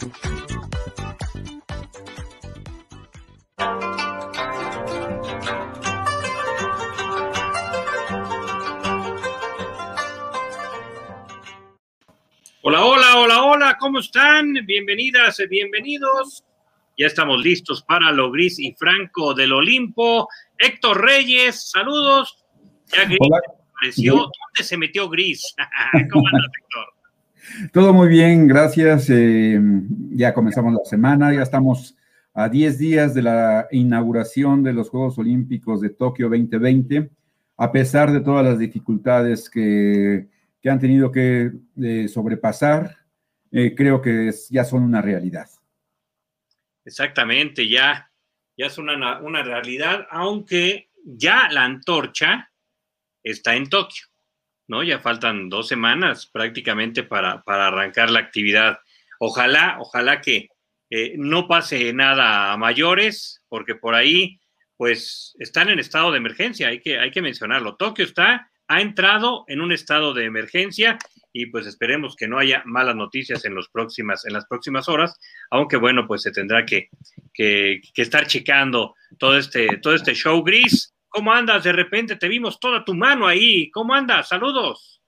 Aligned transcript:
Hola, 0.00 0.12
hola, 12.84 13.16
hola, 13.18 13.42
hola, 13.42 13.76
¿cómo 13.78 13.98
están? 13.98 14.54
Bienvenidas, 14.64 15.42
bienvenidos. 15.50 16.44
Ya 16.96 17.06
estamos 17.06 17.42
listos 17.42 17.82
para 17.82 18.10
lo 18.10 18.30
gris 18.30 18.58
y 18.58 18.72
franco 18.72 19.34
del 19.34 19.52
Olimpo. 19.52 20.28
Héctor 20.56 21.04
Reyes, 21.04 21.68
saludos. 21.70 22.42
Ya 22.86 23.04
gris 23.04 23.18
apareció. 23.74 24.14
¿Dónde 24.14 24.62
se 24.62 24.78
metió 24.78 25.10
gris? 25.10 25.54
¿Cómo 26.10 26.26
andas, 26.26 26.50
Héctor? 26.58 26.99
Todo 27.72 27.92
muy 27.92 28.08
bien, 28.08 28.46
gracias. 28.46 29.08
Eh, 29.10 29.60
ya 30.10 30.34
comenzamos 30.34 30.72
la 30.72 30.84
semana, 30.84 31.32
ya 31.34 31.42
estamos 31.42 31.96
a 32.34 32.48
10 32.48 32.78
días 32.78 33.14
de 33.14 33.22
la 33.22 33.68
inauguración 33.70 34.62
de 34.62 34.72
los 34.72 34.90
Juegos 34.90 35.18
Olímpicos 35.18 35.80
de 35.80 35.90
Tokio 35.90 36.28
2020, 36.28 37.10
a 37.56 37.72
pesar 37.72 38.12
de 38.12 38.20
todas 38.20 38.44
las 38.44 38.58
dificultades 38.58 39.50
que 39.50 40.28
que 40.60 40.70
han 40.70 40.78
tenido 40.78 41.10
que 41.10 41.52
eh, 41.82 42.08
sobrepasar, 42.08 42.98
eh, 43.50 43.74
creo 43.74 44.00
que 44.00 44.30
ya 44.50 44.64
son 44.64 44.82
una 44.82 45.00
realidad. 45.00 45.48
Exactamente, 46.84 47.68
ya, 47.68 48.10
ya 48.56 48.66
es 48.66 48.78
una, 48.78 49.20
una 49.20 49.42
realidad, 49.42 50.06
aunque 50.10 50.90
ya 51.04 51.48
la 51.50 51.64
antorcha 51.64 52.50
está 53.22 53.54
en 53.54 53.68
Tokio, 53.68 54.06
¿no? 54.70 54.82
Ya 54.82 55.00
faltan 55.00 55.48
dos 55.48 55.68
semanas 55.68 56.26
prácticamente 56.32 57.02
para, 57.02 57.42
para 57.42 57.66
arrancar 57.66 58.10
la 58.10 58.20
actividad. 58.20 58.78
Ojalá, 59.18 59.76
ojalá 59.80 60.20
que 60.20 60.48
eh, 60.88 61.14
no 61.18 61.46
pase 61.46 61.92
nada 61.92 62.52
a 62.52 62.56
mayores, 62.56 63.42
porque 63.48 63.74
por 63.74 63.94
ahí, 63.94 64.40
pues, 64.76 65.34
están 65.38 65.68
en 65.68 65.78
estado 65.78 66.12
de 66.12 66.18
emergencia, 66.18 66.68
hay 66.68 66.80
que, 66.80 66.98
hay 66.98 67.10
que 67.10 67.20
mencionarlo. 67.20 67.76
Tokio 67.76 68.04
está 68.04 68.50
ha 68.70 68.80
entrado 68.80 69.44
en 69.48 69.60
un 69.60 69.72
estado 69.72 70.14
de 70.14 70.26
emergencia 70.26 70.96
y 71.32 71.46
pues 71.46 71.66
esperemos 71.66 72.14
que 72.14 72.28
no 72.28 72.38
haya 72.38 72.62
malas 72.64 72.94
noticias 72.94 73.44
en, 73.44 73.56
los 73.56 73.68
próximas, 73.68 74.24
en 74.24 74.32
las 74.32 74.46
próximas 74.46 74.88
horas, 74.88 75.18
aunque 75.50 75.76
bueno, 75.76 76.06
pues 76.06 76.22
se 76.22 76.30
tendrá 76.30 76.64
que, 76.64 76.88
que, 77.34 77.80
estar 77.96 78.28
checando 78.28 78.94
todo 79.18 79.36
este, 79.36 79.78
todo 79.78 79.96
este 79.96 80.14
show 80.14 80.44
gris. 80.44 80.94
¿Cómo 81.10 81.32
andas? 81.32 81.64
De 81.64 81.72
repente 81.72 82.16
te 82.16 82.28
vimos 82.28 82.58
toda 82.58 82.84
tu 82.84 82.94
mano 82.94 83.26
ahí. 83.26 83.70
¿Cómo 83.72 83.92
andas? 83.92 84.28
Saludos. 84.28 85.02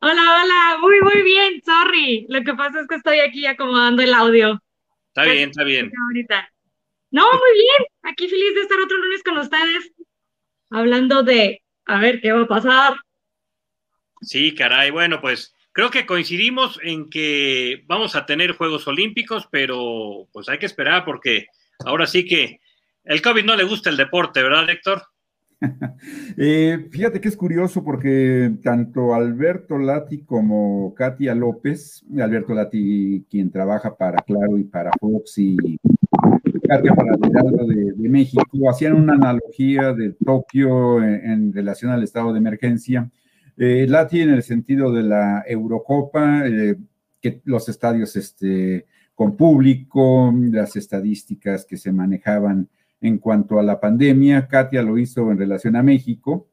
Hola, 0.00 0.42
hola, 0.42 0.78
muy, 0.80 1.00
muy 1.00 1.22
bien, 1.22 1.60
sorry. 1.64 2.26
Lo 2.28 2.44
que 2.44 2.54
pasa 2.54 2.80
es 2.80 2.86
que 2.86 2.96
estoy 2.96 3.20
aquí 3.20 3.46
acomodando 3.46 4.02
el 4.02 4.14
audio. 4.14 4.62
Está 5.08 5.24
bien, 5.24 5.50
está 5.50 5.64
bien. 5.64 5.90
Ahorita. 6.08 6.52
No, 7.10 7.24
muy 7.24 7.52
bien. 7.54 7.88
Aquí 8.02 8.28
feliz 8.28 8.54
de 8.54 8.60
estar 8.60 8.78
otro 8.78 8.98
lunes 8.98 9.22
con 9.22 9.38
ustedes, 9.38 9.92
hablando 10.70 11.22
de 11.22 11.62
a 11.86 11.98
ver 11.98 12.20
qué 12.20 12.30
va 12.30 12.42
a 12.42 12.46
pasar. 12.46 12.96
Sí, 14.20 14.54
caray, 14.54 14.90
bueno, 14.90 15.20
pues 15.20 15.54
creo 15.72 15.90
que 15.90 16.06
coincidimos 16.06 16.78
en 16.82 17.08
que 17.08 17.84
vamos 17.86 18.16
a 18.16 18.26
tener 18.26 18.52
Juegos 18.52 18.86
Olímpicos, 18.86 19.48
pero 19.50 20.28
pues 20.32 20.48
hay 20.48 20.58
que 20.58 20.66
esperar 20.66 21.04
porque 21.04 21.46
ahora 21.84 22.06
sí 22.06 22.26
que 22.26 22.60
el 23.04 23.22
COVID 23.22 23.44
no 23.44 23.56
le 23.56 23.64
gusta 23.64 23.88
el 23.88 23.96
deporte, 23.96 24.42
¿verdad, 24.42 24.68
Héctor? 24.68 25.02
Eh, 26.36 26.88
fíjate 26.90 27.20
que 27.20 27.28
es 27.28 27.36
curioso 27.36 27.82
porque 27.82 28.52
tanto 28.62 29.14
Alberto 29.14 29.76
Lati 29.76 30.18
como 30.18 30.94
Katia 30.94 31.34
López, 31.34 32.04
Alberto 32.20 32.54
Lati 32.54 33.24
quien 33.28 33.50
trabaja 33.50 33.96
para 33.96 34.22
Claro 34.22 34.56
y 34.56 34.64
para 34.64 34.92
Fox 35.00 35.38
y 35.38 35.56
Katia 36.68 36.94
para 36.94 37.14
el 37.14 37.96
de, 37.96 38.08
México, 38.08 38.70
hacían 38.70 38.94
una 38.94 39.14
analogía 39.14 39.92
de 39.92 40.12
Tokio 40.24 41.02
en, 41.02 41.52
relación 41.52 41.90
al 41.90 42.04
estado 42.04 42.32
de 42.32 42.38
emergencia. 42.38 43.10
Eh, 43.56 43.86
Lati 43.88 44.20
en 44.20 44.30
el 44.30 44.42
sentido 44.42 44.92
de 44.92 45.02
la 45.02 45.44
Eurocopa, 45.46 46.46
eh, 46.46 46.76
que 47.20 47.40
los 47.44 47.68
estadios 47.68 48.14
este, 48.16 48.86
con 49.14 49.36
público, 49.36 50.32
las 50.52 50.76
estadísticas 50.76 51.64
que 51.64 51.76
se 51.76 51.90
manejaban 51.90 52.68
en 53.00 53.18
cuanto 53.18 53.58
a 53.58 53.62
la 53.62 53.80
pandemia. 53.80 54.48
Katia 54.48 54.82
lo 54.82 54.98
hizo 54.98 55.30
en 55.30 55.38
relación 55.38 55.76
a 55.76 55.82
México, 55.82 56.48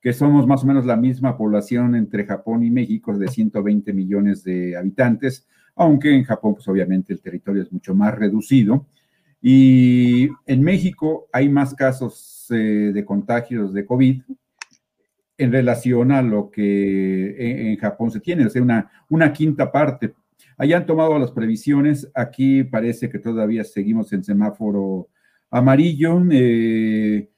que 0.00 0.12
somos 0.12 0.46
más 0.46 0.62
o 0.62 0.66
menos 0.66 0.86
la 0.86 0.96
misma 0.96 1.36
población 1.36 1.94
entre 1.94 2.24
Japón 2.24 2.62
y 2.62 2.70
México, 2.70 3.16
de 3.16 3.28
120 3.28 3.92
millones 3.92 4.44
de 4.44 4.76
habitantes, 4.76 5.46
aunque 5.74 6.14
en 6.14 6.24
Japón, 6.24 6.54
pues 6.54 6.68
obviamente 6.68 7.12
el 7.12 7.20
territorio 7.20 7.62
es 7.62 7.72
mucho 7.72 7.94
más 7.94 8.14
reducido. 8.14 8.86
Y 9.40 10.28
en 10.46 10.62
México 10.62 11.28
hay 11.32 11.48
más 11.48 11.74
casos 11.74 12.46
eh, 12.50 12.90
de 12.92 13.04
contagios 13.04 13.72
de 13.72 13.86
COVID 13.86 14.22
en 15.38 15.52
relación 15.52 16.10
a 16.10 16.20
lo 16.20 16.50
que 16.50 17.70
en, 17.70 17.76
Japón 17.76 18.10
se 18.10 18.18
tiene, 18.18 18.46
o 18.46 18.50
sea, 18.50 18.60
una, 18.60 18.90
una 19.08 19.32
quinta 19.32 19.70
parte. 19.70 20.14
Allá 20.56 20.78
han 20.78 20.86
tomado 20.86 21.16
las 21.16 21.30
previsiones, 21.30 22.10
aquí 22.12 22.64
parece 22.64 23.08
que 23.08 23.20
todavía 23.20 23.62
seguimos 23.62 24.12
en 24.12 24.24
semáforo 24.24 25.08
amarillo. 25.50 26.22
Eh, 26.30 27.30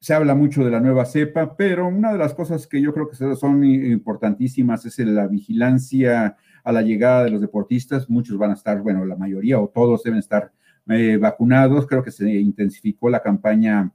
se 0.00 0.14
habla 0.14 0.34
mucho 0.34 0.64
de 0.64 0.70
la 0.70 0.80
nueva 0.80 1.06
cepa, 1.06 1.56
pero 1.56 1.88
una 1.88 2.12
de 2.12 2.18
las 2.18 2.34
cosas 2.34 2.66
que 2.66 2.80
yo 2.80 2.92
creo 2.92 3.08
que 3.08 3.16
son 3.16 3.64
importantísimas 3.64 4.84
es 4.84 4.98
la 4.98 5.26
vigilancia 5.26 6.36
a 6.62 6.72
la 6.72 6.82
llegada 6.82 7.24
de 7.24 7.30
los 7.30 7.40
deportistas. 7.40 8.10
Muchos 8.10 8.36
van 8.36 8.50
a 8.50 8.54
estar, 8.54 8.82
bueno, 8.82 9.06
la 9.06 9.16
mayoría 9.16 9.58
o 9.58 9.68
todos 9.68 10.02
deben 10.02 10.18
estar 10.18 10.52
eh, 10.88 11.16
vacunados. 11.16 11.86
Creo 11.86 12.02
que 12.02 12.10
se 12.10 12.30
intensificó 12.30 13.08
la 13.08 13.22
campaña 13.22 13.90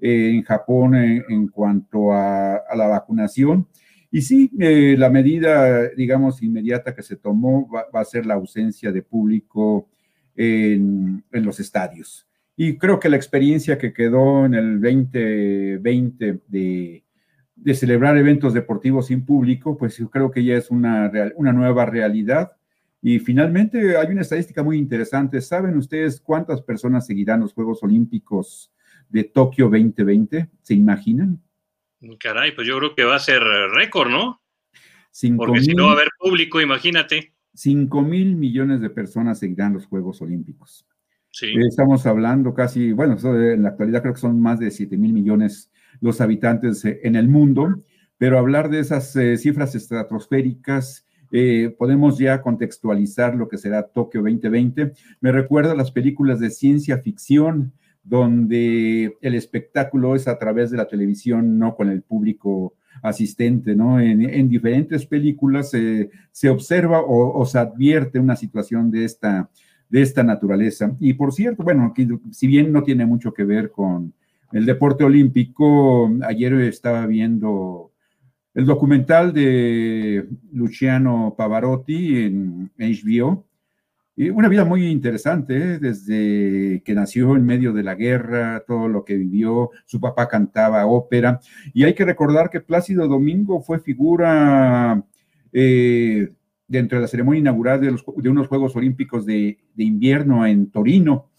eh, 0.00 0.30
en 0.34 0.42
Japón 0.42 0.96
en, 0.96 1.46
cuanto 1.46 2.12
a, 2.12 2.60
la 2.74 2.86
vacunación. 2.88 3.68
Y 4.10 4.22
sí, 4.22 4.50
la 4.52 5.08
medida, 5.08 5.88
digamos, 5.90 6.42
inmediata 6.42 6.94
que 6.94 7.02
se 7.02 7.16
tomó 7.16 7.68
va, 7.70 7.86
a 8.00 8.04
ser 8.04 8.26
la 8.26 8.34
ausencia 8.34 8.92
de 8.92 9.00
público 9.00 9.88
en, 10.36 11.24
los 11.30 11.60
estadios. 11.60 12.26
Y 12.56 12.76
creo 12.76 13.00
que 13.00 13.08
la 13.08 13.16
experiencia 13.16 13.78
que 13.78 13.92
quedó 13.92 14.44
en 14.44 14.54
el 14.54 14.80
2020 14.80 16.40
de, 16.48 17.04
de 17.54 17.74
celebrar 17.74 18.16
eventos 18.16 18.54
deportivos 18.54 19.06
sin 19.06 19.24
público, 19.24 19.76
pues 19.78 19.96
yo 19.98 20.10
creo 20.10 20.30
que 20.30 20.44
ya 20.44 20.56
es 20.56 20.70
una, 20.70 21.10
una 21.36 21.52
nueva 21.52 21.86
realidad 21.86 22.52
y 23.04 23.18
finalmente 23.18 23.96
hay 23.96 24.06
una 24.12 24.20
estadística 24.20 24.62
muy 24.62 24.78
interesante. 24.78 25.40
¿Saben 25.40 25.76
ustedes 25.76 26.20
cuántas 26.20 26.62
personas 26.62 27.04
seguirán 27.04 27.40
los 27.40 27.52
Juegos 27.52 27.82
Olímpicos 27.82 28.72
de 29.08 29.24
Tokio 29.24 29.64
2020? 29.64 30.48
¿Se 30.62 30.74
imaginan? 30.74 31.42
Caray, 32.20 32.54
pues 32.54 32.66
yo 32.68 32.78
creo 32.78 32.94
que 32.94 33.02
va 33.02 33.16
a 33.16 33.20
ser 33.20 33.42
récord, 33.74 34.08
¿no? 34.08 34.40
Porque 35.36 35.60
si 35.62 35.74
no 35.74 35.86
va 35.86 35.90
a 35.90 35.94
haber 35.94 36.08
público, 36.16 36.60
imagínate. 36.60 37.34
5 37.54 38.02
mil 38.02 38.36
millones 38.36 38.80
de 38.80 38.88
personas 38.88 39.40
seguirán 39.40 39.74
los 39.74 39.86
Juegos 39.86 40.22
Olímpicos. 40.22 40.86
Eh, 41.40 41.66
estamos 41.66 42.04
hablando 42.06 42.52
casi, 42.52 42.92
bueno, 42.92 43.16
en 43.24 43.62
la 43.62 43.70
actualidad 43.70 44.02
creo 44.02 44.14
que 44.14 44.20
son 44.20 44.38
más 44.40 44.58
de 44.58 44.70
7 44.70 44.98
mil 44.98 45.12
millones 45.12 45.70
los 46.00 46.20
habitantes 46.20 46.84
eh, 46.84 47.00
en 47.04 47.16
el 47.16 47.28
mundo, 47.28 47.82
pero 48.18 48.38
hablar 48.38 48.68
de 48.68 48.80
esas 48.80 49.16
eh, 49.16 49.36
cifras 49.38 49.74
estratosféricas 49.74 51.06
podemos 51.78 52.18
ya 52.18 52.42
contextualizar 52.42 53.34
lo 53.34 53.48
que 53.48 53.56
será 53.56 53.84
Tokio 53.84 54.20
2020. 54.20 54.92
Me 55.22 55.32
recuerda 55.32 55.72
a 55.72 55.74
las 55.74 55.90
películas 55.90 56.40
de 56.40 56.50
ciencia 56.50 56.98
ficción, 56.98 57.72
donde 58.04 59.16
el 59.22 59.34
espectáculo 59.34 60.14
es 60.14 60.28
a 60.28 60.38
través 60.38 60.70
de 60.70 60.76
la 60.76 60.88
televisión, 60.88 61.58
no 61.58 61.74
con 61.74 61.88
el 61.88 62.02
público 62.02 62.74
asistente, 63.02 63.74
¿no? 63.74 63.98
En, 63.98 64.50
diferentes 64.50 65.06
películas 65.06 65.70
se 65.70 66.50
observa 66.50 67.00
o, 67.00 67.46
se 67.46 67.58
advierte 67.58 68.18
una 68.18 68.36
situación 68.36 68.90
de 68.90 69.06
esta, 69.06 69.48
de 69.92 70.00
esta 70.00 70.22
naturaleza. 70.22 70.96
Y 70.98 71.12
por 71.12 71.34
cierto, 71.34 71.62
bueno, 71.62 71.92
si 72.32 72.46
bien 72.46 72.72
no 72.72 72.82
tiene 72.82 73.04
mucho 73.04 73.34
que 73.34 73.44
ver 73.44 73.70
con 73.70 74.14
el 74.50 74.64
deporte 74.64 75.04
olímpico, 75.04 76.10
ayer 76.26 76.54
estaba 76.54 77.04
viendo 77.06 77.92
el 78.54 78.64
documental 78.64 79.34
de 79.34 80.26
Luciano 80.50 81.34
Pavarotti 81.36 82.24
en 82.24 82.70
HBO. 82.78 83.44
Una 84.16 84.48
vida 84.48 84.64
muy 84.64 84.86
interesante, 84.86 85.56
¿eh? 85.56 85.78
desde 85.78 86.82
que 86.82 86.94
nació 86.94 87.36
en 87.36 87.44
medio 87.44 87.74
de 87.74 87.82
la 87.82 87.94
guerra, 87.94 88.64
todo 88.66 88.88
lo 88.88 89.04
que 89.04 89.16
vivió, 89.16 89.70
su 89.84 90.00
papá 90.00 90.26
cantaba 90.26 90.86
ópera, 90.86 91.40
y 91.74 91.84
hay 91.84 91.94
que 91.94 92.04
recordar 92.04 92.48
que 92.48 92.60
Plácido 92.60 93.08
Domingo 93.08 93.60
fue 93.62 93.78
figura 93.78 95.02
eh, 95.52 96.30
dentro 96.72 96.98
de 96.98 97.02
la 97.02 97.08
ceremonia 97.08 97.40
inaugural 97.40 97.80
de, 97.80 97.92
los, 97.92 98.04
de 98.16 98.28
unos 98.28 98.48
Juegos 98.48 98.74
Olímpicos 98.74 99.26
de, 99.26 99.58
invierno 99.76 100.46
en 100.46 100.70
Torino. 100.70 101.30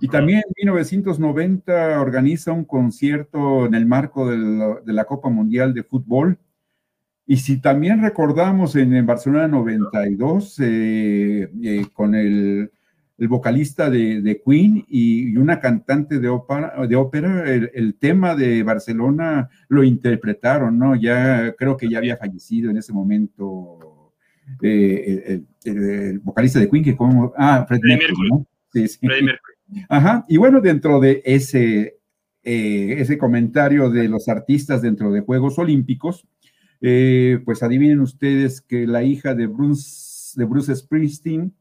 Y 0.00 0.08
también 0.08 0.38
en 0.46 0.54
1990 0.64 2.00
organiza 2.00 2.52
un 2.52 2.64
concierto 2.64 3.66
en 3.66 3.74
el 3.74 3.84
marco 3.84 4.30
de 4.30 4.92
la 4.92 5.04
Copa 5.04 5.28
Mundial 5.28 5.74
de 5.74 5.82
Fútbol 5.82 6.38
y 7.30 7.36
si 7.36 7.60
también 7.60 8.00
recordamos 8.00 8.74
en, 8.74 9.04
Barcelona 9.04 9.48
92, 9.48 10.60
eh, 10.60 11.50
eh, 11.62 11.86
con 11.92 12.14
el, 12.14 12.70
el 13.18 13.28
vocalista 13.28 13.90
de, 13.90 14.40
Queen 14.42 14.86
y, 14.88 15.36
una 15.36 15.60
cantante 15.60 16.20
de 16.20 16.28
ópera, 16.30 16.86
de 16.86 16.96
ópera 16.96 17.44
el, 17.52 17.96
tema 17.96 18.34
de 18.34 18.62
Barcelona 18.62 19.50
lo 19.68 19.84
interpretaron, 19.84 20.78
¿no? 20.78 20.96
Ya 20.96 21.54
creo 21.58 21.76
que 21.76 21.90
ya 21.90 21.98
había 21.98 22.16
fallecido 22.16 22.70
en 22.70 22.78
ese 22.78 22.94
momento 22.94 23.87
eh, 24.62 25.42
el, 25.64 26.18
vocalista 26.20 26.58
de 26.58 26.68
Queen, 26.68 26.84
que 26.84 26.96
como, 26.96 27.32
ah, 27.36 27.64
Fred 27.66 27.80
Mercury, 27.82 28.28
¿no? 28.30 28.46
Sí, 28.72 28.88
sí. 28.88 29.00
Ajá, 29.88 30.24
y 30.28 30.36
bueno, 30.36 30.60
dentro 30.60 31.00
de 31.00 31.22
ese, 31.24 31.98
eh, 32.42 32.94
ese 32.98 33.18
comentario 33.18 33.90
de 33.90 34.08
los 34.08 34.28
artistas 34.28 34.82
dentro 34.82 35.10
de 35.10 35.20
Juegos 35.20 35.58
Olímpicos, 35.58 36.26
eh, 36.80 37.40
pues 37.44 37.62
adivinen 37.62 38.00
ustedes 38.00 38.60
que 38.60 38.86
la 38.86 39.02
hija 39.02 39.34
de 39.34 39.46
Bruce, 39.46 40.32
de 40.36 40.44
Bruce 40.44 40.74
Springsteen, 40.74 41.54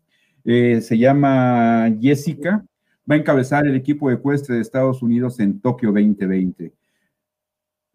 se 0.46 0.98
llama 0.98 1.94
Jessica, 2.00 2.64
va 3.10 3.16
a 3.16 3.18
encabezar 3.18 3.68
el 3.68 3.76
equipo 3.76 4.10
ecuestre 4.12 4.56
de 4.56 4.62
Estados 4.62 5.02
Unidos 5.02 5.42
en 5.42 5.60
Tokio 5.60 5.92
2020. 5.92 6.74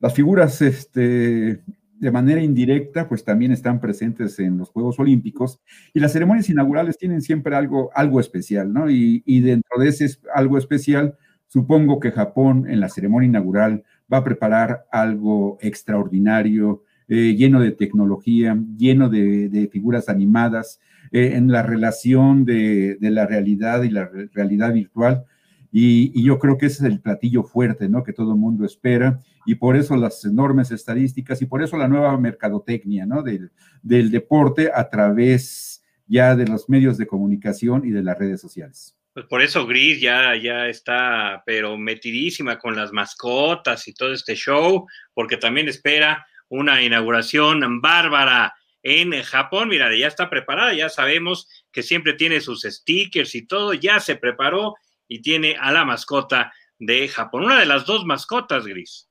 Las 0.00 0.14
figuras 0.14 0.60
este, 0.60 1.62
de 2.02 2.10
manera 2.10 2.42
indirecta, 2.42 3.08
pues 3.08 3.24
también 3.24 3.52
están 3.52 3.80
presentes 3.80 4.36
en 4.40 4.58
los 4.58 4.70
Juegos 4.70 4.98
Olímpicos 4.98 5.60
y 5.94 6.00
las 6.00 6.12
ceremonias 6.12 6.50
inaugurales 6.50 6.98
tienen 6.98 7.22
siempre 7.22 7.54
algo, 7.54 7.92
algo 7.94 8.18
especial, 8.18 8.72
¿no? 8.72 8.90
Y, 8.90 9.22
dentro 9.40 9.78
de 9.78 9.88
ese 9.88 10.08
algo 10.34 10.58
especial, 10.58 11.16
supongo 11.46 12.00
que 12.00 12.10
Japón 12.10 12.66
en 12.68 12.80
la 12.80 12.88
ceremonia 12.88 13.28
inaugural 13.28 13.84
va 14.12 14.18
a 14.18 14.24
preparar 14.24 14.84
algo 14.90 15.58
extraordinario, 15.60 16.82
eh, 17.06 17.36
lleno 17.36 17.60
de 17.60 17.70
tecnología, 17.70 18.58
lleno 18.76 19.08
de, 19.08 19.68
figuras 19.70 20.08
animadas, 20.08 20.80
eh, 21.12 21.34
en 21.36 21.52
la 21.52 21.62
relación 21.62 22.44
de, 22.44 22.96
la 23.00 23.26
realidad 23.26 23.84
y 23.84 23.90
la 23.90 24.10
realidad 24.32 24.72
virtual. 24.72 25.24
Y, 25.74 26.22
yo 26.22 26.38
creo 26.38 26.58
que 26.58 26.66
ese 26.66 26.86
es 26.86 26.92
el 26.92 27.00
platillo 27.00 27.42
fuerte, 27.42 27.88
¿no? 27.88 28.04
Que 28.04 28.12
todo 28.12 28.32
el 28.32 28.38
mundo 28.38 28.66
espera. 28.66 29.20
Y 29.46 29.54
por 29.54 29.76
eso 29.76 29.96
las 29.96 30.22
enormes 30.24 30.70
estadísticas 30.70 31.40
y 31.40 31.46
por 31.46 31.62
eso 31.62 31.78
la 31.78 31.88
nueva 31.88 32.16
mercadotecnia, 32.18 33.06
¿no? 33.06 33.22
Del, 33.22 33.50
del 33.82 34.10
deporte 34.10 34.70
a 34.72 34.88
través 34.90 35.82
ya 36.06 36.36
de 36.36 36.46
los 36.46 36.68
medios 36.68 36.98
de 36.98 37.06
comunicación 37.06 37.86
y 37.86 37.90
de 37.90 38.02
las 38.02 38.18
redes 38.18 38.40
sociales. 38.40 38.94
Pues 39.14 39.26
por 39.26 39.42
eso 39.42 39.66
Gris 39.66 40.00
ya, 40.00 40.36
ya 40.36 40.68
está, 40.68 41.42
pero 41.46 41.76
metidísima 41.78 42.58
con 42.58 42.76
las 42.76 42.92
mascotas 42.92 43.86
y 43.88 43.94
todo 43.94 44.12
este 44.12 44.34
show, 44.34 44.86
porque 45.14 45.36
también 45.36 45.68
espera 45.68 46.26
una 46.48 46.82
inauguración 46.82 47.80
bárbara 47.80 48.54
en 48.82 49.12
Japón. 49.22 49.68
Mira, 49.68 49.94
ya 49.96 50.06
está 50.06 50.28
preparada, 50.28 50.74
ya 50.74 50.88
sabemos 50.88 51.48
que 51.70 51.82
siempre 51.82 52.14
tiene 52.14 52.40
sus 52.40 52.62
stickers 52.62 53.34
y 53.34 53.46
todo, 53.46 53.74
ya 53.74 54.00
se 54.00 54.16
preparó 54.16 54.74
y 55.08 55.22
tiene 55.22 55.56
a 55.60 55.72
la 55.72 55.84
mascota 55.84 56.52
de 56.78 57.08
Japón, 57.08 57.44
una 57.44 57.60
de 57.60 57.66
las 57.66 57.86
dos 57.86 58.04
mascotas, 58.04 58.66
Gris. 58.66 59.08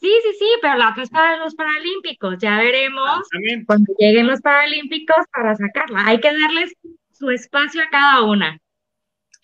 Sí, 0.00 0.10
sí, 0.22 0.32
sí, 0.38 0.48
pero 0.62 0.76
la 0.76 0.90
otra 0.90 1.02
es 1.02 1.10
para 1.10 1.36
los 1.36 1.54
Paralímpicos. 1.54 2.36
Ya 2.38 2.56
veremos 2.56 3.28
cuando 3.66 3.92
lleguen 3.98 4.28
los 4.28 4.40
Paralímpicos 4.40 5.26
para 5.30 5.54
sacarla. 5.56 6.06
Hay 6.06 6.20
que 6.20 6.32
darles 6.32 6.72
su 7.12 7.30
espacio 7.30 7.82
a 7.82 7.90
cada 7.90 8.22
una. 8.22 8.58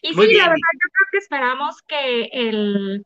Y 0.00 0.14
sí, 0.14 0.14
la 0.14 0.48
verdad, 0.48 0.56
yo 0.56 0.88
creo 0.92 1.08
que 1.10 1.18
esperamos 1.18 1.82
que 1.82 2.22
el, 2.32 3.04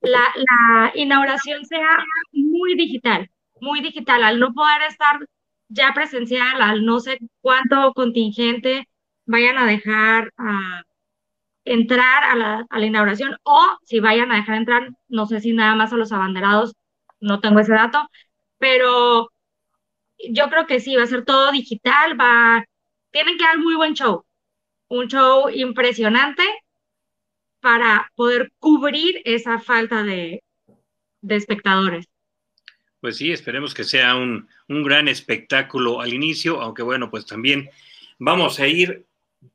la, 0.00 0.92
inauguración 0.94 1.64
sea 1.64 2.04
muy 2.32 2.76
digital, 2.76 3.30
muy 3.60 3.80
digital, 3.80 4.22
al 4.22 4.38
no 4.38 4.52
poder 4.52 4.82
estar 4.88 5.18
ya 5.68 5.92
presencial, 5.94 6.62
al 6.62 6.84
no 6.84 7.00
sé 7.00 7.18
cuánto 7.40 7.92
contingente 7.94 8.88
vayan 9.26 9.58
a 9.58 9.66
dejar 9.66 10.32
a 10.36 10.82
entrar 11.72 12.24
a 12.24 12.36
la, 12.36 12.66
a 12.68 12.78
la 12.78 12.86
inauguración 12.86 13.36
o 13.42 13.78
si 13.84 14.00
vayan 14.00 14.32
a 14.32 14.36
dejar 14.36 14.56
entrar, 14.56 14.90
no 15.08 15.26
sé 15.26 15.40
si 15.40 15.52
nada 15.52 15.74
más 15.74 15.92
a 15.92 15.96
los 15.96 16.12
abanderados, 16.12 16.74
no 17.20 17.40
tengo 17.40 17.60
ese 17.60 17.72
dato, 17.72 18.08
pero 18.58 19.30
yo 20.30 20.48
creo 20.48 20.66
que 20.66 20.80
sí, 20.80 20.96
va 20.96 21.04
a 21.04 21.06
ser 21.06 21.24
todo 21.24 21.52
digital, 21.52 22.18
va, 22.20 22.64
tienen 23.10 23.36
que 23.36 23.44
dar 23.44 23.58
muy 23.58 23.74
buen 23.74 23.94
show, 23.94 24.24
un 24.88 25.08
show 25.08 25.48
impresionante 25.50 26.42
para 27.60 28.10
poder 28.14 28.52
cubrir 28.58 29.20
esa 29.24 29.58
falta 29.58 30.02
de, 30.02 30.42
espectadores. 31.28 32.06
Pues 33.00 33.16
sí, 33.16 33.30
esperemos 33.30 33.74
que 33.74 33.84
sea 33.84 34.16
un, 34.16 34.48
un, 34.68 34.82
gran 34.82 35.06
espectáculo 35.06 36.00
al 36.00 36.12
inicio, 36.12 36.60
aunque 36.60 36.82
bueno, 36.82 37.10
pues 37.10 37.26
también 37.26 37.70
vamos 38.18 38.58
a 38.58 38.66
ir 38.66 39.06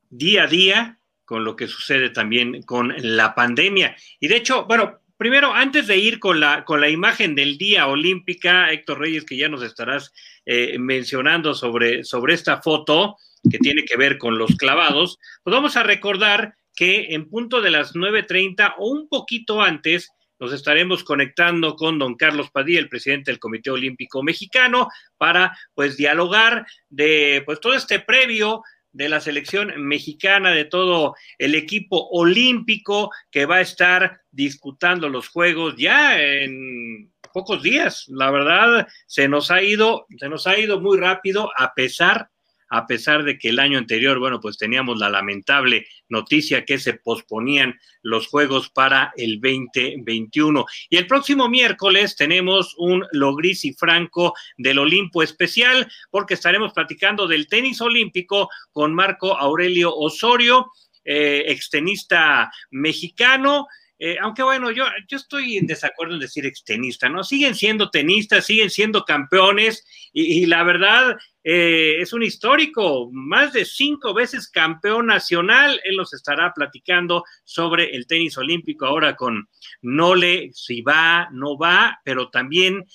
día 0.10 0.44
a 0.44 0.48
día 0.48 1.00
con 1.26 1.44
lo 1.44 1.56
que 1.56 1.68
sucede 1.68 2.10
también 2.10 2.64
con 2.64 2.94
la 2.98 3.36
pandemia. 3.36 3.96
Y 4.20 4.28
de 4.28 4.38
hecho, 4.38 4.66
bueno, 4.66 5.00
primero, 5.18 5.54
antes 5.54 5.88
de 5.88 5.98
ir 5.98 6.20
con 6.20 6.40
la, 6.40 6.66
con 6.66 6.82
la 6.82 6.90
imagen 6.90 7.36
del 7.36 7.58
Día 7.58 7.88
Olímpica, 7.88 8.72
Héctor 8.72 9.00
Reyes, 9.00 9.26
que 9.26 9.38
ya 9.38 9.50
nos 9.50 9.64
estarás 9.64 10.14
eh, 10.46 10.78
mencionando 10.80 11.54
sobre, 11.54 12.04
sobre 12.04 12.34
esta 12.34 12.62
foto 12.62 13.18
que 13.50 13.60
tiene 13.60 13.84
que 13.84 13.98
ver 13.98 14.18
con 14.18 14.38
los 14.38 14.56
clavados, 14.56 15.20
pues 15.44 15.54
vamos 15.54 15.76
a 15.76 15.84
recordar 15.84 16.56
que 16.76 17.14
en 17.14 17.30
punto 17.30 17.62
de 17.62 17.72
las 17.72 17.94
9.30 17.94 18.76
o 18.78 18.90
un 18.90 19.08
poquito 19.08 19.62
antes 19.62 20.10
nos 20.40 20.52
estaremos 20.52 21.04
conectando 21.04 21.76
con 21.76 22.00
don 22.00 22.16
Carlos 22.16 22.50
Padilla, 22.52 22.80
el 22.80 22.90
presidente 22.90 23.32
del 23.32 23.40
Comité 23.40 23.70
Olímpico 23.70 24.24
Mexicano, 24.24 24.90
para 25.18 25.58
pues 25.74 25.96
dialogar 25.96 26.66
de 26.90 27.44
pues 27.46 27.60
todo 27.60 27.74
este 27.76 28.00
previo 28.00 28.62
de 28.94 29.10
la 29.10 29.20
selección 29.20 29.74
mexicana, 29.86 30.52
de 30.52 30.66
todo 30.66 31.16
el 31.38 31.56
equipo 31.56 32.08
olímpico 32.12 33.12
que 33.30 33.46
va 33.46 33.58
a 33.58 33.62
estar 33.62 34.22
disputando 34.32 35.10
los 35.10 35.28
Juegos 35.28 35.76
ya 35.78 36.22
en 36.22 37.12
pocos 37.34 37.62
días. 37.62 38.06
La 38.08 38.32
verdad, 38.32 38.88
se 39.08 39.28
nos 39.28 39.52
ha 39.52 39.62
ido, 39.62 40.06
se 40.18 40.30
nos 40.30 40.48
ha 40.48 40.58
ido 40.58 40.80
muy 40.80 40.98
rápido 40.98 41.52
a 41.58 41.74
pesar 41.74 42.30
a 42.74 42.88
pesar 42.88 43.24
de 43.24 43.38
que 43.38 43.50
el 43.50 43.60
año 43.60 43.78
anterior, 43.78 44.18
bueno, 44.18 44.40
pues 44.42 44.58
teníamos 44.58 44.98
la 44.98 45.08
lamentable 45.08 45.86
noticia 46.10 46.66
que 46.66 46.80
se 46.80 46.96
posponían 46.96 47.80
los 48.02 48.26
Juegos 48.26 48.72
para 48.72 49.14
el 49.16 49.40
2021. 49.40 50.66
Y 50.90 50.98
el 50.98 51.06
próximo 51.06 51.48
miércoles 51.48 52.16
tenemos 52.16 52.74
un 52.80 53.06
Logris 53.12 53.64
y 53.66 53.74
Franco 53.74 54.34
del 54.58 54.80
Olimpo 54.80 55.22
especial, 55.22 55.88
porque 56.10 56.34
estaremos 56.34 56.74
platicando 56.74 57.28
del 57.28 57.48
tenis 57.48 57.80
olímpico 57.80 58.50
con 58.72 58.96
Marco 58.96 59.38
Aurelio 59.38 59.96
Osorio, 59.96 60.72
eh, 61.06 61.44
extenista 61.50 62.52
mexicano. 62.72 63.68
Eh, 64.00 64.18
aunque 64.20 64.42
bueno, 64.42 64.72
yo, 64.72 64.86
yo 65.08 65.18
estoy 65.18 65.58
en 65.58 65.68
desacuerdo 65.68 66.16
en 66.16 66.22
decir 66.22 66.48
extenista, 66.48 67.08
¿no? 67.08 67.24
Siguen 67.24 67.54
siendo 67.54 67.92
tenistas, 67.92 68.48
siguen 68.48 68.72
siendo 68.72 69.06
campeones 69.06 69.86
y 70.12 70.48
la 70.48 70.64
verdad 70.64 71.18
eh, 71.44 71.98
es 72.00 72.14
un 72.14 72.24
histórico, 72.24 73.10
más 73.12 73.52
de 73.52 73.66
cinco 73.66 74.14
veces 74.14 74.50
campeón 74.50 75.08
nacional. 75.08 75.80
Él 75.84 75.98
nos 75.98 76.14
estará 76.14 76.54
platicando 76.54 77.24
sobre 77.44 77.96
el 77.96 78.08
tenis 78.08 78.38
olímpico 78.38 78.86
ahora 78.86 79.16
con 79.16 79.50
Nole, 79.82 80.52
si 80.54 80.82
va, 80.82 81.28
no 81.32 81.58
va, 81.58 82.00
pero 82.06 82.30
también 82.30 82.86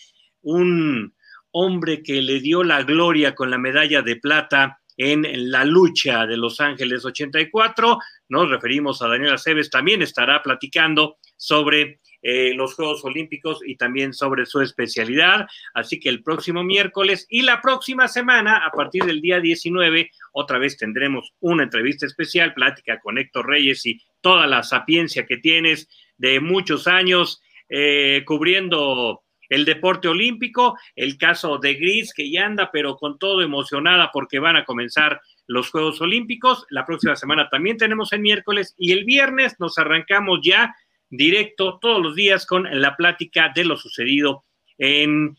un 0.42 1.14
hombre 1.50 2.02
que 2.02 2.22
le 2.22 2.40
dio 2.40 2.62
la 2.62 2.82
gloria 2.84 3.34
con 3.34 3.50
la 3.50 3.58
medalla 3.58 4.02
de 4.02 4.16
plata 4.16 4.80
en 4.96 5.50
la 5.50 5.64
lucha 5.64 6.26
de 6.26 6.36
Los 6.36 6.60
Ángeles 6.60 7.04
84. 7.04 7.98
Nos 8.28 8.50
referimos 8.50 9.00
a 9.00 9.08
Daniel 9.08 9.34
Aceves, 9.34 9.70
también 9.70 10.02
estará 10.02 10.42
platicando 10.42 11.18
sobre 11.36 12.00
eh, 12.22 12.52
los 12.54 12.74
Juegos 12.74 13.04
Olímpicos 13.04 13.60
y 13.64 13.76
también 13.76 14.12
sobre 14.12 14.46
su 14.46 14.60
especialidad. 14.60 15.46
Así 15.74 16.00
que 16.00 16.08
el 16.08 16.22
próximo 16.22 16.64
miércoles 16.64 17.26
y 17.28 17.42
la 17.42 17.60
próxima 17.60 18.08
semana, 18.08 18.58
a 18.58 18.70
partir 18.70 19.04
del 19.04 19.20
día 19.20 19.40
19, 19.40 20.10
otra 20.32 20.58
vez 20.58 20.76
tendremos 20.76 21.32
una 21.40 21.64
entrevista 21.64 22.06
especial, 22.06 22.54
plática 22.54 22.98
con 23.00 23.18
Héctor 23.18 23.46
Reyes 23.46 23.86
y 23.86 24.00
toda 24.20 24.46
la 24.46 24.62
sapiencia 24.62 25.26
que 25.26 25.36
tienes 25.36 25.88
de 26.16 26.40
muchos 26.40 26.86
años 26.86 27.40
eh, 27.68 28.22
cubriendo 28.26 29.22
el 29.48 29.64
deporte 29.64 30.08
olímpico, 30.08 30.76
el 30.94 31.16
caso 31.16 31.58
de 31.58 31.74
Gris, 31.74 32.12
que 32.12 32.30
ya 32.30 32.46
anda, 32.46 32.70
pero 32.72 32.96
con 32.96 33.18
todo 33.18 33.42
emocionada 33.42 34.10
porque 34.12 34.38
van 34.38 34.56
a 34.56 34.64
comenzar 34.64 35.20
los 35.46 35.70
Juegos 35.70 36.00
Olímpicos. 36.00 36.66
La 36.70 36.84
próxima 36.84 37.16
semana 37.16 37.48
también 37.48 37.76
tenemos 37.76 38.12
el 38.12 38.20
miércoles 38.20 38.74
y 38.76 38.92
el 38.92 39.04
viernes 39.04 39.56
nos 39.58 39.78
arrancamos 39.78 40.40
ya 40.42 40.74
directo 41.10 41.78
todos 41.80 42.02
los 42.02 42.14
días 42.14 42.46
con 42.46 42.68
la 42.80 42.96
plática 42.96 43.52
de 43.54 43.64
lo 43.64 43.76
sucedido 43.76 44.44
en 44.78 45.34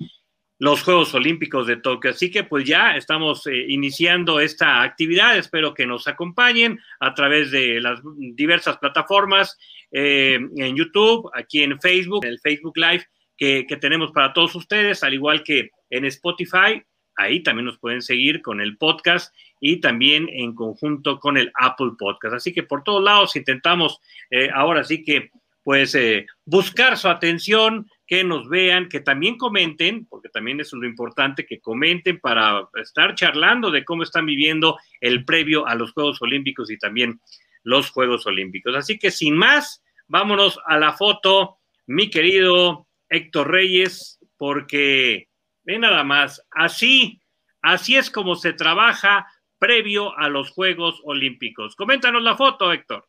los 0.60 0.84
Juegos 0.84 1.14
Olímpicos 1.16 1.68
de 1.68 1.78
Tokio. 1.78 2.12
Así 2.12 2.30
que 2.30 2.44
pues 2.44 2.66
ya 2.66 2.98
estamos 2.98 3.48
eh, 3.48 3.66
iniciando 3.70 4.40
esta 4.40 4.82
actividad. 4.82 5.38
Espero 5.38 5.74
que 5.74 5.88
nos 5.88 6.08
acompañen 6.08 6.80
a 7.00 7.14
través 7.14 7.52
de 7.52 7.80
las 7.80 8.02
diversas 8.36 8.78
plataformas 8.78 9.58
eh, 9.92 10.38
en 10.58 10.76
YouTube, 10.76 11.30
aquí 11.34 11.64
en 11.64 11.80
Facebook, 11.80 12.26
en 12.26 12.32
el 12.32 12.40
Facebook 12.40 12.78
Live 12.78 13.06
que, 13.38 13.66
que 13.66 13.78
tenemos 13.78 14.12
para 14.12 14.34
todos 14.34 14.54
ustedes, 14.56 15.02
al 15.02 15.14
igual 15.14 15.44
que 15.44 15.72
en 15.90 16.04
Spotify, 16.06 16.84
ahí 17.16 17.42
también 17.42 17.66
nos 17.66 17.80
pueden 17.80 18.02
seguir 18.02 18.42
con 18.42 18.60
el 18.60 18.78
podcast 18.78 19.34
y 19.62 19.80
también 19.80 20.28
en 20.30 20.56
conjunto 20.56 21.20
con 21.20 21.38
el 21.38 21.52
Apple 21.56 21.92
Podcast. 21.98 22.36
Así 22.36 22.54
que 22.54 22.64
por 22.64 22.84
todos 22.84 23.04
lados 23.04 23.36
intentamos 23.36 24.00
eh, 24.30 24.50
ahora 24.54 24.84
sí 24.84 25.04
que 25.04 25.32
pues 25.64 25.96
eh, 25.96 26.26
buscar 26.46 26.98
su 26.98 27.08
atención, 27.08 27.88
que 28.10 28.24
nos 28.24 28.50
vean, 28.50 28.90
que 28.90 29.02
también 29.02 29.38
comenten, 29.38 30.08
porque 30.08 30.30
también 30.30 30.60
eso 30.60 30.76
es 30.76 30.82
lo 30.82 30.88
importante, 30.88 31.46
que 31.46 31.60
comenten 31.60 32.20
para 32.20 32.68
estar 32.82 33.14
charlando 33.14 33.70
de 33.70 33.86
cómo 33.86 34.02
están 34.02 34.26
viviendo 34.26 34.80
el 35.00 35.26
previo 35.26 35.68
a 35.68 35.76
los 35.76 35.92
Juegos 35.92 36.20
Olímpicos 36.24 36.72
y 36.72 36.80
también 36.80 37.22
los 37.62 37.92
Juegos 37.92 38.26
Olímpicos. 38.26 38.76
Así 38.76 38.98
que 38.98 39.12
sin 39.12 39.38
más, 39.38 39.84
vámonos 40.08 40.60
a 40.66 40.80
la 40.80 40.94
foto, 40.94 41.60
mi 41.86 42.10
querido 42.10 42.88
Héctor 43.10 43.52
Reyes, 43.52 44.20
porque 44.38 45.30
ve 45.64 45.78
nada 45.78 46.04
más, 46.04 46.44
así, 46.52 47.22
así 47.62 47.96
es 47.96 48.10
como 48.10 48.36
se 48.36 48.54
trabaja 48.54 49.28
previo 49.60 50.18
a 50.18 50.30
los 50.30 50.50
Juegos 50.52 51.02
Olímpicos. 51.04 51.76
Coméntanos 51.76 52.24
la 52.24 52.36
foto, 52.36 52.72
Héctor. 52.72 53.09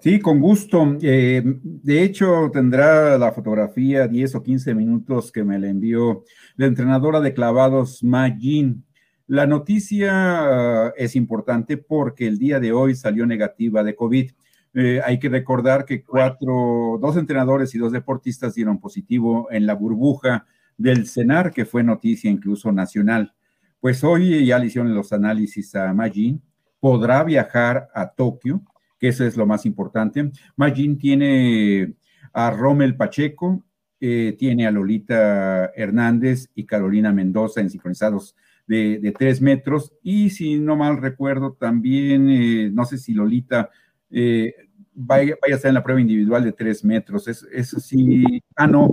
Sí, 0.00 0.18
con 0.20 0.40
gusto. 0.40 0.96
Eh, 1.00 1.42
de 1.44 2.02
hecho, 2.02 2.50
tendrá 2.52 3.16
la 3.18 3.32
fotografía 3.32 4.08
10 4.08 4.34
o 4.34 4.42
15 4.42 4.74
minutos 4.74 5.30
que 5.30 5.44
me 5.44 5.58
la 5.58 5.68
envió 5.68 6.24
la 6.56 6.66
entrenadora 6.66 7.20
de 7.20 7.34
clavados 7.34 8.02
Majin. 8.02 8.84
La 9.28 9.46
noticia 9.46 10.88
uh, 10.88 10.92
es 10.96 11.14
importante 11.14 11.76
porque 11.76 12.26
el 12.26 12.38
día 12.38 12.58
de 12.58 12.72
hoy 12.72 12.96
salió 12.96 13.26
negativa 13.26 13.84
de 13.84 13.94
COVID. 13.94 14.32
Eh, 14.74 15.00
hay 15.04 15.20
que 15.20 15.28
recordar 15.28 15.84
que 15.84 16.02
cuatro, 16.04 16.98
dos 17.00 17.16
entrenadores 17.16 17.72
y 17.74 17.78
dos 17.78 17.92
deportistas 17.92 18.54
dieron 18.54 18.80
positivo 18.80 19.48
en 19.52 19.66
la 19.66 19.74
burbuja 19.74 20.46
del 20.76 21.06
CENAR, 21.06 21.52
que 21.52 21.64
fue 21.64 21.84
noticia 21.84 22.30
incluso 22.30 22.72
nacional. 22.72 23.34
Pues 23.78 24.02
hoy 24.02 24.46
ya 24.46 24.58
le 24.58 24.66
hicieron 24.66 24.94
los 24.94 25.12
análisis 25.12 25.76
a 25.76 25.94
Majin. 25.94 26.42
Podrá 26.80 27.22
viajar 27.22 27.88
a 27.94 28.10
Tokio 28.10 28.62
que 29.00 29.08
eso 29.08 29.24
es 29.24 29.36
lo 29.36 29.46
más 29.46 29.64
importante. 29.66 30.30
Majin 30.56 30.98
tiene 30.98 31.94
a 32.32 32.50
Rommel 32.50 32.96
Pacheco, 32.96 33.64
eh, 33.98 34.36
tiene 34.38 34.66
a 34.66 34.70
Lolita 34.70 35.72
Hernández 35.74 36.50
y 36.54 36.66
Carolina 36.66 37.12
Mendoza 37.12 37.60
en 37.60 37.70
sincronizados 37.70 38.36
de, 38.66 39.12
tres 39.18 39.40
metros. 39.40 39.92
Y 40.02 40.30
si 40.30 40.60
no 40.60 40.76
mal 40.76 40.98
recuerdo, 40.98 41.56
también, 41.58 42.28
eh, 42.30 42.70
no 42.72 42.84
sé 42.84 42.98
si 42.98 43.14
Lolita 43.14 43.70
eh, 44.10 44.54
vaya, 44.94 45.34
a 45.42 45.54
estar 45.54 45.70
en 45.70 45.74
la 45.74 45.82
prueba 45.82 46.00
individual 46.00 46.44
de 46.44 46.52
tres 46.52 46.84
metros. 46.84 47.26
Eso, 47.26 47.80
sí, 47.80 48.42
ah, 48.54 48.66
no, 48.66 48.92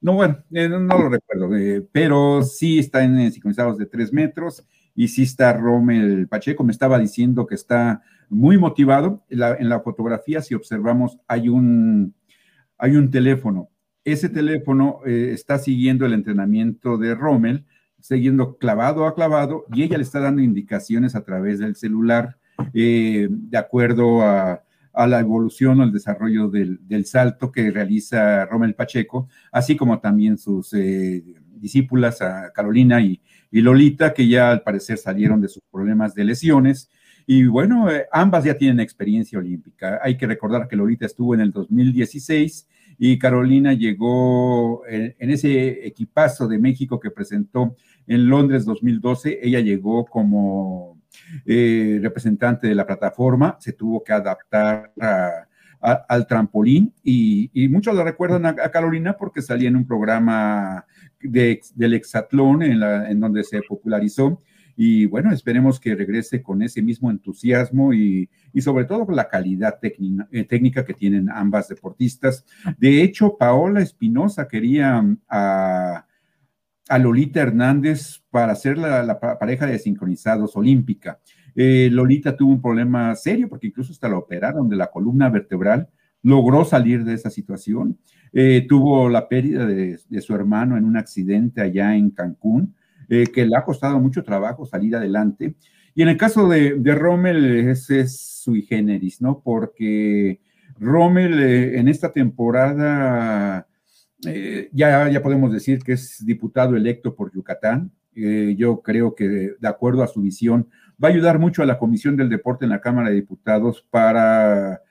no, 0.00 0.12
bueno, 0.14 0.38
no, 0.50 0.98
lo 0.98 1.08
recuerdo, 1.08 1.50
pero 1.90 2.42
sí 2.42 2.78
está 2.78 3.02
en 3.02 3.32
sincronizados 3.32 3.76
de 3.76 3.86
tres 3.86 4.12
metros 4.12 4.64
y 4.94 5.08
sí 5.08 5.24
está 5.24 5.52
Rommel 5.52 6.28
Pacheco. 6.28 6.62
Me 6.62 6.72
estaba 6.72 6.98
diciendo 6.98 7.46
que 7.46 7.56
está 7.56 8.02
muy 8.28 8.58
motivado. 8.58 9.24
En 9.28 9.68
la, 9.68 9.80
fotografía, 9.80 10.42
si 10.42 10.54
observamos, 10.54 11.18
hay 11.26 11.48
un, 11.48 12.14
hay 12.76 12.96
un 12.96 13.10
teléfono. 13.10 13.68
Ese 14.04 14.28
teléfono 14.28 15.00
eh, 15.06 15.30
está 15.32 15.58
siguiendo 15.58 16.06
el 16.06 16.12
entrenamiento 16.12 16.98
de 16.98 17.14
Rommel, 17.14 17.66
siguiendo 18.00 18.56
clavado 18.56 19.06
a 19.06 19.14
clavado, 19.14 19.66
y 19.72 19.82
ella 19.82 19.96
le 19.96 20.04
está 20.04 20.20
dando 20.20 20.42
indicaciones 20.42 21.14
a 21.14 21.24
través 21.24 21.58
del 21.58 21.76
celular, 21.76 22.38
eh, 22.72 23.28
de 23.30 23.58
acuerdo 23.58 24.22
a, 24.22 24.62
la 25.06 25.20
evolución 25.20 25.78
o 25.78 25.84
el 25.84 25.92
desarrollo 25.92 26.48
del, 26.48 27.06
salto 27.06 27.52
que 27.52 27.70
realiza 27.70 28.44
Rommel 28.46 28.74
Pacheco, 28.74 29.28
así 29.52 29.76
como 29.76 30.00
también 30.00 30.38
sus 30.38 30.72
eh, 30.72 31.22
discípulas, 31.54 32.18
Carolina 32.52 33.00
y, 33.00 33.20
y 33.52 33.60
Lolita, 33.60 34.12
que 34.12 34.26
ya 34.26 34.50
al 34.50 34.62
parecer 34.62 34.98
salieron 34.98 35.40
de 35.40 35.48
sus 35.48 35.62
problemas 35.70 36.16
de 36.16 36.24
lesiones 36.24 36.90
y 37.30 37.44
bueno, 37.44 37.90
eh, 37.90 38.06
ambas 38.10 38.42
ya 38.44 38.56
tienen 38.56 38.80
experiencia 38.80 39.38
olímpica. 39.38 40.00
Hay 40.02 40.16
que 40.16 40.26
recordar 40.26 40.66
que 40.66 40.76
Lolita 40.76 41.04
estuvo 41.04 41.34
en 41.34 41.42
el 41.42 41.52
2016 41.52 42.66
y 42.96 43.18
Carolina 43.18 43.74
llegó 43.74 44.82
en, 44.86 45.14
ese 45.18 45.86
equipazo 45.86 46.48
de 46.48 46.58
México 46.58 46.98
que 46.98 47.10
presentó 47.10 47.76
en 48.06 48.30
Londres 48.30 48.64
2012. 48.64 49.40
Ella 49.42 49.60
llegó 49.60 50.06
como 50.06 51.02
eh, 51.44 51.98
representante 52.00 52.66
de 52.66 52.74
la 52.74 52.86
plataforma, 52.86 53.58
se 53.60 53.74
tuvo 53.74 54.02
que 54.02 54.14
adaptar 54.14 54.94
al 55.80 56.26
trampolín 56.26 56.94
y, 57.04 57.68
muchos 57.68 57.94
la 57.94 58.04
recuerdan 58.04 58.46
a, 58.46 58.54
Carolina 58.54 59.18
porque 59.18 59.42
salía 59.42 59.68
en 59.68 59.76
un 59.76 59.86
programa 59.86 60.86
del 61.20 61.92
hexatlón 61.92 62.62
en, 62.62 62.82
en 62.82 63.20
donde 63.20 63.44
se 63.44 63.60
popularizó 63.60 64.40
y 64.80 65.06
bueno, 65.06 65.32
esperemos 65.32 65.80
que 65.80 65.96
regrese 65.96 66.40
con 66.40 66.62
ese 66.62 66.82
mismo 66.82 67.10
entusiasmo 67.10 67.92
y, 67.92 68.30
sobre 68.60 68.84
todo 68.84 69.06
con 69.06 69.16
la 69.16 69.28
calidad 69.28 69.80
eh, 69.82 70.44
técnica, 70.44 70.84
que 70.84 70.94
tienen 70.94 71.28
ambas 71.28 71.66
deportistas. 71.66 72.44
De 72.78 73.02
hecho, 73.02 73.36
Paola 73.36 73.80
Espinosa 73.80 74.46
quería 74.46 75.04
a, 75.28 76.06
Lolita 77.00 77.40
Hernández 77.40 78.22
para 78.30 78.54
ser 78.54 78.78
la, 78.78 79.18
pareja 79.18 79.66
de 79.66 79.80
sincronizados 79.80 80.54
olímpica. 80.54 81.18
Eh, 81.56 81.88
Lolita 81.90 82.36
tuvo 82.36 82.52
un 82.52 82.62
problema 82.62 83.16
serio 83.16 83.48
porque 83.48 83.66
incluso 83.66 83.90
hasta 83.90 84.08
la 84.08 84.16
operaron 84.16 84.68
de 84.68 84.76
la 84.76 84.92
columna 84.92 85.28
vertebral 85.28 85.88
logró 86.22 86.64
salir 86.64 87.02
de 87.02 87.14
esa 87.14 87.30
situación. 87.30 87.98
Eh, 88.32 88.64
tuvo 88.68 89.08
la 89.08 89.28
pérdida 89.28 89.66
de, 89.66 89.98
su 90.20 90.36
hermano 90.36 90.76
en 90.76 90.84
un 90.84 90.96
accidente 90.96 91.62
allá 91.62 91.96
en 91.96 92.10
Cancún. 92.10 92.76
Eh, 93.10 93.28
que 93.28 93.46
le 93.46 93.56
ha 93.56 93.64
costado 93.64 93.98
mucho 93.98 94.22
trabajo 94.22 94.66
salir 94.66 94.94
adelante. 94.94 95.54
Y 95.94 96.02
en 96.02 96.08
el 96.08 96.18
caso 96.18 96.46
de, 96.46 96.74
de 96.74 96.94
Rommel, 96.94 97.42
ese 97.70 98.00
es 98.00 98.20
sui 98.20 98.60
generis, 98.60 99.22
¿no? 99.22 99.40
Porque 99.42 100.42
Rommel 100.78 101.42
eh, 101.42 101.78
en 101.78 101.88
esta 101.88 102.12
temporada 102.12 103.66
eh, 104.26 104.68
ya, 104.72 105.08
ya 105.08 105.22
podemos 105.22 105.50
decir 105.50 105.78
que 105.82 105.92
es 105.92 106.22
diputado 106.26 106.76
electo 106.76 107.14
por 107.14 107.32
Yucatán. 107.32 107.92
yo 108.14 108.82
creo 108.82 109.14
que 109.14 109.54
de 109.58 109.68
acuerdo 109.68 110.02
a 110.02 110.08
su 110.08 110.20
visión 110.20 110.68
va 111.02 111.08
a 111.08 111.12
ayudar 111.12 111.38
mucho 111.38 111.62
a 111.62 111.66
la 111.66 111.78
Comisión 111.78 112.14
del 112.16 112.28
Deporte 112.28 112.66
en 112.66 112.70
la 112.70 112.80
Cámara 112.80 113.08
de 113.08 113.14
Diputados 113.14 113.86
para 113.90 114.82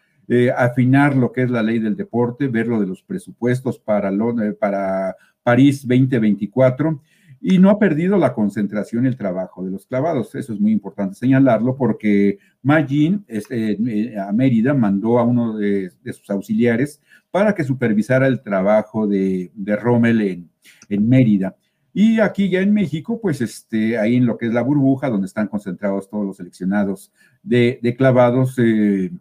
afinar 0.56 1.16
lo 1.16 1.32
que 1.32 1.44
es 1.44 1.52
la 1.52 1.62
ley 1.62 1.80
del 1.80 1.96
deporte, 1.96 2.48
ver 2.48 2.68
lo 2.68 2.80
de 2.80 2.88
los 2.88 3.04
presupuestos 3.04 3.80
para, 3.80 4.12
para 4.60 5.16
París 5.44 5.88
2024 5.88 7.02
y 7.40 7.60
no 7.60 7.70
ha 7.70 7.80
perdido 7.80 8.18
la 8.18 8.34
concentración 8.34 9.06
y 9.06 9.08
el 9.08 9.18
trabajo 9.18 9.64
de 9.64 9.72
los 9.72 9.86
clavados. 9.86 10.34
Eso 10.36 10.54
es 10.54 10.60
muy 10.60 10.72
importante 10.72 11.16
señalarlo 11.16 11.76
porque 11.76 12.40
Magin 12.64 13.24
este, 13.28 13.72
eh, 13.72 14.18
a 14.20 14.32
Mérida 14.32 14.74
mandó 14.74 15.20
a 15.20 15.24
uno 15.24 15.58
de, 15.58 15.92
sus 16.06 16.30
auxiliares 16.30 17.02
para 17.30 17.54
que 17.54 17.64
supervisara 17.64 18.28
el 18.28 18.42
trabajo 18.42 19.08
de, 19.08 19.52
Rommel 19.80 20.22
en, 20.22 20.50
en, 20.90 21.08
Mérida. 21.08 21.56
Y 21.94 22.20
aquí 22.20 22.50
ya 22.50 22.62
en 22.62 22.74
México, 22.74 23.20
pues 23.22 23.42
este, 23.42 23.98
ahí 23.98 24.16
en 24.16 24.26
lo 24.26 24.38
que 24.38 24.48
es 24.48 24.54
la 24.54 24.62
burbuja, 24.62 25.10
donde 25.10 25.28
están 25.28 25.48
concentrados 25.48 26.10
todos 26.10 26.26
los 26.26 26.38
seleccionados 26.38 27.12
de, 27.44 27.80
clavados, 27.98 28.58
eh, 28.60 29.12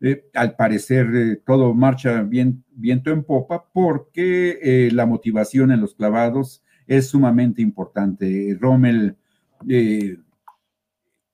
eh, 0.00 0.24
al 0.34 0.56
parecer 0.56 1.42
todo 1.46 1.74
marcha 1.74 2.22
bien, 2.22 2.64
viento 2.70 3.10
en 3.10 3.22
popa 3.22 3.66
porque 3.72 4.88
la 4.92 5.06
motivación 5.06 5.72
en 5.72 5.80
los 5.80 5.94
clavados 5.94 6.61
es 6.86 7.08
sumamente 7.08 7.62
importante. 7.62 8.56
Rommel 8.60 9.16
eh, 9.68 10.16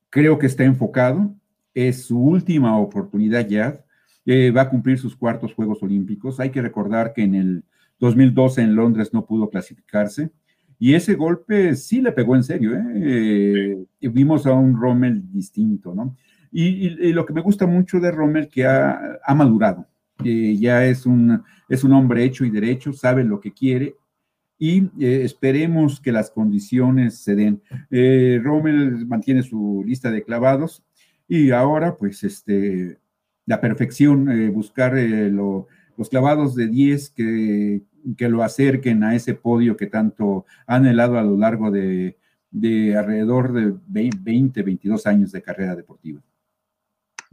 creo 0.09 0.37
que 0.39 0.47
está 0.47 0.63
enfocado, 0.63 1.33
es 1.73 2.03
su 2.03 2.19
última 2.19 2.77
oportunidad 2.77 3.47
ya, 3.47 3.83
eh, 4.25 4.51
va 4.51 4.63
a 4.63 4.69
cumplir 4.69 4.97
sus 4.97 5.15
cuartos 5.15 5.53
Juegos 5.53 5.81
Olímpicos. 5.81 6.39
Hay 6.39 6.49
que 6.49 6.61
recordar 6.61 7.13
que 7.13 7.23
en 7.23 7.35
el 7.35 7.63
2012 7.99 8.61
en 8.61 8.75
Londres 8.75 9.13
no 9.13 9.25
pudo 9.25 9.49
clasificarse. 9.49 10.31
Y 10.77 10.93
ese 10.93 11.15
golpe 11.15 11.75
sí 11.75 12.01
le 12.01 12.11
pegó 12.11 12.35
en 12.35 12.43
serio. 12.43 12.71
¿eh? 12.73 13.85
vimos 14.01 14.45
a 14.45 14.53
un 14.53 14.79
Rommel 14.79 15.29
distinto, 15.31 15.93
¿no? 15.93 16.15
Y, 16.51 16.89
lo 17.11 17.25
que 17.25 17.33
me 17.33 17.41
gusta 17.41 17.67
mucho 17.67 17.99
de 17.99 18.11
Rommel 18.11 18.47
que 18.47 18.65
ha, 18.65 19.19
ha 19.23 19.35
madurado. 19.35 19.85
ya 20.23 20.85
es 20.85 21.05
un, 21.05 21.43
es 21.67 21.83
un 21.83 21.93
hombre 21.93 22.23
hecho 22.23 22.43
y 22.45 22.49
derecho, 22.49 22.91
sabe 22.91 23.23
lo 23.23 23.39
que 23.39 23.51
quiere, 23.51 23.95
y 24.59 24.83
eh, 24.99 25.21
esperemos 25.23 26.01
que 26.01 26.11
las 26.11 26.29
condiciones 26.29 27.17
se 27.17 27.33
den. 27.33 27.63
Eh, 27.89 28.39
Rommel 28.43 29.07
mantiene 29.07 29.41
su 29.41 29.83
lista 29.87 30.11
de 30.11 30.23
clavados 30.23 30.83
y 31.29 31.51
ahora 31.51 31.95
pues 31.95 32.23
este, 32.25 32.99
la 33.45 33.61
perfección, 33.61 34.29
eh, 34.29 34.49
buscar 34.49 34.93
los 34.93 36.09
clavados 36.09 36.55
de 36.55 36.67
10 36.67 37.09
que, 37.11 37.81
que, 38.17 38.27
lo 38.27 38.43
acerquen 38.43 39.03
a 39.03 39.15
ese 39.15 39.33
podio 39.33 39.77
que 39.77 39.87
tanto 39.87 40.45
han 40.67 40.85
anhelado 40.85 41.17
a 41.17 41.23
lo 41.23 41.37
largo 41.37 41.71
de, 41.71 42.17
de 42.51 42.97
alrededor 42.97 43.53
de 43.53 43.73
20, 43.87 44.61
22 44.61 45.07
años 45.07 45.31
de 45.31 45.41
carrera 45.41 45.75
deportiva. 45.75 46.21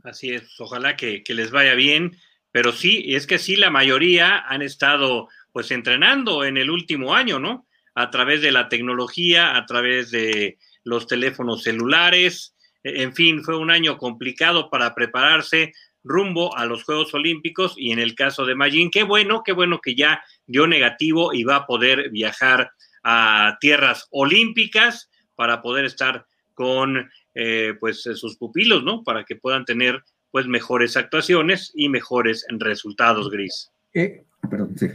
Así 0.05 0.31
es, 0.31 0.61
ojalá 0.61 0.95
que, 0.95 1.25
que 1.25 1.35
les 1.35 1.51
vaya 1.51 1.75
bien, 1.75 2.13
pero 2.57 2.73
sí, 2.73 3.05
es 3.09 3.27
que 3.27 3.39
sí, 3.39 3.55
la 3.55 3.69
mayoría 3.69 4.39
han 4.39 4.63
estado 4.63 5.29
pues 5.53 5.71
entrenando 5.71 6.43
en 6.43 6.57
el 6.57 6.71
último 6.71 7.15
año, 7.15 7.39
¿no? 7.39 7.67
A 7.95 8.09
través 8.09 8.41
de 8.41 8.51
la 8.51 8.71
tecnología, 8.71 9.59
a 9.59 9.67
través 9.67 10.11
de 10.11 10.57
los 10.83 11.07
teléfonos 11.07 11.65
celulares, 11.65 12.57
e, 12.83 13.03
en 13.03 13.13
fin, 13.13 13.45
fue 13.45 13.59
un 13.59 13.71
año 13.71 13.99
complicado 13.99 14.71
para 14.71 14.95
prepararse 14.95 15.75
rumbo 16.03 16.57
a 16.57 16.65
los 16.65 16.83
Juegos 16.85 17.13
Olímpicos 17.13 17.75
y 17.77 17.93
en 17.93 17.99
el 17.99 18.15
caso 18.15 18.47
de 18.47 18.55
Magin, 18.55 18.91
qué 18.91 19.03
bueno, 19.03 19.43
qué 19.45 19.53
bueno 19.53 19.79
que 19.83 19.95
ya 19.95 20.25
dio 20.47 20.67
negativo 20.67 21.35
y 21.35 21.45
va 21.45 21.57
a 21.57 21.67
poder 21.67 22.09
viajar 22.09 22.71
a 23.03 23.59
tierras 23.61 24.09
olímpicas 24.13 25.11
para 25.35 25.61
poder 25.61 25.85
estar 25.85 26.25
con 26.55 27.11
eh, 27.35 27.75
pues 27.79 28.01
sus 28.01 28.39
pupilos, 28.39 28.83
¿no? 28.83 29.05
Para 29.05 29.25
que 29.25 29.37
puedan 29.37 29.67
tener 29.67 30.03
pues 30.37 30.49
mejores 30.49 30.99
actuaciones 30.99 31.73
y 31.75 31.89
mejores 31.89 32.45
resultados, 32.51 33.31
Gris. 33.31 33.73
Eh, 33.95 34.23
perdón, 34.51 34.77
sí. 34.77 34.87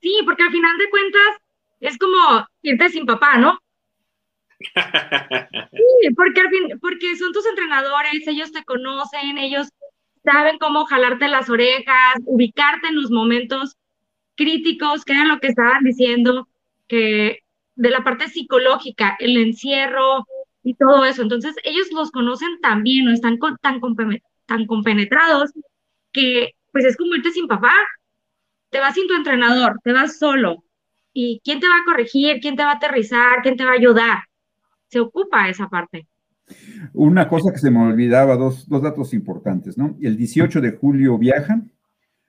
Sí, 0.00 0.18
porque 0.24 0.44
al 0.44 0.52
final 0.52 0.78
de 0.78 0.88
cuentas 0.88 1.40
es 1.80 1.98
como 1.98 2.46
irte 2.62 2.90
sin 2.90 3.06
papá, 3.06 3.38
¿no? 3.38 3.58
sí, 4.60 6.14
porque, 6.14 6.42
al 6.42 6.48
fin, 6.48 6.78
porque 6.80 7.16
son 7.16 7.32
tus 7.32 7.44
entrenadores, 7.44 8.24
ellos 8.28 8.52
te 8.52 8.62
conocen, 8.62 9.36
ellos 9.36 9.66
saben 10.22 10.58
cómo 10.58 10.84
jalarte 10.84 11.26
las 11.26 11.50
orejas, 11.50 12.14
ubicarte 12.24 12.86
en 12.86 13.02
los 13.02 13.10
momentos 13.10 13.78
críticos, 14.36 15.04
que 15.04 15.14
era 15.14 15.24
lo 15.24 15.40
que 15.40 15.48
estaban 15.48 15.82
diciendo, 15.82 16.46
que 16.86 17.40
de 17.74 17.90
la 17.90 18.04
parte 18.04 18.28
psicológica, 18.28 19.16
el 19.18 19.36
encierro 19.38 20.24
y 20.62 20.74
todo 20.74 21.04
eso. 21.04 21.22
Entonces, 21.22 21.54
ellos 21.64 21.88
los 21.92 22.10
conocen 22.10 22.60
tan 22.60 22.82
bien 22.82 23.08
o 23.08 23.12
están 23.12 23.38
tan, 23.60 23.80
tan 24.46 24.66
compenetrados 24.66 25.50
que 26.12 26.50
pues 26.72 26.84
es 26.84 26.96
como 26.96 27.14
irte 27.14 27.30
sin 27.32 27.48
papá. 27.48 27.72
Te 28.70 28.78
vas 28.78 28.94
sin 28.94 29.08
tu 29.08 29.14
entrenador, 29.14 29.80
te 29.82 29.92
vas 29.92 30.18
solo. 30.18 30.64
¿Y 31.12 31.40
quién 31.44 31.58
te 31.58 31.66
va 31.66 31.76
a 31.76 31.84
corregir? 31.84 32.38
¿Quién 32.40 32.56
te 32.56 32.62
va 32.62 32.72
a 32.72 32.76
aterrizar? 32.76 33.42
¿Quién 33.42 33.56
te 33.56 33.64
va 33.64 33.72
a 33.72 33.74
ayudar? 33.74 34.18
Se 34.88 35.00
ocupa 35.00 35.48
esa 35.48 35.68
parte. 35.68 36.06
Una 36.92 37.28
cosa 37.28 37.52
que 37.52 37.58
se 37.58 37.70
me 37.70 37.80
olvidaba, 37.80 38.36
dos, 38.36 38.68
dos 38.68 38.82
datos 38.82 39.12
importantes, 39.14 39.76
¿no? 39.76 39.96
El 40.00 40.16
18 40.16 40.60
de 40.60 40.72
julio 40.72 41.18
viajan. 41.18 41.70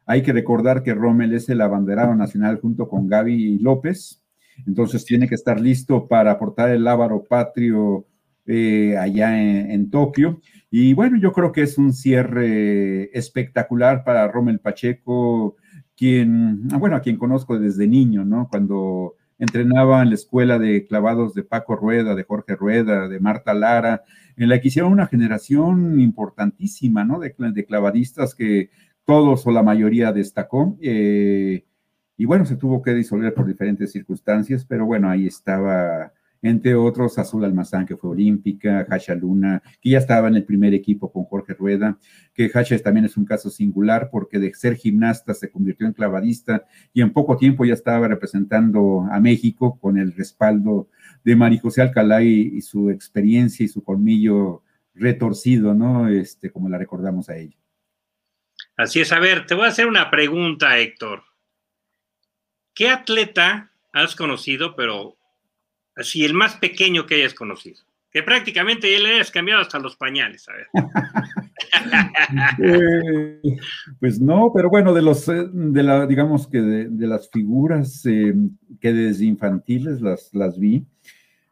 Hay 0.06 0.24
que 0.24 0.34
recordar 0.34 0.84
que 0.84 0.94
Rommel 0.94 1.34
es 1.34 1.48
el 1.50 1.62
abanderado 1.62 2.16
nacional 2.16 2.60
junto 2.60 2.88
con 2.88 3.08
Gaby 3.08 3.60
López. 3.60 4.22
Entonces 4.66 5.06
tiene 5.06 5.28
que 5.28 5.36
estar 5.36 5.60
listo 5.60 6.08
para 6.08 6.32
aportar 6.32 6.70
el 6.70 6.84
lábaro 6.84 7.24
patrio 7.24 8.06
eh, 8.46 8.98
allá 8.98 9.40
en, 9.40 9.90
Tokio. 9.90 10.42
Y 10.70 10.94
bueno, 10.94 11.18
yo 11.18 11.32
creo 11.32 11.52
que 11.52 11.64
es 11.64 11.78
un 11.78 11.94
cierre 11.94 13.16
espectacular 13.18 14.04
para 14.04 14.28
Rommel 14.28 14.60
Pacheco, 14.60 15.58
quien, 15.96 16.68
ah, 16.72 16.78
bueno, 16.78 16.96
a 16.96 17.02
quien 17.02 17.18
conozco 17.18 17.60
desde 17.60 17.88
niño, 17.88 18.26
¿no? 18.26 18.48
Cuando 18.50 19.16
entrenaba 19.38 20.02
en 20.02 20.10
la 20.10 20.16
escuela 20.16 20.60
de 20.60 20.86
clavados 20.86 21.34
de 21.34 21.44
Paco 21.44 21.76
Rueda, 21.76 22.16
de 22.16 22.24
Jorge 22.24 22.56
Rueda, 22.56 23.08
de 23.08 23.20
Marta 23.20 23.54
Lara, 23.54 24.04
en 24.36 24.50
la 24.50 24.62
que 24.62 24.70
hicieron 24.70 24.92
una 24.92 25.08
generación 25.08 26.00
importantísima, 26.00 27.04
¿no? 27.04 27.20
De, 27.20 27.34
clavadistas 27.66 28.36
que 28.36 28.70
todos 29.06 29.46
o 29.48 29.52
la 29.52 29.64
mayoría 29.64 30.12
destacó. 30.14 30.78
Eh, 30.82 31.66
y 32.18 32.26
bueno, 32.26 32.46
se 32.46 32.56
tuvo 32.56 32.82
que 32.82 32.94
disolver 32.94 33.34
por 33.34 33.48
diferentes 33.48 33.92
circunstancias, 33.92 34.64
pero 34.66 34.86
bueno, 34.86 35.10
ahí 35.10 35.28
estaba 35.28 36.14
entre 36.42 36.76
otros 36.76 37.18
Azul 37.20 37.46
Almazán, 37.46 37.86
que 37.86 37.96
fue 37.96 38.12
olímpica, 38.12 38.86
Hasha 38.90 39.16
Luna, 39.16 39.62
que 39.80 39.92
ya 39.92 40.00
estaba 40.00 40.28
en 40.28 40.36
el 40.36 40.44
primer 40.44 40.74
equipo 40.74 41.12
con 41.12 41.26
Jorge 41.26 41.54
Rueda, 41.54 41.98
que 42.34 42.50
Hasha 42.54 42.80
también 42.80 43.06
es 43.06 43.18
un 43.18 43.26
caso 43.26 43.50
singular 43.50 44.10
porque 44.12 44.40
de 44.40 44.54
ser 44.54 44.76
gimnasta 44.76 45.34
se 45.34 45.52
convirtió 45.52 45.86
en 45.86 45.94
clavadista 45.94 46.66
y 46.94 47.02
en 47.02 47.14
poco 47.14 47.38
tiempo 47.38 47.66
ya 47.66 47.74
estaba 47.74 48.08
representando 48.08 49.08
a 49.12 49.20
México 49.20 49.78
con 49.80 49.98
el 49.98 50.14
respaldo 50.14 50.90
de 51.24 51.36
María 51.36 51.62
José 51.62 51.84
Alcalá 51.84 52.24
y, 52.24 52.62
su 52.62 52.90
experiencia 52.90 53.64
y 53.64 53.70
su 53.70 53.84
colmillo 53.84 54.64
retorcido, 54.94 55.74
¿no? 55.74 56.08
Este, 56.08 56.52
como 56.52 56.70
la 56.70 56.78
recordamos 56.78 57.30
a 57.30 57.38
ella. 57.38 57.58
Así 58.78 59.00
es, 59.00 59.12
a 59.12 59.20
ver, 59.20 59.46
te 59.46 59.54
voy 59.54 59.66
a 59.66 59.70
hacer 59.70 59.88
una 59.88 60.10
pregunta, 60.10 60.78
Héctor. 60.78 61.24
¿Qué 62.74 62.90
atleta 62.90 63.72
has 63.94 64.16
conocido, 64.16 64.76
pero 64.76 65.18
Así, 65.96 66.24
el 66.24 66.34
más 66.34 66.56
pequeño 66.56 67.06
que 67.06 67.16
hayas 67.16 67.34
conocido. 67.34 67.82
Que 68.12 68.24
prácticamente 68.24 68.92
ya 68.92 69.00
le 69.00 69.16
hayas 69.16 69.32
cambiado 69.32 69.62
hasta 69.62 69.80
los 69.80 69.96
pañales, 69.96 70.48
a 70.50 70.54
ver. 70.54 70.68
Eh, 72.64 73.58
pues 74.00 74.20
no, 74.20 74.52
pero 74.54 74.70
bueno, 74.70 74.94
de 74.94 75.02
los, 75.02 75.28
eh, 75.30 75.48
de 75.52 75.84
la, 75.84 76.06
digamos 76.06 76.48
que 76.48 76.62
de, 76.62 77.08
las 77.08 77.30
figuras 77.30 78.06
eh, 78.06 78.34
que 78.80 78.94
desde 78.94 79.26
infantiles 79.26 80.02
las, 80.02 80.34
las 80.34 80.60
vi, 80.60 80.86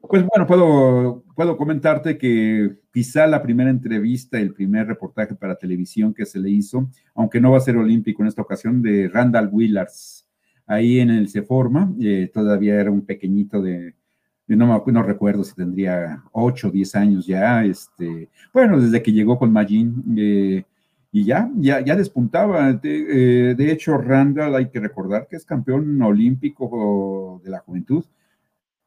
pues 0.01 0.23
bueno, 0.25 0.45
puedo, 0.45 1.23
puedo 1.35 1.57
comentarte 1.57 2.17
que 2.17 2.75
quizá 2.93 3.27
la 3.27 3.41
primera 3.41 3.69
entrevista, 3.69 4.39
el 4.39 4.53
primer 4.53 4.87
reportaje 4.87 5.35
para 5.35 5.57
televisión 5.57 6.13
que 6.13 6.25
se 6.25 6.39
le 6.39 6.49
hizo, 6.49 6.89
aunque 7.15 7.41
no 7.41 7.51
va 7.51 7.57
a 7.57 7.61
ser 7.61 7.77
olímpico 7.77 8.21
en 8.21 8.27
esta 8.27 8.41
ocasión, 8.41 8.81
de 8.81 9.07
Randall 9.07 9.49
Willars, 9.51 10.27
ahí 10.67 10.99
en 10.99 11.09
el 11.09 11.29
Ceforma, 11.29 11.93
todavía 12.33 12.75
era 12.79 12.91
un 12.91 13.05
pequeñito 13.05 13.61
de, 13.61 13.95
no, 14.55 14.83
no 14.85 15.03
recuerdo 15.03 15.43
si 15.43 15.53
tendría 15.53 16.23
8 16.31 16.67
o 16.67 16.71
10 16.71 16.95
años 16.95 17.27
ya, 17.27 17.63
este, 17.63 18.29
bueno, 18.53 18.79
desde 18.79 19.01
que 19.03 19.11
llegó 19.11 19.37
con 19.37 19.51
Magin, 19.53 20.03
eh, 20.17 20.63
y 21.11 21.23
ya, 21.23 21.49
ya, 21.55 21.79
ya 21.81 21.95
despuntaba. 21.95 22.73
De, 22.73 23.51
eh, 23.51 23.71
hecho, 23.71 23.97
Randall 23.97 24.55
hay 24.55 24.69
que 24.69 24.79
recordar 24.79 25.27
que 25.27 25.35
es 25.35 25.45
campeón 25.45 26.01
olímpico 26.01 27.41
de 27.43 27.49
la 27.51 27.59
juventud, 27.59 28.05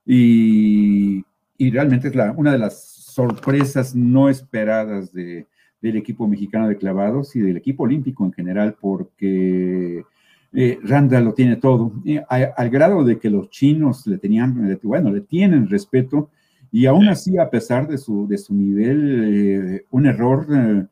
y, 0.04 1.24
realmente 1.70 2.08
es 2.08 2.16
la, 2.16 2.32
una 2.32 2.52
de 2.52 2.58
las 2.58 2.82
sorpresas 2.82 3.94
no 3.94 4.28
esperadas 4.28 5.12
de, 5.12 5.46
del 5.80 5.96
equipo 5.96 6.26
mexicano 6.26 6.68
de 6.68 6.76
clavados 6.76 7.36
y 7.36 7.40
del 7.40 7.56
equipo 7.56 7.84
olímpico 7.84 8.24
en 8.24 8.32
general, 8.32 8.76
porque 8.80 10.04
eh, 10.54 10.78
Randa 10.82 11.18
lo 11.20 11.32
tiene 11.32 11.56
todo, 11.56 11.92
al 12.30 12.68
grado 12.68 13.04
de 13.04 13.18
que 13.18 13.30
los 13.30 13.48
chinos 13.48 14.06
le 14.06 14.18
tenían, 14.18 14.78
bueno, 14.82 15.10
le 15.10 15.22
tienen 15.22 15.68
respeto, 15.68 16.30
y 16.70 16.84
aún 16.84 17.08
así, 17.08 17.38
a 17.38 17.48
pesar 17.48 17.88
de 17.88 17.96
su, 17.96 18.28
de 18.28 18.36
su 18.36 18.54
nivel, 18.54 19.76
eh, 19.76 19.86
un 19.90 20.06
error 20.06 20.46
eh, 20.54 20.86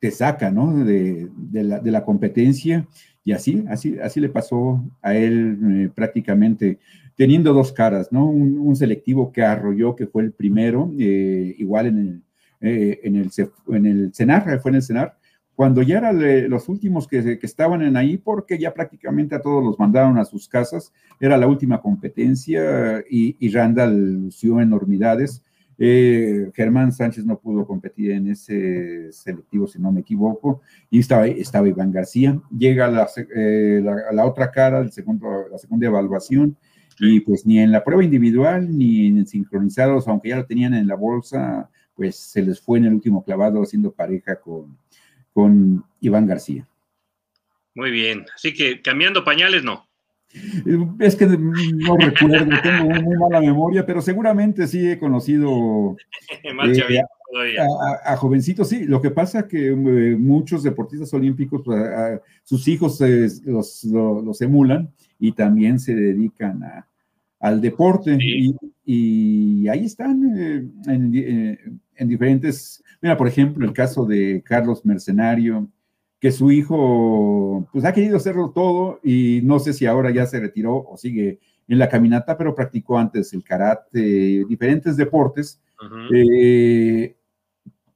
te 0.00 0.10
saca, 0.10 0.50
¿no? 0.50 0.84
De, 0.84 1.28
la, 1.52 2.04
competencia, 2.04 2.86
y 3.24 3.32
así, 3.32 3.64
así, 3.68 3.98
así 4.00 4.20
le 4.20 4.28
pasó 4.30 4.84
a 5.00 5.14
él 5.14 5.92
prácticamente, 5.94 6.78
teniendo 7.14 7.52
dos 7.52 7.72
caras, 7.72 8.10
¿no? 8.10 8.28
Un, 8.28 8.74
selectivo 8.74 9.32
que 9.32 9.42
arrolló, 9.42 9.94
que 9.94 10.08
fue 10.08 10.24
el 10.24 10.32
primero, 10.32 10.92
igual 10.96 11.86
en 11.86 11.98
el, 11.98 12.22
en 12.60 13.16
el, 13.16 13.30
en 13.68 13.86
el 13.86 14.14
CENAR, 14.14 14.60
fue 14.60 14.70
en 14.72 14.74
el 14.76 14.82
CENAR, 14.82 15.16
cuando 15.56 15.80
ya 15.80 15.98
eran 15.98 16.50
los 16.50 16.68
últimos 16.68 17.08
que, 17.08 17.38
estaban 17.40 17.80
en 17.80 17.96
ahí, 17.96 18.18
porque 18.18 18.58
ya 18.58 18.74
prácticamente 18.74 19.34
a 19.34 19.40
todos 19.40 19.64
los 19.64 19.78
mandaron 19.78 20.18
a 20.18 20.26
sus 20.26 20.48
casas, 20.48 20.92
era 21.18 21.38
la 21.38 21.48
última 21.48 21.80
competencia 21.80 23.02
y, 23.08 23.36
y 23.40 23.48
Randall 23.48 24.24
lució 24.24 24.60
enormidades. 24.60 25.42
Eh, 25.78 26.50
Germán 26.54 26.92
Sánchez 26.92 27.24
no 27.24 27.38
pudo 27.38 27.66
competir 27.66 28.10
en 28.10 28.30
ese 28.30 29.10
selectivo, 29.12 29.66
si 29.66 29.78
no 29.78 29.92
me 29.92 30.00
equivoco, 30.00 30.60
y 30.90 30.98
estaba, 30.98 31.26
estaba 31.26 31.68
Iván 31.68 31.90
García. 31.90 32.38
Llega 32.56 32.88
la, 32.88 33.08
eh, 33.34 33.82
la, 34.12 34.26
otra 34.26 34.50
cara, 34.50 34.80
el 34.80 34.92
segundo, 34.92 35.48
la 35.50 35.56
segunda 35.56 35.86
evaluación, 35.86 36.54
y 36.98 37.20
pues 37.20 37.46
ni 37.46 37.60
en 37.60 37.72
la 37.72 37.82
prueba 37.82 38.04
individual 38.04 38.76
ni 38.76 39.06
en 39.06 39.26
sincronizados, 39.26 40.06
aunque 40.06 40.30
ya 40.30 40.36
lo 40.36 40.46
tenían 40.46 40.74
en 40.74 40.86
la 40.86 40.96
bolsa, 40.96 41.70
pues 41.94 42.16
se 42.16 42.42
les 42.42 42.60
fue 42.60 42.78
en 42.78 42.86
el 42.86 42.94
último 42.94 43.24
clavado 43.24 43.62
haciendo 43.62 43.90
pareja 43.90 44.36
con, 44.36 44.76
con 45.36 45.84
Iván 46.00 46.26
García. 46.26 46.66
Muy 47.74 47.90
bien, 47.90 48.24
así 48.34 48.54
que 48.54 48.80
cambiando 48.80 49.22
pañales 49.22 49.62
no. 49.62 49.86
Es 50.98 51.14
que 51.14 51.26
no 51.26 51.96
recuerdo, 51.98 52.58
tengo 52.62 53.02
muy 53.02 53.16
mala 53.18 53.42
memoria, 53.42 53.84
pero 53.84 54.00
seguramente 54.00 54.66
sí 54.66 54.90
he 54.90 54.98
conocido 54.98 55.94
eh, 56.42 57.56
a, 58.06 58.16
jovencitos, 58.16 58.70
sí. 58.70 58.86
Lo 58.86 59.02
que 59.02 59.10
pasa 59.10 59.46
que 59.46 59.68
eh, 59.68 59.72
muchos 60.16 60.62
deportistas 60.62 61.12
olímpicos, 61.12 61.60
pues, 61.62 61.82
sus 62.42 62.66
hijos 62.68 62.98
los, 63.44 64.40
emulan 64.40 64.90
y 65.18 65.32
también 65.32 65.78
se 65.78 65.94
dedican 65.94 66.62
al 67.40 67.60
deporte. 67.60 68.16
Y, 68.86 69.68
ahí 69.68 69.84
están 69.84 70.38
eh, 70.38 70.66
en, 70.86 71.80
en 71.96 72.08
diferentes 72.08 72.82
Mira, 73.00 73.16
por 73.16 73.28
ejemplo, 73.28 73.64
el 73.64 73.72
caso 73.72 74.04
de 74.06 74.42
Carlos 74.44 74.84
Mercenario, 74.84 75.68
que 76.18 76.32
su 76.32 76.50
hijo, 76.50 77.68
pues 77.72 77.84
ha 77.84 77.92
querido 77.92 78.16
hacerlo 78.16 78.50
todo 78.50 79.00
y 79.02 79.40
no 79.44 79.58
sé 79.58 79.72
si 79.72 79.86
ahora 79.86 80.10
ya 80.10 80.26
se 80.26 80.40
retiró 80.40 80.76
o 80.76 80.96
sigue 80.96 81.38
en 81.68 81.78
la 81.78 81.88
caminata, 81.88 82.38
pero 82.38 82.54
practicó 82.54 82.98
antes 82.98 83.32
el 83.32 83.44
karate, 83.44 84.44
diferentes 84.48 84.96
deportes. 84.96 85.60
Eh, 86.12 87.14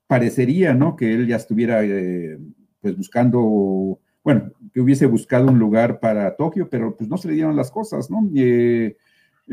parecería, 0.06 0.74
¿no? 0.74 0.96
Que 0.96 1.14
él 1.14 1.26
ya 1.26 1.36
estuviera, 1.36 1.82
eh, 1.82 2.38
pues 2.80 2.96
buscando, 2.96 3.98
bueno, 4.22 4.52
que 4.74 4.80
hubiese 4.80 5.06
buscado 5.06 5.48
un 5.48 5.58
lugar 5.58 5.98
para 5.98 6.36
Tokio, 6.36 6.68
pero 6.68 6.94
pues 6.94 7.08
no 7.08 7.16
se 7.16 7.28
le 7.28 7.34
dieron 7.34 7.56
las 7.56 7.70
cosas, 7.70 8.10
¿no? 8.10 8.28
Eh, 8.36 8.96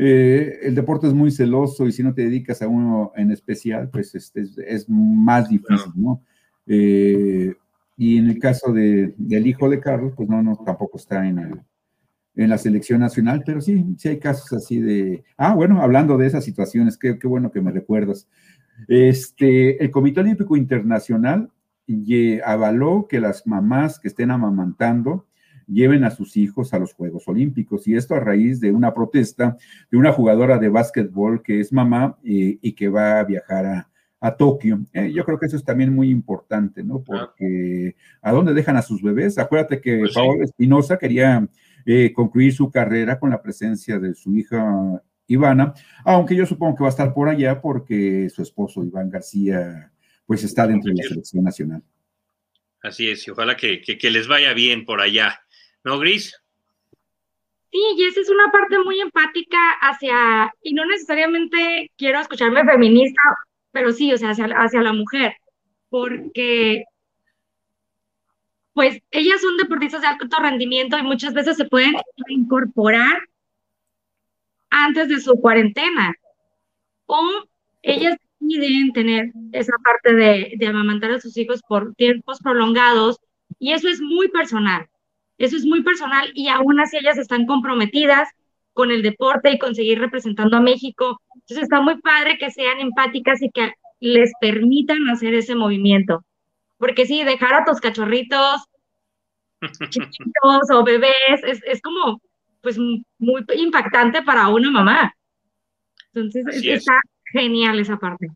eh, 0.00 0.60
el 0.62 0.76
deporte 0.76 1.08
es 1.08 1.12
muy 1.12 1.32
celoso 1.32 1.84
y 1.84 1.90
si 1.90 2.04
no 2.04 2.14
te 2.14 2.22
dedicas 2.22 2.62
a 2.62 2.68
uno 2.68 3.10
en 3.16 3.32
especial, 3.32 3.90
pues 3.90 4.14
este, 4.14 4.46
es, 4.64 4.88
más 4.88 5.48
difícil, 5.48 5.92
¿no? 5.96 6.22
Eh, 6.68 7.52
y 7.96 8.18
en 8.18 8.28
el 8.28 8.38
caso 8.38 8.72
de, 8.72 9.12
del 9.16 9.48
hijo 9.48 9.68
de 9.68 9.80
Carlos, 9.80 10.12
pues 10.16 10.28
no, 10.28 10.40
no 10.40 10.56
tampoco 10.64 10.98
está 10.98 11.26
en, 11.26 11.64
en 12.36 12.48
la 12.48 12.58
selección 12.58 13.00
nacional, 13.00 13.42
pero 13.44 13.60
sí, 13.60 13.84
sí 13.98 14.08
hay 14.08 14.20
casos 14.20 14.52
así 14.52 14.78
de... 14.78 15.24
Ah, 15.36 15.56
bueno, 15.56 15.82
hablando 15.82 16.16
de 16.16 16.28
esas 16.28 16.44
situaciones, 16.44 16.96
qué, 16.96 17.18
qué 17.18 17.26
bueno 17.26 17.50
que 17.50 17.60
me 17.60 17.72
recuerdas. 17.72 18.28
Este, 18.86 19.82
el 19.82 19.90
Comité 19.90 20.20
Olímpico 20.20 20.56
Internacional 20.56 21.50
avaló 22.44 23.08
que 23.08 23.18
las 23.18 23.48
mamás 23.48 23.98
que 23.98 24.06
estén 24.06 24.30
amamantando 24.30 25.26
lleven 25.68 26.04
a 26.04 26.10
sus 26.10 26.36
hijos 26.36 26.72
a 26.72 26.78
los 26.78 26.94
Juegos 26.94 27.28
Olímpicos. 27.28 27.86
Y 27.86 27.94
esto 27.94 28.14
a 28.14 28.20
raíz 28.20 28.60
de 28.60 28.72
una 28.72 28.94
protesta 28.94 29.56
de 29.90 29.98
una 29.98 30.12
jugadora 30.12 30.58
de 30.58 30.68
básquetbol 30.68 31.42
que 31.42 31.60
es 31.60 31.72
mamá 31.72 32.18
eh, 32.24 32.58
y 32.60 32.72
que 32.72 32.88
va 32.88 33.20
a 33.20 33.24
viajar 33.24 33.66
a, 33.66 33.88
Tokio. 34.36 34.80
Eh, 34.92 35.12
yo 35.12 35.24
creo 35.24 35.38
que 35.38 35.46
eso 35.46 35.56
es 35.56 35.64
también 35.64 35.94
muy 35.94 36.10
importante, 36.10 36.82
¿no? 36.82 37.04
Porque 37.04 37.94
¿a 38.20 38.32
dónde 38.32 38.52
dejan 38.52 38.76
a 38.76 38.82
sus 38.82 39.00
bebés? 39.00 39.38
Acuérdate 39.38 39.80
que 39.80 39.98
pues 39.98 40.14
Paola 40.14 40.42
Espinosa 40.42 40.98
quería 40.98 41.48
eh, 41.86 42.12
concluir 42.12 42.52
su 42.52 42.68
carrera 42.68 43.16
con 43.20 43.30
la 43.30 43.40
presencia 43.40 44.00
de 44.00 44.14
su 44.14 44.34
hija 44.34 45.00
Ivana, 45.28 45.72
aunque 46.04 46.34
yo 46.34 46.46
supongo 46.46 46.74
que 46.74 46.82
va 46.82 46.88
a 46.88 46.90
estar 46.90 47.14
por 47.14 47.28
allá 47.28 47.60
porque 47.60 48.28
su 48.28 48.42
esposo 48.42 48.82
Iván 48.82 49.08
García 49.08 49.92
pues 50.26 50.42
está 50.42 50.66
dentro 50.66 50.90
de 50.90 51.00
la 51.00 51.08
selección 51.08 51.44
nacional. 51.44 51.82
Así 52.82 53.08
es, 53.08 53.26
y 53.26 53.30
ojalá 53.30 53.56
que, 53.56 53.80
que 53.80 54.10
les 54.10 54.26
vaya 54.26 54.52
bien 54.52 54.84
por 54.84 55.00
allá. 55.00 55.40
¿No, 55.88 55.98
Gris? 55.98 56.38
Sí, 57.72 57.78
y 57.96 58.04
esa 58.04 58.20
es 58.20 58.28
una 58.28 58.52
parte 58.52 58.78
muy 58.78 59.00
empática 59.00 59.56
hacia, 59.80 60.52
y 60.62 60.74
no 60.74 60.84
necesariamente 60.84 61.90
quiero 61.96 62.20
escucharme 62.20 62.62
feminista, 62.62 63.22
pero 63.72 63.90
sí, 63.92 64.12
o 64.12 64.18
sea, 64.18 64.32
hacia, 64.32 64.82
la 64.82 64.92
mujer, 64.92 65.32
porque 65.88 66.84
pues 68.74 69.00
ellas 69.10 69.40
son 69.40 69.56
deportistas 69.56 70.02
de 70.02 70.08
alto 70.08 70.36
rendimiento 70.38 70.98
y 70.98 71.02
muchas 71.02 71.32
veces 71.32 71.56
se 71.56 71.64
pueden 71.64 71.94
incorporar 72.28 73.22
antes 74.68 75.08
de 75.08 75.20
su 75.20 75.40
cuarentena. 75.40 76.14
O 77.06 77.18
ellas 77.80 78.18
deciden 78.40 78.92
tener 78.92 79.32
esa 79.52 79.72
parte 79.82 80.12
de 80.12 80.66
amamantar 80.66 81.12
a 81.12 81.20
sus 81.20 81.34
hijos 81.38 81.62
por 81.66 81.94
tiempos 81.94 82.40
prolongados 82.40 83.18
y 83.58 83.72
eso 83.72 83.88
es 83.88 84.02
muy 84.02 84.28
personal. 84.28 84.86
Eso 85.38 85.56
es 85.56 85.64
muy 85.64 85.82
personal 85.82 86.30
y 86.34 86.48
aún 86.48 86.80
así 86.80 86.98
ellas 86.98 87.16
están 87.16 87.46
comprometidas 87.46 88.28
con 88.72 88.90
el 88.90 89.02
deporte 89.02 89.50
y 89.50 89.58
con 89.58 89.74
seguir 89.74 89.98
representando 89.98 90.56
a 90.56 90.60
México. 90.60 91.20
Entonces 91.34 91.64
está 91.64 91.80
muy 91.80 92.00
padre 92.00 92.38
que 92.38 92.50
sean 92.50 92.80
empáticas 92.80 93.40
y 93.42 93.50
que 93.50 93.72
les 94.00 94.32
permitan 94.40 95.08
hacer 95.08 95.34
ese 95.34 95.54
movimiento. 95.54 96.24
Porque 96.76 97.06
sí, 97.06 97.24
dejar 97.24 97.54
a 97.54 97.64
tus 97.64 97.80
cachorritos 97.80 98.64
chiquitos 99.90 100.70
o 100.72 100.84
bebés 100.84 101.42
es, 101.44 101.60
es 101.64 101.80
como 101.80 102.20
pues 102.60 102.78
muy 102.78 103.44
impactante 103.56 104.22
para 104.22 104.48
una 104.48 104.70
mamá. 104.70 105.12
Entonces 106.12 106.64
está 106.64 107.00
genial 107.32 107.78
esa 107.78 107.96
parte. 107.96 108.28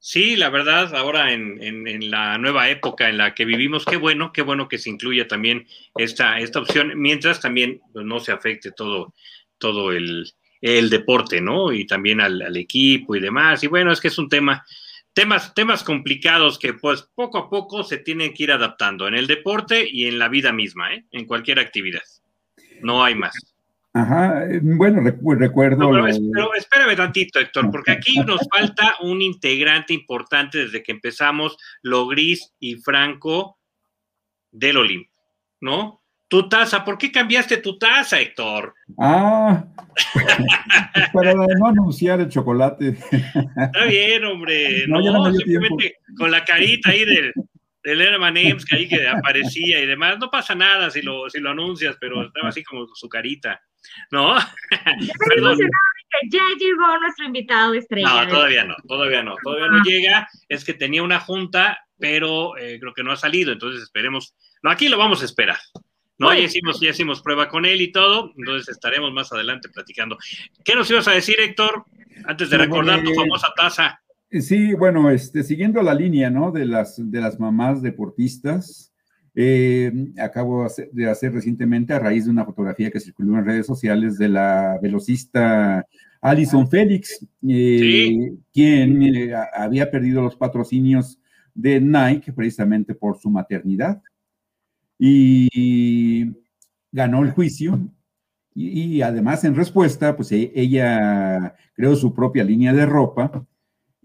Sí, 0.00 0.36
la 0.36 0.48
verdad, 0.48 0.94
ahora 0.94 1.32
en, 1.32 1.60
en, 1.60 2.10
la 2.10 2.38
nueva 2.38 2.70
época 2.70 3.08
en 3.08 3.18
la 3.18 3.34
que 3.34 3.44
vivimos, 3.44 3.84
qué 3.84 3.96
bueno, 3.96 4.32
qué 4.32 4.42
bueno 4.42 4.68
que 4.68 4.78
se 4.78 4.90
incluya 4.90 5.26
también 5.26 5.66
esta, 5.96 6.38
esta 6.38 6.60
opción, 6.60 6.92
mientras 6.94 7.40
también 7.40 7.80
pues, 7.92 8.06
no 8.06 8.20
se 8.20 8.30
afecte 8.30 8.70
todo, 8.70 9.12
todo 9.58 9.90
el, 9.90 10.32
el 10.60 10.88
deporte, 10.88 11.40
¿no? 11.40 11.72
Y 11.72 11.84
también 11.84 12.20
al, 12.20 12.40
al, 12.42 12.56
equipo 12.56 13.16
y 13.16 13.20
demás. 13.20 13.64
Y 13.64 13.66
bueno, 13.66 13.90
es 13.90 14.00
que 14.00 14.08
es 14.08 14.18
un 14.18 14.28
tema, 14.28 14.64
temas, 15.12 15.52
temas 15.52 15.82
complicados 15.82 16.60
que 16.60 16.74
pues 16.74 17.02
poco 17.14 17.38
a 17.38 17.50
poco 17.50 17.82
se 17.82 17.98
tienen 17.98 18.32
que 18.32 18.44
ir 18.44 18.52
adaptando 18.52 19.08
en 19.08 19.14
el 19.14 19.26
deporte 19.26 19.84
y 19.90 20.06
en 20.06 20.20
la 20.20 20.28
vida 20.28 20.52
misma, 20.52 20.94
¿eh? 20.94 21.04
En 21.10 21.26
cualquier 21.26 21.58
actividad. 21.58 22.02
No 22.82 23.02
hay 23.02 23.16
más. 23.16 23.34
Ajá, 23.98 24.44
eh, 24.44 24.60
bueno, 24.62 25.00
recuerdo. 25.00 25.90
pero, 26.32 26.54
espérame 26.54 26.96
tantito, 26.96 27.40
Héctor, 27.40 27.70
porque 27.72 27.90
aquí 27.90 28.20
nos 28.20 28.40
falta 28.48 28.94
un 29.00 29.20
integrante 29.20 29.92
importante 29.92 30.58
desde 30.58 30.84
que 30.84 30.92
empezamos, 30.92 31.56
lo 31.82 32.06
gris 32.06 32.54
y 32.60 32.76
franco 32.76 33.58
del 34.52 34.76
Olimpo, 34.76 35.20
¿no? 35.60 36.02
Tu 36.28 36.48
taza, 36.48 36.84
¿por 36.84 36.96
qué 36.98 37.10
cambiaste 37.10 37.56
tu 37.56 37.76
taza, 37.76 38.20
Héctor? 38.20 38.74
Ah, 38.98 39.64
para 41.12 41.34
no 41.34 41.66
anunciar 41.66 42.20
el 42.20 42.28
chocolate. 42.28 42.88
Está 42.90 43.84
bien, 43.88 44.24
hombre. 44.26 44.86
No, 44.86 45.32
simplemente 45.32 45.96
con 46.16 46.30
la 46.30 46.44
carita 46.44 46.90
ahí 46.90 47.04
del, 47.04 47.32
del 47.88 48.00
Herman 48.00 48.36
Ems, 48.36 48.64
que 48.66 48.76
ahí 48.76 48.88
que 48.88 49.08
aparecía 49.08 49.80
y 49.80 49.86
demás. 49.86 50.18
No 50.18 50.30
pasa 50.30 50.54
nada 50.54 50.90
si 50.90 51.02
lo, 51.02 51.28
si 51.30 51.40
lo 51.40 51.50
anuncias, 51.50 51.96
pero 52.00 52.26
estaba 52.26 52.48
así 52.48 52.62
como 52.62 52.86
su 52.94 53.08
carita. 53.08 53.60
¿no? 54.10 54.36
Perdón. 55.28 55.58
Ya 56.30 56.40
llegó 56.58 56.98
nuestro 57.00 57.26
invitado 57.26 57.74
estrella. 57.74 58.24
No, 58.24 58.30
todavía 58.30 58.64
no, 58.64 58.74
todavía 58.86 59.22
no, 59.22 59.36
todavía 59.42 59.68
no 59.68 59.82
llega. 59.82 60.28
Es 60.48 60.64
que 60.64 60.72
tenía 60.72 61.02
una 61.02 61.20
junta, 61.20 61.86
pero 61.98 62.56
eh, 62.56 62.78
creo 62.80 62.94
que 62.94 63.04
no 63.04 63.12
ha 63.12 63.16
salido, 63.16 63.52
entonces 63.52 63.82
esperemos. 63.82 64.34
No, 64.62 64.70
aquí 64.70 64.88
lo 64.88 64.96
vamos 64.96 65.20
a 65.20 65.26
esperar. 65.26 65.58
No, 66.16 66.32
ya 66.32 66.40
hicimos, 66.40 66.80
ya 66.80 66.90
hicimos 66.90 67.22
prueba 67.22 67.48
con 67.48 67.64
él 67.64 67.80
y 67.80 67.92
todo, 67.92 68.32
entonces 68.36 68.68
estaremos 68.70 69.12
más 69.12 69.30
adelante 69.32 69.68
platicando. 69.68 70.16
¿Qué 70.64 70.74
nos 70.74 70.90
ibas 70.90 71.06
a 71.06 71.12
decir, 71.12 71.38
Héctor? 71.38 71.84
Antes 72.24 72.50
de 72.50 72.58
recordar 72.58 73.04
tu 73.04 73.14
famosa 73.14 73.52
taza. 73.54 74.00
Sí, 74.30 74.74
bueno, 74.74 75.10
este, 75.10 75.42
siguiendo 75.42 75.82
la 75.82 75.94
línea, 75.94 76.28
¿no? 76.28 76.52
De 76.52 76.66
las, 76.66 76.96
de 76.98 77.20
las 77.20 77.40
mamás 77.40 77.80
deportistas, 77.80 78.92
eh, 79.34 79.90
acabo 80.18 80.66
de 80.92 81.08
hacer 81.08 81.32
recientemente 81.32 81.94
a 81.94 81.98
raíz 81.98 82.26
de 82.26 82.30
una 82.30 82.44
fotografía 82.44 82.90
que 82.90 83.00
circuló 83.00 83.38
en 83.38 83.46
redes 83.46 83.66
sociales 83.66 84.18
de 84.18 84.28
la 84.28 84.78
velocista 84.82 85.86
Alison 86.20 86.68
Félix, 86.68 87.26
eh, 87.48 88.34
quien 88.52 89.02
eh, 89.02 89.32
había 89.54 89.90
perdido 89.90 90.20
los 90.20 90.36
patrocinios 90.36 91.18
de 91.54 91.80
Nike 91.80 92.32
precisamente 92.32 92.94
por 92.94 93.18
su 93.18 93.30
maternidad. 93.30 94.02
Y 94.98 96.32
ganó 96.92 97.22
el 97.22 97.30
juicio 97.30 97.80
y, 98.54 99.00
además 99.02 99.44
en 99.44 99.54
respuesta, 99.54 100.16
pues 100.16 100.32
e, 100.32 100.52
ella 100.54 101.54
creó 101.74 101.94
su 101.96 102.12
propia 102.12 102.44
línea 102.44 102.72
de 102.74 102.84
ropa 102.84 103.46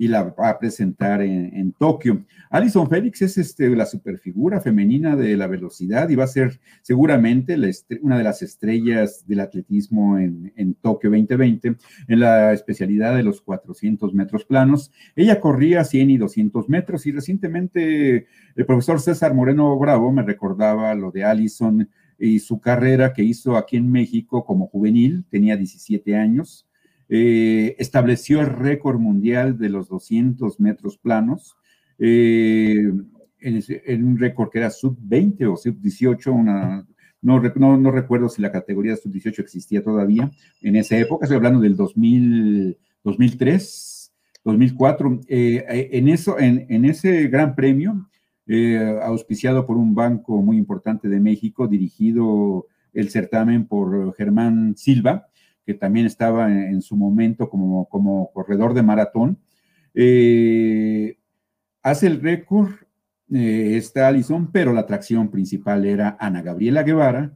y 0.04 0.10
la 0.10 0.24
va 0.24 0.50
a 0.50 0.60
presentar 0.60 1.22
en, 1.22 1.72
Tokio. 1.80 2.26
Alison 2.50 2.90
Félix 2.90 3.22
es 3.22 3.38
este, 3.38 3.70
la 3.70 3.86
superfigura 3.86 4.60
femenina 4.60 5.16
de 5.16 5.38
la 5.38 5.48
velocidad 5.48 6.10
y 6.10 6.16
va 6.16 6.26
a 6.26 6.28
ser 6.28 6.60
seguramente 6.82 7.58
una 8.02 8.18
de 8.18 8.24
las 8.26 8.42
estrellas 8.42 9.26
del 9.26 9.40
atletismo 9.40 10.18
en, 10.18 10.74
Tokio 10.82 11.10
2020 11.10 11.78
en 12.10 12.20
la 12.20 12.52
especialidad 12.52 13.16
de 13.16 13.24
los 13.24 13.40
400 13.40 14.14
metros 14.14 14.44
planos. 14.44 14.92
Ella 15.16 15.40
corría 15.40 15.86
100 15.86 16.10
y 16.10 16.18
200 16.18 16.68
metros 16.68 17.06
y 17.06 17.14
recientemente 17.14 18.28
el 18.58 18.66
profesor 18.66 19.00
César 19.00 19.34
Moreno 19.34 19.80
Bravo 19.80 20.12
me 20.12 20.24
recordaba 20.24 20.94
lo 20.96 21.12
de 21.12 21.24
Alison 21.24 21.90
y 22.20 22.40
su 22.40 22.60
carrera 22.60 23.14
que 23.14 23.24
hizo 23.24 23.56
aquí 23.56 23.78
en 23.78 23.90
México 23.90 24.44
como 24.44 24.68
juvenil, 24.68 25.24
tenía 25.30 25.56
17 25.56 26.18
años 26.18 26.68
eh, 27.16 27.76
estableció 27.78 28.42
el 28.42 28.48
récord 28.48 28.98
mundial 28.98 29.56
de 29.60 29.70
los 29.70 29.88
200 29.88 30.60
metros 30.60 30.98
planos, 30.98 31.56
eh, 32.00 32.92
en, 33.40 34.04
un 34.04 34.18
récord 34.18 34.50
que 34.50 34.58
era 34.58 34.72
sub-20 34.72 35.46
o 35.54 35.56
sub-18, 35.56 36.88
no, 37.22 37.78
no, 37.78 37.92
recuerdo 37.92 38.30
si 38.30 38.42
la 38.42 38.52
categoría 38.52 38.96
sub-18 38.96 39.42
existía 39.42 39.84
todavía 39.84 40.32
en 40.64 40.76
esa 40.76 40.98
época, 40.98 41.26
estoy 41.26 41.38
hablando 41.38 41.60
del 41.60 41.76
2000, 41.76 42.80
2003, 43.04 44.12
2004. 44.44 45.20
en, 45.28 46.08
eso, 46.08 46.40
en, 46.40 46.66
en, 46.68 46.86
ese 46.86 47.28
gran 47.28 47.54
premio, 47.54 48.10
eh, 48.48 49.00
auspiciado 49.04 49.68
por 49.68 49.78
un 49.78 49.94
banco 49.94 50.42
muy 50.42 50.58
importante 50.58 51.08
de 51.08 51.20
México, 51.20 51.68
dirigido 51.68 52.66
el 52.92 53.12
certamen 53.12 53.68
por 53.68 54.16
Germán 54.16 54.76
Silva, 54.78 55.28
que 55.66 55.74
también 55.74 56.06
estaba 56.06 56.52
en, 56.52 56.82
su 56.82 56.96
momento 56.96 57.50
como, 57.50 58.32
corredor 58.34 58.74
de 58.74 58.84
maratón. 58.84 59.38
Eh, 59.94 61.18
hace 61.82 62.08
el 62.08 62.22
récord 62.22 62.72
eh, 63.32 63.76
esta 63.78 64.08
Alison, 64.08 64.52
pero 64.52 64.74
la 64.74 64.82
atracción 64.82 65.30
principal 65.30 65.86
era 65.86 66.18
Ana 66.20 66.42
Gabriela 66.42 66.84
Guevara 66.84 67.36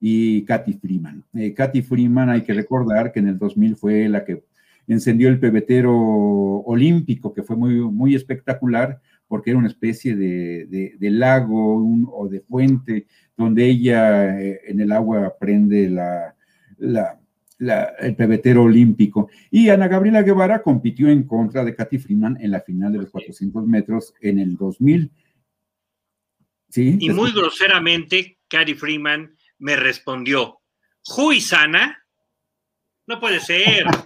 y 0.00 0.44
Katy 0.44 0.74
Freeman. 0.74 1.24
Eh, 1.34 1.54
Katy 1.54 1.82
Freeman 1.82 2.28
hay 2.28 2.42
que 2.42 2.52
recordar 2.52 3.12
que 3.12 3.20
en 3.20 3.28
el 3.28 3.38
2000 3.38 3.76
fue 3.76 4.08
la 4.08 4.24
que 4.24 4.44
encendió 4.86 5.28
el 5.28 5.40
pebetero 5.40 5.94
olímpico, 5.94 7.32
que 7.32 7.42
fue 7.42 7.56
muy, 7.56 7.74
muy 7.76 8.14
espectacular 8.14 9.00
porque 9.28 9.50
era 9.50 9.58
una 9.58 9.68
especie 9.68 10.14
de, 10.14 10.96
lago 11.00 11.82
o 12.12 12.28
de 12.28 12.40
fuente 12.40 13.06
donde 13.34 13.64
ella 13.64 14.38
en 14.38 14.80
el 14.80 14.92
agua 14.92 15.34
prende 15.40 15.88
la, 17.62 17.94
el 18.00 18.16
pebetero 18.16 18.64
olímpico. 18.64 19.30
Y 19.50 19.68
Ana 19.68 19.88
Gabriela 19.88 20.22
Guevara 20.22 20.62
compitió 20.62 21.08
en 21.08 21.24
contra 21.24 21.64
de 21.64 21.74
Katy 21.74 21.98
Freeman 21.98 22.36
en 22.40 22.50
la 22.50 22.60
final 22.60 22.92
de 22.92 22.98
los 22.98 23.10
400 23.10 23.66
metros 23.66 24.14
en 24.20 24.40
el 24.40 24.56
2000. 24.56 25.10
¿Sí? 26.68 26.96
Y 27.00 27.10
muy 27.10 27.32
groseramente, 27.32 28.38
Katy 28.48 28.74
Freeman 28.74 29.36
me 29.58 29.76
respondió, 29.76 30.60
Juizana, 31.04 32.04
no 33.06 33.20
puede 33.20 33.40
ser. 33.40 33.86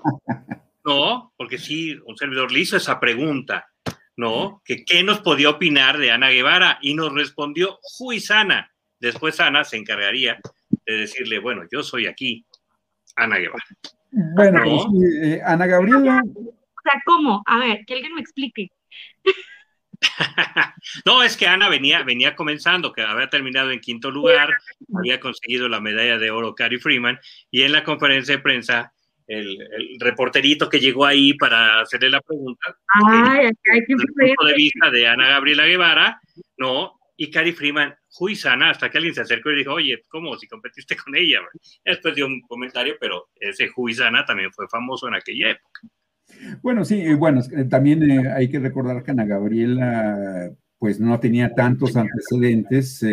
No, 0.85 1.33
porque 1.37 1.59
sí, 1.59 1.99
un 2.07 2.17
servidor 2.17 2.53
le 2.53 2.61
hizo 2.61 2.77
esa 2.77 3.01
pregunta, 3.01 3.67
¿no? 4.15 4.63
Que 4.65 4.85
qué 4.85 5.03
nos 5.03 5.19
podía 5.19 5.51
opinar 5.51 5.99
de 5.99 6.13
Ana 6.13 6.31
Guevara 6.31 6.79
y 6.81 6.95
nos 6.95 7.13
respondió 7.13 7.81
Juizana. 7.83 8.73
Después 9.01 9.41
Ana 9.41 9.65
se 9.65 9.79
encargaría 9.79 10.39
de 10.87 10.97
decirle, 10.97 11.41
bueno, 11.41 11.65
yo 11.73 11.83
soy 11.83 12.07
aquí, 12.07 12.46
Ana 13.17 13.39
Guevara. 13.39 13.65
Bueno, 14.11 14.63
pues, 14.65 15.03
eh, 15.23 15.41
Ana 15.45 15.67
Gabriela. 15.67 16.23
O 16.25 16.81
sea, 16.83 17.03
¿cómo? 17.05 17.43
A 17.47 17.59
ver, 17.59 17.85
que 17.87 17.95
alguien 17.95 18.15
me 18.15 18.21
explique. 18.21 18.71
no, 21.05 21.23
es 21.23 21.37
que 21.37 21.47
Ana 21.47 21.69
venía, 21.69 22.03
venía 22.03 22.35
comenzando, 22.35 22.93
que 22.93 23.03
había 23.03 23.29
terminado 23.29 23.71
en 23.71 23.81
quinto 23.81 24.11
lugar, 24.11 24.51
había 24.95 25.21
conseguido 25.21 25.69
la 25.69 25.81
medalla 25.81 26.19
de 26.19 26.31
oro 26.31 26.55
Cary 26.55 26.79
Freeman, 26.79 27.19
y 27.51 27.63
en 27.63 27.73
la 27.73 27.85
conferencia 27.85 28.37
de 28.37 28.43
prensa, 28.43 28.93
el, 29.27 29.59
reporterito 29.99 30.69
que 30.69 30.81
llegó 30.81 31.05
ahí 31.05 31.35
para 31.35 31.81
hacerle 31.81 32.11
la 32.11 32.21
pregunta, 32.21 32.77
Ay, 32.89 33.47
el 33.47 33.87
punto 33.87 34.47
de 34.47 34.55
vista 34.55 34.91
de 34.91 35.09
Ana 35.09 35.29
Gabriela 35.29 35.67
Guevara, 35.67 36.21
no, 36.59 36.99
y 37.17 37.31
Cary 37.31 37.53
Freeman, 37.53 37.95
Juizana, 38.11 38.71
hasta 38.71 38.91
que 38.91 38.99
alguien 38.99 39.15
se 39.15 39.23
acercó 39.23 39.51
y 39.51 39.59
dijo, 39.59 39.73
oye, 39.73 40.03
¿cómo? 40.09 40.37
Si 40.37 40.47
competiste 40.47 40.97
con 40.97 41.17
ella. 41.17 41.41
Después 41.85 42.15
dio 42.15 42.27
un 42.27 42.41
comentario, 42.43 42.97
pero 43.01 43.29
ese 43.41 43.69
Juizana 43.69 44.25
también 44.25 44.53
fue 44.53 44.69
famoso 44.69 45.09
en 45.09 45.15
aquella 45.15 45.51
época. 45.51 45.81
Bueno, 46.63 46.85
sí, 46.85 47.01
eh, 47.01 47.15
bueno, 47.15 47.41
eh, 47.41 47.65
también 47.65 48.11
eh, 48.11 48.31
hay 48.33 48.51
que 48.51 48.59
recordar 48.59 49.03
que 49.03 49.13
Ana 49.13 49.25
Gabriela, 49.25 50.51
pues 50.79 51.01
no 51.01 51.19
tenía 51.19 51.55
tantos 51.55 51.97
antecedentes 51.97 53.05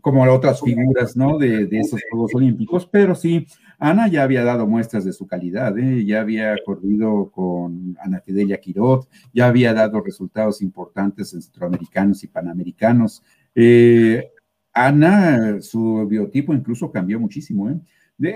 como 0.00 0.22
otras 0.32 0.60
figuras, 0.60 1.16
¿no? 1.16 1.38
De, 1.38 1.66
de, 1.66 1.80
esos 1.80 2.00
Juegos 2.10 2.34
Olímpicos, 2.34 2.86
pero 2.86 3.14
sí, 3.14 3.46
Ana 3.82 4.06
ya 4.06 4.22
había 4.22 4.44
dado 4.44 4.68
muestras 4.68 5.04
de 5.04 5.12
su 5.12 5.26
calidad, 5.26 5.76
¿eh? 5.76 6.04
ya 6.04 6.20
había 6.20 6.54
corrido 6.64 7.32
con 7.32 7.96
Ana 8.00 8.20
Fidelia 8.20 8.60
Quirot, 8.60 9.08
ya 9.34 9.48
había 9.48 9.74
dado 9.74 10.00
resultados 10.00 10.62
importantes 10.62 11.34
en 11.34 11.42
centroamericanos 11.42 12.22
y 12.22 12.28
panamericanos. 12.28 13.24
Eh, 13.56 14.30
Ana, 14.72 15.60
su 15.60 16.06
biotipo 16.08 16.54
incluso 16.54 16.92
cambió 16.92 17.18
muchísimo. 17.18 17.70
¿eh? 17.70 17.80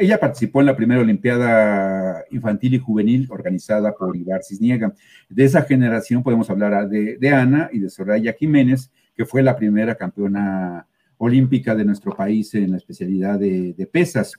ella 0.00 0.18
participó 0.18 0.60
en 0.60 0.66
la 0.66 0.76
primera 0.76 1.00
Olimpiada 1.00 2.24
Infantil 2.32 2.74
y 2.74 2.78
Juvenil 2.78 3.28
organizada 3.30 3.94
por 3.94 4.16
Ibar 4.16 4.42
Cisniega. 4.42 4.92
De 5.28 5.44
esa 5.44 5.62
generación 5.62 6.24
podemos 6.24 6.50
hablar 6.50 6.88
de, 6.88 7.18
de 7.18 7.28
Ana 7.30 7.70
y 7.72 7.78
de 7.78 7.88
Soraya 7.88 8.32
Jiménez, 8.32 8.90
que 9.14 9.24
fue 9.24 9.44
la 9.44 9.56
primera 9.56 9.94
campeona 9.94 10.88
olímpica 11.18 11.74
de 11.74 11.84
nuestro 11.84 12.14
país 12.14 12.54
en 12.54 12.72
la 12.72 12.76
especialidad 12.76 13.38
de, 13.38 13.88
pesas. 13.90 14.34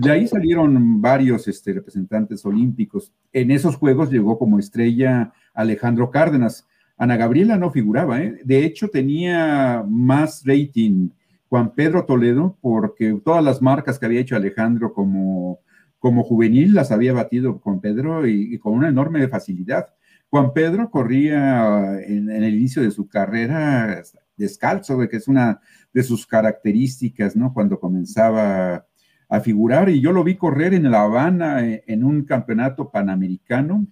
De 0.00 0.10
ahí 0.10 0.26
salieron 0.26 1.00
varios 1.00 1.48
este, 1.48 1.72
representantes 1.72 2.44
olímpicos. 2.44 3.12
En 3.32 3.50
esos 3.50 3.76
Juegos 3.76 4.10
llegó 4.10 4.38
como 4.38 4.58
estrella 4.58 5.32
Alejandro 5.54 6.10
Cárdenas. 6.10 6.66
Ana 6.96 7.16
Gabriela 7.16 7.56
no 7.56 7.70
figuraba, 7.70 8.20
¿eh? 8.20 8.40
de 8.44 8.64
hecho 8.64 8.88
tenía 8.88 9.84
más 9.88 10.42
rating 10.44 11.10
Juan 11.48 11.72
Pedro 11.74 12.04
Toledo 12.04 12.58
porque 12.60 13.20
todas 13.24 13.44
las 13.44 13.62
marcas 13.62 13.98
que 13.98 14.06
había 14.06 14.20
hecho 14.20 14.34
Alejandro 14.34 14.92
como, 14.92 15.60
como 15.98 16.24
juvenil 16.24 16.74
las 16.74 16.90
había 16.90 17.12
batido 17.12 17.60
con 17.60 17.80
Pedro 17.80 18.26
y, 18.26 18.58
con 18.58 18.74
una 18.74 18.88
enorme 18.88 19.28
facilidad. 19.28 19.94
Juan 20.28 20.52
Pedro 20.52 20.90
corría 20.90 22.00
en, 22.02 22.30
en, 22.30 22.42
el 22.42 22.54
inicio 22.54 22.82
de 22.82 22.90
su 22.90 23.08
carrera 23.08 24.02
descalzo, 24.36 24.98
que 25.08 25.16
es 25.16 25.28
una 25.28 25.60
de 25.92 26.02
sus 26.02 26.26
características, 26.26 27.36
¿no? 27.36 27.54
Cuando 27.54 27.78
comenzaba 27.78 28.87
a 29.28 29.40
figurar 29.40 29.88
y 29.90 30.00
yo 30.00 30.12
lo 30.12 30.24
vi 30.24 30.36
correr 30.36 30.74
en 30.74 30.90
La 30.90 31.02
Habana 31.02 31.66
eh, 31.66 31.84
en 31.86 32.02
un 32.02 32.24
campeonato 32.24 32.90
panamericano 32.90 33.86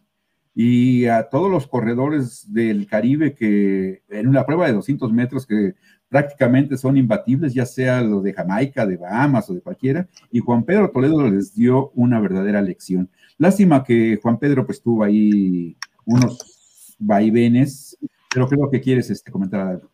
y 0.55 1.05
a 1.05 1.29
todos 1.29 1.51
los 1.51 1.67
corredores 1.67 2.51
del 2.53 2.87
Caribe 2.87 3.35
que 3.35 4.03
en 4.09 4.27
una 4.27 4.47
prueba 4.47 4.67
de 4.67 4.73
200 4.73 5.13
metros 5.13 5.47
que 5.47 5.75
prácticamente 6.09 6.79
son 6.79 6.97
imbatibles, 6.97 7.53
ya 7.53 7.67
sea 7.67 8.01
lo 8.01 8.23
de 8.23 8.33
Jamaica, 8.33 8.87
de 8.87 8.97
Bahamas 8.97 9.51
o 9.51 9.55
de 9.55 9.61
cualquiera, 9.61 10.09
y 10.31 10.39
Juan 10.39 10.65
Pedro 10.65 10.91
Toledo 10.91 11.29
les 11.29 11.55
dio 11.55 11.91
una 11.91 12.21
verdadera 12.21 12.63
lección. 12.63 13.11
Lástima 13.37 13.85
que 13.85 14.19
Juan 14.23 14.39
Pedro 14.39 14.65
pues 14.65 14.81
tuvo 14.81 15.05
ahí 15.05 15.77
unos 16.07 16.97
vaivenes, 16.99 17.99
pero 18.33 18.49
creo 18.49 18.71
que 18.71 18.81
quieres 18.81 19.11
este, 19.11 19.31
comentar 19.31 19.61
algo. 19.61 19.91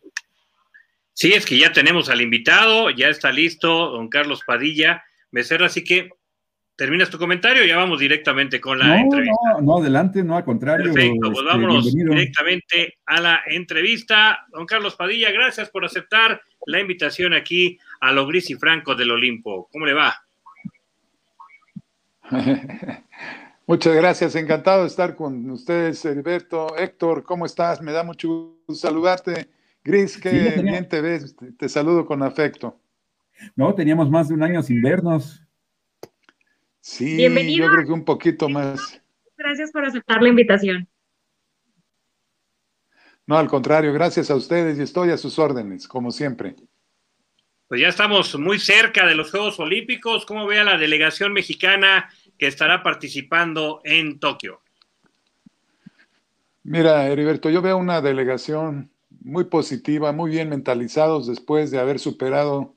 Sí, 1.13 1.33
es 1.33 1.45
que 1.45 1.59
ya 1.59 1.73
tenemos 1.73 2.09
al 2.09 2.21
invitado, 2.21 2.89
ya 2.89 3.09
está 3.09 3.31
listo, 3.31 3.91
don 3.91 4.07
Carlos 4.07 4.43
Padilla 4.45 5.03
Becerra, 5.33 5.65
así 5.65 5.83
que 5.83 6.11
terminas 6.75 7.09
tu 7.09 7.17
comentario 7.17 7.65
y 7.65 7.67
ya 7.67 7.77
vamos 7.77 7.99
directamente 7.99 8.61
con 8.61 8.79
la 8.79 9.01
entrevista. 9.01 9.35
No, 9.55 9.61
no, 9.61 9.77
adelante, 9.79 10.23
no, 10.23 10.37
al 10.37 10.45
contrario. 10.45 10.93
Perfecto, 10.93 11.31
pues 11.31 11.39
este, 11.39 11.45
vámonos 11.45 11.93
directamente 11.93 12.97
a 13.05 13.19
la 13.19 13.41
entrevista. 13.47 14.45
Don 14.51 14.65
Carlos 14.65 14.95
Padilla, 14.95 15.31
gracias 15.31 15.69
por 15.69 15.83
aceptar 15.83 16.41
la 16.67 16.79
invitación 16.79 17.33
aquí 17.33 17.77
a 17.99 18.11
lo 18.11 18.25
gris 18.25 18.49
y 18.49 18.55
franco 18.55 18.95
del 18.95 19.11
Olimpo. 19.11 19.67
¿Cómo 19.71 19.85
le 19.85 19.93
va? 19.93 20.15
Muchas 23.65 23.95
gracias, 23.95 24.35
encantado 24.35 24.81
de 24.81 24.87
estar 24.87 25.15
con 25.15 25.49
ustedes, 25.49 26.05
Heriberto. 26.05 26.77
Héctor, 26.77 27.23
¿cómo 27.23 27.45
estás? 27.45 27.81
Me 27.81 27.91
da 27.91 28.03
mucho 28.03 28.27
gusto 28.67 28.87
saludarte 28.87 29.47
Gris, 29.83 30.17
qué 30.17 30.61
bien 30.63 30.87
te 30.87 31.01
ves, 31.01 31.35
te 31.57 31.67
saludo 31.67 32.05
con 32.05 32.23
afecto. 32.23 32.79
No, 33.55 33.73
teníamos 33.75 34.09
más 34.09 34.29
de 34.29 34.35
un 34.35 34.43
año 34.43 34.61
sin 34.63 34.81
vernos. 34.81 35.43
Sí, 36.79 37.21
yo 37.21 37.69
creo 37.69 37.85
que 37.85 37.91
un 37.91 38.03
poquito 38.03 38.49
más. 38.49 39.01
Gracias 39.37 39.71
por 39.71 39.85
aceptar 39.85 40.21
la 40.21 40.29
invitación. 40.29 40.87
No, 43.25 43.37
al 43.37 43.47
contrario, 43.47 43.93
gracias 43.93 44.29
a 44.29 44.35
ustedes 44.35 44.77
y 44.77 44.81
estoy 44.81 45.09
a 45.09 45.17
sus 45.17 45.39
órdenes, 45.39 45.87
como 45.87 46.11
siempre. 46.11 46.55
Pues 47.67 47.81
ya 47.81 47.87
estamos 47.87 48.37
muy 48.37 48.59
cerca 48.59 49.07
de 49.07 49.15
los 49.15 49.31
Juegos 49.31 49.59
Olímpicos. 49.59 50.25
¿Cómo 50.25 50.45
ve 50.45 50.59
a 50.59 50.63
la 50.63 50.77
delegación 50.77 51.31
mexicana 51.31 52.09
que 52.37 52.47
estará 52.47 52.83
participando 52.83 53.81
en 53.83 54.19
Tokio? 54.19 54.61
Mira, 56.63 57.07
Heriberto, 57.07 57.49
yo 57.49 57.61
veo 57.61 57.77
una 57.77 58.01
delegación 58.01 58.91
muy 59.21 59.45
positiva, 59.45 60.11
muy 60.11 60.31
bien 60.31 60.49
mentalizados 60.49 61.27
después 61.27 61.71
de 61.71 61.79
haber 61.79 61.99
superado 61.99 62.75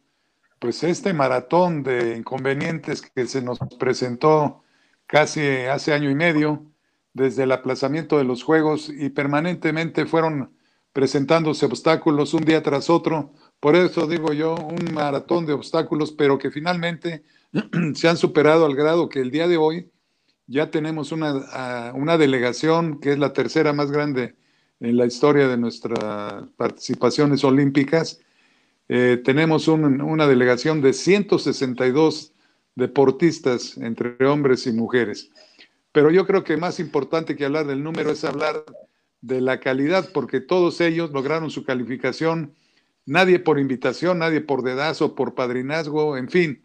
pues 0.58 0.82
este 0.82 1.12
maratón 1.12 1.82
de 1.82 2.16
inconvenientes 2.16 3.02
que 3.02 3.26
se 3.26 3.42
nos 3.42 3.58
presentó 3.78 4.62
casi 5.06 5.40
hace 5.40 5.92
año 5.92 6.10
y 6.10 6.14
medio 6.14 6.66
desde 7.12 7.44
el 7.44 7.52
aplazamiento 7.52 8.18
de 8.18 8.24
los 8.24 8.42
juegos 8.42 8.90
y 8.90 9.10
permanentemente 9.10 10.06
fueron 10.06 10.56
presentándose 10.92 11.66
obstáculos 11.66 12.34
un 12.34 12.44
día 12.44 12.62
tras 12.62 12.88
otro. 12.90 13.32
Por 13.60 13.76
eso 13.76 14.06
digo 14.06 14.32
yo, 14.32 14.54
un 14.54 14.94
maratón 14.94 15.46
de 15.46 15.52
obstáculos, 15.52 16.12
pero 16.12 16.38
que 16.38 16.50
finalmente 16.50 17.22
se 17.94 18.08
han 18.08 18.16
superado 18.16 18.66
al 18.66 18.74
grado 18.74 19.08
que 19.08 19.20
el 19.20 19.30
día 19.30 19.48
de 19.48 19.56
hoy 19.56 19.90
ya 20.46 20.70
tenemos 20.70 21.12
una, 21.12 21.92
una 21.94 22.18
delegación 22.18 23.00
que 23.00 23.12
es 23.12 23.18
la 23.18 23.32
tercera 23.32 23.72
más 23.72 23.90
grande 23.90 24.36
en 24.80 24.96
la 24.96 25.06
historia 25.06 25.48
de 25.48 25.56
nuestras 25.56 26.50
participaciones 26.56 27.44
olímpicas. 27.44 28.20
Eh, 28.88 29.20
tenemos 29.24 29.68
una 29.68 30.26
delegación 30.26 30.80
de 30.80 30.92
162 30.92 32.32
deportistas 32.76 33.76
entre 33.78 34.24
hombres 34.26 34.66
y 34.66 34.72
mujeres. 34.72 35.30
Pero 35.92 36.10
yo 36.10 36.26
creo 36.26 36.44
que 36.44 36.56
más 36.56 36.78
importante 36.78 37.36
que 37.36 37.46
hablar 37.46 37.66
del 37.66 37.82
número 37.82 38.10
es 38.10 38.22
hablar 38.24 38.64
de 39.22 39.40
la 39.40 39.60
calidad, 39.60 40.10
porque 40.12 40.40
todos 40.40 40.80
ellos 40.80 41.10
lograron 41.10 41.50
su 41.50 41.64
calificación, 41.64 42.54
nadie 43.06 43.38
por 43.38 43.58
invitación, 43.58 44.18
nadie 44.18 44.40
por 44.40 44.62
dedazo, 44.62 45.14
por 45.14 45.34
padrinazgo, 45.34 46.16
en 46.16 46.28
fin, 46.28 46.64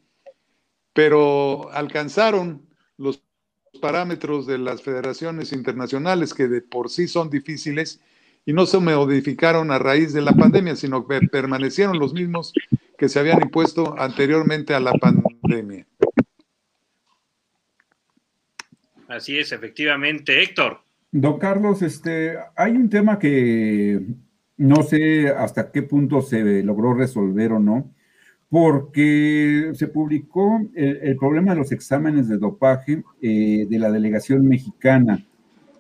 pero 0.93 1.71
alcanzaron 1.71 2.67
los 2.97 3.23
parámetros 3.79 4.45
de 4.45 4.57
las 4.57 4.81
federaciones 4.81 5.53
internacionales 5.53 6.33
que 6.33 6.47
de 6.47 6.61
por 6.61 6.89
sí 6.89 7.07
son 7.07 7.29
difíciles 7.29 8.01
y 8.45 8.53
no 8.53 8.65
se 8.65 8.79
modificaron 8.79 9.71
a 9.71 9.79
raíz 9.79 10.13
de 10.13 10.21
la 10.21 10.33
pandemia, 10.33 10.75
sino 10.75 11.07
que 11.07 11.19
permanecieron 11.27 11.99
los 11.99 12.13
mismos 12.13 12.53
que 12.97 13.09
se 13.09 13.19
habían 13.19 13.41
impuesto 13.41 13.95
anteriormente 13.97 14.73
a 14.73 14.79
la 14.79 14.93
pandemia. 14.93 15.85
Así 19.07 19.37
es, 19.37 19.51
efectivamente, 19.51 20.41
Héctor. 20.41 20.79
Don 21.11 21.37
Carlos, 21.37 21.81
este, 21.81 22.37
hay 22.55 22.71
un 22.71 22.89
tema 22.89 23.19
que 23.19 23.99
no 24.57 24.83
sé 24.83 25.29
hasta 25.29 25.71
qué 25.71 25.83
punto 25.83 26.21
se 26.21 26.63
logró 26.63 26.93
resolver 26.93 27.51
o 27.51 27.59
no, 27.59 27.93
porque 28.49 29.71
se 29.73 29.87
publicó 29.87 30.61
el, 30.73 31.15
problema 31.17 31.53
de 31.53 31.59
los 31.59 31.71
exámenes 31.71 32.27
de 32.29 32.37
dopaje 32.37 33.03
eh, 33.21 33.65
de 33.67 33.79
la 33.79 33.91
delegación 33.91 34.47
mexicana, 34.47 35.25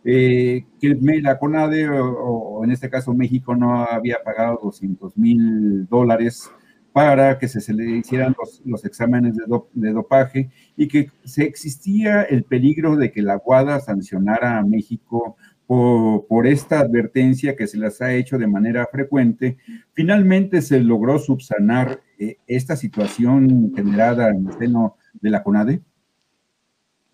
eh, 0.03 0.65
que 0.79 0.97
la 1.21 1.37
CONADE, 1.37 1.89
o, 1.89 2.63
en 2.63 2.71
este 2.71 2.89
caso 2.89 3.13
México, 3.13 3.55
no 3.55 3.83
había 3.83 4.17
pagado 4.23 4.59
200 4.63 5.17
mil 5.17 5.87
dólares 5.87 6.49
para 6.91 7.37
que 7.37 7.47
se, 7.47 7.73
le 7.73 7.97
hicieran 7.97 8.35
los, 8.65 8.85
exámenes 8.85 9.35
de, 9.35 9.93
dopaje 9.93 10.49
y 10.75 10.87
que 10.87 11.09
se 11.23 11.43
existía 11.43 12.23
el 12.23 12.43
peligro 12.43 12.97
de 12.97 13.11
que 13.11 13.21
la 13.21 13.35
Guada 13.35 13.79
sancionara 13.79 14.57
a 14.57 14.63
México 14.63 15.37
por, 15.67 16.47
esta 16.47 16.79
advertencia 16.79 17.55
que 17.55 17.67
se 17.67 17.77
las 17.77 18.01
ha 18.01 18.13
hecho 18.13 18.37
de 18.37 18.47
manera 18.47 18.87
frecuente, 18.91 19.57
finalmente 19.93 20.61
se 20.61 20.81
logró 20.81 21.17
subsanar 21.17 22.01
eh, 22.19 22.37
esta 22.45 22.75
situación 22.75 23.71
generada 23.73 24.31
en 24.31 24.47
el 24.47 24.53
seno 24.57 24.97
de 25.13 25.29
la 25.29 25.43
CONADE? 25.43 25.81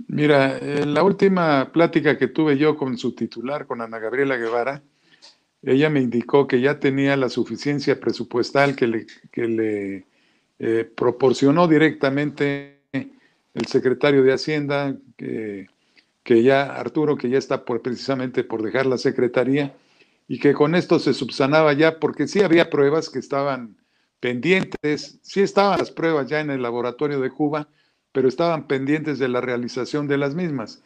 Mira, 0.07 0.57
en 0.57 0.93
la 0.93 1.03
última 1.03 1.71
plática 1.71 2.17
que 2.17 2.27
tuve 2.27 2.57
yo 2.57 2.77
con 2.77 2.97
su 2.97 3.13
titular, 3.13 3.67
con 3.67 3.81
Ana 3.81 3.99
Gabriela 3.99 4.37
Guevara, 4.37 4.81
ella 5.61 5.89
me 5.89 6.01
indicó 6.01 6.47
que 6.47 6.61
ya 6.61 6.79
tenía 6.79 7.17
la 7.17 7.29
suficiencia 7.29 7.99
presupuestal 7.99 8.75
que 8.75 8.87
le, 8.87 9.05
le 9.35 10.05
eh, 10.59 10.89
proporcionó 10.95 11.67
directamente 11.67 12.79
el 12.93 13.65
secretario 13.65 14.23
de 14.23 14.33
Hacienda, 14.33 14.95
que 15.17 15.67
que 16.27 16.43
ya 16.43 16.75
Arturo, 16.75 17.15
que 17.15 17.29
ya 17.29 17.37
está 17.37 17.63
por, 17.63 17.81
precisamente 17.81 18.43
por 18.43 18.61
dejar 18.61 18.85
la 18.85 18.97
secretaría, 18.97 19.73
y 20.27 20.39
que 20.39 20.53
con 20.53 20.75
esto 20.75 20.99
se 20.99 21.13
subsanaba 21.13 21.71
ya, 21.71 22.01
porque 22.01 22.27
sí 22.27 22.41
había 22.41 22.69
pruebas 22.69 23.09
que 23.09 23.19
estaban 23.19 23.77
pendientes, 24.19 25.19
sí 25.21 25.39
estaban 25.39 25.79
las 25.79 25.89
pruebas 25.89 26.27
ya 26.27 26.41
en 26.41 26.49
el 26.49 26.61
laboratorio 26.61 27.21
de 27.21 27.29
Cuba, 27.29 27.69
pero 28.17 28.29
estaban 28.29 28.65
pendientes 28.65 29.19
de 29.19 29.27
la 29.27 29.41
realización 29.41 30.07
de 30.07 30.17
las 30.17 30.33
mismas. 30.33 30.83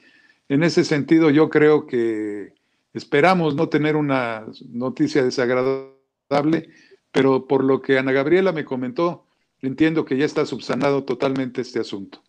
En 0.49 0.63
ese 0.63 0.83
sentido, 0.83 1.29
yo 1.29 1.49
creo 1.49 1.87
que 1.87 2.51
esperamos 2.93 3.55
no 3.55 3.69
tener 3.69 3.95
una 3.95 4.45
noticia 4.67 5.23
desagradable, 5.23 6.67
pero 7.09 7.47
por 7.47 7.63
lo 7.63 7.81
que 7.81 7.97
Ana 7.97 8.11
Gabriela 8.11 8.51
me 8.51 8.65
comentó, 8.65 9.25
entiendo 9.61 10.03
que 10.03 10.17
ya 10.17 10.25
está 10.25 10.45
subsanado 10.45 11.05
totalmente 11.05 11.61
este 11.61 11.79
asunto. 11.79 12.21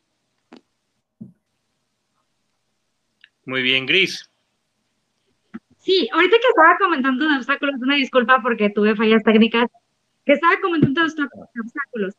Muy 3.45 3.63
bien, 3.63 3.87
Gris. 3.87 4.31
Sí, 5.79 6.09
ahorita 6.13 6.37
que 6.37 6.49
estaba 6.49 6.79
comentando 6.79 7.29
de 7.29 7.39
obstáculos, 7.39 7.75
una 7.81 7.97
disculpa 7.97 8.39
porque 8.41 8.71
tuve 8.71 8.95
fallas 8.95 9.25
técnicas, 9.25 9.69
que 10.25 10.35
estaba 10.35 10.61
comentando 10.61 11.01
de 11.01 11.09
obstáculos. 11.61 12.15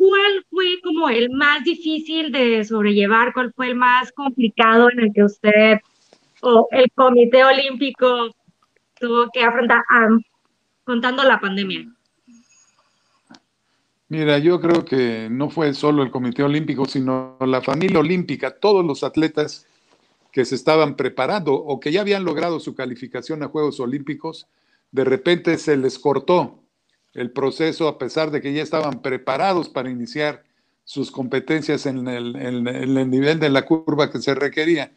¿Cuál 0.00 0.46
fue 0.48 0.80
como 0.82 1.10
el 1.10 1.28
más 1.28 1.62
difícil 1.62 2.32
de 2.32 2.64
sobrellevar? 2.64 3.34
¿Cuál 3.34 3.52
fue 3.52 3.66
el 3.66 3.74
más 3.74 4.10
complicado 4.12 4.90
en 4.90 5.00
el 5.00 5.12
que 5.12 5.24
usted 5.24 5.78
o 6.40 6.66
el 6.70 6.90
Comité 6.94 7.44
Olímpico 7.44 8.34
tuvo 8.98 9.28
que 9.30 9.42
afrontar 9.42 9.82
contando 10.84 11.22
la 11.22 11.38
pandemia? 11.38 11.86
Mira, 14.08 14.38
yo 14.38 14.58
creo 14.58 14.86
que 14.86 15.28
no 15.30 15.50
fue 15.50 15.74
solo 15.74 16.02
el 16.02 16.10
Comité 16.10 16.44
Olímpico, 16.44 16.86
sino 16.86 17.36
la 17.38 17.60
familia 17.60 17.98
olímpica, 17.98 18.58
todos 18.58 18.82
los 18.82 19.04
atletas 19.04 19.66
que 20.32 20.46
se 20.46 20.54
estaban 20.54 20.96
preparando 20.96 21.52
o 21.52 21.78
que 21.78 21.92
ya 21.92 22.00
habían 22.00 22.24
logrado 22.24 22.58
su 22.58 22.74
calificación 22.74 23.42
a 23.42 23.48
Juegos 23.48 23.78
Olímpicos, 23.80 24.46
de 24.92 25.04
repente 25.04 25.58
se 25.58 25.76
les 25.76 25.98
cortó 25.98 26.59
el 27.14 27.30
proceso 27.30 27.88
a 27.88 27.98
pesar 27.98 28.30
de 28.30 28.40
que 28.40 28.52
ya 28.52 28.62
estaban 28.62 29.02
preparados 29.02 29.68
para 29.68 29.90
iniciar 29.90 30.44
sus 30.84 31.10
competencias 31.10 31.86
en 31.86 32.08
el, 32.08 32.32
nivel 33.10 33.38
de 33.38 33.48
la 33.48 33.62
curva 33.62 34.10
que 34.10 34.18
se 34.20 34.34
requería. 34.34 34.92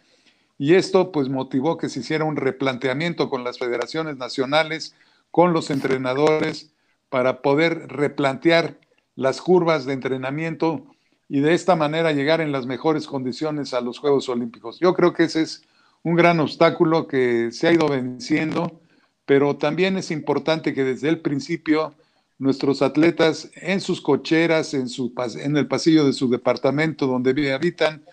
Y 0.58 0.76
esto 0.76 1.12
pues 1.12 1.30
motivó 1.30 1.78
que 1.78 1.90
se 1.90 2.00
hiciera 2.00 2.26
un 2.26 2.36
replanteamiento 2.36 3.30
con 3.30 3.44
las 3.44 3.60
federaciones 3.60 4.18
nacionales, 4.18 4.96
con 5.32 5.54
los 5.54 5.70
entrenadores, 5.70 6.72
para 7.10 7.42
poder 7.42 7.88
replantear 7.90 8.80
las 9.16 9.42
curvas 9.42 9.86
de 9.86 9.94
entrenamiento 9.94 10.86
y 11.30 11.42
de 11.42 11.54
esta 11.54 11.76
manera 11.76 12.12
llegar 12.12 12.42
en 12.42 12.52
las 12.52 12.66
mejores 12.66 13.08
condiciones 13.08 13.74
a 13.74 13.82
los 13.82 14.00
Juegos 14.00 14.30
Olímpicos. 14.30 14.80
Yo 14.80 14.94
creo 14.94 15.14
que 15.14 15.24
ese 15.24 15.42
es 15.42 15.64
un 16.04 16.16
gran 16.16 16.40
obstáculo 16.40 17.08
que 17.08 17.52
se 17.52 17.68
ha 17.68 17.72
ido 17.74 17.88
venciendo, 17.88 18.82
pero 19.26 19.58
también 19.58 19.98
es 19.98 20.12
importante 20.12 20.74
que 20.74 20.84
desde 20.84 21.10
el 21.10 21.22
principio 21.22 21.96
nuestros 22.44 22.82
atletas 22.82 23.50
en 23.56 23.82
sus 23.82 24.02
cocheras, 24.02 24.74
en, 24.74 24.90
su, 24.90 25.14
en 25.40 25.58
el 25.58 25.68
pasillo 25.68 26.06
de 26.06 26.14
su 26.14 26.30
departamento 26.30 27.08
donde 27.08 27.54
habitan, 27.54 28.06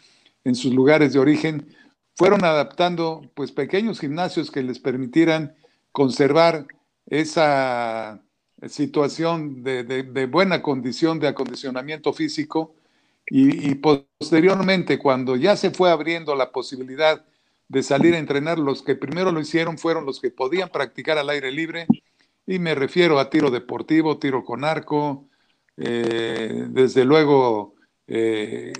en 0.44 0.54
sus 0.54 0.72
lugares 0.72 1.12
de 1.12 1.18
origen, 1.18 1.66
fueron 2.16 2.44
adaptando 2.44 3.22
pues 3.34 3.52
pequeños 3.52 4.00
gimnasios 4.00 4.50
que 4.50 4.62
les 4.62 4.78
permitieran 4.78 5.54
conservar 5.92 6.66
esa 7.06 8.22
situación 8.68 9.62
de, 9.62 9.84
de 9.84 10.26
buena 10.26 10.62
condición 10.62 11.18
de 11.18 11.28
acondicionamiento 11.28 12.12
físico 12.12 12.74
y, 13.32 13.76
posteriormente, 13.76 14.98
cuando 14.98 15.36
ya 15.36 15.56
se 15.56 15.70
fue 15.70 15.90
abriendo 15.90 16.34
la 16.34 16.50
posibilidad 16.50 17.24
de 17.68 17.82
salir 17.84 18.14
a 18.14 18.18
entrenar, 18.18 18.58
los 18.58 18.82
que 18.82 18.96
primero 18.96 19.30
lo 19.30 19.38
hicieron 19.38 19.78
fueron 19.78 20.04
los 20.04 20.20
que 20.20 20.32
podían 20.32 20.68
practicar 20.68 21.16
al 21.16 21.30
aire 21.30 21.52
libre, 21.52 21.86
y 22.50 22.58
me 22.58 22.74
refiero 22.74 23.20
a 23.20 23.30
tiro 23.30 23.48
deportivo, 23.48 24.18
tiro 24.18 24.44
con 24.44 24.64
arco, 24.64 25.28
eh, 25.76 26.66
desde 26.70 27.04
luego 27.04 27.76
eh, 28.08 28.72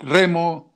remo, 0.00 0.74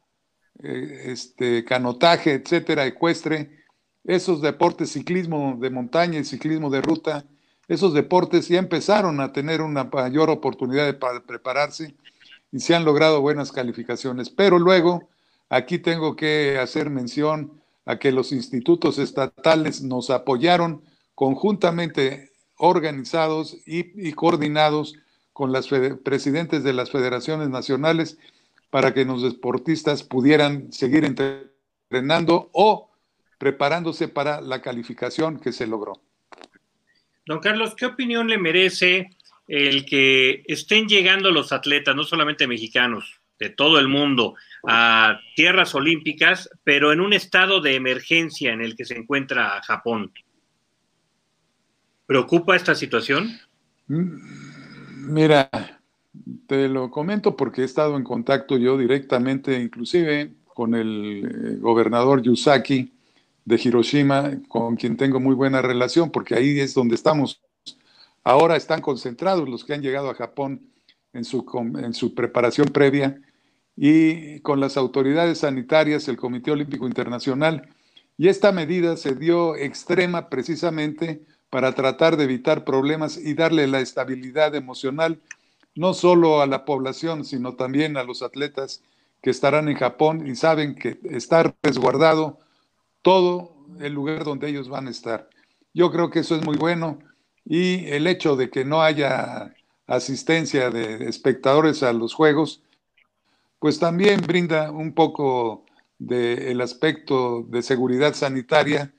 eh, 0.63 1.07
este, 1.07 1.65
canotaje, 1.65 2.35
etcétera, 2.35 2.87
ecuestre, 2.87 3.65
esos 4.05 4.41
deportes, 4.41 4.93
ciclismo 4.93 5.57
de 5.61 5.71
montaña 5.71 6.21
y 6.21 6.25
ciclismo 6.25 6.71
de 6.71 6.83
ruta, 6.83 7.27
esos 7.67 7.95
deportes 7.95 8.47
ya 8.47 8.61
empezaron 8.61 9.21
a 9.21 9.33
tener 9.33 9.61
una 9.61 9.83
mayor 9.83 10.31
oportunidad 10.31 10.87
de 10.87 10.95
prepararse 10.95 11.97
y 12.53 12.61
se 12.61 12.77
han 12.77 12.85
logrado 12.85 13.21
buenas 13.21 13.51
calificaciones. 13.51 14.31
Pero 14.31 14.61
luego, 14.61 15.09
aquí 15.49 15.81
tengo 15.81 16.15
que 16.15 16.59
hacer 16.61 16.91
mención 16.91 17.61
a 17.87 17.99
que 17.99 18.13
los 18.13 18.31
institutos 18.31 19.01
estatales 19.01 19.83
nos 19.83 20.11
apoyaron 20.11 20.85
conjuntamente 21.23 22.33
organizados 22.57 23.57
y, 23.65 24.11
coordinados 24.11 24.97
con 25.33 25.53
los 25.53 25.69
presidentes 26.03 26.65
de 26.65 26.73
las 26.73 26.91
federaciones 26.91 27.49
nacionales 27.49 28.19
para 28.71 28.93
que 28.93 29.05
los 29.05 29.23
deportistas 29.23 30.03
pudieran 30.03 30.73
seguir 30.73 31.05
entrenando 31.05 32.51
o 32.53 32.91
preparándose 33.39 34.09
para 34.09 34.41
la 34.41 34.63
calificación 34.63 35.39
que 35.39 35.53
se 35.53 35.69
logró. 35.69 36.03
Don 37.25 37.39
Carlos, 37.39 37.77
¿qué 37.77 37.87
opinión 37.87 38.27
le 38.27 38.39
merece 38.39 39.11
el 39.47 39.87
que 39.87 40.43
estén 40.49 40.89
llegando 40.89 41.31
los 41.31 41.53
atletas, 41.53 41.95
no 41.95 42.03
solamente 42.03 42.49
mexicanos, 42.49 43.21
de 43.39 43.51
todo 43.51 43.79
el 43.79 43.87
mundo, 43.87 44.35
a 44.67 45.21
tierras 45.37 45.73
olímpicas, 45.77 46.51
pero 46.65 46.93
en 46.93 47.01
un 47.01 47.13
estado 47.13 47.61
de 47.61 47.77
emergencia 47.77 48.53
en 48.53 48.61
el 48.61 48.75
que 48.75 48.85
se 48.85 48.97
encuentra 48.97 49.63
Japón. 49.63 50.13
¿Preocupa 52.07 52.57
esta 52.57 52.75
situación? 52.75 53.39
Mm, 53.89 55.13
mira, 55.13 55.51
te 56.47 56.69
lo 56.69 56.91
comento 56.91 57.37
porque 57.37 57.63
he 57.63 57.65
estado 57.65 57.97
en 57.97 58.05
contacto 58.05 58.57
yo 58.59 58.77
directamente, 58.77 59.61
inclusive 59.61 60.33
con 60.55 60.75
el 60.75 61.25
eh, 61.25 61.57
gobernador 61.61 62.23
Yusaki 62.23 62.93
de 63.45 63.61
Hiroshima, 63.63 64.33
con 64.49 64.77
quien 64.77 64.97
tengo 64.97 65.19
muy 65.21 65.35
buena 65.35 65.63
relación, 65.63 66.11
porque 66.11 66.35
ahí 66.35 66.61
es 66.61 66.75
donde 66.75 66.95
estamos 66.95 67.41
Ahora 68.25 68.57
están 68.57 68.81
concentrados 68.81 69.49
los 69.49 69.65
que 69.65 69.75
han 69.75 69.83
llegado 69.83 70.09
a 70.09 70.15
Japón 70.15 70.61
en 71.13 71.25
su, 71.25 71.45
en 71.83 71.93
su 71.93 72.15
preparación 72.15 72.69
previa 72.69 73.21
y 73.77 74.41
con 74.41 74.61
las 74.61 74.77
autoridades 74.77 75.39
sanitarias, 75.39 76.07
el 76.09 76.17
Comité 76.17 76.53
Olímpico 76.53 76.87
Internacional. 76.87 77.69
Y 78.17 78.29
esta 78.29 78.53
medida 78.53 78.97
se 78.97 79.17
dio 79.17 79.57
extrema 79.57 80.29
precisamente 80.29 81.23
para 81.53 81.75
tratar 81.75 82.17
de 82.17 82.25
evitar 82.25 82.65
problemas 82.65 83.19
y 83.19 83.35
darle 83.35 83.67
la 83.67 83.81
estabilidad 83.81 84.55
emocional 84.55 85.21
no 85.75 85.93
solo 85.93 86.41
a 86.41 86.47
la 86.47 86.65
población, 86.65 87.27
sino 87.27 87.57
también 87.57 87.99
a 87.99 88.05
los 88.05 88.23
atletas 88.23 88.83
que 89.21 89.29
estarán 89.29 89.69
en 89.69 89.77
Japón 89.77 90.27
y 90.27 90.35
saben 90.35 90.75
que 90.75 90.99
está 91.11 91.55
resguardado 91.63 92.39
todo 93.03 93.55
el 93.81 93.93
lugar 93.93 94.25
donde 94.25 94.49
ellos 94.49 94.71
van 94.71 94.87
a 94.87 94.91
estar. 94.91 95.29
Yo 95.75 95.93
creo 95.93 96.09
que 96.09 96.21
eso 96.21 96.37
es 96.37 96.43
muy 96.43 96.57
bueno 96.57 97.01
y 97.45 97.85
el 97.89 98.07
hecho 98.07 98.35
de 98.35 98.49
que 98.49 98.65
no 98.65 98.81
haya 98.81 99.55
asistencia 99.87 100.71
de 100.71 101.07
espectadores 101.07 101.83
a 101.83 101.93
los 101.93 102.15
juegos, 102.15 102.63
pues 103.59 103.79
también 103.79 104.23
brinda 104.23 104.71
un 104.71 104.95
poco 104.95 105.67
del 105.99 106.63
aspecto 106.63 107.43
de 107.43 107.61
seguridad 107.61 108.15
sanitaria 108.15 108.91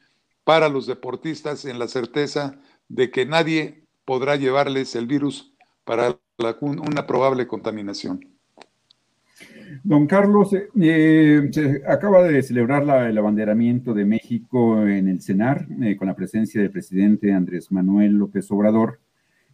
para 0.43 0.69
los 0.69 0.87
deportistas 0.87 1.65
en 1.65 1.79
la 1.79 1.87
certeza 1.87 2.59
de 2.89 3.11
que 3.11 3.25
nadie 3.25 3.85
podrá 4.05 4.35
llevarles 4.35 4.95
el 4.95 5.07
virus 5.07 5.53
para 5.85 6.17
una 6.61 7.07
probable 7.07 7.47
contaminación. 7.47 8.33
Don 9.83 10.05
Carlos, 10.07 10.53
eh, 10.53 11.49
se 11.51 11.81
acaba 11.87 12.23
de 12.23 12.43
celebrar 12.43 12.83
el 13.07 13.17
abanderamiento 13.17 13.93
de 13.93 14.05
México 14.05 14.85
en 14.87 15.07
el 15.07 15.21
CENAR 15.21 15.67
eh, 15.81 15.95
con 15.95 16.07
la 16.07 16.15
presencia 16.15 16.61
del 16.61 16.71
presidente 16.71 17.33
Andrés 17.33 17.71
Manuel 17.71 18.13
López 18.13 18.49
Obrador. 18.51 18.99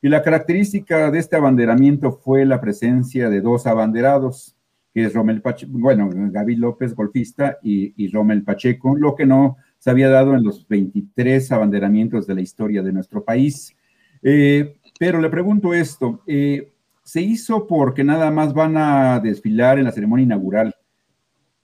Y 0.02 0.10
la 0.10 0.22
característica 0.22 1.12
de 1.12 1.20
este 1.20 1.36
abanderamiento 1.36 2.12
fue 2.12 2.46
la 2.46 2.60
presencia 2.60 3.30
de 3.30 3.42
dos 3.42 3.66
abanderados, 3.68 4.56
que 4.94 5.06
es 5.06 5.14
Romel 5.14 5.42
Pacheco, 5.42 5.72
bueno, 5.76 6.10
Gaby 6.12 6.56
López, 6.56 6.96
golfista, 6.96 7.58
y, 7.62 7.94
y 8.02 8.10
Romel 8.10 8.44
Pacheco, 8.44 8.96
lo 8.98 9.16
que 9.16 9.26
no 9.26 9.58
se 9.80 9.90
había 9.90 10.10
dado 10.10 10.36
en 10.36 10.44
los 10.44 10.68
23 10.68 11.52
abanderamientos 11.52 12.28
de 12.28 12.36
la 12.36 12.42
historia 12.42 12.84
de 12.84 12.92
nuestro 12.92 13.24
país. 13.24 13.76
Eh, 14.22 14.78
pero 15.00 15.22
le 15.22 15.30
pregunto 15.30 15.74
esto, 15.74 16.22
eh, 16.28 16.74
¿se 17.04 17.22
hizo 17.22 17.66
porque 17.66 18.04
nada 18.04 18.30
más 18.30 18.54
van 18.54 18.76
a 18.78 19.20
desfilar 19.22 19.80
en 19.80 19.86
la 19.86 19.92
ceremonia 19.92 20.26
inaugural 20.26 20.76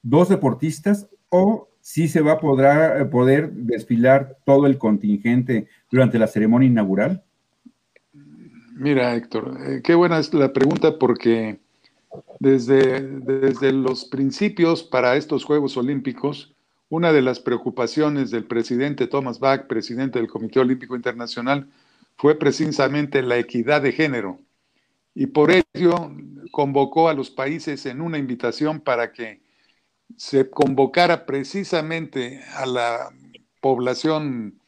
dos 0.02 0.30
deportistas 0.30 1.08
o 1.30 1.68
sí 1.82 2.08
se 2.08 2.22
va 2.22 2.34
a 2.34 2.40
poder, 2.40 3.02
eh, 3.02 3.06
poder 3.06 3.52
desfilar 3.52 4.38
todo 4.46 4.66
el 4.66 4.78
contingente 4.78 5.68
durante 5.92 6.18
la 6.18 6.28
ceremonia 6.28 6.70
inaugural? 6.70 7.24
Mira, 8.78 9.16
Héctor, 9.16 9.82
qué 9.84 9.96
buena 9.96 10.20
es 10.20 10.34
la 10.34 10.52
pregunta 10.54 10.98
porque 10.98 11.60
desde, 12.40 13.02
desde 13.02 13.72
los 13.72 14.06
principios 14.06 14.84
para 14.84 15.16
estos 15.16 15.44
Juegos 15.44 15.78
Olímpicos, 15.78 16.55
una 16.96 17.12
de 17.12 17.22
las 17.22 17.42
preocupaciones 17.42 18.32
del 18.32 18.46
presidente 18.46 19.08
Thomas 19.08 19.40
Bach, 19.40 19.68
presidente 19.68 20.18
del 20.18 20.30
Comité 20.30 20.62
Olímpico 20.62 20.96
Internacional, 20.96 21.70
fue 22.16 22.40
precisamente 22.40 23.22
la 23.22 23.38
equidad 23.38 23.82
de 23.82 23.92
género. 23.92 24.40
Y 25.14 25.28
por 25.28 25.52
ello 25.52 26.14
convocó 26.52 27.10
a 27.10 27.14
los 27.14 27.30
países 27.30 27.86
en 27.86 28.00
una 28.00 28.18
invitación 28.18 28.80
para 28.80 29.12
que 29.12 29.42
se 30.16 30.50
convocara 30.50 31.26
precisamente 31.26 32.42
a 32.54 32.66
la 32.66 33.10
población 33.60 34.62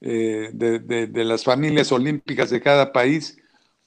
eh, 0.00 0.50
de, 0.52 0.78
de 0.78 1.24
las 1.24 1.42
familias 1.42 1.90
olímpicas 1.90 2.50
de 2.50 2.60
cada 2.60 2.92
país 2.92 3.38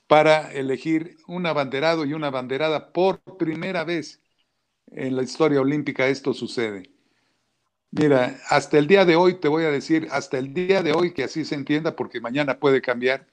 para 0.07 0.51
elegir 0.51 1.15
un 1.27 1.45
abanderado 1.45 2.03
y 2.03 2.13
una 2.13 2.27
abanderada 2.27 2.91
por 2.91 3.21
primera 3.37 3.85
vez 3.85 4.21
en 4.87 5.15
la 5.15 5.23
historia 5.23 5.61
olímpica 5.61 6.07
esto 6.07 6.33
sucede. 6.33 6.94
Mira, 7.97 8.37
hasta 8.49 8.77
el 8.77 8.87
día 8.87 9.05
de 9.05 9.15
hoy, 9.15 9.35
te 9.35 9.47
voy 9.47 9.63
a 9.63 9.71
decir, 9.71 10.09
hasta 10.11 10.37
el 10.37 10.53
día 10.53 10.83
de 10.83 10.91
hoy, 10.91 11.13
que 11.13 11.23
así 11.23 11.45
se 11.45 11.55
entienda, 11.55 11.95
porque 11.95 12.19
mañana 12.19 12.59
puede 12.59 12.81
cambiar, 12.81 13.25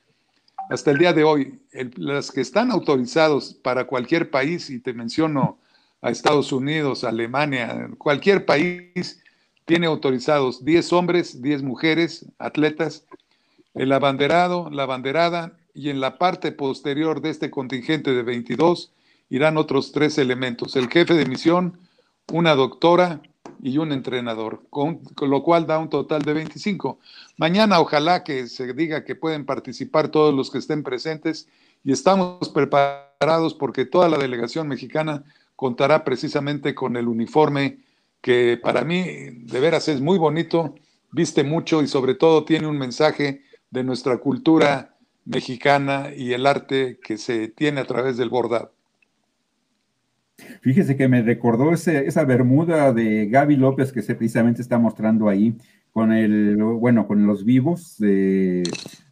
hasta 0.70 0.92
el 0.92 0.98
día 0.98 1.12
de 1.12 1.24
hoy, 1.24 1.58
las 1.96 2.30
que 2.30 2.42
están 2.42 2.70
autorizados 2.70 3.54
para 3.54 3.88
cualquier 3.88 4.30
país, 4.30 4.70
y 4.70 4.78
te 4.78 4.92
menciono 4.92 5.58
a 6.00 6.10
Estados 6.10 6.52
Unidos, 6.52 7.02
Alemania, 7.02 7.90
cualquier 7.98 8.46
país, 8.46 9.20
tiene 9.64 9.88
autorizados 9.88 10.64
10 10.64 10.92
hombres, 10.92 11.42
10 11.42 11.64
mujeres, 11.64 12.26
atletas, 12.38 13.04
el 13.74 13.90
abanderado, 13.90 14.70
la 14.70 14.84
abanderada, 14.84 15.58
y 15.74 15.90
en 15.90 16.00
la 16.00 16.18
parte 16.18 16.52
posterior 16.52 17.20
de 17.20 17.30
este 17.30 17.50
contingente 17.50 18.12
de 18.12 18.22
22 18.22 18.92
irán 19.28 19.56
otros 19.56 19.90
tres 19.90 20.18
elementos, 20.18 20.76
el 20.76 20.88
jefe 20.88 21.14
de 21.14 21.26
misión, 21.26 21.80
una 22.30 22.54
doctora, 22.54 23.22
y 23.62 23.78
un 23.78 23.92
entrenador, 23.92 24.64
con, 24.68 25.00
lo 25.20 25.42
cual 25.44 25.68
da 25.68 25.78
un 25.78 25.88
total 25.88 26.22
de 26.22 26.32
25. 26.34 26.98
Mañana 27.36 27.80
ojalá 27.80 28.24
que 28.24 28.48
se 28.48 28.74
diga 28.74 29.04
que 29.04 29.14
pueden 29.14 29.46
participar 29.46 30.08
todos 30.08 30.34
los 30.34 30.50
que 30.50 30.58
estén 30.58 30.82
presentes 30.82 31.48
y 31.84 31.92
estamos 31.92 32.48
preparados 32.48 33.54
porque 33.54 33.84
toda 33.84 34.08
la 34.08 34.18
delegación 34.18 34.66
mexicana 34.66 35.22
contará 35.54 36.02
precisamente 36.02 36.74
con 36.74 36.96
el 36.96 37.06
uniforme 37.06 37.78
que 38.20 38.58
para 38.60 38.82
mí 38.82 39.04
de 39.04 39.60
veras 39.60 39.86
es 39.86 40.00
muy 40.00 40.18
bonito, 40.18 40.74
viste 41.12 41.44
mucho 41.44 41.82
y 41.82 41.86
sobre 41.86 42.16
todo 42.16 42.44
tiene 42.44 42.66
un 42.66 42.78
mensaje 42.78 43.42
de 43.70 43.84
nuestra 43.84 44.18
cultura 44.18 44.96
mexicana 45.24 46.10
y 46.16 46.32
el 46.32 46.46
arte 46.46 46.98
que 47.02 47.16
se 47.16 47.46
tiene 47.46 47.80
a 47.80 47.86
través 47.86 48.16
del 48.16 48.28
bordado. 48.28 48.72
Fíjese 50.60 50.96
que 50.96 51.08
me 51.08 51.22
recordó 51.22 51.72
esa 51.72 52.24
bermuda 52.24 52.92
de 52.92 53.26
Gaby 53.26 53.56
López 53.56 53.92
que 53.92 54.02
se 54.02 54.14
precisamente 54.14 54.62
está 54.62 54.78
mostrando 54.78 55.28
ahí, 55.28 55.56
con 55.92 56.12
el, 56.12 56.56
bueno, 56.56 57.06
con 57.06 57.26
los 57.26 57.44
vivos 57.44 57.96
de, 57.98 58.62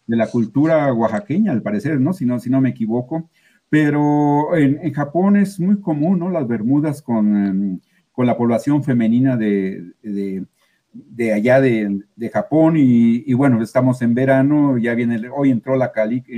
la 0.06 0.26
cultura 0.26 0.92
oaxaqueña, 0.92 1.52
al 1.52 1.62
parecer, 1.62 2.00
¿no? 2.00 2.12
Si 2.12 2.26
no, 2.26 2.40
si 2.40 2.50
no 2.50 2.60
me 2.60 2.70
equivoco. 2.70 3.30
Pero 3.68 4.56
en, 4.56 4.92
Japón 4.92 5.36
es 5.36 5.60
muy 5.60 5.80
común, 5.80 6.18
¿no? 6.18 6.30
Las 6.30 6.48
bermudas 6.48 7.02
con, 7.02 7.36
em, 7.36 7.80
la 8.16 8.36
población 8.36 8.84
femenina 8.84 9.36
de, 9.36 9.94
allá 11.32 11.60
de, 11.60 12.30
Japón. 12.32 12.74
Y, 12.76 13.32
bueno, 13.34 13.62
estamos 13.62 14.02
en 14.02 14.14
verano, 14.14 14.78
ya 14.78 14.94
viene, 14.94 15.20
hoy 15.28 15.50
entró 15.50 15.76
la 15.76 15.92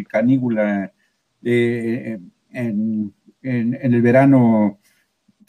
canígula 0.09 0.93
eh, 1.43 2.19
en, 2.51 3.15
el 3.43 4.03
verano 4.03 4.79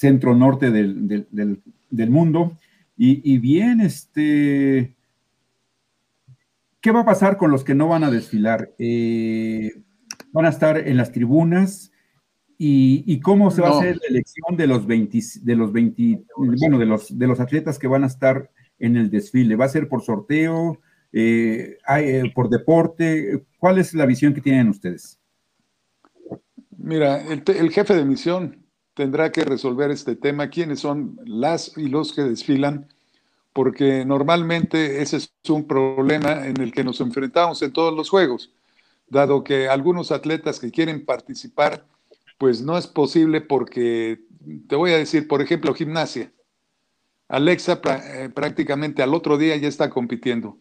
centro 0.03 0.35
norte 0.35 0.69
del, 0.69 2.09
mundo. 2.09 2.57
Y, 2.97 3.37
bien, 3.37 3.79
este, 3.79 4.93
¿qué 6.81 6.91
va 6.91 7.01
a 7.01 7.05
pasar 7.05 7.37
con 7.37 7.51
los 7.51 7.63
que 7.63 7.73
no 7.73 7.87
van 7.87 8.03
a 8.03 8.11
desfilar? 8.11 8.73
Eh, 8.77 9.71
¿Van 10.33 10.45
a 10.45 10.49
estar 10.49 10.77
en 10.77 10.97
las 10.97 11.13
tribunas? 11.13 11.91
¿Y, 12.57 13.19
cómo 13.21 13.49
se 13.49 13.61
va 13.61 13.69
a 13.69 13.79
hacer 13.79 13.95
la 13.95 14.07
elección 14.09 14.57
de 14.57 14.67
los 14.67 14.85
20, 14.85 15.19
de 15.41 15.55
los 15.55 15.71
20, 15.71 16.23
bueno, 16.35 16.77
de 16.77 16.85
los, 16.85 17.17
de 17.17 17.27
los 17.27 17.39
atletas 17.39 17.79
que 17.79 17.87
van 17.87 18.03
a 18.03 18.07
estar 18.07 18.51
en 18.79 18.97
el 18.97 19.09
desfile? 19.09 19.55
¿Va 19.55 19.65
a 19.65 19.69
ser 19.69 19.87
por 19.87 20.01
sorteo? 20.01 20.79
Eh, 21.13 21.77
eh, 21.97 22.31
¿Por 22.35 22.49
deporte? 22.49 23.45
¿Cuál 23.57 23.77
es 23.77 23.93
la 23.93 24.05
visión 24.05 24.33
que 24.33 24.41
tienen 24.41 24.67
ustedes? 24.67 25.17
Mira, 26.77 27.21
el 27.21 27.71
jefe 27.71 27.95
de 27.95 28.03
misión 28.03 28.62
tendrá 28.93 29.31
que 29.31 29.43
resolver 29.43 29.91
este 29.91 30.15
tema, 30.15 30.49
quiénes 30.49 30.79
son 30.79 31.19
las 31.25 31.77
y 31.77 31.87
los 31.87 32.13
que 32.13 32.23
desfilan, 32.23 32.87
porque 33.51 34.05
normalmente 34.05 35.01
ese 35.01 35.17
es 35.17 35.31
un 35.49 35.67
problema 35.67 36.47
en 36.47 36.61
el 36.61 36.71
que 36.71 36.83
nos 36.83 37.01
enfrentamos 37.01 37.61
en 37.61 37.73
todos 37.73 37.93
los 37.95 38.09
juegos, 38.09 38.51
dado 39.07 39.43
que 39.43 39.67
algunos 39.67 40.11
atletas 40.11 40.59
que 40.59 40.71
quieren 40.71 41.05
participar, 41.05 41.85
pues 42.37 42.61
no 42.61 42.77
es 42.77 42.87
posible 42.87 43.41
porque, 43.41 44.21
te 44.67 44.75
voy 44.75 44.91
a 44.91 44.97
decir, 44.97 45.27
por 45.27 45.41
ejemplo, 45.41 45.73
gimnasia. 45.73 46.31
Alexa 47.29 47.79
eh, 47.85 48.29
prácticamente 48.33 49.01
al 49.01 49.13
otro 49.13 49.37
día 49.37 49.55
ya 49.55 49.67
está 49.67 49.89
compitiendo. 49.89 50.57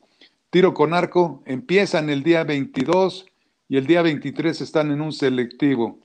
Tiro 0.51 0.75
con 0.75 0.95
arco, 0.95 1.43
empiezan 1.47 2.09
el 2.09 2.23
día 2.23 2.45
22 2.45 3.27
y 3.69 3.79
el 3.79 3.87
día 3.87 4.03
23 4.03 4.61
están 4.61 4.91
en 4.91 5.01
un 5.01 5.13
selectivo 5.13 6.02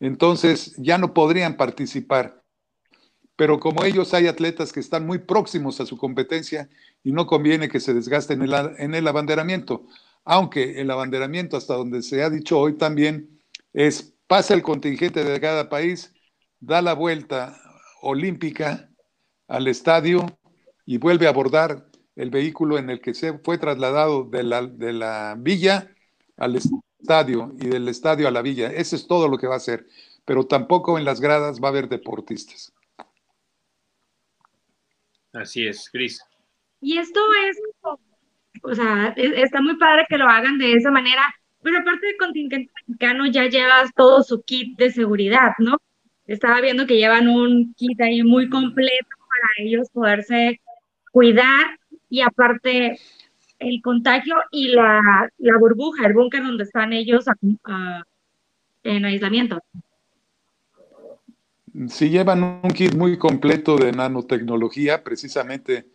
entonces 0.00 0.74
ya 0.78 0.98
no 0.98 1.14
podrían 1.14 1.56
participar. 1.56 2.42
Pero 3.36 3.60
como 3.60 3.84
ellos 3.84 4.12
hay 4.12 4.26
atletas 4.26 4.72
que 4.72 4.80
están 4.80 5.06
muy 5.06 5.18
próximos 5.18 5.80
a 5.80 5.86
su 5.86 5.96
competencia 5.96 6.68
y 7.02 7.12
no 7.12 7.26
conviene 7.26 7.68
que 7.68 7.80
se 7.80 7.94
desgasten 7.94 8.42
en 8.42 8.94
el, 8.94 9.08
abanderamiento, 9.08 9.86
aunque 10.24 10.80
el 10.80 10.90
abanderamiento 10.90 11.56
hasta 11.56 11.74
donde 11.74 12.02
se 12.02 12.22
ha 12.22 12.28
dicho 12.28 12.58
hoy 12.58 12.76
también 12.76 13.40
es 13.72 14.14
pasa 14.26 14.54
el 14.54 14.62
contingente 14.62 15.24
de 15.24 15.40
cada 15.40 15.68
país, 15.68 16.12
da 16.60 16.82
la 16.82 16.94
vuelta 16.94 17.58
olímpica 18.02 18.90
al 19.48 19.68
estadio 19.68 20.26
y 20.84 20.98
vuelve 20.98 21.26
a 21.26 21.30
abordar 21.30 21.88
el 22.16 22.30
vehículo 22.30 22.78
en 22.78 22.90
el 22.90 23.00
que 23.00 23.14
se 23.14 23.38
fue 23.38 23.58
trasladado 23.58 24.24
de 24.24 24.42
la, 24.42 24.66
de 24.66 24.92
la 24.92 25.34
villa 25.38 25.90
al 26.36 26.56
estadio 26.56 26.89
estadio 27.00 27.52
y 27.60 27.68
del 27.68 27.88
estadio 27.88 28.28
a 28.28 28.30
la 28.30 28.42
villa. 28.42 28.70
Eso 28.70 28.96
es 28.96 29.06
todo 29.06 29.28
lo 29.28 29.38
que 29.38 29.46
va 29.46 29.54
a 29.54 29.58
hacer. 29.58 29.86
Pero 30.24 30.46
tampoco 30.46 30.98
en 30.98 31.04
las 31.04 31.20
gradas 31.20 31.60
va 31.60 31.68
a 31.68 31.70
haber 31.70 31.88
deportistas. 31.88 32.72
Así 35.32 35.66
es, 35.66 35.88
Cris. 35.90 36.20
Y 36.80 36.98
esto 36.98 37.20
es, 37.48 37.58
o 38.62 38.74
sea, 38.74 39.14
está 39.16 39.60
muy 39.60 39.76
padre 39.76 40.06
que 40.08 40.18
lo 40.18 40.26
hagan 40.26 40.58
de 40.58 40.74
esa 40.74 40.90
manera, 40.90 41.22
pero 41.62 41.78
aparte 41.78 42.06
del 42.06 42.16
contingente 42.16 42.72
mexicano 42.86 43.26
ya 43.26 43.46
llevas 43.46 43.92
todo 43.94 44.22
su 44.22 44.42
kit 44.42 44.78
de 44.78 44.90
seguridad, 44.90 45.52
¿no? 45.58 45.76
Estaba 46.26 46.60
viendo 46.60 46.86
que 46.86 46.96
llevan 46.96 47.28
un 47.28 47.74
kit 47.74 48.00
ahí 48.00 48.22
muy 48.22 48.48
completo 48.48 49.08
para 49.18 49.66
ellos 49.66 49.88
poderse 49.92 50.60
cuidar 51.12 51.78
y 52.08 52.22
aparte 52.22 52.98
el 53.60 53.80
contagio 53.82 54.34
y 54.50 54.68
la, 54.68 55.00
burbuja, 55.60 56.06
el 56.06 56.14
búnker 56.14 56.42
donde 56.42 56.64
están 56.64 56.92
ellos 56.92 57.26
en 58.82 59.04
aislamiento. 59.04 59.60
Si 61.88 62.08
llevan 62.08 62.42
un 62.42 62.70
kit 62.72 62.94
muy 62.94 63.16
completo 63.16 63.76
de 63.76 63.92
nanotecnología, 63.92 65.04
precisamente 65.04 65.86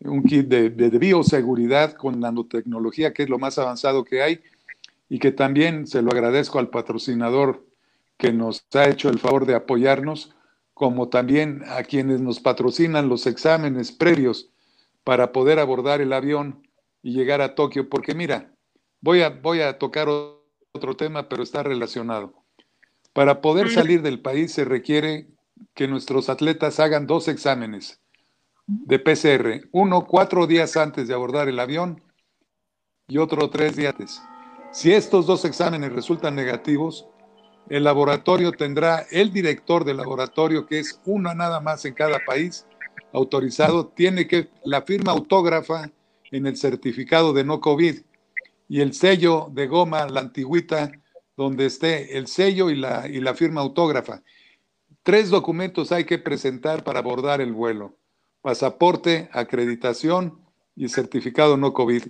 un 0.00 0.22
kit 0.22 0.46
de, 0.46 0.70
de, 0.70 0.98
bioseguridad 0.98 1.94
con 1.94 2.20
nanotecnología, 2.20 3.12
que 3.12 3.24
es 3.24 3.28
lo 3.28 3.38
más 3.38 3.58
avanzado 3.58 4.04
que 4.04 4.22
hay, 4.22 4.40
y 5.08 5.18
que 5.18 5.32
también 5.32 5.86
se 5.86 6.02
lo 6.02 6.10
agradezco 6.10 6.58
al 6.58 6.68
patrocinador 6.68 7.66
que 8.16 8.32
nos 8.32 8.64
ha 8.74 8.88
hecho 8.88 9.08
el 9.08 9.18
favor 9.18 9.46
de 9.46 9.54
apoyarnos, 9.54 10.34
como 10.72 11.08
también 11.08 11.62
a 11.68 11.82
quienes 11.84 12.20
nos 12.20 12.40
patrocinan 12.40 13.08
los 13.08 13.26
exámenes 13.26 13.92
previos 13.92 14.50
para 15.04 15.32
poder 15.32 15.58
abordar 15.58 16.00
el 16.00 16.12
avión 16.12 16.64
y 17.04 17.12
llegar 17.12 17.42
a 17.42 17.54
Tokio, 17.54 17.90
porque 17.90 18.14
mira, 18.14 18.50
voy 19.02 19.20
a, 19.20 19.28
voy 19.28 19.60
a 19.60 19.78
tocar 19.78 20.08
otro 20.08 20.96
tema, 20.96 21.28
pero 21.28 21.42
está 21.42 21.62
relacionado. 21.62 22.32
Para 23.12 23.42
poder 23.42 23.70
salir 23.70 24.00
del 24.00 24.20
país 24.20 24.52
se 24.52 24.64
requiere 24.64 25.28
que 25.74 25.86
nuestros 25.86 26.30
atletas 26.30 26.80
hagan 26.80 27.06
dos 27.06 27.28
exámenes 27.28 28.00
de 28.66 28.98
PCR, 28.98 29.68
uno 29.70 30.06
cuatro 30.06 30.46
días 30.46 30.78
antes 30.78 31.06
de 31.06 31.12
abordar 31.12 31.46
el 31.48 31.60
avión 31.60 32.02
y 33.06 33.18
otro 33.18 33.50
tres 33.50 33.76
días 33.76 33.92
antes. 33.92 34.22
Si 34.72 34.90
estos 34.90 35.26
dos 35.26 35.44
exámenes 35.44 35.92
resultan 35.92 36.34
negativos, 36.34 37.06
el 37.68 37.84
laboratorio 37.84 38.50
tendrá 38.52 39.04
el 39.10 39.30
director 39.30 39.84
del 39.84 39.98
laboratorio, 39.98 40.66
que 40.66 40.78
es 40.78 40.98
uno 41.04 41.34
nada 41.34 41.60
más 41.60 41.84
en 41.84 41.92
cada 41.92 42.18
país 42.26 42.66
autorizado, 43.12 43.88
tiene 43.88 44.26
que 44.26 44.48
la 44.64 44.80
firma 44.82 45.12
autógrafa 45.12 45.90
en 46.34 46.46
el 46.46 46.56
certificado 46.56 47.32
de 47.32 47.44
no 47.44 47.60
COVID 47.60 48.00
y 48.68 48.80
el 48.80 48.92
sello 48.92 49.50
de 49.52 49.68
goma, 49.68 50.08
la 50.08 50.20
antigüita, 50.20 50.90
donde 51.36 51.66
esté 51.66 52.18
el 52.18 52.26
sello 52.26 52.70
y 52.70 52.76
la, 52.76 53.06
y 53.08 53.20
la 53.20 53.34
firma 53.34 53.60
autógrafa. 53.60 54.22
Tres 55.04 55.30
documentos 55.30 55.92
hay 55.92 56.04
que 56.04 56.18
presentar 56.18 56.82
para 56.82 56.98
abordar 56.98 57.40
el 57.40 57.52
vuelo. 57.52 57.98
Pasaporte, 58.40 59.28
acreditación 59.32 60.40
y 60.74 60.88
certificado 60.88 61.56
no 61.56 61.72
COVID. 61.72 62.04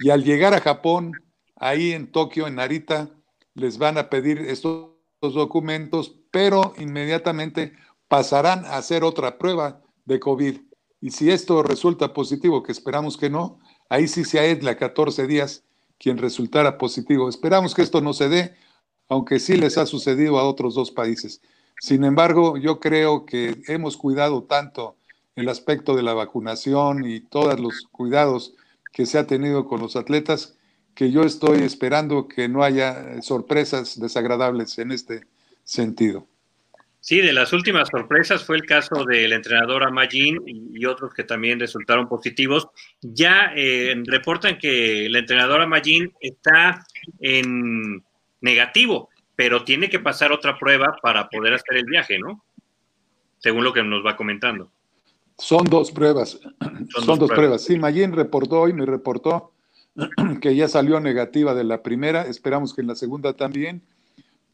Y 0.00 0.10
al 0.10 0.24
llegar 0.24 0.54
a 0.54 0.60
Japón, 0.60 1.12
ahí 1.54 1.92
en 1.92 2.10
Tokio, 2.10 2.48
en 2.48 2.56
Narita, 2.56 3.10
les 3.54 3.78
van 3.78 3.96
a 3.96 4.10
pedir 4.10 4.38
estos 4.38 4.90
documentos, 5.20 6.16
pero 6.32 6.74
inmediatamente 6.78 7.74
pasarán 8.08 8.64
a 8.64 8.76
hacer 8.76 9.04
otra 9.04 9.38
prueba 9.38 9.82
de 10.04 10.18
COVID. 10.18 10.62
Y 11.00 11.10
si 11.12 11.30
esto 11.30 11.62
resulta 11.62 12.12
positivo, 12.12 12.62
que 12.62 12.72
esperamos 12.72 13.16
que 13.16 13.30
no, 13.30 13.60
ahí 13.88 14.08
sí 14.08 14.24
se 14.24 14.38
aísla 14.38 14.76
14 14.76 15.26
días 15.26 15.64
quien 15.98 16.18
resultara 16.18 16.78
positivo. 16.78 17.28
Esperamos 17.28 17.74
que 17.74 17.82
esto 17.82 18.00
no 18.00 18.12
se 18.12 18.28
dé, 18.28 18.54
aunque 19.08 19.40
sí 19.40 19.56
les 19.56 19.78
ha 19.78 19.86
sucedido 19.86 20.38
a 20.38 20.48
otros 20.48 20.74
dos 20.74 20.90
países. 20.90 21.40
Sin 21.80 22.04
embargo, 22.04 22.56
yo 22.56 22.80
creo 22.80 23.24
que 23.24 23.62
hemos 23.68 23.96
cuidado 23.96 24.44
tanto 24.44 24.96
el 25.36 25.48
aspecto 25.48 25.94
de 25.94 26.02
la 26.02 26.14
vacunación 26.14 27.04
y 27.04 27.20
todos 27.20 27.60
los 27.60 27.86
cuidados 27.92 28.54
que 28.92 29.06
se 29.06 29.18
ha 29.18 29.26
tenido 29.26 29.66
con 29.66 29.80
los 29.80 29.94
atletas, 29.94 30.56
que 30.94 31.12
yo 31.12 31.22
estoy 31.22 31.62
esperando 31.62 32.26
que 32.26 32.48
no 32.48 32.64
haya 32.64 33.22
sorpresas 33.22 34.00
desagradables 34.00 34.78
en 34.78 34.90
este 34.90 35.22
sentido. 35.62 36.26
Sí, 37.00 37.20
de 37.20 37.32
las 37.32 37.52
últimas 37.52 37.88
sorpresas 37.88 38.44
fue 38.44 38.56
el 38.56 38.66
caso 38.66 39.04
del 39.04 39.32
entrenador 39.32 39.84
Amagin 39.84 40.38
y 40.46 40.84
otros 40.84 41.14
que 41.14 41.24
también 41.24 41.60
resultaron 41.60 42.08
positivos. 42.08 42.68
Ya 43.00 43.52
eh, 43.56 43.94
reportan 44.04 44.58
que 44.58 45.06
el 45.06 45.16
entrenador 45.16 45.60
Amagin 45.60 46.12
está 46.20 46.84
en 47.20 48.04
negativo, 48.40 49.08
pero 49.36 49.64
tiene 49.64 49.88
que 49.88 50.00
pasar 50.00 50.32
otra 50.32 50.58
prueba 50.58 50.96
para 51.00 51.28
poder 51.28 51.54
hacer 51.54 51.76
el 51.76 51.84
viaje, 51.84 52.18
¿no? 52.18 52.44
Según 53.38 53.62
lo 53.64 53.72
que 53.72 53.82
nos 53.82 54.04
va 54.04 54.16
comentando. 54.16 54.70
Son 55.38 55.64
dos 55.64 55.92
pruebas. 55.92 56.40
Son, 56.88 57.18
dos, 57.18 57.30
pruebas. 57.30 57.62
Sí, 57.62 57.78
Magin 57.78 58.12
reportó 58.12 58.62
hoy, 58.62 58.72
me 58.72 58.84
reportó 58.84 59.52
que 60.42 60.56
ya 60.56 60.66
salió 60.66 60.98
negativa 60.98 61.54
de 61.54 61.62
la 61.62 61.82
primera. 61.84 62.22
Esperamos 62.22 62.74
que 62.74 62.80
en 62.80 62.88
la 62.88 62.96
segunda 62.96 63.34
también 63.34 63.84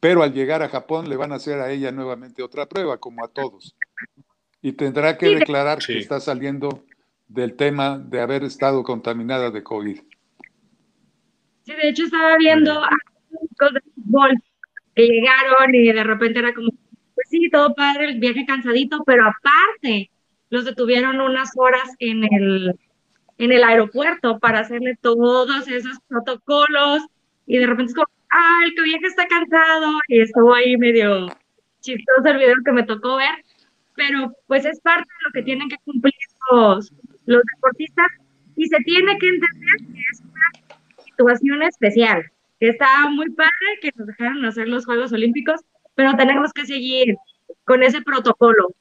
pero 0.05 0.23
al 0.23 0.35
llegar 0.35 0.63
a 0.63 0.69
Japón 0.69 1.09
le 1.09 1.17
van 1.17 1.33
a 1.33 1.37
hacer 1.37 1.61
a 1.61 1.71
ella 1.71 1.91
nuevamente 1.91 2.43
otra 2.43 2.67
prueba, 2.67 2.99
como 2.99 3.25
a 3.25 3.29
todos. 3.29 3.75
Y 4.61 4.73
tendrá 4.73 5.17
que 5.17 5.31
declarar 5.31 5.79
que 5.79 5.97
está 5.97 6.21
saliendo 6.21 6.85
del 7.27 7.57
tema 7.57 7.97
de 7.97 8.21
haber 8.21 8.45
estado 8.45 8.83
contaminada 8.83 9.51
de 9.51 9.63
COVID. 9.63 9.99
Sí, 11.63 11.73
de 11.73 11.89
hecho 11.89 12.05
estaba 12.05 12.37
viendo 12.37 12.85
a 12.85 12.91
los 13.31 13.73
de 13.73 13.81
fútbol 13.81 14.43
que 14.95 15.07
llegaron 15.07 15.75
y 15.75 15.91
de 15.91 16.05
repente 16.05 16.41
era 16.41 16.53
como, 16.53 16.69
pues 17.15 17.27
sí, 17.31 17.49
todo 17.51 17.75
padre, 17.75 18.11
el 18.11 18.21
viaje 18.21 18.45
cansadito, 18.45 19.05
pero 19.07 19.25
aparte 19.25 20.11
los 20.51 20.67
detuvieron 20.67 21.19
unas 21.19 21.53
horas 21.57 21.89
en 21.99 22.25
el, 22.25 22.79
en 23.39 23.53
el 23.53 23.65
aeropuerto 23.65 24.39
para 24.39 24.59
hacerle 24.59 24.99
todos 25.01 25.67
esos 25.67 25.99
protocolos 26.09 27.07
y 27.47 27.57
de 27.57 27.67
repente 27.67 27.93
es 27.93 27.95
como, 27.95 28.14
ah, 28.35 28.61
el 28.65 28.85
viaje 28.85 29.07
está 29.07 29.27
cansado 29.27 29.99
y 30.09 30.21
estuvo 30.21 30.53
ahí 30.53 30.77
medio 30.77 31.27
chistoso 31.81 32.29
el 32.29 32.39
video 32.39 32.55
que 32.65 32.73
me 32.73 32.83
tocó 32.83 33.17
ver, 33.17 33.45
pero 33.95 34.33
pues 34.47 34.65
es 34.65 34.81
parte 34.81 35.07
de 35.09 35.27
lo 35.27 35.33
que 35.33 35.43
tienen 35.43 35.69
que 35.69 35.77
cumplir 35.85 36.15
los, 36.51 36.93
los 37.27 37.43
deportistas 37.55 38.09
y 38.57 38.67
se 38.67 38.79
tiene 38.85 39.17
que 39.19 39.29
entender 39.29 39.95
que 39.95 40.01
es 40.13 40.21
una 40.21 41.05
situación 41.05 41.63
especial, 41.63 42.25
que 42.59 42.71
está 42.71 43.09
muy 43.09 43.31
padre 43.31 43.51
que 43.81 43.91
nos 43.97 44.07
dejaron 44.07 44.45
hacer 44.45 44.69
los 44.69 44.85
Juegos 44.85 45.13
Olímpicos, 45.13 45.61
pero 45.95 46.17
tenemos 46.17 46.53
que 46.53 46.67
seguir 46.67 47.17
con 47.65 47.83
ese 47.83 48.03
protocolo 48.03 48.75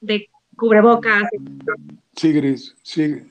de 0.00 0.28
cubrebocas. 0.56 1.24
Sí, 2.16 2.32
Gris, 2.32 2.76
sí, 2.82 3.22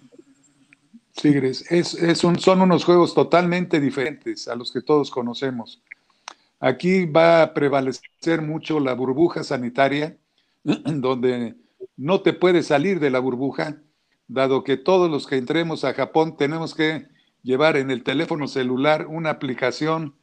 Tigres, 1.14 1.72
es, 1.72 2.24
un, 2.24 2.39
son 2.39 2.61
unos 2.61 2.84
juegos 2.84 3.14
totalmente 3.14 3.80
diferentes 3.80 4.47
a 4.47 4.55
los 4.55 4.72
que 4.72 4.82
todos 4.82 5.11
conocemos. 5.11 5.82
Aquí 6.59 7.05
va 7.05 7.43
a 7.43 7.53
prevalecer 7.53 8.41
mucho 8.41 8.80
la 8.80 8.93
burbuja 8.93 9.43
sanitaria, 9.43 10.18
donde 10.64 11.55
no 11.97 12.22
te 12.22 12.34
puedes 12.34 12.68
salir 12.68 12.99
de 12.99 13.11
la 13.11 13.20
burbuja, 13.20 13.78
dado 14.28 14.64
que 14.64 14.78
todos 14.78 15.09
los 15.09 15.28
que 15.28 15.38
entremos 15.38 15.84
a 15.84 15.93
Japón 15.93 16.36
tenemos 16.36 16.74
que 16.74 17.07
llevar 17.43 17.78
en 17.78 17.91
el 17.91 18.03
teléfono 18.03 18.47
celular 18.47 19.05
una 19.07 19.30
aplicación 19.30 20.16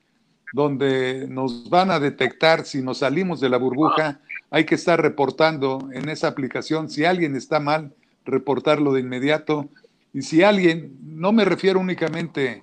donde 0.53 1.29
nos 1.29 1.71
van 1.71 1.91
a 1.93 2.01
detectar 2.01 2.65
si 2.65 2.83
nos 2.83 2.99
salimos 2.99 3.41
de 3.41 3.49
la 3.51 3.59
burbuja. 3.59 4.21
Hay 4.51 4.65
que 4.65 4.75
estar 4.75 5.01
reportando 5.01 5.89
en 5.93 6.09
esa 6.09 6.27
aplicación 6.27 6.91
si 6.91 7.05
alguien 7.05 7.37
está 7.37 7.61
mal, 7.61 7.95
reportarlo 8.25 8.93
de 8.93 9.01
inmediato 9.01 9.71
y 10.13 10.23
si 10.23 10.43
alguien, 10.43 10.97
no 11.03 11.33
me 11.33 11.45
refiero 11.45 11.79
únicamente 11.79 12.63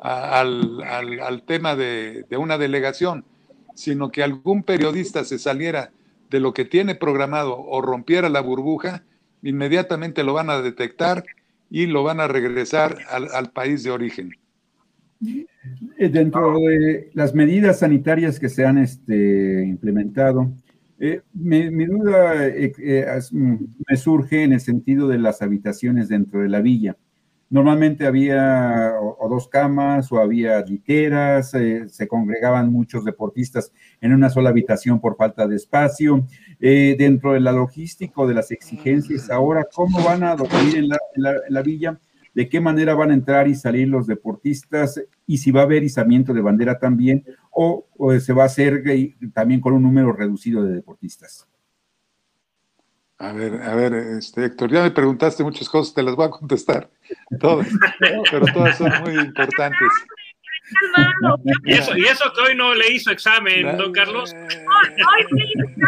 al, 0.00 1.42
tema 1.46 1.76
de, 1.76 2.24
una 2.38 2.58
delegación, 2.58 3.24
sino 3.74 4.10
que 4.10 4.22
algún 4.22 4.62
periodista 4.62 5.24
se 5.24 5.38
saliera 5.38 5.90
de 6.30 6.40
lo 6.40 6.54
que 6.54 6.64
tiene 6.64 6.94
programado 6.94 7.58
o 7.58 7.82
rompiera 7.82 8.28
la 8.28 8.40
burbuja, 8.40 9.04
inmediatamente 9.42 10.24
lo 10.24 10.32
van 10.32 10.50
a 10.50 10.62
detectar 10.62 11.24
y 11.70 11.86
lo 11.86 12.02
van 12.02 12.20
a 12.20 12.28
regresar 12.28 12.98
al, 13.10 13.50
país 13.50 13.82
de 13.82 13.90
origen. 13.90 14.30
Eh, 15.98 16.08
dentro 16.08 16.58
de 16.58 17.10
las 17.14 17.34
medidas 17.34 17.80
sanitarias 17.80 18.38
que 18.38 18.48
se 18.48 18.64
han 18.64 18.78
este, 18.78 19.64
implementado, 19.64 20.50
eh, 20.98 21.20
mi, 21.34 21.84
duda 21.84 22.46
eh, 22.46 22.72
eh, 22.78 23.20
mm, 23.30 23.56
me 23.88 23.96
surge 23.96 24.44
en 24.44 24.54
el 24.54 24.60
sentido 24.60 25.08
de 25.08 25.18
las 25.18 25.42
habitaciones 25.42 26.08
dentro 26.08 26.40
de 26.40 26.48
la 26.48 26.60
villa. 26.60 26.96
Normalmente 27.48 28.06
había 28.06 28.94
o, 29.00 29.28
dos 29.28 29.46
camas 29.48 30.10
o 30.10 30.18
había 30.18 30.60
literas, 30.62 31.50
se 31.52 32.08
congregaban 32.08 32.72
muchos 32.72 33.04
deportistas 33.04 33.72
en 34.00 34.12
una 34.12 34.30
sola 34.30 34.50
habitación 34.50 35.00
por 35.00 35.16
falta 35.16 35.46
de 35.46 35.54
espacio. 35.54 36.26
dentro 36.58 37.34
de 37.34 37.40
la 37.40 37.52
logística 37.52 38.26
de 38.26 38.34
las 38.34 38.50
exigencias, 38.50 39.30
ahora, 39.30 39.64
¿cómo 39.72 40.02
van 40.02 40.24
a 40.24 40.34
dormir 40.34 40.76
en 40.76 40.88
la 41.48 41.62
villa? 41.62 42.00
De 42.36 42.50
qué 42.50 42.60
manera 42.60 42.94
van 42.94 43.10
a 43.10 43.14
entrar 43.14 43.48
y 43.48 43.54
salir 43.54 43.88
los 43.88 44.06
deportistas 44.06 45.02
y 45.26 45.38
si 45.38 45.50
va 45.50 45.62
a 45.62 45.64
haber 45.64 45.82
izamiento 45.82 46.34
de 46.34 46.42
bandera 46.42 46.78
también 46.78 47.24
o, 47.50 47.86
se 48.20 48.34
va 48.34 48.42
a 48.42 48.46
hacer 48.46 48.84
también 49.32 49.62
con 49.62 49.72
un 49.72 49.82
número 49.82 50.12
reducido 50.12 50.62
de 50.62 50.74
deportistas. 50.74 51.48
A 53.16 53.32
ver, 53.32 53.62
a 53.62 53.74
ver, 53.74 53.94
este, 53.94 54.44
Héctor, 54.44 54.70
ya 54.70 54.82
me 54.82 54.90
preguntaste 54.90 55.42
muchas 55.44 55.66
cosas, 55.66 55.94
te 55.94 56.02
las 56.02 56.14
voy 56.14 56.26
a 56.26 56.30
contestar 56.30 56.90
todas, 57.40 57.68
pero 58.30 58.44
todas 58.52 58.76
son 58.76 58.92
muy 59.02 59.14
importantes. 59.14 59.88
¿Y 61.64 61.72
eso, 61.72 61.96
y 61.96 62.04
eso 62.04 62.24
que 62.34 62.50
hoy 62.50 62.54
no 62.54 62.74
le 62.74 62.92
hizo 62.92 63.10
examen, 63.12 63.78
don 63.78 63.92
Carlos. 63.92 64.34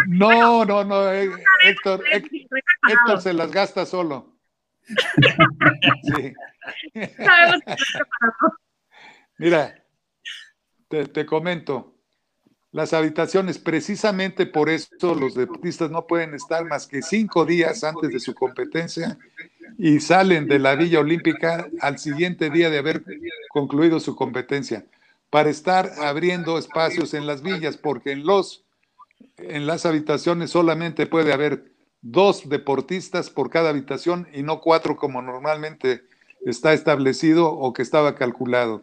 No, 0.07 0.65
no, 0.65 0.83
no, 0.83 1.13
eh, 1.13 1.29
Héctor, 1.65 2.03
Héctor 2.11 3.21
se 3.21 3.35
las 3.35 3.53
gasta 3.53 3.85
solo. 3.85 4.38
Mira, 9.39 9.85
te, 10.89 11.27
comento, 11.27 11.95
las 12.73 12.93
habitaciones, 12.93 13.59
precisamente 13.59 14.47
por 14.47 14.69
eso 14.69 15.15
los 15.15 15.35
deportistas 15.35 15.91
no 15.91 16.07
pueden 16.07 16.35
estar 16.35 16.65
más 16.65 16.87
que 16.87 17.03
cinco 17.03 17.45
días 17.45 17.85
antes 17.85 18.11
de 18.11 18.21
su 18.21 18.35
competencia 18.35 19.19
y 19.77 20.01
salen 20.01 20.49
de 20.49 20.59
la 20.59 20.75
Villa 20.75 21.01
Olímpica 21.01 21.69
al 21.81 21.99
siguiente 21.99 22.51
día 22.51 22.71
de 22.71 22.79
haber 22.79 23.05
concluido 23.51 24.01
su 24.01 24.17
competencia, 24.17 24.87
para 25.31 25.51
estar 25.51 25.93
abriendo 26.01 26.59
espacios 26.59 27.15
en 27.15 27.27
las 27.27 27.43
villas, 27.43 27.77
porque 27.77 28.13
en 28.13 28.25
los 28.25 28.65
en 29.37 29.67
las 29.67 29.87
habitaciones 29.87 30.51
solamente 30.51 31.07
puede 31.07 31.33
haber 31.33 31.73
dos 32.03 32.49
deportistas 32.49 33.31
por 33.31 33.51
cada 33.51 33.71
habitación 33.71 34.29
y 34.33 34.43
no 34.43 34.61
cuatro 34.61 34.97
como 34.97 35.23
normalmente 35.23 36.03
está 36.45 36.73
establecido 36.73 37.51
o 37.53 37.73
que 37.73 37.83
estaba 37.83 38.15
calculado. 38.15 38.83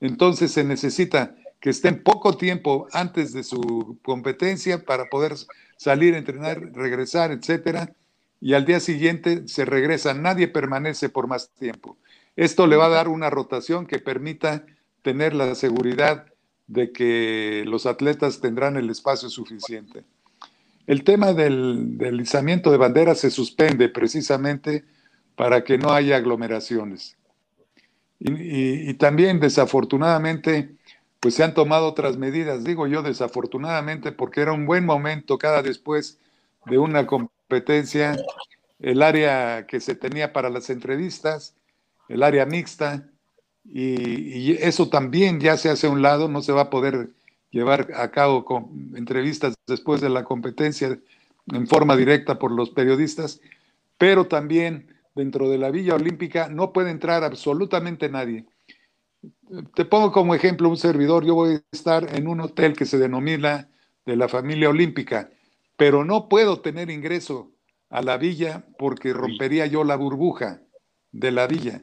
Entonces 0.00 0.52
se 0.52 0.64
necesita 0.64 1.36
que 1.60 1.70
estén 1.70 2.02
poco 2.02 2.36
tiempo 2.36 2.86
antes 2.92 3.32
de 3.32 3.42
su 3.42 3.98
competencia 4.02 4.84
para 4.84 5.06
poder 5.06 5.34
salir, 5.76 6.14
entrenar, 6.14 6.60
regresar, 6.72 7.30
etcétera, 7.30 7.94
y 8.40 8.54
al 8.54 8.64
día 8.66 8.80
siguiente 8.80 9.48
se 9.48 9.64
regresa. 9.64 10.14
Nadie 10.14 10.48
permanece 10.48 11.08
por 11.08 11.26
más 11.26 11.50
tiempo. 11.50 11.96
Esto 12.36 12.66
le 12.66 12.76
va 12.76 12.86
a 12.86 12.90
dar 12.90 13.08
una 13.08 13.30
rotación 13.30 13.86
que 13.86 13.98
permita 13.98 14.66
tener 15.02 15.34
la 15.34 15.54
seguridad 15.54 16.26
de 16.66 16.92
que 16.92 17.64
los 17.66 17.86
atletas 17.86 18.40
tendrán 18.40 18.76
el 18.76 18.90
espacio 18.90 19.30
suficiente. 19.30 20.04
El 20.86 21.04
tema 21.04 21.32
del 21.32 21.98
deslizamiento 21.98 22.70
de 22.70 22.76
banderas 22.76 23.18
se 23.18 23.30
suspende 23.30 23.88
precisamente 23.88 24.84
para 25.34 25.64
que 25.64 25.78
no 25.78 25.90
haya 25.90 26.16
aglomeraciones. 26.16 27.16
Y, 28.18 28.90
y, 28.90 28.94
también, 28.94 29.40
desafortunadamente, 29.40 30.70
pues 31.20 31.34
se 31.34 31.44
han 31.44 31.54
tomado 31.54 31.86
otras 31.86 32.16
medidas. 32.16 32.64
Digo 32.64 32.86
yo 32.86 33.02
desafortunadamente 33.02 34.12
porque 34.12 34.40
era 34.40 34.52
un 34.52 34.64
buen 34.64 34.86
momento 34.86 35.38
cada 35.38 35.62
después 35.62 36.18
de 36.66 36.78
una 36.78 37.06
competencia, 37.06 38.16
el 38.80 39.02
área 39.02 39.66
que 39.66 39.80
se 39.80 39.94
tenía 39.94 40.32
para 40.32 40.50
las 40.50 40.70
entrevistas, 40.70 41.54
el 42.08 42.22
área 42.22 42.46
mixta, 42.46 43.08
y, 43.64 44.52
eso 44.62 44.88
también 44.88 45.40
ya 45.40 45.56
se 45.56 45.68
hace 45.68 45.86
a 45.86 45.90
un 45.90 46.02
lado, 46.02 46.28
no 46.28 46.42
se 46.42 46.52
va 46.52 46.62
a 46.62 46.70
poder 46.70 47.10
llevar 47.50 47.88
a 47.94 48.10
cabo 48.10 48.44
con 48.44 48.92
entrevistas 48.96 49.54
después 49.66 50.00
de 50.00 50.10
la 50.10 50.24
competencia 50.24 50.98
en 51.52 51.66
forma 51.66 51.96
directa 51.96 52.38
por 52.38 52.50
los 52.50 52.70
periodistas, 52.70 53.40
pero 53.98 54.26
también 54.26 54.94
dentro 55.14 55.48
de 55.48 55.58
la 55.58 55.70
Villa 55.70 55.94
Olímpica 55.94 56.48
no 56.48 56.72
puede 56.72 56.90
entrar 56.90 57.24
absolutamente 57.24 58.08
nadie. 58.08 58.46
Te 59.74 59.84
pongo 59.84 60.12
como 60.12 60.34
ejemplo 60.34 60.68
un 60.68 60.76
servidor, 60.76 61.24
yo 61.24 61.34
voy 61.34 61.54
a 61.54 61.62
estar 61.72 62.14
en 62.14 62.28
un 62.28 62.40
hotel 62.40 62.74
que 62.74 62.84
se 62.84 62.98
denomina 62.98 63.68
de 64.04 64.16
la 64.16 64.28
familia 64.28 64.68
olímpica, 64.70 65.30
pero 65.76 66.04
no 66.04 66.28
puedo 66.28 66.60
tener 66.60 66.90
ingreso 66.90 67.52
a 67.88 68.02
la 68.02 68.18
villa 68.18 68.64
porque 68.78 69.12
rompería 69.12 69.66
yo 69.66 69.84
la 69.84 69.96
burbuja 69.96 70.60
de 71.12 71.30
la 71.30 71.46
villa 71.46 71.82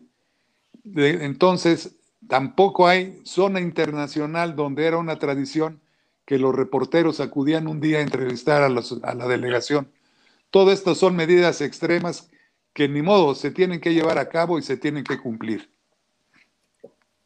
entonces, 0.83 1.95
tampoco 2.27 2.87
hay 2.87 3.21
zona 3.25 3.59
internacional 3.59 4.55
donde 4.55 4.85
era 4.85 4.97
una 4.97 5.19
tradición 5.19 5.81
que 6.25 6.37
los 6.37 6.55
reporteros 6.55 7.19
acudían 7.19 7.67
un 7.67 7.81
día 7.81 7.99
a 7.99 8.01
entrevistar 8.01 8.61
a, 8.63 8.69
la 8.69 9.27
delegación. 9.27 9.91
Todo 10.49 10.71
esto 10.71 10.95
son 10.95 11.15
medidas 11.15 11.61
extremas 11.61 12.31
que 12.73 12.87
ni 12.87 13.01
modo 13.01 13.35
se 13.35 13.51
tienen 13.51 13.81
que 13.81 13.93
llevar 13.93 14.17
a 14.17 14.29
cabo 14.29 14.57
y 14.57 14.61
se 14.61 14.77
tienen 14.77 15.03
que 15.03 15.19
cumplir. 15.19 15.69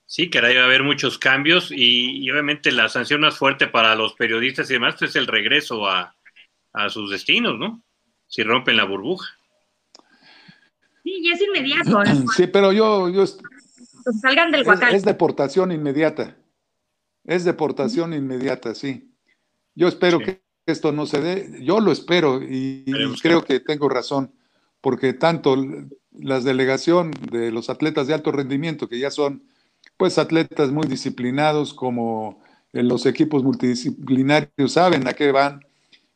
Sí, 0.06 0.30
que 0.30 0.40
ahora 0.40 0.54
va 0.56 0.62
a 0.62 0.66
haber 0.66 0.84
muchos 0.84 1.18
cambios 1.18 1.70
y, 1.70 2.30
obviamente 2.32 2.72
la 2.72 2.88
sanción 2.88 3.22
más 3.22 3.38
fuerte 3.38 3.68
para 3.68 3.94
los 3.96 4.14
periodistas 4.14 4.70
y 4.70 4.74
demás 4.74 4.96
pues, 4.98 5.12
es 5.12 5.16
el 5.18 5.28
regreso 5.28 5.86
a, 5.88 6.16
a 6.74 6.90
sus 6.90 7.12
destinos, 7.12 7.60
¿no? 7.60 7.84
Si 8.26 8.42
rompen 8.44 8.78
la 8.78 8.86
burbuja. 8.86 9.28
Sí, 11.04 11.20
y 11.22 11.32
es 11.32 11.42
inmediato. 11.42 12.02
Sí, 12.36 12.48
pero 12.48 12.72
yo, 12.72 13.10
yo 13.10 13.26
salgan 14.14 14.52
del 14.52 14.62
Es, 14.62 14.94
es, 14.94 15.04
deportación 15.04 15.72
inmediata. 15.72 16.38
Es 17.26 17.44
deportación 17.44 18.14
inmediata, 18.14 18.76
sí. 18.76 19.14
Yo 19.76 19.88
espero 19.88 20.20
que 20.20 20.42
esto 20.66 20.92
no 20.92 21.06
se 21.06 21.22
dé. 21.22 21.60
Yo 21.64 21.80
lo 21.80 21.92
espero 21.92 22.42
y, 22.42 22.86
creo 23.22 23.44
que 23.44 23.60
tengo 23.60 23.90
razón, 23.90 24.34
porque 24.82 25.14
tanto 25.14 25.56
la 26.12 26.40
delegación 26.40 27.12
de 27.32 27.52
los 27.52 27.70
atletas 27.70 28.08
de 28.08 28.14
alto 28.14 28.32
rendimiento, 28.32 28.90
que 28.90 29.00
ya 29.00 29.12
son 29.12 29.44
pues 29.98 30.18
atletas 30.18 30.72
muy 30.72 30.88
disciplinados, 30.88 31.74
como 31.74 32.42
en 32.74 32.88
los 32.88 33.06
equipos 33.06 33.44
multidisciplinarios 33.44 34.74
saben 34.74 35.08
a 35.08 35.14
qué 35.14 35.32
van, 35.32 35.62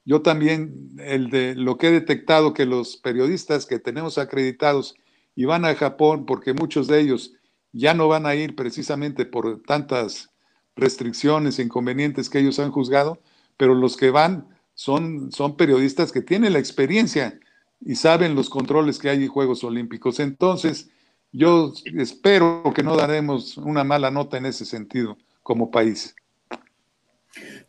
yo 0.03 0.21
también, 0.21 0.89
el 0.99 1.29
de 1.29 1.55
lo 1.55 1.77
que 1.77 1.87
he 1.87 1.91
detectado 1.91 2.53
que 2.53 2.65
los 2.65 2.97
periodistas 2.97 3.65
que 3.65 3.79
tenemos 3.79 4.17
acreditados 4.17 4.95
y 5.35 5.45
van 5.45 5.63
a 5.65 5.75
Japón, 5.75 6.25
porque 6.25 6.53
muchos 6.53 6.87
de 6.87 6.99
ellos 6.99 7.33
ya 7.74 7.93
no 7.93 8.07
van 8.07 8.26
a 8.26 8.36
ir 8.36 8.55
precisamente 8.55 9.26
por 9.26 9.61
tantas 9.63 10.30
restricciones 10.76 11.59
e 11.59 11.63
inconvenientes 11.63 12.30
que 12.30 12.39
ellos 12.39 12.59
han 12.59 12.72
juzgado, 12.72 13.19
pero 13.57 13.76
los 13.76 13.97
que 13.97 14.09
van 14.09 14.47
son, 14.74 15.32
son 15.32 15.55
periodistas 15.57 16.11
que 16.11 16.22
tienen 16.22 16.53
la 16.53 16.59
experiencia 16.59 17.39
y 17.80 17.95
saben 17.95 18.36
los 18.36 18.49
controles 18.49 18.99
que 18.99 19.09
hay 19.09 19.24
en 19.24 19.30
Juegos 19.30 19.63
Olímpicos. 19.63 20.19
Entonces, 20.19 20.89
yo 21.32 21.74
espero 21.97 22.63
que 22.76 22.84
no 22.84 22.95
daremos 22.95 23.57
una 23.57 23.84
mala 23.84 24.11
nota 24.11 24.38
en 24.38 24.45
ese 24.45 24.65
sentido 24.65 25.17
como 25.43 25.72
país. 25.72 26.15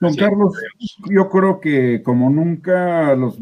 Don 0.00 0.14
Carlos, 0.16 0.54
yo 1.08 1.28
creo 1.30 1.60
que 1.60 2.02
como 2.02 2.28
nunca 2.28 3.14
los 3.14 3.38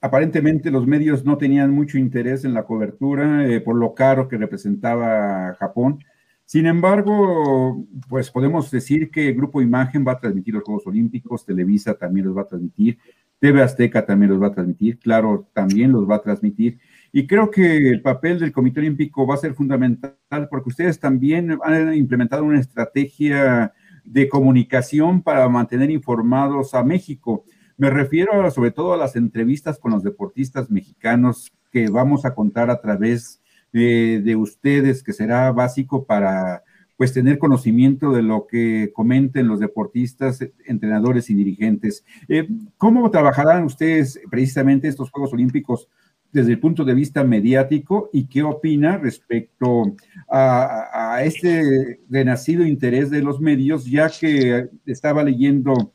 aparentemente 0.00 0.70
los 0.70 0.86
medios 0.86 1.24
no 1.24 1.36
tenían 1.36 1.70
mucho 1.70 1.98
interés 1.98 2.44
en 2.44 2.54
la 2.54 2.64
cobertura 2.64 3.46
eh, 3.46 3.60
por 3.60 3.76
lo 3.76 3.94
caro 3.94 4.28
que 4.28 4.38
representaba 4.38 5.54
Japón. 5.54 6.04
Sin 6.44 6.66
embargo, 6.66 7.86
pues 8.08 8.30
podemos 8.30 8.70
decir 8.70 9.10
que 9.10 9.32
Grupo 9.32 9.62
Imagen 9.62 10.04
va 10.06 10.12
a 10.12 10.18
transmitir 10.18 10.54
los 10.54 10.64
Juegos 10.64 10.86
Olímpicos, 10.86 11.46
Televisa 11.46 11.94
también 11.94 12.26
los 12.26 12.36
va 12.36 12.42
a 12.42 12.46
transmitir, 12.46 12.98
TV 13.38 13.62
Azteca 13.62 14.04
también 14.04 14.32
los 14.32 14.42
va 14.42 14.48
a 14.48 14.52
transmitir, 14.52 14.98
Claro 14.98 15.48
también 15.52 15.92
los 15.92 16.08
va 16.08 16.16
a 16.16 16.22
transmitir. 16.22 16.78
Y 17.12 17.26
creo 17.26 17.50
que 17.50 17.88
el 17.90 18.02
papel 18.02 18.38
del 18.38 18.52
Comité 18.52 18.80
Olímpico 18.80 19.26
va 19.26 19.34
a 19.34 19.38
ser 19.38 19.54
fundamental 19.54 20.48
porque 20.48 20.70
ustedes 20.70 20.98
también 20.98 21.58
han 21.62 21.94
implementado 21.94 22.44
una 22.44 22.60
estrategia 22.60 23.72
de 24.04 24.28
comunicación 24.28 25.22
para 25.22 25.48
mantener 25.48 25.90
informados 25.90 26.74
a 26.74 26.82
México. 26.82 27.44
Me 27.80 27.88
refiero 27.88 28.50
sobre 28.50 28.72
todo 28.72 28.92
a 28.92 28.98
las 28.98 29.16
entrevistas 29.16 29.78
con 29.78 29.92
los 29.92 30.02
deportistas 30.02 30.70
mexicanos 30.70 31.50
que 31.72 31.88
vamos 31.88 32.26
a 32.26 32.34
contar 32.34 32.68
a 32.68 32.78
través 32.82 33.40
de, 33.72 34.36
ustedes, 34.36 35.02
que 35.02 35.14
será 35.14 35.50
básico 35.50 36.04
para 36.04 36.62
pues 36.98 37.14
tener 37.14 37.38
conocimiento 37.38 38.12
de 38.12 38.20
lo 38.20 38.46
que 38.46 38.90
comenten 38.92 39.48
los 39.48 39.60
deportistas, 39.60 40.46
entrenadores 40.66 41.30
y 41.30 41.34
dirigentes. 41.34 42.04
Eh, 42.28 42.46
¿Cómo 42.76 43.10
trabajarán 43.10 43.64
ustedes 43.64 44.20
precisamente 44.28 44.86
estos 44.86 45.10
Juegos 45.10 45.32
Olímpicos 45.32 45.88
desde 46.32 46.52
el 46.52 46.60
punto 46.60 46.84
de 46.84 46.92
vista 46.92 47.24
mediático 47.24 48.10
y 48.12 48.26
qué 48.26 48.42
opina 48.42 48.98
respecto 48.98 49.96
a, 50.28 51.22
este 51.24 52.00
renacido 52.10 52.66
interés 52.66 53.08
de 53.08 53.22
los 53.22 53.40
medios, 53.40 53.86
ya 53.86 54.10
que 54.10 54.68
estaba 54.84 55.24
leyendo 55.24 55.94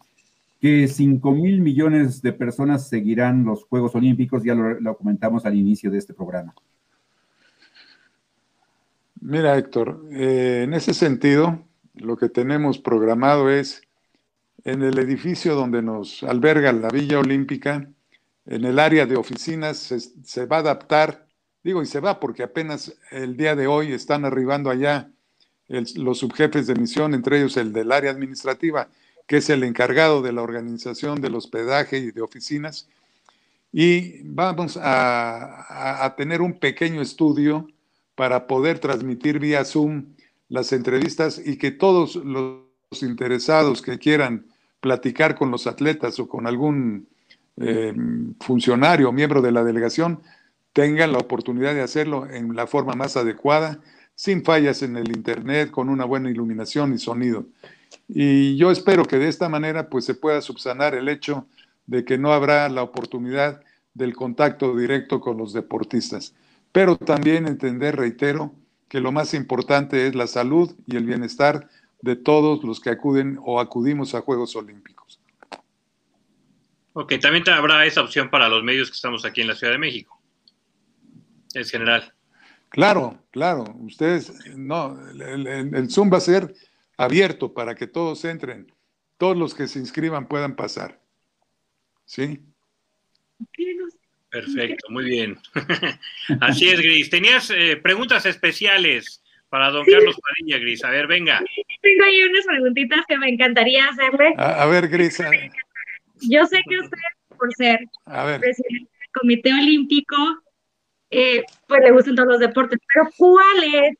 que 0.60 0.88
5 0.88 1.32
mil 1.32 1.62
millones 1.62 2.22
de 2.22 2.34
personas 2.34 2.88
seguirán 2.88 3.44
los 3.44 3.66
Juegos 3.66 3.96
Olímpicos, 3.96 4.44
ya 4.44 4.56
lo, 4.56 4.98
comentamos 4.98 5.46
al 5.46 5.56
inicio 5.56 5.92
de 5.92 5.98
este 5.98 6.14
programa. 6.14 6.54
Mira, 9.22 9.58
Héctor, 9.58 10.06
eh, 10.12 10.62
en 10.64 10.74
ese 10.74 10.94
sentido, 10.94 11.64
lo 11.96 12.18
que 12.18 12.30
tenemos 12.30 12.78
programado 12.80 13.50
es 13.50 13.82
en 14.64 14.82
el 14.82 14.98
edificio 15.00 15.56
donde 15.56 15.82
nos 15.82 16.24
alberga 16.24 16.72
la 16.74 16.90
Villa 16.90 17.20
Olímpica, 17.20 17.88
en 18.46 18.66
el 18.66 18.80
área 18.80 19.06
de 19.06 19.16
oficinas 19.16 19.78
se, 19.78 20.46
va 20.46 20.58
a 20.58 20.60
adaptar, 20.60 21.28
digo, 21.64 21.82
y 21.82 21.86
se 21.86 22.00
va 22.00 22.20
porque 22.20 22.44
apenas 22.44 22.96
el 23.12 23.38
día 23.38 23.56
de 23.56 23.68
hoy 23.68 23.92
están 23.92 24.26
arribando 24.26 24.70
allá 24.70 25.12
los 25.68 26.20
subjefes 26.20 26.68
de 26.68 26.76
misión, 26.76 27.16
entre 27.16 27.38
ellos 27.38 27.58
el 27.58 27.74
del 27.74 27.92
área 27.92 28.12
administrativa, 28.12 28.90
que 29.28 29.38
es 29.38 29.50
el 29.50 29.64
encargado 29.64 30.22
de 30.22 30.34
la 30.34 30.42
organización 30.42 31.22
del 31.22 31.36
hospedaje 31.36 31.98
y 31.98 32.12
de 32.12 32.22
oficinas. 32.22 32.88
Y 33.72 34.22
vamos 34.24 34.78
a, 34.78 36.06
a 36.06 36.16
tener 36.16 36.42
un 36.42 36.60
pequeño 36.60 37.02
estudio 37.02 37.68
para 38.16 38.48
poder 38.48 38.80
transmitir 38.80 39.40
vía 39.40 39.66
Zoom 39.66 40.16
las 40.48 40.72
entrevistas 40.72 41.42
y 41.44 41.58
que 41.58 41.72
todos 41.72 42.16
los 42.16 42.66
interesados 43.02 43.82
que 43.82 43.98
quieran 43.98 44.46
platicar 44.80 45.36
con 45.36 45.52
los 45.52 45.68
atletas 45.68 46.20
o 46.20 46.28
con 46.28 46.48
algún 46.48 47.08
eh, 47.58 47.94
funcionario 48.40 49.10
o 49.10 49.12
miembro 49.12 49.42
de 49.42 49.52
la 49.52 49.64
delegación 49.64 50.22
tengan 50.74 51.14
la 51.14 51.20
oportunidad 51.20 51.74
de 51.74 51.82
hacerlo 51.82 52.28
en 52.30 52.56
la 52.56 52.68
forma 52.68 52.94
más 52.94 53.16
adecuada, 53.16 53.80
sin 54.14 54.44
fallas 54.44 54.82
en 54.82 54.98
el 54.98 55.10
Internet, 55.16 55.72
con 55.72 55.90
una 55.90 56.04
buena 56.04 56.30
iluminación 56.30 56.94
y 56.94 56.98
sonido. 56.98 57.46
Y 58.08 58.56
yo 58.58 58.72
espero 58.72 59.06
que 59.06 59.18
de 59.18 59.28
esta 59.28 59.50
manera 59.50 59.90
pues 59.90 60.06
se 60.06 60.16
pueda 60.16 60.42
subsanar 60.42 60.96
el 60.96 61.10
hecho 61.10 61.48
de 61.88 62.06
que 62.06 62.18
no 62.18 62.34
habrá 62.34 62.68
la 62.70 62.84
oportunidad 62.84 63.62
del 63.94 64.16
contacto 64.16 64.76
directo 64.76 65.20
con 65.20 65.38
los 65.38 65.54
deportistas. 65.54 66.34
Pero 66.72 66.98
también 66.98 67.48
entender, 67.48 67.96
reitero, 67.96 68.54
que 68.90 69.00
lo 69.00 69.12
más 69.12 69.34
importante 69.34 70.08
es 70.08 70.16
la 70.16 70.28
salud 70.28 70.76
y 70.86 70.98
el 70.98 71.06
bienestar 71.06 71.70
de 72.02 72.16
todos 72.16 72.64
los 72.64 72.80
que 72.80 72.90
acuden 72.90 73.40
o 73.44 73.60
acudimos 73.60 74.14
a 74.14 74.22
Juegos 74.22 74.56
Olímpicos. 74.56 75.20
Ok, 76.94 77.14
también 77.20 77.44
habrá 77.50 77.86
esa 77.86 78.02
opción 78.02 78.30
para 78.30 78.48
los 78.48 78.64
medios 78.64 78.90
que 78.90 78.96
estamos 78.96 79.26
aquí 79.26 79.42
en 79.42 79.48
la 79.48 79.56
Ciudad 79.56 79.74
de 79.74 79.80
México. 79.80 80.22
Es 81.54 81.72
general. 81.72 82.14
Claro, 82.70 83.18
claro. 83.32 83.64
Ustedes, 83.80 84.34
no, 84.56 84.98
el, 85.12 85.48
el, 85.48 85.90
Zoom 85.90 86.12
va 86.12 86.18
a 86.18 86.22
ser 86.22 86.54
abierto 86.98 87.54
para 87.54 87.76
que 87.76 87.88
todos 87.88 88.26
entren. 88.26 88.72
Todos 89.18 89.38
los 89.38 89.54
que 89.54 89.68
se 89.68 89.80
inscriban 89.80 90.28
puedan 90.28 90.56
pasar. 90.56 91.02
¿Sí? 92.06 92.40
Perfecto, 94.30 94.88
muy 94.90 95.06
bien. 95.06 95.38
Así 96.42 96.68
es, 96.68 96.80
Gris. 96.80 97.10
Tenías 97.10 97.50
eh, 97.52 97.78
preguntas 97.78 98.26
especiales 98.26 99.24
para 99.50 99.70
don 99.70 99.86
Carlos 99.86 100.20
Padilla, 100.20 100.60
Gris. 100.60 100.84
A 100.84 100.90
ver, 100.90 101.08
venga. 101.08 101.42
Tengo 101.82 102.04
ahí 102.04 102.24
unas 102.24 102.46
preguntitas 102.46 103.06
que 103.08 103.18
me 103.18 103.30
encantaría 103.30 103.88
hacerle. 103.88 104.34
A, 104.38 104.66
ver, 104.66 104.90
Gris. 104.90 105.20
Yo 106.30 106.46
sé 106.46 106.62
que 106.68 106.80
usted, 106.80 106.98
por 107.38 107.54
ser 107.56 107.80
presidente 108.06 108.80
del 108.80 109.10
Comité 109.14 109.54
Olímpico, 109.54 110.16
eh, 111.10 111.44
pues 111.68 111.82
le 111.82 111.92
gustan 111.92 112.16
todos 112.16 112.30
los 112.30 112.40
deportes, 112.40 112.80
pero 112.94 113.10
¿cuál 113.18 113.64
es 113.64 113.98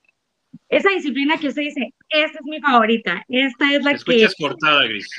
esa 0.70 0.90
disciplina 0.90 1.38
que 1.38 1.48
usted 1.48 1.64
dice, 1.64 1.94
esta 2.10 2.40
es 2.40 2.46
mi 2.46 2.60
favorita, 2.60 3.24
esta 3.28 3.74
es 3.74 3.84
la 3.84 3.92
que... 3.92 3.98
Escuchas 3.98 4.36
cortada, 4.40 4.84
Gris. 4.84 5.10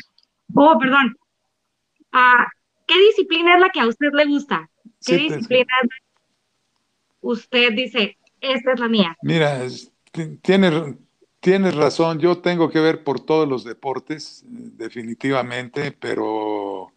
Oh, 0.54 0.78
perdón. 0.78 1.16
Ah, 2.12 2.46
¿Qué 2.86 2.98
disciplina 3.08 3.54
es 3.54 3.60
la 3.60 3.70
que 3.70 3.80
a 3.80 3.86
usted 3.86 4.08
le 4.12 4.26
gusta? 4.26 4.70
¿Qué 5.04 5.16
disciplina 5.16 5.74
usted 7.20 7.72
dice, 7.72 8.16
esta 8.40 8.72
es 8.72 8.80
la 8.80 8.88
mía? 8.88 9.16
Mira, 9.22 9.62
tienes, 10.42 10.94
tienes 11.40 11.74
razón, 11.74 12.20
yo 12.20 12.38
tengo 12.38 12.70
que 12.70 12.80
ver 12.80 13.02
por 13.02 13.20
todos 13.20 13.48
los 13.48 13.64
deportes, 13.64 14.44
definitivamente, 14.46 15.92
pero 15.92 16.92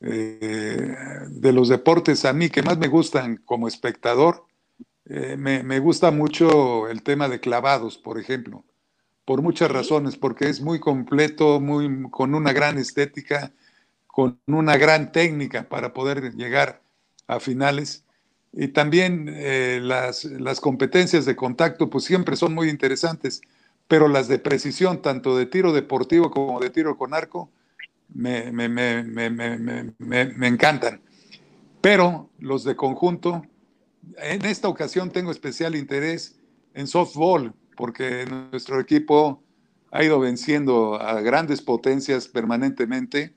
eh, 0.00 0.94
de 1.28 1.52
los 1.52 1.68
deportes 1.68 2.24
a 2.24 2.32
mí 2.32 2.50
que 2.50 2.62
más 2.62 2.76
me 2.76 2.88
gustan 2.88 3.38
como 3.44 3.68
espectador, 3.68 4.44
eh, 5.06 5.36
me, 5.36 5.78
gusta 5.80 6.10
mucho 6.10 6.88
el 6.88 7.02
tema 7.02 7.28
de 7.28 7.40
clavados, 7.40 7.98
por 7.98 8.18
ejemplo, 8.18 8.64
por 9.24 9.42
muchas 9.42 9.70
razones, 9.70 10.16
porque 10.16 10.48
es 10.48 10.60
muy 10.60 10.78
completo, 10.78 11.60
muy, 11.60 12.08
con 12.10 12.34
una 12.34 12.52
gran 12.52 12.78
estética, 12.78 13.52
con 14.06 14.38
una 14.46 14.76
gran 14.76 15.10
técnica 15.12 15.68
para 15.68 15.92
poder 15.92 16.34
llegar 16.34 16.82
a 17.26 17.40
finales. 17.40 18.04
Y 18.52 18.68
también 18.68 19.28
eh, 19.28 19.80
las, 19.82 20.24
las, 20.24 20.60
competencias 20.60 21.24
de 21.24 21.36
contacto, 21.36 21.90
pues 21.90 22.04
siempre 22.04 22.36
son 22.36 22.54
muy 22.54 22.68
interesantes, 22.68 23.40
pero 23.88 24.08
las 24.08 24.28
de 24.28 24.38
precisión, 24.38 25.02
tanto 25.02 25.36
de 25.36 25.46
tiro 25.46 25.72
deportivo 25.72 26.30
como 26.30 26.60
de 26.60 26.70
tiro 26.70 26.96
con 26.96 27.14
arco, 27.14 27.50
me, 28.14 28.52
me, 28.52 28.68
me, 28.68 29.02
me 29.98 30.46
encantan. 30.46 31.00
Pero 31.80 32.30
los 32.38 32.62
de 32.64 32.76
conjunto, 32.76 33.42
en 34.18 34.44
esta 34.44 34.68
ocasión 34.68 35.10
tengo 35.10 35.30
especial 35.30 35.74
interés 35.74 36.38
en 36.74 36.86
softball, 36.86 37.54
porque 37.76 38.26
nuestro 38.26 38.80
equipo 38.80 39.42
ha 39.90 40.02
ido 40.02 40.20
venciendo 40.20 41.00
a 41.00 41.20
grandes 41.20 41.60
potencias 41.60 42.28
permanentemente. 42.28 43.34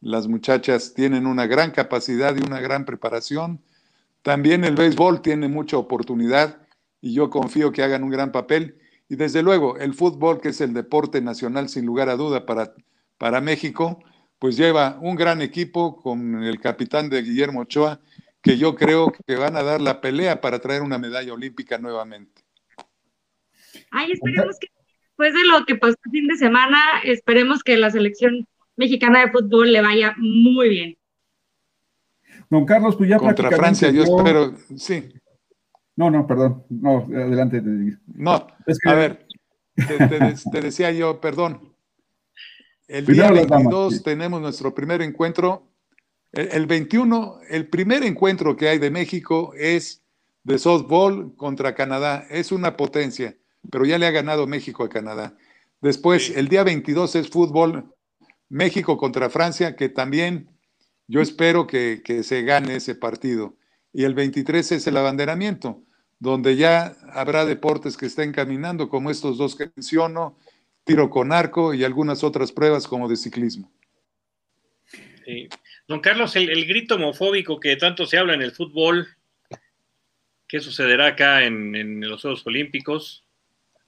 Las 0.00 0.28
muchachas 0.28 0.94
tienen 0.94 1.26
una 1.26 1.46
gran 1.46 1.70
capacidad 1.70 2.36
y 2.36 2.40
una 2.40 2.60
gran 2.60 2.84
preparación 2.84 3.60
también 4.22 4.64
el 4.64 4.74
béisbol 4.74 5.22
tiene 5.22 5.48
mucha 5.48 5.76
oportunidad 5.78 6.60
y 7.00 7.14
yo 7.14 7.30
confío 7.30 7.72
que 7.72 7.82
hagan 7.82 8.02
un 8.02 8.10
gran 8.10 8.32
papel. 8.32 8.78
Y 9.08 9.16
desde 9.16 9.42
luego, 9.42 9.78
el 9.78 9.94
fútbol, 9.94 10.40
que 10.40 10.50
es 10.50 10.60
el 10.60 10.74
deporte 10.74 11.20
nacional 11.22 11.68
sin 11.68 11.86
lugar 11.86 12.08
a 12.08 12.16
duda 12.16 12.44
para, 12.44 12.74
para 13.16 13.40
México, 13.40 14.00
pues 14.38 14.56
lleva 14.56 14.98
un 15.00 15.16
gran 15.16 15.40
equipo 15.40 15.96
con 15.96 16.42
el 16.44 16.60
capitán 16.60 17.08
de 17.08 17.22
Guillermo 17.22 17.60
Ochoa, 17.60 18.00
que 18.42 18.58
yo 18.58 18.74
creo 18.74 19.12
que 19.12 19.36
van 19.36 19.56
a 19.56 19.62
dar 19.62 19.80
la 19.80 20.00
pelea 20.00 20.40
para 20.40 20.58
traer 20.58 20.82
una 20.82 20.98
medalla 20.98 21.32
olímpica 21.32 21.78
nuevamente. 21.78 22.42
Ay, 23.90 24.12
esperemos 24.12 24.58
que 24.58 24.68
después 25.02 25.34
de 25.34 25.44
lo 25.44 25.64
que 25.66 25.76
pasó 25.76 25.96
el 26.04 26.10
fin 26.10 26.28
de 26.28 26.36
semana, 26.36 26.78
esperemos 27.04 27.62
que 27.62 27.76
la 27.76 27.90
selección 27.90 28.46
mexicana 28.76 29.20
de 29.24 29.32
fútbol 29.32 29.72
le 29.72 29.80
vaya 29.80 30.14
muy 30.18 30.68
bien. 30.68 30.98
Don 32.50 32.64
Carlos, 32.64 32.96
pues 32.96 33.10
ya 33.10 33.18
Contra 33.18 33.50
Francia, 33.50 33.90
yo 33.90 34.02
espero, 34.04 34.54
sí. 34.76 35.12
No, 35.96 36.10
no, 36.10 36.26
perdón. 36.26 36.64
No, 36.70 36.98
adelante. 36.98 37.60
No, 38.06 38.46
a 38.86 38.94
ver, 38.94 39.26
te, 39.74 40.60
decía 40.60 40.92
yo, 40.92 41.20
perdón. 41.20 41.74
El 42.86 43.04
día 43.04 43.30
22 43.30 44.02
tenemos 44.02 44.40
nuestro 44.40 44.74
primer 44.74 45.02
encuentro. 45.02 45.67
El, 46.32 46.66
21, 46.66 47.40
el 47.48 47.68
primer 47.68 48.04
encuentro 48.04 48.56
que 48.56 48.68
hay 48.68 48.78
de 48.78 48.90
México 48.90 49.54
es 49.56 50.02
de 50.44 50.58
softball 50.58 51.34
contra 51.36 51.74
Canadá. 51.74 52.26
Es 52.28 52.52
una 52.52 52.76
potencia, 52.76 53.36
pero 53.70 53.86
ya 53.86 53.98
le 53.98 54.06
ha 54.06 54.10
ganado 54.10 54.46
México 54.46 54.84
a 54.84 54.88
Canadá. 54.88 55.36
Después, 55.80 56.30
el 56.36 56.48
día 56.48 56.64
22 56.64 57.14
es 57.14 57.30
fútbol 57.30 57.94
México 58.48 58.98
contra 58.98 59.30
Francia, 59.30 59.76
que 59.76 59.88
también 59.88 60.50
yo 61.06 61.22
espero 61.22 61.66
que, 61.66 62.02
se 62.22 62.42
gane 62.42 62.76
ese 62.76 62.94
partido. 62.94 63.56
Y 63.92 64.04
el 64.04 64.14
23 64.14 64.72
es 64.72 64.86
el 64.86 64.96
abanderamiento, 64.98 65.82
donde 66.18 66.56
ya 66.56 66.96
habrá 67.12 67.46
deportes 67.46 67.96
que 67.96 68.06
estén 68.06 68.32
caminando, 68.32 68.90
como 68.90 69.10
estos 69.10 69.38
dos 69.38 69.56
que 69.56 69.70
menciono, 69.74 70.36
tiro 70.84 71.08
con 71.08 71.32
arco 71.32 71.72
y 71.72 71.84
algunas 71.84 72.22
otras 72.22 72.52
pruebas 72.52 72.86
como 72.86 73.08
de 73.08 73.16
ciclismo. 73.16 73.70
Don 75.88 76.00
Carlos, 76.00 76.36
el, 76.36 76.66
grito 76.66 76.96
homofóbico 76.96 77.58
que 77.58 77.74
tanto 77.76 78.04
se 78.04 78.18
habla 78.18 78.34
en 78.34 78.42
el 78.42 78.52
fútbol, 78.52 79.08
¿qué 80.46 80.60
sucederá 80.60 81.06
acá 81.06 81.44
en, 81.44 82.00
los 82.02 82.20
Juegos 82.20 82.46
Olímpicos? 82.46 83.24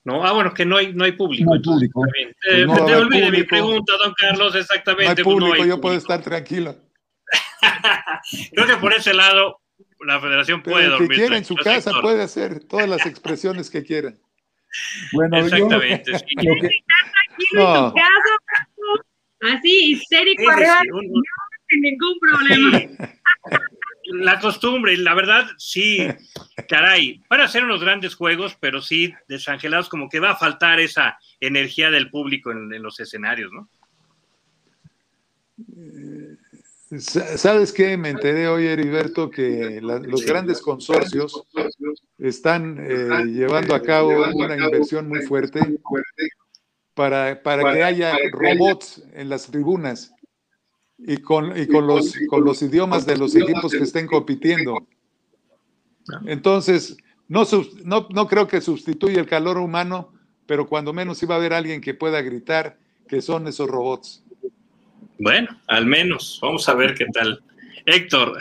No, 0.03 0.25
ah, 0.25 0.33
bueno, 0.33 0.55
que 0.55 0.65
no 0.65 0.79
hay, 0.79 0.95
no 0.95 1.05
hay 1.05 1.13
público. 1.13 1.45
No 1.45 1.57
hay 1.57 1.61
público. 1.61 2.07
Eh, 2.51 2.65
pues 2.67 2.87
te 2.87 2.97
olvide 2.97 3.31
mi 3.31 3.43
pregunta, 3.43 3.93
don 3.99 4.15
Carlos, 4.15 4.55
exactamente. 4.55 5.05
No 5.05 5.11
hay 5.11 5.25
pues 5.25 5.25
público, 5.25 5.67
yo 5.67 5.79
puedo 5.79 5.97
estar 5.97 6.23
tranquilo. 6.23 6.75
Creo 8.53 8.67
que 8.67 8.77
por 8.77 8.95
ese 8.95 9.13
lado 9.13 9.61
la 10.01 10.19
federación 10.21 10.63
puede 10.63 10.87
dormir. 10.87 11.13
Si 11.13 11.21
quiere 11.21 11.37
en 11.37 11.45
su 11.45 11.55
casa 11.55 11.93
puede 12.01 12.23
hacer 12.23 12.65
todas 12.65 12.89
las 12.89 13.05
expresiones 13.05 13.69
que 13.69 13.85
quiera. 13.85 14.15
Bueno, 15.13 15.37
exactamente. 15.37 16.13
Yo, 17.53 17.93
así 19.41 19.93
histérico 19.93 20.49
arriba, 20.49 20.81
sin 21.71 21.81
ningún 21.81 22.19
problema. 22.21 23.09
La 24.13 24.41
costumbre, 24.41 24.97
la 24.97 25.15
verdad, 25.15 25.47
sí, 25.57 26.09
caray, 26.69 27.23
van 27.31 27.43
a 27.43 27.49
ser 27.49 27.65
unos 27.65 27.81
grandes 27.81 28.17
juegos, 28.17 28.57
pero 28.59 28.83
sí, 28.83 29.15
desangelados, 29.29 29.89
como 29.89 30.09
que 30.09 30.19
va 30.19 30.33
a 30.33 30.37
faltar 30.37 30.81
esa 30.81 31.17
energía 31.39 31.91
del 31.91 32.11
público 32.11 32.51
en, 32.51 32.73
en 32.75 32.83
los 32.83 32.99
escenarios, 32.99 33.53
¿no? 33.53 33.69
¿Sabes 36.99 37.73
qué? 37.73 37.97
Me 37.97 38.09
enteré 38.11 38.49
hoy, 38.49 38.67
Heriberto, 38.67 39.31
que 39.31 39.81
los 39.81 40.25
grandes 40.27 40.61
consorcios 40.61 41.45
están 42.19 42.79
eh, 42.81 43.27
llevando 43.27 43.77
a 43.77 43.83
cabo 43.83 44.11
una 44.35 44.57
inversión 44.57 45.09
muy 45.09 45.21
fuerte 45.21 45.61
para, 46.95 47.41
para 47.43 47.73
que 47.73 47.85
haya 47.85 48.17
robots 48.33 49.05
en 49.13 49.29
las 49.29 49.47
tribunas 49.47 50.13
y 51.07 51.19
con, 51.19 51.59
y 51.59 51.67
con, 51.67 51.87
los, 51.87 52.15
con 52.29 52.45
los 52.45 52.63
idiomas 52.63 53.07
de 53.07 53.17
los 53.17 53.35
equipos 53.35 53.73
que 53.73 53.85
estén 53.85 54.07
compitiendo. 54.07 54.87
Entonces, 56.27 56.97
no, 57.29 57.45
no, 57.85 58.09
no 58.11 58.27
creo 58.27 58.47
que 58.49 58.61
sustituya 58.61 59.21
el 59.21 59.27
calor 59.27 59.59
humano, 59.59 60.13
pero 60.47 60.67
cuando 60.67 60.93
menos 60.93 61.23
iba 61.23 61.35
a 61.35 61.39
haber 61.39 61.53
alguien 61.53 61.81
que 61.81 61.95
pueda 61.95 62.21
gritar 62.23 62.79
que 63.07 63.21
son 63.21 63.47
esos 63.49 63.69
robots. 63.69 64.25
Bueno, 65.19 65.49
al 65.67 65.87
menos. 65.87 66.39
Vamos 66.43 66.69
a 66.69 66.75
ver 66.75 66.95
qué 66.95 67.07
tal. 67.13 67.43
Héctor. 67.85 68.39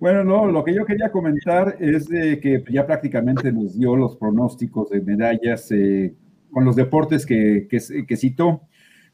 Bueno, 0.00 0.24
no, 0.24 0.46
lo 0.46 0.64
que 0.64 0.74
yo 0.74 0.84
quería 0.84 1.12
comentar 1.12 1.76
es 1.78 2.08
de 2.08 2.40
que 2.40 2.64
ya 2.70 2.86
prácticamente 2.86 3.52
nos 3.52 3.78
dio 3.78 3.96
los 3.96 4.16
pronósticos 4.16 4.90
de 4.90 5.00
medallas 5.00 5.70
eh, 5.70 6.14
con 6.50 6.64
los 6.64 6.74
deportes 6.74 7.24
que, 7.24 7.68
que, 7.68 8.16
citó. 8.16 8.62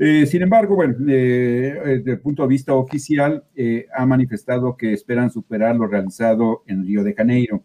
Eh, 0.05 0.27
sin 0.27 0.43
embargo, 0.43 0.75
bueno, 0.75 0.97
eh, 1.09 1.81
desde 1.85 2.11
el 2.11 2.21
punto 2.21 2.43
de 2.43 2.49
vista 2.49 2.75
oficial, 2.75 3.45
ha 3.95 4.05
manifestado 4.05 4.77
que 4.77 4.93
esperan 4.93 5.31
superar 5.31 5.77
lo 5.77 5.87
realizado 5.87 6.65
en 6.67 6.85
Río 6.85 7.05
de 7.05 7.15
Janeiro. 7.15 7.63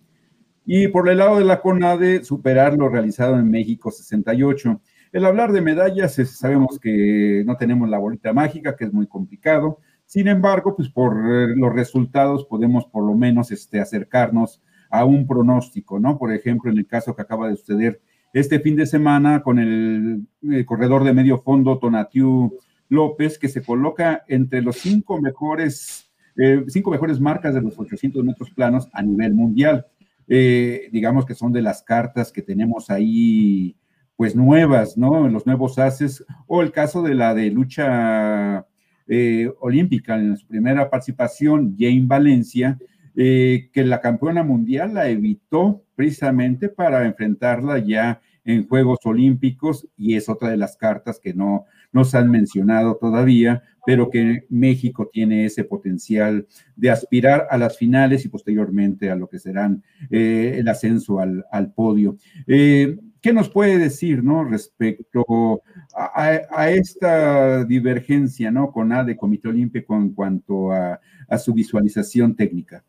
Y 0.64 0.88
por 0.90 1.10
el 1.10 1.18
lado 1.18 1.40
de 1.40 1.46
la 1.46 1.62
CONADE, 1.62 2.24
superar 2.24 2.78
lo 2.78 2.90
realizado 2.90 3.40
en 3.40 3.50
México 3.50 3.90
68. 3.90 4.80
El 5.14 5.26
hablar 5.26 5.52
de 5.52 5.62
medallas, 5.62 6.14
sabemos 6.14 6.78
que 6.80 7.42
no 7.44 7.58
tenemos 7.58 7.90
la 7.90 7.98
bolita 7.98 8.34
mágica, 8.34 8.76
que 8.76 8.86
es 8.86 8.94
muy 8.94 9.08
complicado. 9.08 9.80
Sin 10.06 10.28
embargo, 10.28 10.76
pues 10.76 10.90
por 10.90 11.14
eh, 11.14 11.56
los 11.56 11.74
resultados 11.74 12.46
podemos 12.46 12.86
por 12.86 13.04
lo 13.04 13.16
menos 13.16 13.50
este, 13.50 13.80
acercarnos 13.80 14.62
a 14.92 15.06
un 15.06 15.26
pronóstico, 15.26 16.00
¿no? 16.00 16.20
Por 16.20 16.32
ejemplo, 16.32 16.70
en 16.70 16.78
el 16.78 16.86
caso 16.86 17.16
que 17.16 17.24
acaba 17.24 17.50
de 17.50 17.56
suceder 17.56 18.00
este 18.34 18.60
fin 18.60 18.76
de 18.76 18.86
semana 18.86 19.42
con 19.42 19.60
el, 19.60 20.28
corredor 20.66 21.04
de 21.04 21.14
medio 21.14 21.40
fondo 21.40 21.80
Tonatiu 21.80 22.58
López, 22.90 23.38
que 23.38 23.50
se 23.50 23.62
coloca 23.62 24.24
entre 24.28 24.62
los 24.62 24.78
cinco 24.78 25.22
mejores 25.22 26.08
eh, 26.38 26.64
cinco 26.68 26.92
mejores 26.92 27.20
marcas 27.20 27.56
de 27.56 27.62
los 27.62 27.78
800 27.80 28.24
metros 28.24 28.52
planos 28.52 28.88
a 28.94 29.02
nivel 29.02 29.34
mundial. 29.34 29.88
Eh, 30.28 30.88
digamos 30.92 31.26
que 31.26 31.34
son 31.34 31.52
de 31.52 31.62
las 31.64 31.82
cartas 31.82 32.32
que 32.32 32.44
tenemos 32.44 32.90
ahí, 32.90 33.76
pues 34.16 34.36
nuevas, 34.36 34.98
¿no? 34.98 35.28
Los 35.30 35.46
nuevos 35.46 35.80
haces, 35.80 36.24
o 36.46 36.62
el 36.62 36.72
caso 36.72 37.02
de 37.02 37.16
la 37.16 37.34
de 37.34 37.50
lucha 37.50 38.68
eh, 39.08 39.52
olímpica 39.60 40.16
en 40.16 40.38
su 40.38 40.46
primera 40.48 40.90
participación, 40.90 41.76
Jane 41.78 42.04
Valencia, 42.06 42.78
que 43.18 43.84
la 43.84 44.00
campeona 44.00 44.44
mundial 44.44 44.94
la 44.94 45.10
evitó 45.10 45.84
precisamente 45.96 46.70
para 46.70 47.06
enfrentarla 47.06 47.80
ya 47.80 48.22
en 48.48 48.66
Juegos 48.66 49.00
Olímpicos 49.04 49.88
y 49.98 50.16
es 50.16 50.30
otra 50.30 50.50
de 50.50 50.58
las 50.58 50.78
cartas 50.78 51.20
que 51.20 51.34
no, 51.34 51.66
se 52.06 52.18
han 52.18 52.32
mencionado 52.32 52.96
todavía, 52.96 53.62
pero 53.86 54.10
que 54.10 54.46
México 54.50 55.10
tiene 55.12 55.46
ese 55.46 55.66
potencial 55.66 56.48
de 56.76 56.90
aspirar 56.90 57.48
a 57.50 57.58
las 57.58 57.78
finales 57.78 58.24
y 58.24 58.30
posteriormente 58.30 59.12
a 59.12 59.16
lo 59.16 59.28
que 59.28 59.40
serán 59.40 59.84
eh, 60.10 60.56
el 60.60 60.68
ascenso 60.70 61.20
al, 61.20 61.74
podio. 61.74 62.16
Eh, 62.48 62.98
¿Qué 63.22 63.34
nos 63.34 63.50
puede 63.50 63.78
decir 63.78 64.24
¿no? 64.24 64.46
respecto 64.46 65.62
a, 65.94 66.70
esta 66.70 67.66
divergencia 67.66 68.50
¿no? 68.50 68.72
con 68.72 68.94
ADE, 68.94 69.18
Comité 69.18 69.50
Olímpico, 69.50 69.98
en 69.98 70.14
cuanto 70.14 70.72
a, 70.72 71.02
su 71.38 71.54
visualización 71.54 72.34
técnica? 72.34 72.86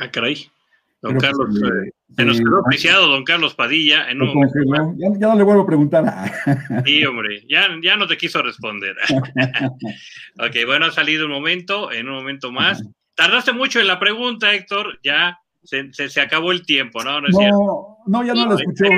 Ah, 0.00 0.10
caray. 0.10 0.50
Don 1.02 1.18
Carlos, 1.18 1.48
eh, 1.56 1.90
se 2.16 2.24
nos 2.24 2.38
quedó 2.38 2.60
oficiado 2.60 3.06
don 3.08 3.24
Carlos 3.24 3.54
Padilla 3.54 4.10
en 4.10 4.22
un 4.22 4.28
momento. 4.28 4.58
Ya, 4.96 5.28
no 5.28 5.36
le 5.36 5.42
vuelvo 5.42 5.62
a 5.62 5.66
preguntar. 5.66 6.04
Sí, 6.84 7.04
hombre, 7.04 7.44
ya, 7.48 7.68
ya 7.82 7.96
no 7.96 8.06
te 8.06 8.16
quiso 8.16 8.42
responder. 8.42 8.96
ok, 10.38 10.56
bueno, 10.66 10.86
ha 10.86 10.92
salido 10.92 11.26
un 11.26 11.32
momento, 11.32 11.92
en 11.92 12.08
un 12.08 12.16
momento 12.16 12.50
más. 12.50 12.82
Tardaste 13.14 13.52
mucho 13.52 13.80
en 13.80 13.86
la 13.86 13.98
pregunta, 13.98 14.54
Héctor, 14.54 14.98
ya 15.02 15.38
se, 15.62 15.92
se, 15.92 16.20
acabó 16.20 16.52
el 16.52 16.64
tiempo, 16.64 17.02
¿no? 17.02 17.20
No, 17.20 17.98
no, 18.06 18.24
ya 18.24 18.34
no 18.34 18.46
lo 18.46 18.56
escuché. 18.56 18.88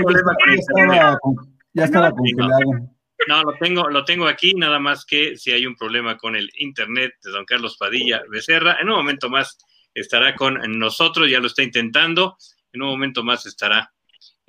Ya, 1.75 1.85
estaba, 1.85 2.11
congelado. 2.11 2.61
No, 3.29 3.43
lo 3.43 3.55
tengo, 3.55 3.89
lo 3.89 4.05
tengo 4.05 4.27
aquí, 4.27 4.55
nada 4.55 4.79
más 4.79 5.05
que 5.05 5.37
si 5.37 5.51
hay 5.51 5.67
un 5.67 5.77
problema 5.77 6.17
con 6.17 6.37
el 6.37 6.51
internet 6.59 7.13
de 7.23 7.31
don 7.31 7.45
Carlos 7.45 7.77
Padilla 7.79 8.23
Becerra, 8.31 8.79
en 8.81 8.89
un 8.89 8.97
momento 8.97 9.29
más 9.29 9.59
estará 9.95 10.35
con 10.35 10.59
nosotros, 10.79 11.31
ya 11.31 11.41
lo 11.41 11.47
está 11.47 11.63
intentando, 11.63 12.37
en 12.73 12.83
un 12.83 12.89
momento 12.89 13.23
más 13.25 13.47
estará 13.47 13.93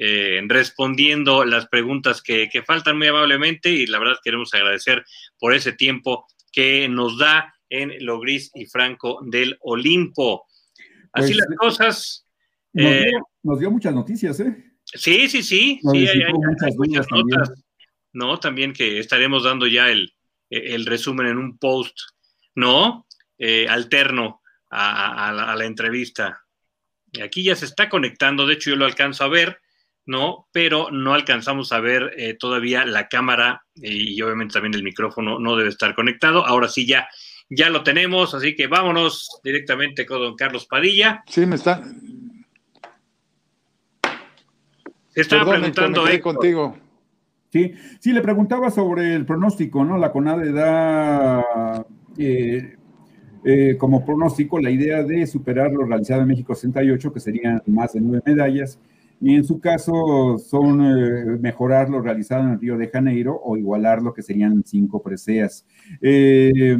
eh, 0.02 0.42
respondiendo 0.48 1.44
las 1.44 1.68
preguntas 1.68 2.22
que, 2.22 2.50
faltan 2.66 2.98
muy 2.98 3.08
amablemente 3.08 3.70
y 3.70 3.86
la 3.86 4.00
verdad 4.00 4.16
queremos 4.24 4.54
agradecer 4.54 5.04
por 5.38 5.54
ese 5.54 5.74
tiempo 5.74 6.26
que 6.54 6.88
nos 6.88 7.18
da 7.18 7.54
en 7.70 7.94
lo 8.06 8.20
gris 8.20 8.50
y 8.56 8.66
franco 8.66 9.20
del 9.26 9.58
Olimpo. 9.62 10.48
Así 11.12 11.34
pues, 11.34 11.38
las 11.38 11.58
cosas. 11.58 12.26
Eh, 12.74 13.12
nos, 13.44 13.60
dio, 13.60 13.72
muchas 13.72 13.94
noticias, 13.94 14.40
¿eh? 14.40 14.72
Sí, 14.86 15.28
sí, 15.28 15.44
sí. 15.44 15.80
sí 15.82 16.08
hay, 16.08 16.34
muchas, 16.34 17.08
notas. 17.12 17.64
¿no? 18.14 18.40
También 18.40 18.72
que 18.72 19.00
estaremos 19.00 19.44
dando 19.44 19.68
ya 19.68 19.90
el, 19.90 20.14
el 20.50 20.86
resumen 20.86 21.28
en 21.28 21.38
un 21.38 21.58
post, 21.58 21.98
¿no? 22.56 23.06
Eh, 23.38 23.68
alterno 23.68 24.39
a, 24.70 25.56
la, 25.58 25.66
entrevista. 25.66 26.44
Aquí 27.24 27.44
ya 27.44 27.56
se 27.56 27.66
está 27.66 27.90
conectando, 27.90 28.46
de 28.46 28.54
hecho 28.54 28.70
yo 28.70 28.76
lo 28.76 28.86
alcanzo 28.86 29.24
a 29.24 29.30
ver, 29.30 29.60
¿no? 30.06 30.48
Pero 30.52 30.92
no 30.92 31.14
alcanzamos 31.14 31.72
a 31.72 31.80
ver 31.80 32.14
eh, 32.18 32.36
todavía 32.36 32.86
la 32.86 33.08
cámara 33.08 33.64
y 33.76 34.22
obviamente 34.22 34.54
también 34.54 34.76
el 34.76 34.84
micrófono 34.84 35.40
no 35.40 35.56
debe 35.56 35.70
estar 35.70 35.96
conectado. 35.96 36.46
Ahora 36.46 36.68
sí 36.68 36.86
ya, 36.86 37.08
ya 37.50 37.70
lo 37.70 37.84
tenemos, 37.84 38.34
así 38.34 38.56
que 38.56 38.68
vámonos 38.68 39.40
directamente 39.44 40.06
con 40.06 40.20
don 40.20 40.36
Carlos 40.36 40.66
Padilla. 40.68 41.24
Sí, 41.28 41.46
me 41.46 41.56
está. 41.56 41.82
Se 45.10 45.22
estaba 45.22 45.52
preguntando. 45.52 46.06
contigo. 46.22 46.78
Sí, 47.52 47.74
sí, 48.00 48.14
le 48.14 48.22
preguntaba 48.22 48.70
sobre 48.70 49.16
el 49.16 49.26
pronóstico, 49.26 49.84
¿no? 49.84 49.98
La 49.98 50.12
CONADE 50.12 50.52
da 50.52 51.86
eh, 52.18 52.78
eh, 53.44 53.78
como 53.78 54.06
pronóstico 54.06 54.60
la 54.60 54.70
idea 54.70 55.04
de 55.04 55.26
superar 55.26 55.72
lo 55.72 55.86
realizado 55.86 56.22
en 56.22 56.28
México 56.28 56.56
68, 56.56 57.14
que 57.14 57.20
serían 57.20 57.62
más 57.68 57.94
de 57.94 58.02
nueve 58.02 58.22
medallas, 58.26 58.80
y 59.22 59.36
en 59.36 59.44
su 59.44 59.60
caso 59.60 60.38
son 60.38 60.82
eh, 60.82 61.38
mejorar 61.40 61.90
lo 61.90 62.02
realizado 62.02 62.44
en 62.44 62.52
el 62.52 62.60
Río 62.60 62.78
de 62.78 62.90
Janeiro 62.90 63.40
o 63.42 63.58
igualar 63.58 64.02
lo 64.02 64.14
que 64.14 64.22
serían 64.22 64.64
cinco 64.66 65.02
preseas. 65.02 65.66
Eh, 66.02 66.78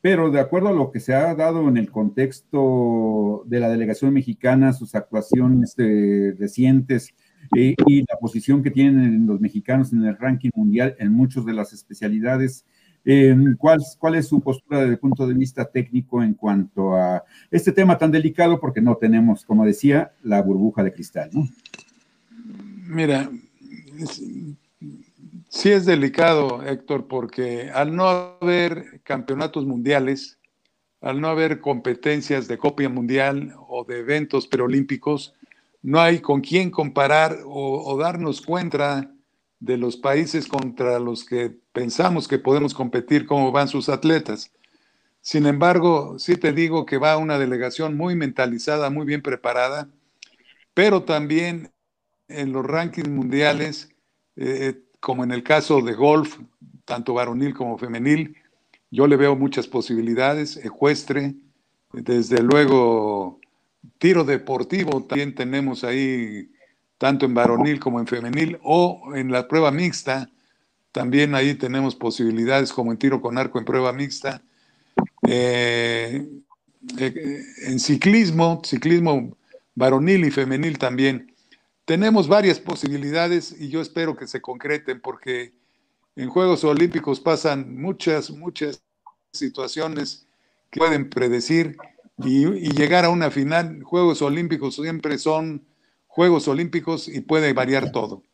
pero 0.00 0.30
de 0.30 0.40
acuerdo 0.40 0.68
a 0.68 0.72
lo 0.72 0.90
que 0.90 1.00
se 1.00 1.14
ha 1.14 1.34
dado 1.34 1.68
en 1.68 1.76
el 1.76 1.90
contexto 1.90 3.42
de 3.46 3.60
la 3.60 3.68
delegación 3.68 4.12
mexicana, 4.14 4.72
sus 4.72 4.94
actuaciones 4.94 5.74
recientes 5.76 7.14
y 7.54 8.00
la 8.00 8.18
posición 8.20 8.62
que 8.62 8.70
tienen 8.70 9.26
los 9.26 9.40
mexicanos 9.40 9.92
en 9.92 10.04
el 10.04 10.16
ranking 10.16 10.50
mundial 10.54 10.94
en 10.98 11.12
muchas 11.12 11.44
de 11.44 11.52
las 11.52 11.72
especialidades, 11.72 12.64
¿cuál, 13.56 13.80
¿Cuál 13.98 14.16
es 14.16 14.28
su 14.28 14.40
postura 14.40 14.80
desde 14.80 14.92
el 14.92 14.98
punto 14.98 15.26
de 15.26 15.32
vista 15.32 15.64
técnico 15.64 16.22
en 16.22 16.34
cuanto 16.34 16.94
a 16.94 17.24
este 17.50 17.72
tema 17.72 17.96
tan 17.96 18.10
delicado? 18.10 18.60
Porque 18.60 18.82
no 18.82 18.96
tenemos, 18.96 19.44
como 19.46 19.64
decía, 19.64 20.12
la 20.22 20.42
burbuja 20.42 20.82
de 20.82 20.92
cristal. 20.92 21.30
Mira, 22.86 23.30
sí 25.48 25.70
es 25.70 25.86
delicado, 25.86 26.62
Héctor, 26.62 27.06
porque 27.06 27.70
al 27.70 27.96
no 27.96 28.36
haber 28.40 29.00
campeonatos 29.04 29.64
mundiales, 29.64 30.38
al 31.00 31.20
no 31.20 31.28
haber 31.28 31.60
competencias 31.60 32.46
de 32.46 32.58
copia 32.58 32.90
mundial 32.90 33.54
o 33.68 33.84
de 33.84 34.00
eventos 34.00 34.46
preolímpicos, 34.46 35.34
no 35.80 36.00
hay 36.00 36.18
con 36.20 36.42
quién 36.42 36.70
comparar 36.70 37.38
o 37.46 37.96
darnos 37.96 38.42
cuenta 38.42 39.10
de 39.60 39.76
los 39.76 39.96
países 39.96 40.46
contra 40.46 40.98
los 40.98 41.24
que 41.24 41.50
pensamos 41.72 42.28
que 42.28 42.38
podemos 42.38 42.74
competir, 42.74 43.26
cómo 43.26 43.50
van 43.52 43.68
sus 43.68 43.88
atletas. 43.88 44.52
Sin 45.20 45.46
embargo, 45.46 46.18
sí 46.18 46.36
te 46.36 46.52
digo 46.52 46.86
que 46.86 46.98
va 46.98 47.16
una 47.16 47.38
delegación 47.38 47.96
muy 47.96 48.14
mentalizada, 48.14 48.88
muy 48.90 49.04
bien 49.04 49.22
preparada, 49.22 49.88
pero 50.74 51.02
también 51.02 51.72
en 52.28 52.52
los 52.52 52.64
rankings 52.64 53.08
mundiales, 53.08 53.90
eh, 54.36 54.80
como 55.00 55.24
en 55.24 55.32
el 55.32 55.42
caso 55.42 55.80
de 55.80 55.94
golf, 55.94 56.38
tanto 56.84 57.14
varonil 57.14 57.54
como 57.54 57.78
femenil, 57.78 58.36
yo 58.90 59.06
le 59.06 59.16
veo 59.16 59.36
muchas 59.36 59.66
posibilidades, 59.66 60.56
ecuestre, 60.56 61.34
desde 61.92 62.42
luego 62.42 63.40
tiro 63.98 64.24
deportivo, 64.24 65.04
también 65.04 65.34
tenemos 65.34 65.84
ahí 65.84 66.50
tanto 66.98 67.24
en 67.24 67.34
varonil 67.34 67.78
como 67.78 68.00
en 68.00 68.06
femenil, 68.06 68.58
o 68.62 69.12
en 69.14 69.30
la 69.30 69.46
prueba 69.46 69.70
mixta, 69.70 70.30
también 70.92 71.34
ahí 71.34 71.54
tenemos 71.54 71.94
posibilidades 71.94 72.72
como 72.72 72.90
en 72.90 72.98
tiro 72.98 73.20
con 73.20 73.38
arco 73.38 73.58
en 73.58 73.64
prueba 73.64 73.92
mixta. 73.92 74.42
Eh, 75.26 76.26
eh, 76.98 77.42
en 77.66 77.78
ciclismo, 77.78 78.60
ciclismo 78.64 79.36
varonil 79.74 80.24
y 80.24 80.30
femenil 80.30 80.78
también. 80.78 81.34
Tenemos 81.84 82.26
varias 82.26 82.58
posibilidades 82.58 83.54
y 83.58 83.68
yo 83.68 83.80
espero 83.80 84.16
que 84.16 84.26
se 84.26 84.40
concreten 84.40 85.00
porque 85.00 85.54
en 86.16 86.28
Juegos 86.28 86.64
Olímpicos 86.64 87.20
pasan 87.20 87.80
muchas, 87.80 88.30
muchas 88.30 88.82
situaciones 89.32 90.26
que 90.70 90.80
pueden 90.80 91.08
predecir 91.08 91.76
y 92.24 92.72
llegar 92.72 93.04
a 93.04 93.10
una 93.10 93.30
final. 93.30 93.82
Juegos 93.84 94.20
Olímpicos 94.22 94.74
siempre 94.74 95.18
son 95.18 95.64
Juegos 96.18 96.48
Olímpicos 96.48 97.06
y 97.06 97.20
puede 97.20 97.52
variar 97.52 97.92
todo. 97.92 98.24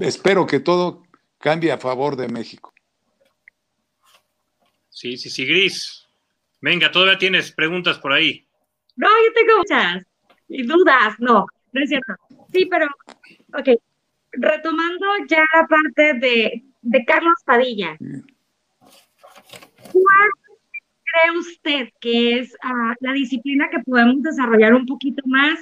Espero 0.00 0.48
que 0.48 0.58
todo 0.58 1.04
cambie 1.38 1.70
a 1.70 1.78
favor 1.78 2.16
de 2.16 2.26
México. 2.26 2.74
Sí, 4.88 5.16
sí, 5.16 5.30
sí, 5.30 5.46
Gris. 5.46 6.08
Venga, 6.60 6.90
todavía 6.90 7.18
tienes 7.18 7.52
preguntas 7.52 8.00
por 8.00 8.12
ahí. 8.12 8.44
No, 8.96 9.06
yo 9.06 9.32
tengo 9.32 9.58
muchas. 9.58 10.04
Y 10.48 10.64
dudas, 10.64 11.14
no, 11.20 11.46
no 11.70 11.80
es 11.80 11.88
cierto. 11.88 12.14
Sí, 12.52 12.66
pero, 12.66 12.86
ok. 13.56 13.80
Retomando 14.32 15.06
ya 15.28 15.44
la 15.54 15.68
parte 15.68 16.14
de, 16.14 16.64
de 16.82 17.04
Carlos 17.04 17.38
Padilla. 17.44 17.96
¿Cuál 19.92 20.30
cree 21.04 21.38
usted 21.38 21.88
que 22.00 22.40
es 22.40 22.56
ah, 22.64 22.96
la 22.98 23.12
disciplina 23.12 23.70
que 23.70 23.78
podemos 23.84 24.20
desarrollar 24.20 24.74
un 24.74 24.86
poquito 24.86 25.22
más 25.26 25.60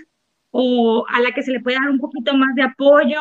o 0.50 1.04
a 1.08 1.20
la 1.20 1.32
que 1.32 1.42
se 1.42 1.52
le 1.52 1.60
puede 1.60 1.76
dar 1.76 1.90
un 1.90 1.98
poquito 1.98 2.34
más 2.34 2.54
de 2.54 2.62
apoyo 2.62 3.20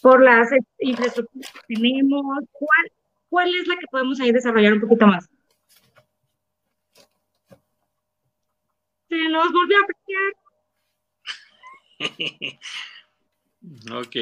por 0.00 0.22
las 0.22 0.48
infraestructuras 0.78 1.52
que 1.52 1.74
tenemos? 1.74 2.24
¿Cuál, 2.52 2.92
cuál 3.28 3.54
es 3.54 3.66
la 3.66 3.76
que 3.76 3.86
podemos 3.90 4.20
ahí 4.20 4.32
desarrollar 4.32 4.74
un 4.74 4.80
poquito 4.80 5.06
más? 5.06 5.28
Se 9.08 9.28
nos 9.28 9.52
volvió 9.52 9.76
a 9.78 9.86
ok. 13.98 14.16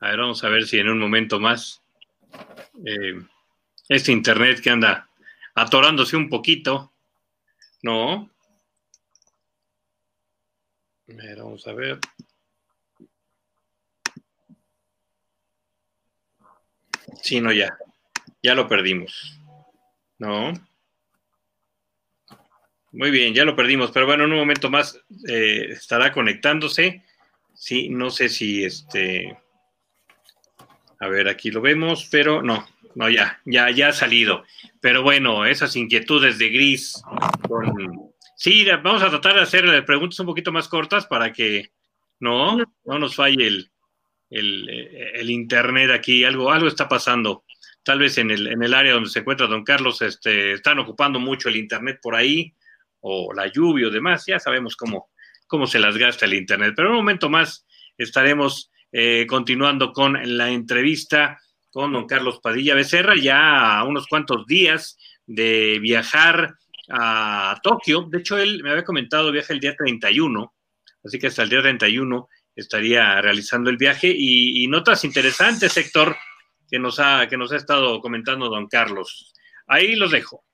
A 0.00 0.08
ver, 0.08 0.18
vamos 0.18 0.42
a 0.44 0.48
ver 0.48 0.64
si 0.64 0.78
en 0.78 0.88
un 0.88 0.98
momento 0.98 1.40
más 1.40 1.82
eh, 2.84 3.20
este 3.88 4.12
internet 4.12 4.60
que 4.60 4.70
anda 4.70 5.08
atorándose 5.54 6.16
un 6.16 6.28
poquito, 6.28 6.92
¿no? 7.82 8.30
Vamos 11.36 11.66
a 11.66 11.72
ver. 11.72 11.98
Sí, 17.22 17.40
no, 17.40 17.52
ya. 17.52 17.76
Ya 18.42 18.54
lo 18.54 18.68
perdimos. 18.68 19.40
¿No? 20.18 20.52
Muy 22.92 23.10
bien, 23.10 23.34
ya 23.34 23.44
lo 23.44 23.54
perdimos, 23.54 23.90
pero 23.90 24.06
bueno, 24.06 24.24
en 24.24 24.32
un 24.32 24.38
momento 24.38 24.70
más 24.70 25.00
eh, 25.28 25.68
estará 25.70 26.12
conectándose. 26.12 27.04
Sí, 27.54 27.88
no 27.88 28.10
sé 28.10 28.28
si 28.28 28.64
este. 28.64 29.36
A 31.00 31.08
ver, 31.08 31.28
aquí 31.28 31.50
lo 31.50 31.60
vemos, 31.60 32.08
pero 32.10 32.42
no, 32.42 32.66
no, 32.94 33.08
ya, 33.08 33.40
ya, 33.44 33.70
ya 33.70 33.88
ha 33.88 33.92
salido. 33.92 34.44
Pero 34.80 35.02
bueno, 35.02 35.44
esas 35.44 35.76
inquietudes 35.76 36.38
de 36.38 36.48
Gris 36.48 37.02
Sí, 38.40 38.64
vamos 38.84 39.02
a 39.02 39.10
tratar 39.10 39.34
de 39.34 39.40
hacer 39.40 39.84
preguntas 39.84 40.20
un 40.20 40.26
poquito 40.26 40.52
más 40.52 40.68
cortas 40.68 41.06
para 41.06 41.32
que 41.32 41.72
no, 42.20 42.56
no 42.84 42.98
nos 43.00 43.16
falle 43.16 43.48
el, 43.48 43.72
el, 44.30 45.28
internet 45.28 45.90
aquí. 45.90 46.22
Algo, 46.22 46.52
algo 46.52 46.68
está 46.68 46.88
pasando. 46.88 47.42
Tal 47.82 47.98
vez 47.98 48.16
en 48.16 48.30
el, 48.30 48.46
en 48.46 48.62
el 48.62 48.74
área 48.74 48.92
donde 48.92 49.10
se 49.10 49.18
encuentra 49.18 49.48
don 49.48 49.64
Carlos 49.64 50.02
este, 50.02 50.52
están 50.52 50.78
ocupando 50.78 51.18
mucho 51.18 51.48
el 51.48 51.56
internet 51.56 51.98
por 52.00 52.14
ahí 52.14 52.54
o 53.00 53.32
la 53.34 53.48
lluvia 53.48 53.88
o 53.88 53.90
demás, 53.90 54.22
ya 54.24 54.38
sabemos 54.38 54.76
cómo, 54.76 55.10
cómo 55.48 55.66
se 55.66 55.80
las 55.80 55.96
gasta 55.96 56.24
el 56.26 56.34
Internet. 56.34 56.74
Pero 56.76 56.90
en 56.90 56.92
un 56.92 57.00
momento 57.00 57.28
más 57.28 57.66
estaremos 57.96 58.70
eh, 58.92 59.26
continuando 59.28 59.92
con 59.92 60.16
la 60.36 60.48
entrevista 60.48 61.40
con 61.70 61.92
don 61.92 62.06
Carlos 62.06 62.38
Padilla 62.40 62.76
Becerra, 62.76 63.16
ya 63.16 63.80
a 63.80 63.84
unos 63.84 64.06
cuantos 64.06 64.46
días 64.46 64.96
de 65.26 65.80
viajar 65.80 66.54
a 66.90 67.58
Tokio. 67.62 68.02
De 68.02 68.18
hecho, 68.18 68.38
él 68.38 68.62
me 68.62 68.70
había 68.70 68.84
comentado 68.84 69.32
viaje 69.32 69.52
el 69.52 69.60
día 69.60 69.74
31, 69.76 70.52
así 71.04 71.18
que 71.18 71.28
hasta 71.28 71.42
el 71.42 71.50
día 71.50 71.62
31 71.62 72.28
estaría 72.54 73.20
realizando 73.20 73.70
el 73.70 73.76
viaje. 73.76 74.12
Y, 74.14 74.66
notas 74.68 75.04
interesantes, 75.04 75.76
Héctor, 75.76 76.16
que 76.68 76.78
nos, 76.78 76.98
ha, 77.00 77.28
que 77.28 77.36
nos 77.36 77.52
ha 77.52 77.56
estado 77.56 78.00
comentando 78.00 78.48
don 78.48 78.66
Carlos. 78.66 79.32
Ahí 79.66 79.96
los 79.96 80.10
dejo. 80.10 80.44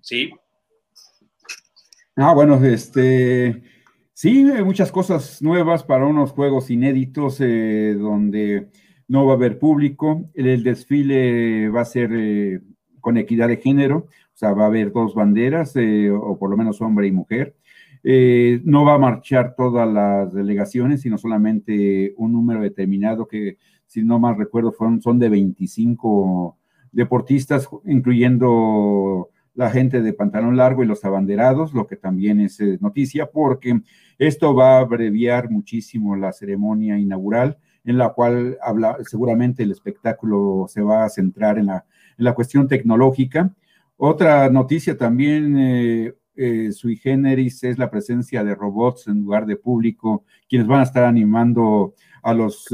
Sí. 0.00 0.30
Ah, 2.14 2.32
bueno, 2.32 2.62
este, 2.64 3.62
sí, 4.14 4.44
muchas 4.64 4.92
cosas 4.92 5.42
nuevas 5.42 5.82
para 5.84 6.06
unos 6.06 6.30
juegos 6.30 6.70
inéditos 6.70 7.40
eh, 7.40 7.94
donde 7.98 8.70
no 9.08 9.26
va 9.26 9.32
a 9.32 9.36
haber 9.36 9.58
público. 9.58 10.30
El, 10.34 10.62
desfile 10.62 11.68
va 11.68 11.82
a 11.82 11.84
ser 11.84 12.10
eh, 12.12 12.60
con 13.00 13.16
equidad 13.16 13.48
de 13.48 13.58
género, 13.58 14.08
o 14.36 14.38
sea, 14.38 14.52
va 14.52 14.64
a 14.64 14.66
haber 14.66 14.92
dos 14.92 15.14
banderas, 15.14 15.74
eh, 15.76 16.10
o 16.10 16.38
por 16.38 16.50
lo 16.50 16.56
menos 16.56 16.80
hombre 16.82 17.06
y 17.06 17.12
mujer. 17.12 17.56
no 18.64 18.84
va 18.84 18.94
a 18.94 18.98
marchar 18.98 19.54
todas 19.56 19.88
las 19.92 20.32
delegaciones, 20.32 21.00
sino 21.00 21.18
solamente 21.18 22.14
un 22.16 22.32
número 22.32 22.60
determinado 22.60 23.26
que, 23.26 23.56
si 23.86 24.02
no 24.04 24.18
mal 24.20 24.36
recuerdo, 24.36 24.72
son 25.00 25.18
de 25.18 25.28
25 25.28 26.56
deportistas, 26.92 27.68
incluyendo 27.86 29.30
la 29.56 29.70
gente 29.70 30.02
de 30.02 30.12
pantalón 30.12 30.56
largo 30.56 30.84
y 30.84 30.86
los 30.86 31.04
abanderados, 31.04 31.72
lo 31.72 31.86
que 31.86 31.96
también 31.96 32.40
es 32.40 32.60
eh, 32.60 32.78
noticia, 32.80 33.26
porque 33.26 33.80
esto 34.18 34.54
va 34.54 34.76
a 34.76 34.80
abreviar 34.80 35.50
muchísimo 35.50 36.14
la 36.14 36.32
ceremonia 36.32 36.98
inaugural, 36.98 37.56
en 37.84 37.98
la 37.98 38.10
cual 38.10 38.58
habla, 38.62 38.98
seguramente 39.04 39.62
el 39.62 39.70
espectáculo 39.70 40.66
se 40.68 40.82
va 40.82 41.04
a 41.04 41.08
centrar 41.08 41.58
en 41.58 41.66
la, 41.66 42.34
cuestión 42.34 42.68
tecnológica. 42.68 43.54
Otra 43.96 44.50
noticia 44.50 44.96
también, 44.96 45.56
eh, 45.58 46.14
eh, 46.36 46.72
sui 46.72 46.96
generis, 46.96 47.64
es 47.64 47.78
la 47.78 47.90
presencia 47.90 48.44
de 48.44 48.54
robots 48.54 49.08
en 49.08 49.22
lugar 49.22 49.46
de 49.46 49.56
público, 49.56 50.24
quienes 50.48 50.68
van 50.68 50.80
a 50.80 50.84
estar 50.84 51.04
animando 51.04 51.94
a 52.22 52.34
los 52.34 52.66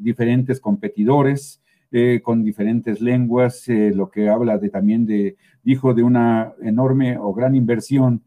diferentes 0.00 0.60
competidores. 0.60 1.60
con 2.24 2.42
diferentes 2.42 3.00
lenguas, 3.00 3.66
lo 3.68 4.10
que 4.10 4.28
habla 4.28 4.58
de 4.58 4.68
también 4.68 5.06
de 5.06 5.36
dijo 5.64 5.94
de 5.94 6.02
una 6.02 6.52
enorme 6.60 7.16
o 7.18 7.32
gran 7.32 7.54
inversión 7.54 8.22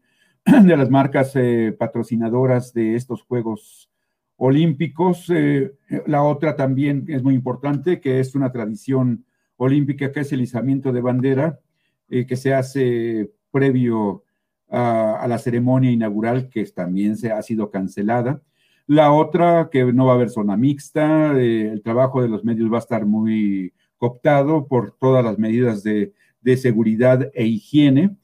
de 0.64 0.76
las 0.76 0.90
marcas 0.90 1.32
eh, 1.36 1.74
patrocinadoras 1.78 2.72
de 2.72 2.96
estos 2.96 3.22
Juegos 3.22 3.90
Olímpicos. 4.36 5.30
Eh, 5.30 5.72
la 6.06 6.22
otra 6.22 6.56
también 6.56 7.04
es 7.08 7.22
muy 7.22 7.34
importante, 7.34 8.00
que 8.00 8.20
es 8.20 8.34
una 8.34 8.50
tradición 8.52 9.24
olímpica, 9.56 10.12
que 10.12 10.20
es 10.20 10.32
el 10.32 10.40
izamiento 10.40 10.92
de 10.92 11.00
bandera, 11.00 11.60
eh, 12.08 12.26
que 12.26 12.36
se 12.36 12.54
hace 12.54 13.30
previo 13.50 14.24
a, 14.68 15.26
la 15.28 15.38
ceremonia 15.38 15.90
inaugural, 15.90 16.48
que 16.48 16.64
también 16.66 17.16
se 17.16 17.32
ha 17.32 17.42
sido 17.42 17.70
cancelada. 17.70 18.42
La 18.86 19.12
otra, 19.12 19.68
que 19.70 19.84
no 19.92 20.06
va 20.06 20.12
a 20.12 20.14
haber 20.16 20.30
zona 20.30 20.56
mixta, 20.56 21.38
el 21.38 21.82
trabajo 21.82 22.22
de 22.22 22.28
los 22.28 22.44
medios 22.44 22.72
va 22.72 22.76
a 22.76 22.80
estar 22.80 23.06
muy 23.06 23.72
cooptado 23.96 24.66
por 24.66 24.92
todas 24.92 25.24
las 25.24 25.38
medidas 25.38 25.82
de 25.82 26.12
de 26.40 26.56
seguridad 26.56 27.30
e 27.34 27.46
higiene. 27.46 28.16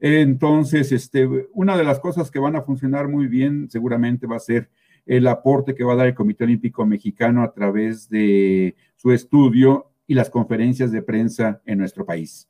Entonces, 0.00 0.92
este, 0.92 1.26
una 1.52 1.76
de 1.76 1.84
las 1.84 2.00
cosas 2.00 2.30
que 2.30 2.38
van 2.38 2.56
a 2.56 2.62
funcionar 2.62 3.08
muy 3.08 3.26
bien 3.26 3.68
seguramente 3.70 4.26
va 4.26 4.36
a 4.36 4.40
ser 4.40 4.70
el 5.06 5.26
aporte 5.26 5.74
que 5.74 5.84
va 5.84 5.94
a 5.94 5.96
dar 5.96 6.06
el 6.06 6.14
Comité 6.14 6.44
Olímpico 6.44 6.84
Mexicano 6.86 7.42
a 7.42 7.52
través 7.52 8.08
de 8.08 8.76
su 8.96 9.12
estudio 9.12 9.90
y 10.06 10.14
las 10.14 10.30
conferencias 10.30 10.92
de 10.92 11.02
prensa 11.02 11.62
en 11.64 11.78
nuestro 11.78 12.04
país. 12.04 12.47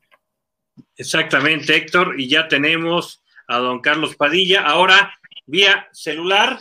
Exactamente, 0.96 1.76
Héctor, 1.76 2.20
y 2.20 2.28
ya 2.28 2.48
tenemos 2.48 3.22
a 3.46 3.58
don 3.58 3.80
Carlos 3.80 4.16
Padilla, 4.16 4.62
ahora 4.62 5.14
vía 5.46 5.88
celular, 5.92 6.58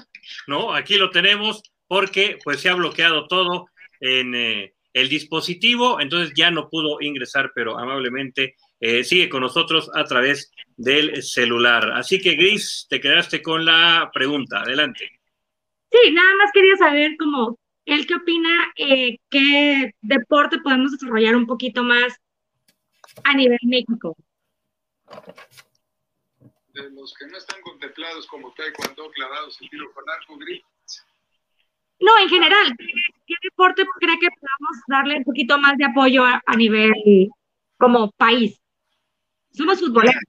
¿no? 0.47 0.74
Aquí 0.74 0.95
lo 0.97 1.09
tenemos 1.09 1.61
porque 1.88 2.38
pues 2.43 2.61
se 2.61 2.70
ha 2.70 2.76
bloqueado 2.76 3.28
todo 3.28 3.68
en, 3.99 4.36
eh, 4.36 4.74
el 4.93 5.09
dispositivo, 5.09 6.01
entonces 6.01 6.34
ya 6.36 6.49
no 6.49 6.70
pudo 6.70 6.97
ingresar, 7.01 7.51
pero 7.53 7.78
amablemente 7.78 8.55
eh, 8.80 9.03
sigue 9.03 9.30
con 9.30 9.41
nosotros 9.41 9.89
a 9.93 10.03
través 10.03 10.51
del 10.76 11.22
celular. 11.22 11.91
Así 11.93 12.20
que, 12.20 12.34
Gris, 12.34 12.88
te 12.89 12.99
quedaste 12.99 13.41
con 13.41 13.63
la 13.63 14.09
pregunta. 14.13 14.61
Adelante. 14.61 15.09
Sí, 15.91 16.11
nada 16.11 16.36
más 16.38 16.51
quería 16.51 16.76
saber 16.78 17.15
cómo 17.18 17.59
él 17.86 18.05
qué 18.05 18.15
opina, 18.15 18.74
eh, 18.76 19.18
qué 19.30 19.91
deporte 20.01 20.59
podemos 20.59 20.91
desarrollar 20.91 21.36
un 21.36 21.45
poquito 21.45 21.84
más 21.84 22.20
a 23.24 23.34
nivel 23.34 23.59
México. 23.63 24.15
De 26.74 26.89
los 26.91 27.13
que 27.13 27.28
no 27.28 27.38
están 27.38 27.61
contemplados 27.61 28.28
como 28.28 28.53
taekwondo, 28.53 29.09
clavados 29.11 29.57
y 29.61 29.70
tiro 29.70 29.91
con 29.93 30.03
arco, 30.09 30.38
Gris, 30.38 30.63
no, 31.99 32.18
en 32.20 32.30
general, 32.30 32.76
¿qué 32.78 33.34
deporte 33.41 33.84
cree 33.99 34.20
que 34.20 34.28
podamos 34.30 34.84
darle 34.88 35.18
un 35.18 35.24
poquito 35.24 35.57
más 35.57 35.78
de 35.78 35.86
apoyo 35.86 36.24
a, 36.24 36.55
nivel 36.55 36.93
como 37.78 38.11
país? 38.11 38.59
Somos 39.51 39.80
futboleros. 39.80 40.22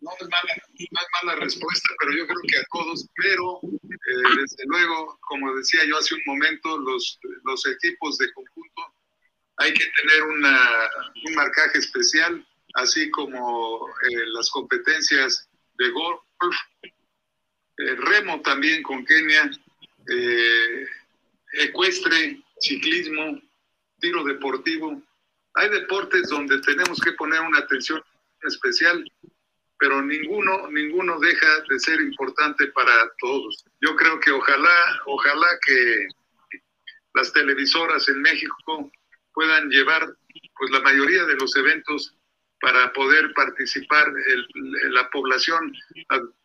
No 0.00 0.10
es, 0.18 0.28
mala, 0.28 0.54
no 0.78 1.00
es 1.00 1.08
mala 1.22 1.36
respuesta, 1.36 1.88
pero 2.00 2.12
yo 2.12 2.26
creo 2.26 2.40
que 2.48 2.58
a 2.58 2.64
todos, 2.72 3.06
pero 3.16 3.60
eh, 3.62 4.40
desde 4.40 4.64
luego, 4.66 5.18
como 5.20 5.54
decía 5.54 5.80
yo 5.86 5.98
hace 5.98 6.14
un 6.14 6.22
momento, 6.26 6.78
los, 6.78 7.20
los 7.44 7.66
equipos 7.66 8.16
de 8.16 8.32
conjunto 8.32 8.82
hay 9.60 9.74
que 9.74 9.84
tener 9.84 10.22
un 10.22 11.34
marcaje 11.34 11.78
especial, 11.78 12.44
así 12.74 13.10
como 13.10 13.88
eh, 14.08 14.26
las 14.32 14.50
competencias 14.50 15.48
de 15.74 15.90
golf, 15.90 16.56
eh, 16.82 17.94
remo 17.94 18.40
también 18.40 18.82
con 18.82 19.04
Kenia, 19.04 19.50
eh, 20.10 20.86
ecuestre, 21.52 22.42
ciclismo, 22.58 23.38
tiro 24.00 24.24
deportivo. 24.24 25.02
Hay 25.54 25.68
deportes 25.68 26.30
donde 26.30 26.58
tenemos 26.62 26.98
que 26.98 27.12
poner 27.12 27.42
una 27.42 27.58
atención 27.58 28.02
especial, 28.44 29.04
pero 29.78 30.00
ninguno, 30.00 30.70
ninguno 30.70 31.20
deja 31.20 31.60
de 31.68 31.78
ser 31.80 32.00
importante 32.00 32.66
para 32.68 33.12
todos. 33.18 33.62
Yo 33.82 33.94
creo 33.94 34.20
que 34.20 34.30
ojalá, 34.30 35.00
ojalá 35.04 35.48
que 35.66 36.08
las 37.12 37.30
televisoras 37.34 38.08
en 38.08 38.22
México 38.22 38.90
puedan 39.34 39.68
llevar 39.70 40.14
pues 40.58 40.70
la 40.70 40.80
mayoría 40.80 41.24
de 41.24 41.34
los 41.34 41.54
eventos 41.56 42.16
para 42.60 42.92
poder 42.92 43.32
participar 43.34 44.06
la 44.90 45.08
población 45.10 45.72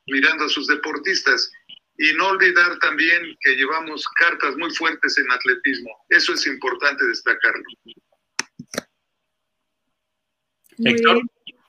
mirando 0.07 0.45
a 0.45 0.49
sus 0.49 0.67
deportistas 0.67 1.51
y 1.97 2.13
no 2.17 2.29
olvidar 2.29 2.77
también 2.79 3.21
que 3.41 3.55
llevamos 3.55 4.07
cartas 4.19 4.55
muy 4.57 4.69
fuertes 4.71 5.17
en 5.17 5.31
atletismo. 5.31 5.89
Eso 6.09 6.33
es 6.33 6.45
importante 6.47 7.05
destacarlo. 7.05 7.63
Héctor. 10.77 11.21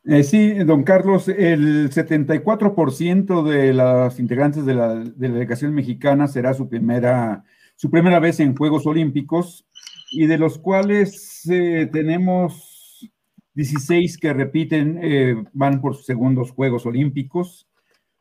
Eh, 0.09 0.23
sí, 0.23 0.55
don 0.65 0.85
Carlos, 0.85 1.29
el 1.29 1.91
74% 1.91 3.43
de 3.43 3.73
las 3.73 4.21
integrantes 4.21 4.65
de 4.65 4.75
la, 4.75 4.95
delegación 4.95 5.75
mexicana 5.75 6.29
será 6.29 6.55
su 6.55 6.69
primera, 6.69 7.45
su 7.75 7.91
primera 7.91 8.21
vez 8.21 8.39
en 8.39 8.55
Juegos 8.55 8.87
Olímpicos 8.87 9.67
y 10.11 10.27
de 10.27 10.39
los 10.39 10.59
cuales 10.59 11.43
eh, 11.51 11.89
tenemos 11.93 13.11
16 13.55 14.19
que 14.19 14.33
repiten, 14.33 14.99
eh, 15.03 15.35
van 15.53 15.81
por 15.81 15.97
sus 15.97 16.07
segundos 16.07 16.51
Juegos 16.51 16.87
Olímpicos. 16.87 17.67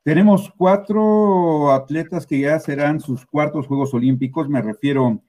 Tenemos 0.04 0.52
cuatro 0.56 1.72
atletas 1.72 2.26
que 2.26 2.40
ya 2.40 2.60
serán 2.60 3.00
sus 3.00 3.26
cuartos 3.26 3.68
Juegos 3.68 3.94
Olímpicos, 3.94 4.48
me 4.50 4.62
refiero 4.62 5.22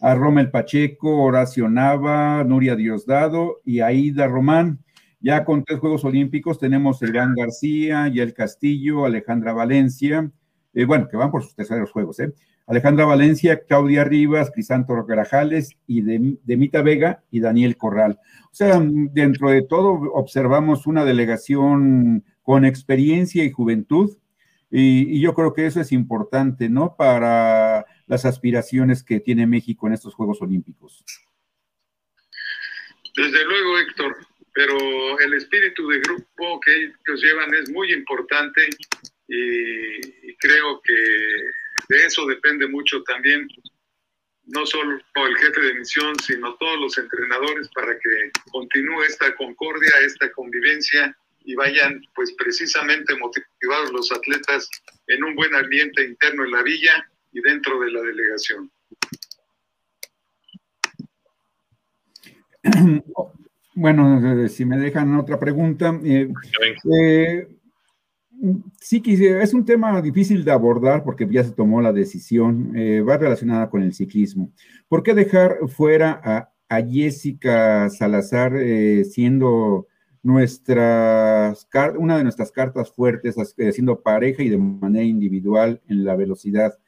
a 0.00 0.14
Rommel 0.14 0.50
Pacheco, 0.50 1.22
Horacio 1.22 1.68
Nava, 1.68 2.42
Nuria 2.42 2.74
Diosdado 2.74 3.60
y 3.64 3.80
Aida 3.80 4.26
Román. 4.26 4.80
Ya 5.20 5.44
con 5.44 5.62
tres 5.62 5.78
Juegos 5.78 6.04
Olímpicos 6.04 6.58
tenemos 6.58 7.00
Iván 7.02 7.34
García, 7.36 8.08
el 8.08 8.34
Castillo, 8.34 9.04
Alejandra 9.04 9.52
Valencia, 9.52 10.28
eh, 10.74 10.84
bueno, 10.84 11.08
que 11.08 11.16
van 11.16 11.30
por 11.30 11.44
sus 11.44 11.54
terceros 11.54 11.92
Juegos, 11.92 12.18
¿eh? 12.18 12.32
Alejandra 12.66 13.04
Valencia, 13.04 13.64
Claudia 13.66 14.04
Rivas, 14.04 14.50
Crisanto 14.52 15.04
Grajales 15.04 15.76
y 15.86 16.02
Demita 16.02 16.82
Vega 16.82 17.22
y 17.30 17.40
Daniel 17.40 17.76
Corral. 17.76 18.18
O 18.44 18.54
sea, 18.54 18.80
dentro 18.82 19.50
de 19.50 19.62
todo 19.62 19.92
observamos 20.12 20.86
una 20.86 21.04
delegación 21.04 22.24
con 22.42 22.64
experiencia 22.64 23.44
y 23.44 23.50
juventud 23.50 24.16
y, 24.74 25.20
yo 25.20 25.34
creo 25.34 25.52
que 25.52 25.66
eso 25.66 25.80
es 25.82 25.92
importante, 25.92 26.70
¿no? 26.70 26.96
Para 26.96 27.84
las 28.06 28.24
aspiraciones 28.24 29.02
que 29.02 29.20
tiene 29.20 29.46
México 29.46 29.86
en 29.86 29.92
estos 29.92 30.14
Juegos 30.14 30.40
Olímpicos. 30.40 31.04
Desde 33.14 33.44
luego, 33.44 33.78
Héctor, 33.78 34.16
pero 34.54 35.18
el 35.18 35.34
espíritu 35.34 35.86
de 35.88 36.00
grupo 36.00 36.58
que 36.60 36.74
ellos 36.74 37.22
llevan 37.22 37.52
es 37.54 37.70
muy 37.70 37.92
importante 37.92 38.62
y 39.28 40.34
creo 40.36 40.80
que 40.82 40.94
de 41.92 42.06
eso 42.06 42.26
depende 42.26 42.66
mucho 42.68 43.02
también, 43.02 43.46
no 44.46 44.64
solo 44.64 44.98
el 45.14 45.36
jefe 45.36 45.60
de 45.60 45.74
misión, 45.74 46.18
sino 46.20 46.54
todos 46.56 46.80
los 46.80 46.96
entrenadores 46.98 47.68
para 47.74 47.92
que 47.98 48.30
continúe 48.50 49.02
esta 49.02 49.34
concordia, 49.36 49.90
esta 50.04 50.32
convivencia 50.32 51.14
y 51.44 51.54
vayan 51.54 52.02
pues 52.14 52.32
precisamente 52.38 53.14
motivados 53.16 53.92
los 53.92 54.10
atletas 54.10 54.68
en 55.08 55.22
un 55.22 55.34
buen 55.34 55.54
ambiente 55.54 56.04
interno 56.04 56.44
en 56.44 56.52
la 56.52 56.62
villa 56.62 57.06
y 57.32 57.40
dentro 57.42 57.78
de 57.80 57.90
la 57.90 58.00
delegación. 58.02 58.70
Bueno, 63.74 64.48
si 64.50 64.66
me 64.66 64.76
dejan 64.76 65.16
otra 65.16 65.40
pregunta. 65.40 65.98
Eh, 66.04 66.28
Sí, 68.80 69.00
es 69.06 69.54
un 69.54 69.64
tema 69.64 70.02
difícil 70.02 70.44
de 70.44 70.50
abordar 70.50 71.04
porque 71.04 71.28
ya 71.30 71.44
se 71.44 71.52
tomó 71.52 71.80
la 71.80 71.92
decisión, 71.92 72.72
eh, 72.76 73.00
va 73.00 73.16
relacionada 73.16 73.70
con 73.70 73.82
el 73.82 73.94
ciclismo. 73.94 74.50
¿Por 74.88 75.04
qué 75.04 75.14
dejar 75.14 75.58
fuera 75.68 76.20
a, 76.24 76.48
Jessica 76.90 77.90
Salazar 77.90 78.54
eh, 78.56 79.04
siendo 79.04 79.86
nuestra, 80.22 81.54
una 81.98 82.16
de 82.16 82.22
nuestras 82.22 82.50
cartas 82.50 82.90
fuertes, 82.90 83.36
eh, 83.58 83.72
siendo 83.72 84.00
pareja 84.00 84.42
y 84.42 84.48
de 84.48 84.56
manera 84.56 85.04
individual 85.04 85.82
en 85.86 86.04
la 86.04 86.16
velocidad, 86.16 86.78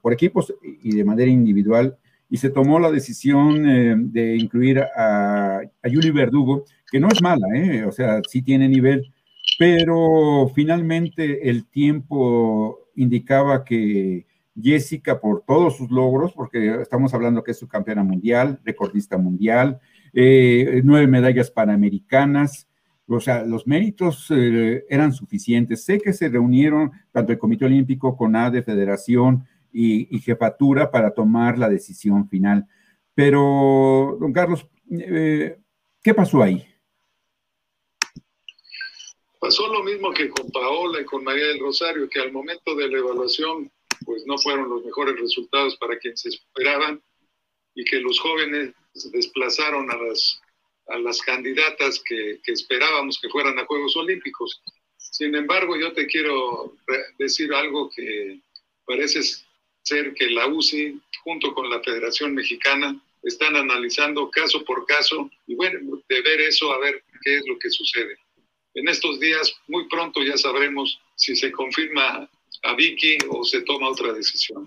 por 0.00 0.12
equipos 0.12 0.54
y 0.62 0.94
de 0.96 1.04
manera 1.04 1.30
individual? 1.30 1.98
Y 2.30 2.36
se 2.38 2.50
tomó 2.50 2.78
la 2.78 2.90
decisión 2.90 4.12
de 4.12 4.36
incluir 4.36 4.78
a, 4.80 5.58
a 5.58 6.12
Verdugo, 6.14 6.64
que 6.90 7.00
no 7.00 7.08
es 7.08 7.20
mala, 7.20 7.46
o 7.86 7.92
sea, 7.92 8.22
sí 8.28 8.42
tiene 8.42 8.68
nivel 8.68 9.11
pero 9.58 10.50
finalmente 10.54 11.48
el 11.48 11.66
tiempo 11.66 12.88
indicaba 12.96 13.64
que 13.64 14.26
Jessica, 14.60 15.20
por 15.20 15.44
todos 15.46 15.76
sus 15.76 15.90
logros, 15.90 16.32
porque 16.32 16.82
estamos 16.82 17.14
hablando 17.14 17.42
que 17.42 17.52
es 17.52 17.58
su 17.58 17.68
campeona 17.68 18.04
mundial, 18.04 18.60
recordista 18.64 19.16
mundial, 19.16 19.80
eh, 20.12 20.82
nueve 20.84 21.06
medallas 21.06 21.50
panamericanas, 21.50 22.68
o 23.06 23.20
sea, 23.20 23.44
los 23.44 23.66
méritos 23.66 24.28
eh, 24.30 24.84
eran 24.88 25.12
suficientes. 25.12 25.84
Sé 25.84 25.98
que 25.98 26.12
se 26.12 26.28
reunieron 26.28 26.92
tanto 27.10 27.32
el 27.32 27.38
Comité 27.38 27.64
Olímpico 27.66 28.16
con 28.16 28.36
ADE, 28.36 28.62
Federación 28.62 29.44
y, 29.72 30.18
Jefatura 30.20 30.90
para 30.90 31.12
tomar 31.12 31.58
la 31.58 31.68
decisión 31.68 32.28
final. 32.28 32.66
Pero, 33.14 34.16
don 34.20 34.32
Carlos, 34.32 34.66
eh, 34.90 35.58
¿qué 36.02 36.14
pasó 36.14 36.42
ahí? 36.42 36.64
Pasó 39.42 39.66
lo 39.66 39.82
mismo 39.82 40.12
que 40.12 40.28
con 40.28 40.52
Paola 40.52 41.00
y 41.00 41.04
con 41.04 41.24
María 41.24 41.48
del 41.48 41.58
Rosario, 41.58 42.08
que 42.08 42.20
al 42.20 42.30
momento 42.30 42.76
de 42.76 42.86
la 42.86 42.98
evaluación 42.98 43.72
pues 44.04 44.24
no 44.24 44.38
fueron 44.38 44.70
los 44.70 44.84
mejores 44.84 45.18
resultados 45.18 45.76
para 45.78 45.98
quienes 45.98 46.20
se 46.20 46.28
esperaban 46.28 47.02
y 47.74 47.82
que 47.82 47.98
los 47.98 48.20
jóvenes 48.20 48.72
desplazaron 49.10 49.90
a 49.90 49.96
las, 49.96 50.40
a 50.86 50.96
las 50.96 51.20
candidatas 51.22 52.00
que, 52.06 52.38
que 52.44 52.52
esperábamos 52.52 53.18
que 53.20 53.28
fueran 53.30 53.58
a 53.58 53.66
Juegos 53.66 53.96
Olímpicos. 53.96 54.62
Sin 54.96 55.34
embargo, 55.34 55.76
yo 55.76 55.92
te 55.92 56.06
quiero 56.06 56.76
decir 57.18 57.52
algo 57.52 57.90
que 57.90 58.38
parece 58.84 59.22
ser 59.82 60.14
que 60.14 60.30
la 60.30 60.46
UCI, 60.46 61.00
junto 61.24 61.52
con 61.52 61.68
la 61.68 61.82
Federación 61.82 62.32
Mexicana, 62.32 62.96
están 63.24 63.56
analizando 63.56 64.30
caso 64.30 64.64
por 64.64 64.86
caso 64.86 65.28
y 65.48 65.56
bueno, 65.56 66.00
de 66.08 66.22
ver 66.22 66.42
eso 66.42 66.72
a 66.72 66.78
ver 66.78 67.02
qué 67.24 67.38
es 67.38 67.48
lo 67.48 67.58
que 67.58 67.70
sucede. 67.70 68.16
En 68.74 68.88
estos 68.88 69.20
días, 69.20 69.54
muy 69.68 69.86
pronto 69.88 70.22
ya 70.22 70.36
sabremos 70.36 70.98
si 71.14 71.36
se 71.36 71.52
confirma 71.52 72.28
a 72.62 72.74
Vicky 72.74 73.18
o 73.28 73.44
se 73.44 73.62
toma 73.62 73.90
otra 73.90 74.12
decisión. 74.12 74.64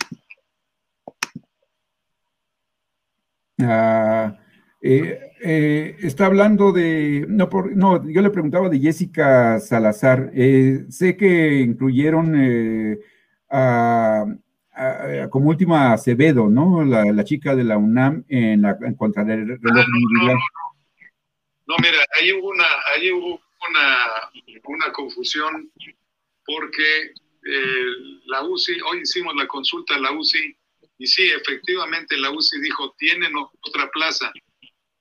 Ah, 3.59 4.37
eh, 4.81 5.19
eh, 5.41 5.95
está 6.01 6.27
hablando 6.27 6.71
de, 6.71 7.25
no, 7.27 7.49
por, 7.49 7.75
no, 7.75 8.07
yo 8.07 8.21
le 8.21 8.29
preguntaba 8.29 8.69
de 8.69 8.79
Jessica 8.79 9.59
Salazar. 9.59 10.31
Eh, 10.35 10.85
sé 10.89 11.17
que 11.17 11.61
incluyeron 11.61 12.33
como 15.31 15.49
última 15.49 15.93
Acevedo, 15.93 16.49
¿no? 16.49 16.83
La, 16.83 17.23
chica 17.23 17.55
de 17.55 17.63
la 17.63 17.77
UNAM 17.77 18.25
en 18.27 18.61
la 18.61 18.77
en 18.81 18.93
contra 18.95 19.23
del 19.23 19.47
reloj 19.47 19.85
no, 19.87 20.33
no, 21.67 21.75
mira, 21.81 21.97
ahí 22.19 22.31
hubo 22.33 22.49
una, 22.49 22.65
ahí 22.93 23.11
hubo 23.11 23.39
una, 23.69 24.31
una 24.65 24.91
confusión 24.91 25.71
porque 26.45 27.13
eh, 27.45 27.85
la 28.25 28.43
UCI, 28.43 28.81
hoy 28.81 29.01
hicimos 29.01 29.35
la 29.35 29.47
consulta 29.47 29.95
a 29.95 29.99
la 29.99 30.11
UCI 30.11 30.55
y 30.97 31.07
sí, 31.07 31.29
efectivamente 31.29 32.17
la 32.17 32.31
UCI 32.31 32.59
dijo, 32.61 32.95
tienen 32.97 33.33
otra 33.35 33.89
plaza, 33.91 34.31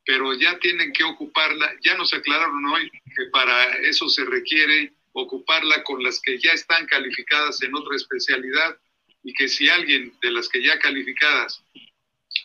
pero 0.05 0.34
ya 0.34 0.59
tienen 0.59 0.93
que 0.93 1.05
ocuparla, 1.05 1.74
ya 1.82 1.97
nos 1.97 2.12
aclararon 2.12 2.64
hoy 2.66 2.90
que 2.90 3.26
para 3.32 3.76
eso 3.78 4.09
se 4.09 4.24
requiere 4.24 4.93
ocuparla 5.12 5.82
con 5.84 6.02
las 6.02 6.20
que 6.20 6.38
ya 6.38 6.52
están 6.52 6.86
calificadas 6.86 7.62
en 7.62 7.74
otra 7.74 7.97
especialidad 7.97 8.76
y 9.22 9.32
que 9.32 9.48
si 9.48 9.68
alguien 9.68 10.12
de 10.20 10.30
las 10.32 10.48
que 10.48 10.62
ya 10.62 10.78
calificadas 10.78 11.62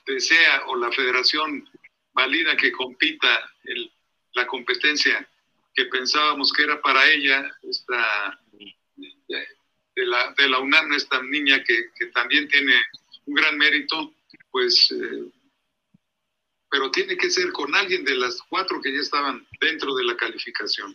desea 0.06 0.64
o 0.68 0.76
la 0.76 0.92
federación 0.92 1.68
valida 2.14 2.56
que 2.56 2.72
compita 2.72 3.52
el, 3.64 3.92
la 4.34 4.46
competencia 4.48 5.28
que 5.80 5.86
pensábamos 5.86 6.52
que 6.52 6.64
era 6.64 6.82
para 6.82 7.08
ella, 7.10 7.50
esta, 7.64 8.38
de, 9.30 10.06
la, 10.06 10.34
de 10.38 10.50
la 10.50 10.60
UNAM, 10.60 10.92
esta 10.92 11.24
niña 11.24 11.64
que, 11.64 12.08
también 12.08 12.50
tiene 12.50 12.74
un 13.26 13.34
gran 13.34 13.58
mérito, 13.58 14.14
pues, 14.52 14.92
eh, 14.92 15.32
pero 16.70 16.92
tiene 16.92 17.16
que 17.16 17.30
ser 17.30 17.54
con 17.54 17.74
alguien 17.74 18.04
de 18.04 18.16
las 18.16 18.42
cuatro 18.50 18.82
que 18.82 18.92
ya 18.92 19.00
estaban 19.00 19.48
dentro 19.62 19.96
de 19.96 20.04
la 20.04 20.18
calificación. 20.18 20.94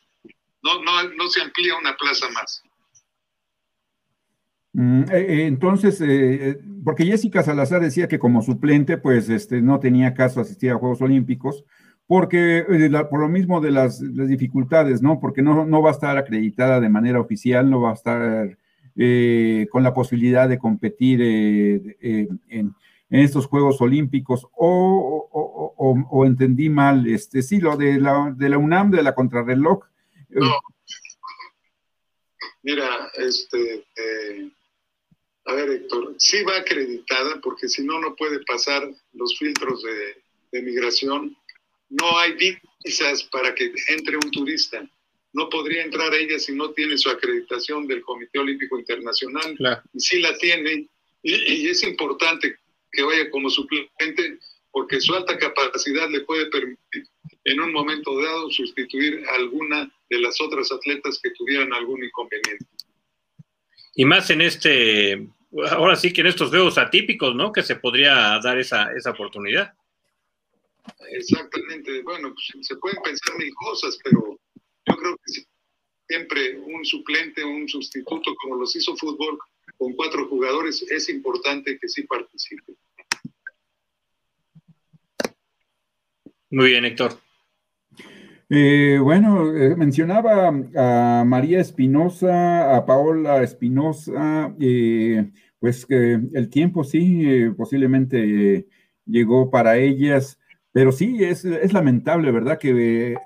No, 0.63 0.83
no, 0.83 1.03
no 1.15 1.29
se 1.29 1.41
amplía 1.41 1.79
una 1.79 1.97
plaza 1.97 2.29
más. 2.29 2.63
Mm, 4.75 5.03
eh, 5.05 5.07
eh, 5.13 5.47
entonces, 5.47 5.99
porque 6.85 7.07
Jessica 7.07 7.43
Salazar 7.43 7.81
decía 7.81 8.07
que 8.07 8.19
como 8.19 8.43
suplente, 8.43 8.99
pues 8.99 9.31
este, 9.31 9.63
no 9.63 9.81
tenía 9.81 10.13
caso 10.13 10.43
asistir 10.43 10.73
a 10.73 10.79
Juegos 10.79 11.01
Olímpicos, 11.01 11.65
porque 12.07 12.59
eh, 12.59 12.91
por 13.11 13.21
lo 13.21 13.29
mismo 13.29 13.61
de 13.61 13.71
las, 13.71 14.01
dificultades, 14.01 15.03
¿no? 15.03 15.19
Porque 15.21 15.43
no, 15.43 15.65
no, 15.65 15.83
va 15.83 15.91
a 15.91 15.95
estar 15.95 16.17
acreditada 16.19 16.81
de 16.81 16.89
manera 16.89 17.21
oficial, 17.21 17.71
no 17.71 17.81
va 17.81 17.91
a 17.91 17.95
estar 17.95 18.59
eh, 18.97 19.67
con 19.71 19.83
la 19.83 19.95
posibilidad 19.95 20.49
de 20.49 20.59
competir 20.59 21.21
eh, 21.23 22.29
en, 22.49 22.75
estos 23.11 23.47
Juegos 23.47 23.81
Olímpicos, 23.81 24.49
o, 24.57 26.25
entendí 26.27 26.69
mal, 26.69 27.07
este, 27.07 27.43
sí, 27.43 27.61
lo 27.61 27.77
de 27.77 28.01
la, 28.01 28.35
de 28.37 28.49
la 28.49 28.59
UNAM, 28.59 28.91
de 28.91 29.03
la 29.05 29.15
contrarreloj. 29.15 29.85
No. 30.31 30.59
Mira, 32.63 32.89
este, 33.19 33.87
a 35.45 35.55
ver, 35.55 35.71
Héctor, 35.71 36.15
sí 36.19 36.43
va 36.43 36.57
acreditada, 36.57 37.41
porque 37.41 37.69
si 37.69 37.85
no, 37.85 38.01
no 38.01 38.17
puede 38.17 38.41
pasar 38.47 38.83
los 39.13 39.39
filtros 39.39 39.83
de, 39.85 40.25
de 40.51 40.63
migración 40.63 41.37
no 42.01 42.19
hay 42.19 42.59
visas 42.85 43.23
para 43.25 43.55
que 43.55 43.73
entre 43.89 44.17
un 44.17 44.31
turista. 44.31 44.87
No 45.33 45.49
podría 45.49 45.83
entrar 45.83 46.15
ella 46.15 46.39
si 46.39 46.53
no 46.53 46.71
tiene 46.71 46.97
su 46.97 47.11
acreditación 47.11 47.87
del 47.87 48.03
Comité 48.03 48.39
Olímpico 48.39 48.79
Internacional. 48.79 49.57
Y 49.93 50.01
sí 50.01 50.21
la 50.21 50.37
tiene. 50.39 50.89
Y, 51.23 51.69
es 51.69 51.83
importante 51.83 52.57
que 52.93 53.03
vaya 53.03 53.31
como 53.31 53.51
suplente 53.51 54.39
porque 54.71 55.01
su 55.01 55.15
alta 55.15 55.39
capacidad 55.39 56.09
le 56.11 56.21
puede 56.21 56.47
permitir 56.47 57.07
en 57.45 57.61
un 57.61 57.73
momento 57.73 58.21
dado 58.21 58.51
sustituir 58.51 59.25
a 59.29 59.37
alguna 59.37 59.91
de 60.11 60.19
las 60.21 60.41
otras 60.41 60.71
atletas 60.73 61.21
que 61.23 61.31
tuvieran 61.31 61.73
algún 61.73 62.03
inconveniente. 62.05 62.67
Y 63.97 64.05
más 64.05 64.31
en 64.31 64.41
este, 64.41 65.29
ahora 65.71 65.97
sí 65.97 66.13
que 66.13 66.23
en 66.23 66.29
estos 66.29 66.51
juegos 66.51 66.79
atípicos, 66.79 67.35
¿no? 67.35 67.53
Que 67.53 67.63
se 67.63 67.77
podría 67.77 68.39
dar 68.43 68.59
esa, 68.59 68.93
esa 68.93 69.11
oportunidad. 69.11 69.75
Exactamente, 71.11 72.03
bueno, 72.03 72.35
pues, 72.35 72.67
se 72.67 72.77
pueden 72.77 73.03
pensar 73.03 73.37
mil 73.39 73.55
cosas, 73.55 73.99
pero 74.05 74.39
yo 74.87 74.97
creo 74.97 75.17
que 75.17 75.43
siempre 76.09 76.59
un 76.59 76.85
suplente, 76.85 77.45
un 77.45 77.69
sustituto, 77.69 78.35
como 78.43 78.57
los 78.57 78.75
hizo 78.77 78.97
fútbol, 78.97 79.39
con 79.79 79.93
cuatro 79.95 80.29
jugadores, 80.29 80.85
es 80.91 81.09
importante 81.09 81.79
que 81.79 81.89
sí 81.89 82.03
participe. 82.03 82.75
Muy 86.51 86.71
bien, 86.71 86.85
Héctor. 86.85 87.19
Eh, 88.51 88.99
bueno, 89.03 89.57
eh, 89.57 89.75
mencionaba 89.75 90.49
a 90.49 91.25
María 91.25 91.61
Espinosa, 91.61 92.77
a 92.77 92.85
Paola 92.87 93.43
Espinosa, 93.43 94.55
eh, 94.61 95.33
pues 95.59 95.87
que 95.87 96.21
el 96.33 96.51
tiempo 96.51 96.85
sí, 96.85 97.49
posiblemente 97.57 98.69
llegó 99.07 99.51
para 99.51 99.79
ellas, 99.79 100.39
pero 100.75 100.93
sí, 100.93 101.25
es, 101.25 101.47
es 101.47 101.73
lamentable, 101.73 102.31
¿verdad? 102.31 102.59
Que 102.59 103.17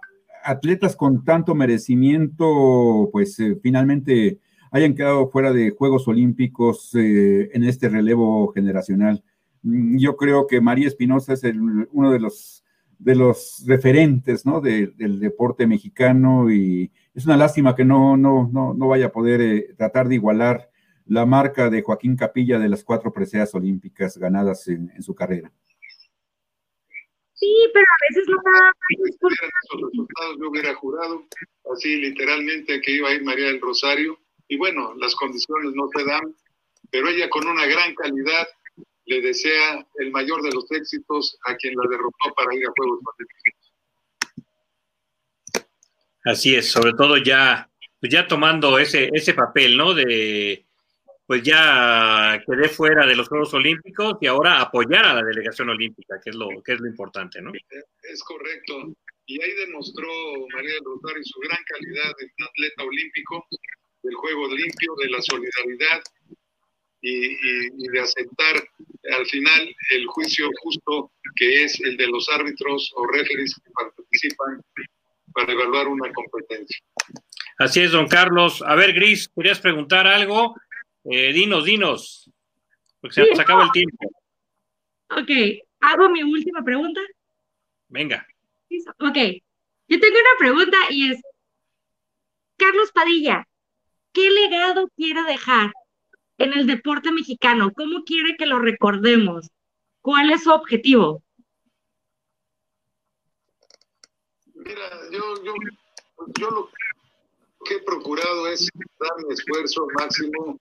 atletas 0.44 0.94
con 0.94 1.24
tanto 1.24 1.56
merecimiento, 1.56 3.08
pues 3.10 3.38
finalmente 3.62 4.38
hayan 4.70 4.94
quedado 4.94 5.28
fuera 5.30 5.52
de 5.52 5.70
Juegos 5.70 6.06
Olímpicos 6.06 6.94
en 6.94 7.64
este 7.64 7.88
relevo 7.88 8.52
generacional. 8.52 9.24
Mm, 9.62 9.98
yo 9.98 10.16
creo 10.16 10.46
que 10.46 10.60
María 10.60 10.86
Espinosa 10.86 11.32
es 11.32 11.42
uno 11.90 12.12
de 12.12 12.20
los 12.20 12.62
de 12.98 13.14
los 13.14 13.64
referentes 13.66 14.44
¿no? 14.44 14.60
del 14.60 15.20
deporte 15.20 15.66
mexicano 15.66 16.50
y 16.50 16.90
es 17.14 17.24
una 17.26 17.36
lástima 17.36 17.74
que 17.74 17.84
no, 17.84 18.16
no, 18.16 18.50
no, 18.52 18.74
no 18.74 18.88
vaya 18.88 19.06
a 19.06 19.12
poder 19.12 19.40
eh, 19.40 19.74
tratar 19.76 20.08
de 20.08 20.16
igualar 20.16 20.68
la 21.06 21.24
marca 21.24 21.70
de 21.70 21.82
Joaquín 21.82 22.16
Capilla 22.16 22.58
de 22.58 22.68
las 22.68 22.84
cuatro 22.84 23.12
preseas 23.12 23.54
olímpicas 23.54 24.18
ganadas 24.18 24.68
en, 24.68 24.90
su 25.00 25.14
carrera. 25.14 25.50
Sí, 27.38 27.54
pero 27.72 27.84
a 27.84 27.98
veces 28.08 28.28
no 28.28 28.36
da. 28.44 28.72
Esos 29.06 29.80
resultados 29.90 30.36
yo 30.40 30.50
hubiera 30.50 30.74
jurado, 30.74 31.24
así 31.72 31.96
literalmente 31.96 32.80
que 32.80 32.92
iba 32.92 33.08
a 33.08 33.14
ir 33.14 33.22
María 33.22 33.46
del 33.46 33.60
Rosario, 33.60 34.18
y 34.48 34.56
bueno, 34.56 34.94
las 34.96 35.14
condiciones 35.14 35.72
no 35.74 35.88
se 35.94 36.04
dan, 36.04 36.34
pero 36.90 37.08
ella 37.08 37.28
con 37.28 37.46
una 37.46 37.66
gran 37.66 37.94
calidad 37.94 38.48
le 39.04 39.20
desea 39.20 39.86
el 39.96 40.10
mayor 40.10 40.42
de 40.42 40.52
los 40.52 40.70
éxitos 40.72 41.38
a 41.46 41.54
quien 41.56 41.74
la 41.76 41.88
derrotó 41.88 42.34
para 42.36 42.54
ir 42.54 42.66
a 42.66 42.72
Juegos 42.76 43.00
Olímpicos. 43.16 43.72
Así 46.24 46.54
es, 46.54 46.70
sobre 46.70 46.92
todo 46.92 47.16
ya, 47.18 47.70
pues 48.00 48.12
ya 48.12 48.26
tomando 48.26 48.78
ese, 48.78 49.08
ese 49.12 49.32
papel, 49.32 49.76
¿no? 49.76 49.94
De, 49.94 50.67
pues 51.28 51.42
ya 51.42 52.42
quedé 52.46 52.70
fuera 52.70 53.04
de 53.04 53.14
los 53.14 53.28
Juegos 53.28 53.52
Olímpicos 53.52 54.16
y 54.18 54.26
ahora 54.26 54.62
apoyar 54.62 55.04
a 55.04 55.12
la 55.12 55.22
delegación 55.22 55.68
olímpica, 55.68 56.18
que 56.24 56.30
es 56.30 56.36
lo, 56.36 56.48
que 56.64 56.72
es 56.72 56.80
lo 56.80 56.88
importante, 56.88 57.42
¿no? 57.42 57.52
Es 58.00 58.24
correcto. 58.24 58.94
Y 59.26 59.38
ahí 59.42 59.52
demostró 59.66 60.08
María 60.54 60.72
del 60.72 60.84
Rosario 60.86 61.22
su 61.24 61.38
gran 61.40 61.58
calidad 61.66 62.16
de 62.18 62.44
atleta 62.46 62.82
olímpico, 62.82 63.46
del 64.02 64.14
juego 64.14 64.48
limpio, 64.48 64.94
de 65.02 65.10
la 65.10 65.20
solidaridad 65.20 66.02
y, 67.02 67.88
de 67.90 68.00
aceptar 68.00 68.66
al 69.12 69.26
final 69.26 69.76
el 69.90 70.06
juicio 70.06 70.48
justo 70.62 71.12
que 71.36 71.64
es 71.64 71.78
el 71.82 71.98
de 71.98 72.06
los 72.06 72.26
árbitros 72.30 72.90
o 72.96 73.06
referees 73.06 73.54
que 73.54 73.70
participan 73.70 74.62
para 75.34 75.52
evaluar 75.52 75.88
una 75.88 76.10
competencia. 76.10 76.78
Así 77.58 77.80
es, 77.80 77.92
don 77.92 78.08
Carlos. 78.08 78.62
A 78.66 78.74
ver, 78.76 78.94
Gris, 78.94 79.28
¿querías 79.28 79.60
preguntar 79.60 80.06
algo? 80.06 80.54
Eh, 81.10 81.32
dinos, 81.32 81.64
dinos, 81.64 82.30
porque 83.00 83.14
se 83.14 83.30
nos 83.30 83.38
acaba 83.38 83.64
el 83.64 83.70
tiempo. 83.70 84.10
Ok, 85.10 85.30
hago 85.80 86.10
mi 86.10 86.22
última 86.22 86.62
pregunta. 86.62 87.00
Venga. 87.88 88.26
Ok, 88.98 89.16
yo 89.88 90.00
tengo 90.00 90.18
una 90.18 90.38
pregunta 90.38 90.76
y 90.90 91.12
es, 91.12 91.22
Carlos 92.58 92.92
Padilla, 92.92 93.48
¿qué 94.12 94.30
legado 94.30 94.90
quiere 94.96 95.22
dejar 95.22 95.72
en 96.36 96.52
el 96.52 96.66
deporte 96.66 97.10
mexicano? 97.10 97.72
¿Cómo 97.74 98.04
quiere 98.04 98.36
que 98.36 98.44
lo 98.44 98.58
recordemos? 98.58 99.48
¿Cuál 100.02 100.30
es 100.30 100.44
su 100.44 100.50
objetivo? 100.50 101.22
Mira, 104.54 104.90
yo, 105.10 105.42
yo, 105.42 105.54
yo 106.38 106.50
lo 106.50 106.70
que 107.64 107.76
he 107.76 107.82
procurado 107.82 108.48
es 108.48 108.68
dar 108.98 109.24
mi 109.26 109.32
esfuerzo 109.32 109.86
máximo 109.94 110.60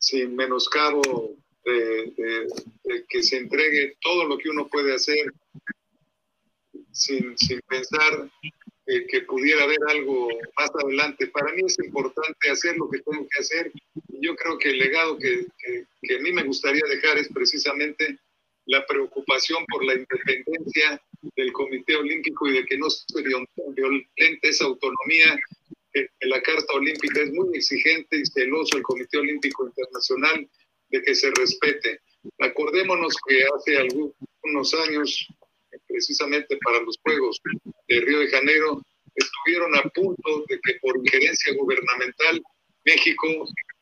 sin 0.00 0.34
menoscabo 0.34 1.36
de, 1.64 2.48
que 3.08 3.22
se 3.22 3.36
entregue 3.36 3.96
todo 4.00 4.24
lo 4.24 4.38
que 4.38 4.48
uno 4.48 4.66
puede 4.66 4.94
hacer 4.94 5.32
sin, 6.90 7.36
sin 7.38 7.60
pensar 7.68 8.28
que 9.08 9.20
pudiera 9.22 9.64
haber 9.64 9.78
algo 9.88 10.28
más 10.56 10.70
adelante. 10.82 11.28
Para 11.28 11.52
mí 11.52 11.62
es 11.64 11.78
importante 11.78 12.50
hacer 12.50 12.76
lo 12.76 12.90
que 12.90 12.98
tengo 13.00 13.26
que 13.28 13.40
hacer. 13.40 13.72
Yo 14.20 14.34
creo 14.34 14.58
que 14.58 14.70
el 14.70 14.78
legado 14.78 15.18
que, 15.18 15.46
que, 16.02 16.16
a 16.16 16.20
mí 16.20 16.32
me 16.32 16.42
gustaría 16.42 16.82
dejar 16.88 17.18
es 17.18 17.28
precisamente 17.32 18.18
la 18.66 18.84
preocupación 18.86 19.64
por 19.66 19.84
la 19.84 19.94
independencia 19.94 21.00
del 21.36 21.52
Comité 21.52 21.96
Olímpico 21.96 22.48
y 22.48 22.54
de 22.54 22.64
que 22.64 22.78
no 22.78 22.90
se 22.90 23.22
violente 23.22 24.48
esa 24.48 24.64
autonomía. 24.64 25.38
La 26.20 26.40
Carta 26.42 26.74
Olímpica 26.74 27.22
es 27.22 27.32
muy 27.32 27.56
exigente 27.56 28.18
y 28.18 28.26
celoso 28.26 28.76
el 28.76 28.82
Comité 28.82 29.18
Olímpico 29.18 29.66
Internacional 29.66 30.48
de 30.88 31.02
que 31.02 31.14
se 31.14 31.30
respete. 31.32 32.00
Acordémonos 32.38 33.14
que 33.26 33.42
hace 33.54 33.78
algunos 33.78 34.74
años 34.86 35.28
precisamente 35.86 36.56
para 36.64 36.80
los 36.82 36.98
Juegos 37.02 37.40
de 37.88 38.00
Río 38.00 38.20
de 38.20 38.28
Janeiro, 38.28 38.82
estuvieron 39.14 39.74
a 39.76 39.82
punto 39.82 40.44
de 40.48 40.58
que 40.60 40.74
por 40.80 40.96
injerencia 40.96 41.54
gubernamental 41.54 42.42
México 42.84 43.26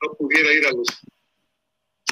no 0.03 0.15
pudiera 0.15 0.53
ir 0.53 0.67
a 0.67 0.73
los 0.73 0.89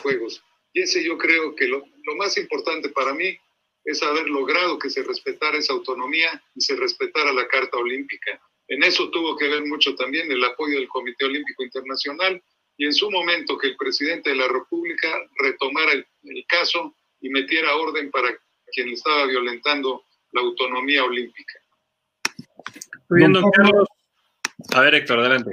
Juegos. 0.02 0.43
Y 0.73 0.82
ese 0.82 1.02
yo 1.02 1.16
creo 1.16 1.55
que 1.55 1.66
lo, 1.66 1.85
lo 2.05 2.16
más 2.16 2.36
importante 2.36 2.90
para 2.90 3.14
mí 3.14 3.36
es 3.85 4.02
haber 4.02 4.28
logrado 4.28 4.78
que 4.78 4.90
se 4.90 5.02
respetara 5.02 5.59
esa 5.59 5.73
autonomía 5.73 6.43
y 6.55 6.60
se 6.60 6.77
respetara 6.77 7.32
la 7.32 7.47
Carta 7.48 7.78
Olímpica. 7.78 8.40
En 8.68 8.82
eso 8.82 9.10
tuvo 9.10 9.36
que 9.36 9.48
ver 9.48 9.64
mucho 9.66 9.94
también 9.94 10.30
el 10.30 10.43
apoyo 10.44 10.78
del 10.78 10.88
Comité 10.88 11.24
Olímpico 11.24 11.62
Internacional 11.62 12.43
y 12.76 12.86
en 12.86 12.93
su 12.93 13.10
momento 13.10 13.56
que 13.56 13.68
el 13.68 13.76
presidente 13.76 14.30
de 14.30 14.36
la 14.36 14.48
República 14.48 15.09
retomara 15.38 15.93
el, 15.93 16.06
el 16.24 16.44
caso 16.47 16.94
y 17.20 17.30
metiera 17.30 17.76
orden 17.76 18.10
para 18.10 18.28
quien 18.72 18.88
estaba 18.90 19.26
violentando 19.26 20.05
la 20.32 20.40
autonomía 20.43 21.05
olímpica. 21.05 21.55
don 23.09 23.51
Carlos. 23.51 23.88
A 24.74 24.80
ver, 24.80 24.94
Héctor, 24.94 25.20
adelante. 25.20 25.51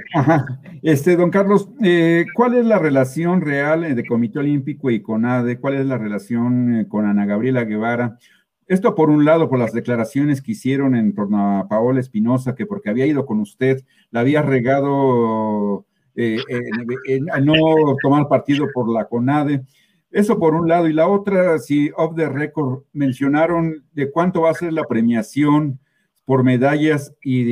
Este, 0.82 1.16
don 1.16 1.30
Carlos, 1.30 1.68
eh, 1.82 2.26
¿cuál 2.34 2.54
es 2.54 2.64
la 2.66 2.78
relación 2.78 3.40
real 3.40 3.84
eh, 3.84 3.94
de 3.94 4.04
Comité 4.04 4.38
Olímpico 4.38 4.90
y 4.90 5.00
CONADE? 5.00 5.58
¿Cuál 5.58 5.74
es 5.74 5.86
la 5.86 5.96
relación 5.96 6.80
eh, 6.80 6.88
con 6.88 7.06
Ana 7.06 7.24
Gabriela 7.24 7.64
Guevara? 7.64 8.18
Esto 8.66 8.94
por 8.94 9.10
un 9.10 9.24
lado, 9.24 9.48
por 9.48 9.58
las 9.58 9.72
declaraciones 9.72 10.40
que 10.40 10.52
hicieron 10.52 10.94
en 10.94 11.14
torno 11.14 11.58
a 11.58 11.68
Paola 11.68 12.00
Espinosa, 12.00 12.54
que 12.54 12.66
porque 12.66 12.88
había 12.88 13.06
ido 13.06 13.26
con 13.26 13.40
usted, 13.40 13.84
la 14.10 14.20
había 14.20 14.40
regado 14.40 15.84
eh, 16.16 16.38
no 17.42 17.54
tomar 18.02 18.28
partido 18.28 18.68
por 18.72 18.90
la 18.90 19.06
CONADE. 19.06 19.64
Eso 20.10 20.38
por 20.38 20.54
un 20.54 20.68
lado. 20.68 20.88
Y 20.88 20.92
la 20.92 21.08
otra, 21.08 21.58
si 21.58 21.90
off 21.96 22.14
the 22.16 22.28
record, 22.28 22.84
mencionaron 22.92 23.84
de 23.92 24.10
cuánto 24.10 24.42
va 24.42 24.50
a 24.50 24.54
ser 24.54 24.72
la 24.72 24.84
premiación 24.84 25.80
por 26.24 26.42
medallas 26.42 27.14
y 27.22 27.44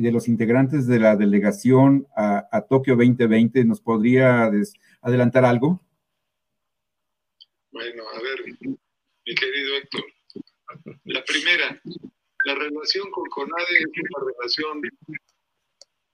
de, 0.00 0.10
los 0.10 0.28
integrantes 0.28 0.86
de 0.86 1.00
la 1.00 1.16
delegación 1.16 2.06
a, 2.16 2.64
Tokio 2.68 2.96
2020. 2.96 3.64
¿Nos 3.64 3.80
podría 3.80 4.50
adelantar 5.02 5.44
algo? 5.44 5.82
Bueno, 7.72 8.04
a 8.14 8.22
ver, 8.22 8.56
mi 8.60 9.34
querido 9.34 9.76
Héctor. 9.82 10.02
La 11.04 11.24
primera, 11.24 11.80
la 12.44 12.54
relación 12.54 13.10
con 13.10 13.28
CONADE 13.28 13.78
es 13.78 13.86
una 13.86 14.32
relación 14.32 14.82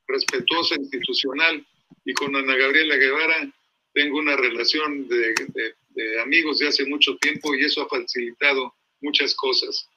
respetuosa, 0.08 0.74
institucional, 0.76 1.66
y 2.04 2.14
con 2.14 2.34
Ana 2.34 2.56
Gabriela 2.56 2.96
Guevara 2.96 3.52
tengo 3.92 4.18
una 4.18 4.36
relación 4.36 5.08
de, 5.08 5.34
amigos 6.22 6.58
de 6.58 6.68
hace 6.68 6.84
mucho 6.86 7.16
tiempo 7.16 7.54
y 7.54 7.64
eso 7.64 7.82
ha 7.82 7.88
facilitado 7.88 8.74
muchas 9.00 9.34
cosas. 9.34 9.88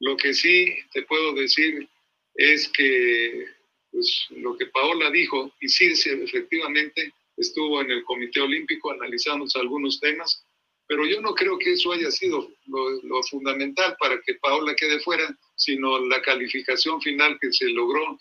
Lo 0.00 0.16
que 0.16 0.34
sí 0.34 0.74
te 0.92 1.02
puedo 1.02 1.34
decir 1.34 1.88
es 2.34 2.68
que 2.68 3.46
pues, 3.90 4.26
lo 4.30 4.56
que 4.56 4.66
Paola 4.66 5.10
dijo, 5.10 5.54
y 5.60 5.68
sí, 5.68 5.92
efectivamente 6.06 7.12
estuvo 7.36 7.80
en 7.82 7.90
el 7.90 8.02
Comité 8.04 8.40
Olímpico, 8.40 8.90
analizamos 8.90 9.54
algunos 9.54 10.00
temas, 10.00 10.44
Pero 10.92 11.06
yo 11.06 11.22
no 11.22 11.34
creo 11.34 11.58
que 11.58 11.72
eso 11.72 11.90
haya 11.92 12.10
sido 12.10 12.50
lo, 12.66 13.22
fundamental 13.22 13.96
para 13.98 14.20
que 14.20 14.34
Paola 14.34 14.76
quede 14.76 15.00
fuera, 15.00 15.26
sino 15.56 15.98
la 16.00 16.20
calificación 16.20 17.00
final 17.00 17.38
que 17.40 17.50
se 17.50 17.70
logró 17.70 18.20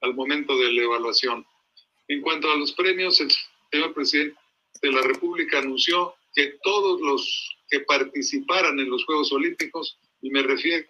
al 0.00 0.14
momento 0.14 0.56
de 0.56 0.72
la 0.72 0.84
evaluación. 0.84 1.44
En 2.08 2.22
cuanto 2.22 2.50
a 2.50 2.56
los 2.56 2.72
premios, 2.72 3.20
el 3.20 3.30
señor 3.70 3.92
presidente 3.92 4.38
de 4.80 4.90
la 4.90 5.02
República 5.02 5.58
anunció 5.58 6.14
que 6.34 6.54
todos 6.62 6.98
los 7.02 7.54
que 7.68 7.80
participaran 7.80 8.80
en 8.80 8.88
los 8.88 9.04
Juegos 9.04 9.30
Olímpicos, 9.30 9.98
y 10.22 10.30
me 10.30 10.42
refiero 10.42 10.86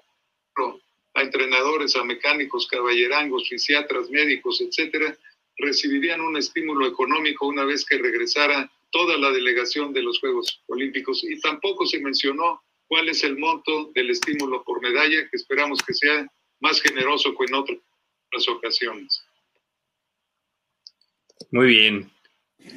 a 1.14 1.22
entrenadores, 1.22 1.96
a 1.96 2.04
mecánicos, 2.04 2.68
caballerangos, 2.68 3.48
fisiatras, 3.48 4.08
médicos, 4.08 4.60
etcétera, 4.60 5.18
recibirían 5.56 6.20
un 6.20 6.36
estímulo 6.36 6.86
económico 6.86 7.48
una 7.48 7.64
vez 7.64 7.84
que 7.84 7.98
regresara 7.98 8.70
toda 8.90 9.16
la 9.18 9.30
delegación 9.30 9.92
de 9.92 10.02
los 10.02 10.18
Juegos 10.20 10.62
Olímpicos. 10.66 11.22
Y 11.24 11.38
tampoco 11.40 11.86
se 11.86 12.00
mencionó 12.00 12.62
cuál 12.86 13.08
es 13.08 13.22
el 13.24 13.38
monto 13.38 13.90
del 13.94 14.10
estímulo 14.10 14.64
por 14.64 14.82
medalla, 14.82 15.28
que 15.30 15.36
esperamos 15.36 15.82
que 15.82 15.94
sea 15.94 16.26
más 16.60 16.80
generoso 16.80 17.34
que 17.36 17.44
en 17.44 17.54
otras 17.54 18.48
ocasiones. 18.48 19.22
Muy 21.50 21.66
bien. 21.66 22.10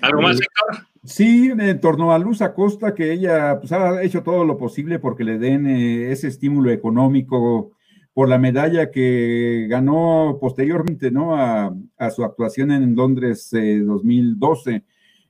¿Algo 0.01 0.21
más, 0.21 0.39
Héctor? 0.39 0.87
Sí, 1.03 1.51
en 1.57 1.81
torno 1.81 2.13
a 2.13 2.19
Luz 2.19 2.41
Acosta, 2.41 2.93
que 2.93 3.11
ella 3.11 3.59
pues, 3.59 3.71
ha 3.71 4.03
hecho 4.03 4.21
todo 4.21 4.45
lo 4.45 4.57
posible 4.57 4.99
porque 4.99 5.23
le 5.23 5.39
den 5.39 5.65
eh, 5.65 6.11
ese 6.11 6.27
estímulo 6.27 6.69
económico 6.69 7.71
por 8.13 8.29
la 8.29 8.37
medalla 8.37 8.91
que 8.91 9.65
ganó 9.67 10.37
posteriormente, 10.39 11.09
¿no? 11.09 11.35
A, 11.35 11.73
su 12.13 12.23
actuación 12.23 12.71
en 12.71 12.95
Londres 12.95 13.49
2012. 13.51 14.75
Eh, 14.75 14.83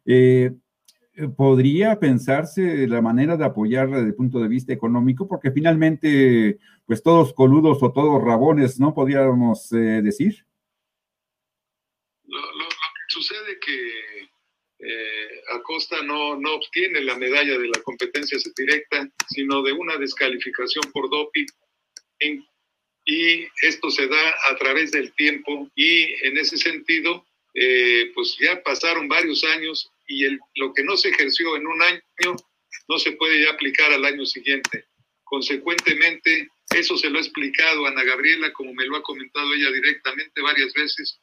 eh, 0.06 0.52
¿Podría 1.36 2.00
pensarse 2.00 2.88
la 2.88 3.02
manera 3.02 3.36
de 3.36 3.46
apoyarla 3.46 3.98
desde 3.98 4.10
el 4.10 4.16
punto 4.16 4.40
de 4.40 4.48
vista 4.48 4.72
económico? 4.72 5.28
Porque 5.28 5.52
finalmente, 5.52 6.58
pues 6.86 7.04
todos 7.04 7.34
coludos 7.34 7.84
o 7.84 7.92
todos 7.92 8.24
rabones, 8.24 8.80
¿no? 8.80 8.94
Podríamos 8.94 9.70
decir. 9.70 10.46
Lo, 12.24 12.40
lo, 12.40 12.70
que 12.70 12.76
sucede 13.10 13.60
que 13.60 14.32
eh, 14.84 15.42
Acosta 15.54 16.02
no, 16.02 16.36
no 16.38 16.56
obtiene 16.56 17.02
la 17.02 17.16
medalla 17.16 17.58
de 17.58 17.68
la 17.68 17.82
competencia 17.84 18.38
directa, 18.58 19.08
sino 19.30 19.62
de 19.62 19.74
una 19.74 19.98
descalificación 19.98 20.84
por 20.92 21.10
doping. 21.10 21.46
y 23.06 23.48
esto 23.62 23.90
se 23.90 24.08
da 24.08 24.36
a 24.50 24.56
través 24.58 24.92
del 24.92 25.14
tiempo 25.14 25.70
y 25.76 26.04
en 26.26 26.38
ese 26.38 26.58
sentido, 26.58 27.26
eh, 27.54 28.12
pues 28.16 28.38
ya 28.40 28.62
pasaron 28.64 29.08
varios 29.08 29.44
años 29.44 29.92
y 30.12 30.26
el, 30.26 30.40
lo 30.56 30.74
que 30.74 30.84
no 30.84 30.98
se 30.98 31.10
ejerció 31.10 31.56
en 31.56 31.66
un 31.68 31.82
año 31.82 32.36
no 32.88 33.00
se 33.00 33.14
puede 33.14 33.44
ya 33.44 33.52
aplicar 33.52 33.92
al 33.92 34.04
año 34.04 34.26
siguiente. 34.26 34.86
Consecuentemente, 35.24 36.50
eso 36.76 36.98
se 36.98 37.10
lo 37.10 37.18
ha 37.18 37.22
explicado 37.22 37.86
a 37.86 37.90
Ana 37.90 38.04
Gabriela, 38.04 38.52
como 38.52 38.74
me 38.74 38.86
lo 38.86 38.98
ha 38.98 39.04
comentado 39.04 39.54
ella 39.54 39.72
directamente 39.72 40.42
varias 40.42 40.74
veces, 40.74 41.20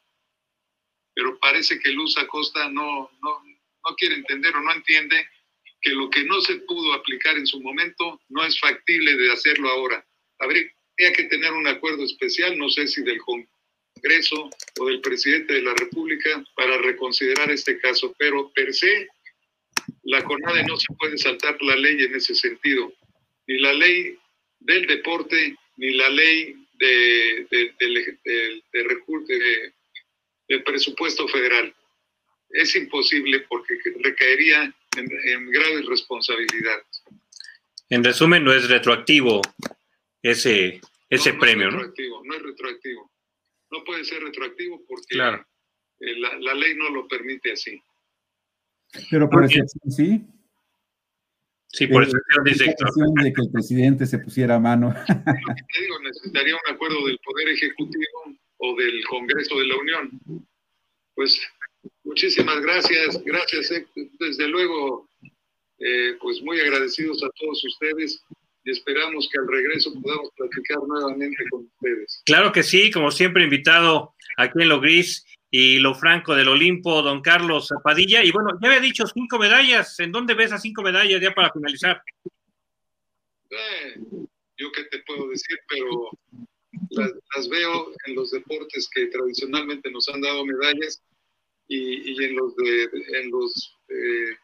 pero 1.14 1.38
parece 1.38 1.78
que 1.78 1.90
Luz 1.90 2.16
Acosta 2.16 2.70
no, 2.70 3.10
no, 3.22 3.42
no 3.44 3.96
quiere 3.96 4.14
entender 4.14 4.54
o 4.56 4.60
no 4.62 4.72
entiende 4.72 5.28
que 5.80 5.90
lo 5.90 6.08
que 6.10 6.24
no 6.24 6.40
se 6.40 6.56
pudo 6.60 6.92
aplicar 6.94 7.36
en 7.36 7.46
su 7.46 7.60
momento 7.60 8.20
no 8.28 8.44
es 8.44 8.58
factible 8.58 9.16
de 9.16 9.32
hacerlo 9.32 9.68
ahora. 9.68 10.06
Habría 10.38 11.12
que 11.12 11.24
tener 11.24 11.52
un 11.52 11.66
acuerdo 11.66 12.04
especial, 12.04 12.56
no 12.56 12.68
sé 12.68 12.86
si 12.88 13.02
del 13.02 13.20
Congreso 14.00 14.50
o 14.78 14.86
del 14.86 15.00
presidente 15.00 15.54
de 15.54 15.62
la 15.62 15.74
República, 15.74 16.44
para 16.54 16.78
reconsiderar 16.78 17.50
este 17.50 17.78
caso, 17.78 18.14
pero 18.18 18.50
per 18.50 18.72
se, 18.72 19.08
la 20.04 20.22
CONADE 20.22 20.64
no 20.64 20.76
se 20.76 20.94
puede 20.98 21.18
saltar 21.18 21.56
la 21.60 21.76
ley 21.76 22.04
en 22.04 22.14
ese 22.14 22.34
sentido, 22.34 22.92
ni 23.46 23.58
la 23.58 23.72
ley 23.72 24.16
del 24.60 24.86
deporte, 24.86 25.56
ni 25.76 25.94
la 25.94 26.08
ley 26.10 26.54
de, 26.74 27.46
de, 27.50 27.74
de, 27.78 28.18
de 28.72 29.72
del 30.48 30.62
presupuesto 30.62 31.28
federal. 31.28 31.74
Es 32.50 32.74
imposible 32.74 33.40
porque 33.40 33.74
recaería 34.02 34.74
en, 34.96 35.50
graves 35.50 35.84
responsabilidades. 35.86 36.86
En 37.90 38.02
resumen, 38.02 38.44
no 38.44 38.52
es 38.52 38.68
retroactivo 38.68 39.42
ese, 40.22 40.80
ese 41.10 41.34
premio, 41.34 41.70
¿no? 41.70 41.78
No 41.78 42.34
es 42.34 42.42
retroactivo. 42.42 43.10
No 43.70 43.84
puede 43.84 44.04
ser 44.04 44.22
retroactivo 44.22 44.82
porque 44.86 45.16
eh, 45.16 46.14
la, 46.18 46.54
ley 46.54 46.74
no 46.76 46.90
lo 46.90 47.08
permite 47.08 47.52
así. 47.52 47.80
Pero 49.10 49.28
por 49.28 49.44
excepción, 49.44 49.90
sí. 49.90 50.26
Sí, 51.70 51.86
por 51.86 52.02
eso 52.02 52.16
dice 52.44 52.64
de 52.64 53.32
que 53.32 53.42
el 53.42 53.50
presidente 53.52 54.06
se 54.06 54.18
pusiera 54.18 54.56
a 54.56 54.60
mano. 54.60 54.94
te 55.06 55.80
digo, 55.82 55.98
necesitaría 56.02 56.54
un 56.54 56.74
acuerdo 56.74 57.06
del 57.06 57.18
Poder 57.18 57.48
Ejecutivo 57.48 58.38
o 58.56 58.76
del 58.76 59.04
Congreso 59.04 59.58
de 59.58 59.66
la 59.66 59.76
Unión. 59.76 60.20
Pues 61.14 61.40
muchísimas 62.04 62.60
gracias, 62.62 63.22
gracias, 63.22 63.70
desde 64.18 64.48
luego, 64.48 65.10
eh, 65.78 66.16
pues 66.22 66.40
muy 66.42 66.58
agradecidos 66.58 67.22
a 67.22 67.28
todos 67.38 67.62
ustedes 67.64 68.24
y 68.68 68.70
esperamos 68.70 69.30
que 69.32 69.38
al 69.38 69.48
regreso 69.48 69.94
podamos 69.94 70.28
platicar 70.36 70.76
nuevamente 70.86 71.42
con 71.50 71.64
ustedes. 71.64 72.22
Claro 72.26 72.52
que 72.52 72.62
sí, 72.62 72.90
como 72.90 73.10
siempre 73.10 73.44
invitado 73.44 74.14
aquí 74.36 74.60
en 74.60 74.68
Lo 74.68 74.78
Gris 74.78 75.24
y 75.50 75.78
Lo 75.78 75.94
Franco 75.94 76.34
del 76.34 76.48
Olimpo, 76.48 77.00
don 77.00 77.22
Carlos 77.22 77.70
Padilla. 77.82 78.22
Y 78.22 78.30
bueno, 78.30 78.50
ya 78.60 78.68
había 78.68 78.80
dicho 78.80 79.06
cinco 79.06 79.38
medallas, 79.38 79.98
¿en 80.00 80.12
dónde 80.12 80.34
ves 80.34 80.52
a 80.52 80.58
cinco 80.58 80.82
medallas 80.82 81.18
ya 81.18 81.32
para 81.32 81.50
finalizar? 81.50 82.02
Eh, 83.50 83.94
yo 84.58 84.70
qué 84.72 84.84
te 84.90 84.98
puedo 85.06 85.30
decir, 85.30 85.58
pero 85.66 86.10
las, 86.90 87.48
veo 87.48 87.90
en 88.04 88.16
los 88.16 88.32
deportes 88.32 88.86
que 88.94 89.06
tradicionalmente 89.06 89.90
nos 89.90 90.06
han 90.10 90.20
dado 90.20 90.44
medallas 90.44 91.02
y, 91.68 92.12
y 92.12 92.22
en 92.22 92.36
los 92.36 92.54
de, 92.54 92.82
en 93.22 93.30
los 93.30 93.74
eh, 93.88 94.36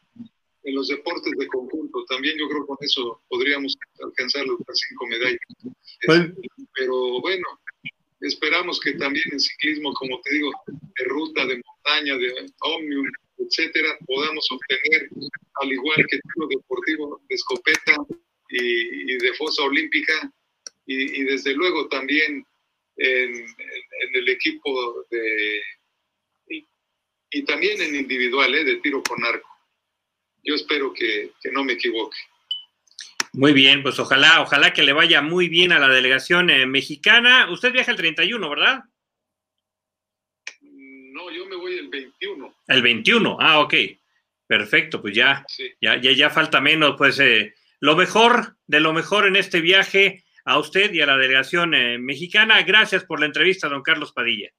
en 0.65 0.74
los 0.74 0.89
deportes 0.89 1.32
de 1.39 1.47
conjunto. 1.49 2.05
También 2.07 2.36
yo 2.39 2.49
creo 2.49 2.62
que 2.62 2.66
con 2.66 2.77
eso 2.81 3.23
podríamos 3.28 3.77
alcanzar 4.03 4.45
las 4.47 4.78
cinco 4.89 5.07
medallas. 5.07 5.39
Pues 6.07 6.31
pero 6.74 7.20
bueno, 7.20 7.47
esperamos 8.20 8.81
que 8.81 8.95
también 8.95 9.24
en 9.32 9.41
ciclismo, 9.41 9.93
como 9.95 10.20
te 10.23 10.35
digo, 10.35 10.51
de 10.66 11.05
ruta, 11.05 11.47
de 11.47 11.61
montaña, 11.65 12.16
de 12.16 12.47
omnium, 12.61 13.07
etcétera, 13.39 13.97
podamos 14.07 14.47
obtener, 14.51 15.09
al 15.62 15.73
igual 15.73 16.05
que 16.09 16.16
el 16.16 16.49
deportivo 16.49 17.20
de 17.28 17.35
escopeta 17.35 17.97
y, 18.49 19.12
y 19.12 19.19
de 19.19 19.35
fosa 19.35 19.62
olímpica, 19.62 20.32
y, 20.86 21.24
desde 21.24 21.55
luego 21.55 21.89
también 21.89 22.45
en, 22.97 23.47
el 24.12 24.28
equipo 24.28 25.05
de... 25.11 25.61
Y, 27.31 27.43
también 27.47 27.81
en 27.82 27.97
individual, 27.97 28.55
¿eh? 28.55 28.62
de 28.62 28.77
tiro 28.77 29.03
con 29.03 29.24
arco. 29.24 29.49
Yo 30.45 30.55
espero 30.55 30.93
que, 30.93 31.33
no 31.53 31.65
me 31.65 31.75
equivoque. 31.75 32.16
Muy 33.33 33.53
bien, 33.53 33.83
pues 33.83 33.99
ojalá, 33.99 34.43
ojalá 34.43 34.73
que 34.73 34.83
le 34.83 34.93
vaya 34.93 35.23
muy 35.23 35.49
bien 35.49 35.73
a 35.73 35.79
la 35.79 35.89
delegación 35.89 36.51
eh, 36.51 36.66
mexicana. 36.66 37.51
Usted 37.51 37.73
viaja 37.73 37.91
el 37.91 37.97
31, 37.97 38.49
¿verdad? 38.49 38.85
No, 40.61 41.31
yo 41.31 41.47
me 41.47 41.57
voy 41.57 41.79
el 41.79 41.89
21. 41.89 42.55
El 42.69 42.83
21, 42.83 43.39
ah, 43.41 43.61
ok. 43.61 43.75
Perfecto, 44.47 45.01
pues 45.01 45.15
ya, 45.15 45.45
ya, 45.81 46.01
ya, 46.01 46.12
ya, 46.12 46.31
falta 46.31 46.61
menos. 46.61 46.95
Pues 46.97 47.19
eh, 47.19 47.55
lo 47.81 47.97
mejor 47.97 48.57
de 48.66 48.81
lo 48.81 48.93
mejor 48.93 49.27
en 49.27 49.37
este 49.37 49.61
viaje 49.61 50.25
a 50.45 50.59
usted 50.59 50.93
y 50.93 51.01
a 51.01 51.07
la 51.07 51.16
delegación 51.16 51.75
eh, 51.75 51.99
mexicana. 51.99 52.62
Gracias 52.62 53.05
por 53.05 53.19
la 53.19 53.27
entrevista, 53.27 53.69
don 53.69 53.83
Carlos 53.83 54.12
Padilla. 54.12 54.51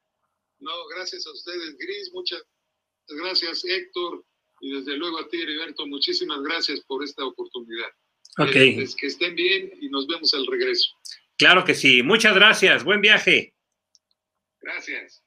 No, 0.59 0.87
gracias 0.87 1.27
a 1.27 1.31
ustedes, 1.31 1.77
Gris, 1.77 2.11
muchas 2.13 2.43
gracias, 3.07 3.63
Héctor, 3.65 4.23
y 4.61 4.71
desde 4.71 4.97
luego 4.97 5.19
a 5.19 5.27
ti, 5.27 5.41
Heriberto, 5.41 5.85
muchísimas 5.87 6.41
gracias 6.41 6.81
por 6.81 7.03
esta 7.03 7.25
oportunidad. 7.25 7.87
Ok. 8.37 8.55
Es, 8.55 8.95
que 8.95 9.07
estén 9.07 9.35
bien 9.35 9.71
y 9.79 9.89
nos 9.89 10.07
vemos 10.07 10.33
al 10.33 10.45
regreso. 10.47 10.89
Claro 11.37 11.63
que 11.63 11.75
sí, 11.75 12.03
muchas 12.03 12.35
gracias, 12.35 12.83
buen 12.83 13.01
viaje. 13.01 13.53
Gracias. 14.61 15.23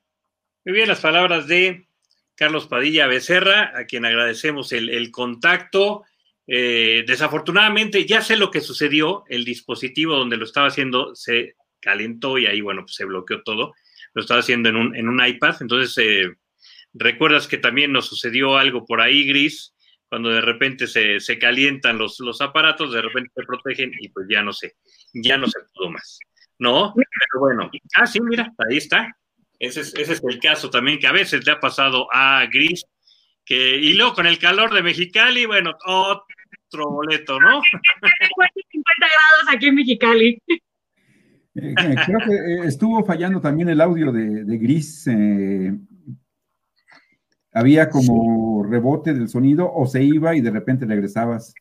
Muy 0.64 0.74
bien, 0.74 0.88
las 0.88 1.00
palabras 1.00 1.46
de 1.46 1.86
Carlos 2.34 2.66
Padilla 2.66 3.06
Becerra, 3.06 3.72
a 3.78 3.84
quien 3.86 4.04
agradecemos 4.04 4.72
el, 4.72 4.90
el 4.90 5.10
contacto. 5.10 6.04
Eh, 6.46 7.04
desafortunadamente, 7.06 8.06
ya 8.06 8.22
sé 8.22 8.36
lo 8.36 8.50
que 8.50 8.60
sucedió, 8.60 9.24
el 9.28 9.44
dispositivo 9.44 10.16
donde 10.16 10.38
lo 10.38 10.44
estaba 10.44 10.68
haciendo 10.68 11.14
se 11.14 11.56
calentó 11.80 12.38
y 12.38 12.46
ahí, 12.46 12.60
bueno, 12.60 12.82
pues 12.82 12.94
se 12.94 13.04
bloqueó 13.04 13.42
todo. 13.42 13.74
Lo 14.14 14.22
estaba 14.22 14.40
haciendo 14.40 14.70
en 14.70 14.76
un, 14.76 14.96
en 14.96 15.08
un 15.08 15.24
iPad. 15.24 15.56
Entonces, 15.60 15.96
eh, 15.98 16.34
recuerdas 16.94 17.46
que 17.46 17.58
también 17.58 17.92
nos 17.92 18.06
sucedió 18.06 18.56
algo 18.56 18.84
por 18.84 19.00
ahí, 19.00 19.26
Gris, 19.26 19.74
cuando 20.08 20.30
de 20.30 20.40
repente 20.40 20.86
se, 20.86 21.20
se, 21.20 21.38
calientan 21.38 21.98
los, 21.98 22.18
los 22.20 22.40
aparatos, 22.40 22.92
de 22.92 23.02
repente 23.02 23.30
se 23.34 23.44
protegen 23.44 23.92
y 24.00 24.08
pues 24.08 24.26
ya 24.30 24.42
no 24.42 24.52
sé, 24.52 24.76
ya 25.12 25.36
no 25.36 25.46
se 25.46 25.60
pudo 25.74 25.90
más. 25.90 26.18
¿No? 26.60 26.92
Pero 26.96 27.40
bueno, 27.40 27.70
ah, 27.94 28.06
sí, 28.06 28.20
mira, 28.20 28.52
ahí 28.68 28.78
está. 28.78 29.16
Ese 29.60 29.80
es, 29.80 29.94
ese 29.94 30.14
es 30.14 30.22
el 30.24 30.40
caso 30.40 30.70
también 30.70 30.98
que 30.98 31.06
a 31.06 31.12
veces 31.12 31.44
le 31.44 31.52
ha 31.52 31.60
pasado 31.60 32.08
a 32.12 32.46
Gris, 32.46 32.84
que, 33.44 33.76
y 33.76 33.94
luego 33.94 34.14
con 34.14 34.26
el 34.26 34.38
calor 34.38 34.72
de 34.72 34.82
Mexicali, 34.82 35.46
bueno, 35.46 35.76
otro 35.86 36.90
boleto, 36.90 37.38
¿no? 37.40 37.60
50 37.62 37.86
grados 38.98 39.54
aquí 39.54 39.66
en 39.66 39.74
Mexicali. 39.74 40.42
Eh, 41.54 41.74
creo 42.06 42.18
que 42.24 42.34
eh, 42.34 42.66
estuvo 42.66 43.04
fallando 43.04 43.40
también 43.40 43.68
el 43.68 43.80
audio 43.80 44.12
de, 44.12 44.58
Gris. 44.58 45.06
Eh, 45.08 45.72
había 47.58 47.90
como 47.90 48.62
rebote 48.62 49.12
del 49.12 49.28
sonido 49.28 49.68
o 49.72 49.84
se 49.86 50.00
iba 50.04 50.36
y 50.36 50.40
de 50.40 50.52
repente 50.52 50.86
regresabas. 50.86 51.52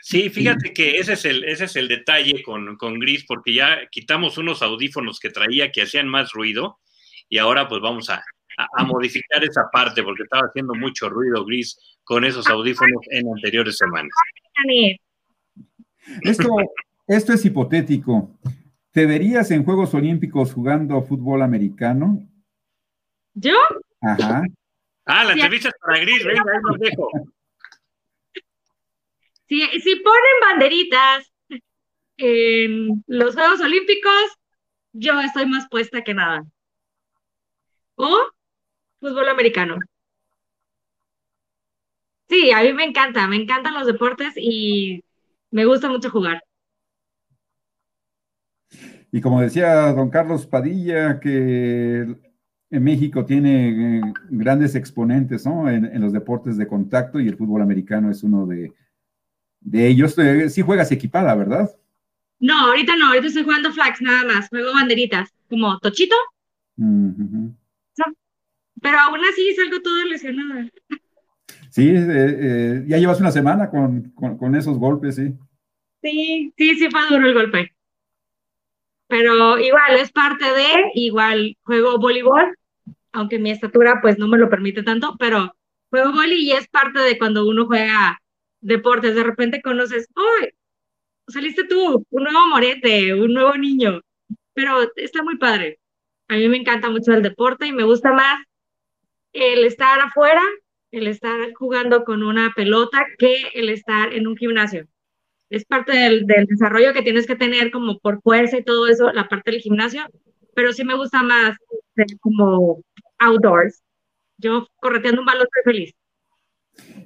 Sí, 0.00 0.30
fíjate 0.30 0.72
que 0.72 0.98
ese 0.98 1.12
es 1.12 1.24
el, 1.24 1.44
ese 1.44 1.66
es 1.66 1.76
el 1.76 1.86
detalle 1.86 2.42
con, 2.42 2.76
con, 2.76 2.98
Gris, 2.98 3.24
porque 3.24 3.54
ya 3.54 3.88
quitamos 3.88 4.36
unos 4.36 4.62
audífonos 4.62 5.20
que 5.20 5.30
traía 5.30 5.70
que 5.70 5.82
hacían 5.82 6.08
más 6.08 6.32
ruido 6.32 6.80
y 7.28 7.38
ahora 7.38 7.68
pues 7.68 7.80
vamos 7.80 8.10
a, 8.10 8.20
a, 8.76 8.84
modificar 8.84 9.44
esa 9.44 9.62
parte 9.72 10.02
porque 10.02 10.24
estaba 10.24 10.48
haciendo 10.48 10.74
mucho 10.74 11.08
ruido 11.08 11.44
Gris 11.44 11.78
con 12.02 12.24
esos 12.24 12.48
audífonos 12.48 13.02
en 13.10 13.28
anteriores 13.28 13.76
semanas. 13.76 14.10
Esto, 16.22 16.48
esto 17.06 17.32
es 17.32 17.44
hipotético. 17.44 18.36
¿Te 18.90 19.06
verías 19.06 19.52
en 19.52 19.64
Juegos 19.64 19.94
Olímpicos 19.94 20.52
jugando 20.52 21.00
fútbol 21.02 21.42
americano? 21.42 22.26
¿Yo? 23.34 23.54
Ajá. 24.00 24.42
Ah, 25.10 25.24
la 25.24 25.32
entrevista 25.32 25.70
es 25.70 25.74
para 25.80 26.00
Gris, 26.00 26.22
venga, 26.22 26.42
ahí 26.42 26.58
los 26.62 26.78
dejo. 26.78 27.10
Si, 29.46 29.66
si 29.80 29.96
ponen 29.96 30.40
banderitas 30.42 31.32
en 32.18 33.02
los 33.06 33.34
Juegos 33.34 33.62
Olímpicos, 33.62 34.36
yo 34.92 35.18
estoy 35.20 35.46
más 35.46 35.66
puesta 35.70 36.04
que 36.04 36.12
nada. 36.12 36.44
O 37.94 38.28
fútbol 39.00 39.30
americano. 39.30 39.78
Sí, 42.28 42.50
a 42.50 42.60
mí 42.60 42.74
me 42.74 42.84
encanta, 42.84 43.26
me 43.28 43.36
encantan 43.36 43.72
los 43.72 43.86
deportes 43.86 44.34
y 44.36 45.02
me 45.50 45.64
gusta 45.64 45.88
mucho 45.88 46.10
jugar. 46.10 46.42
Y 49.10 49.22
como 49.22 49.40
decía 49.40 49.90
don 49.94 50.10
Carlos 50.10 50.46
Padilla, 50.46 51.18
que 51.18 52.27
en 52.70 52.84
México 52.84 53.24
tiene 53.24 53.98
eh, 53.98 54.00
grandes 54.30 54.74
exponentes 54.74 55.46
¿no? 55.46 55.70
en, 55.70 56.00
los 56.00 56.12
deportes 56.12 56.56
de 56.56 56.66
contacto 56.66 57.18
y 57.18 57.28
el 57.28 57.36
fútbol 57.36 57.62
americano 57.62 58.10
es 58.10 58.22
uno 58.22 58.46
de, 58.46 58.72
ellos. 59.72 60.18
Eh, 60.18 60.50
sí 60.50 60.62
juegas 60.62 60.92
equipada, 60.92 61.34
¿verdad? 61.34 61.70
No, 62.40 62.68
ahorita 62.68 62.96
no, 62.96 63.06
ahorita 63.08 63.26
estoy 63.26 63.42
jugando 63.42 63.72
flags 63.72 64.00
nada 64.00 64.24
más, 64.24 64.48
juego 64.48 64.72
banderitas, 64.74 65.30
como 65.48 65.78
tochito. 65.80 66.14
Pero 68.80 68.98
aún 68.98 69.20
así 69.24 69.54
salgo 69.54 69.80
todo 69.82 70.04
lesionada. 70.04 70.68
Sí, 71.70 71.88
eh, 71.88 72.06
eh, 72.08 72.84
ya 72.86 72.98
llevas 72.98 73.20
una 73.20 73.30
semana 73.30 73.70
con, 73.70 74.54
esos 74.54 74.78
golpes, 74.78 75.16
sí. 75.16 75.34
Sí, 76.02 76.52
sí, 76.56 76.76
sí 76.76 76.88
fue 76.90 77.00
duro 77.10 77.26
el 77.26 77.34
golpe. 77.34 77.72
Pero 79.08 79.58
igual 79.58 79.96
es 79.96 80.12
parte 80.12 80.44
de, 80.44 80.90
igual 80.94 81.56
juego 81.62 81.98
voleibol, 81.98 82.56
aunque 83.12 83.38
mi 83.38 83.50
estatura 83.50 84.00
pues 84.02 84.18
no 84.18 84.28
me 84.28 84.38
lo 84.38 84.50
permite 84.50 84.82
tanto, 84.82 85.16
pero 85.18 85.54
juego 85.90 86.12
voleibol 86.12 86.38
y 86.38 86.52
es 86.52 86.68
parte 86.68 87.00
de 87.00 87.18
cuando 87.18 87.46
uno 87.48 87.66
juega 87.66 88.20
deportes. 88.60 89.14
De 89.14 89.24
repente 89.24 89.62
conoces, 89.62 90.08
¡ay! 90.14 90.50
Saliste 91.28 91.64
tú, 91.64 92.06
un 92.10 92.22
nuevo 92.22 92.46
morete, 92.48 93.14
un 93.14 93.34
nuevo 93.34 93.56
niño. 93.56 94.00
Pero 94.54 94.90
está 94.96 95.22
muy 95.22 95.38
padre. 95.38 95.78
A 96.28 96.34
mí 96.36 96.48
me 96.48 96.58
encanta 96.58 96.90
mucho 96.90 97.12
el 97.12 97.22
deporte 97.22 97.66
y 97.66 97.72
me 97.72 97.84
gusta 97.84 98.12
más 98.12 98.38
el 99.32 99.64
estar 99.64 100.00
afuera, 100.00 100.42
el 100.90 101.06
estar 101.06 101.52
jugando 101.54 102.04
con 102.04 102.22
una 102.22 102.52
pelota, 102.54 103.06
que 103.18 103.50
el 103.54 103.68
estar 103.70 104.12
en 104.12 104.26
un 104.26 104.36
gimnasio. 104.36 104.86
Es 105.50 105.64
parte 105.64 105.96
del, 105.96 106.26
desarrollo 106.26 106.92
que 106.92 107.02
tienes 107.02 107.26
que 107.26 107.36
tener 107.36 107.70
como 107.70 107.98
por 107.98 108.20
fuerza 108.22 108.58
y 108.58 108.64
todo 108.64 108.86
eso, 108.86 109.12
la 109.12 109.28
parte 109.28 109.50
del 109.50 109.60
gimnasio, 109.60 110.02
pero 110.54 110.72
sí 110.72 110.84
me 110.84 110.96
gusta 110.96 111.22
más 111.22 111.56
como 112.20 112.82
outdoors. 113.18 113.82
Yo 114.36 114.66
correteando 114.76 115.20
un 115.22 115.26
balón 115.26 115.46
estoy 115.46 115.72
feliz. 115.72 115.94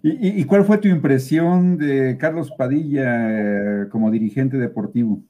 ¿Y, 0.02 0.44
cuál 0.44 0.64
fue 0.64 0.78
tu 0.78 0.88
impresión 0.88 1.78
de 1.78 2.18
Carlos 2.18 2.50
Padilla 2.58 3.84
eh, 3.84 3.88
como 3.88 4.10
dirigente 4.10 4.56
deportivo? 4.56 5.22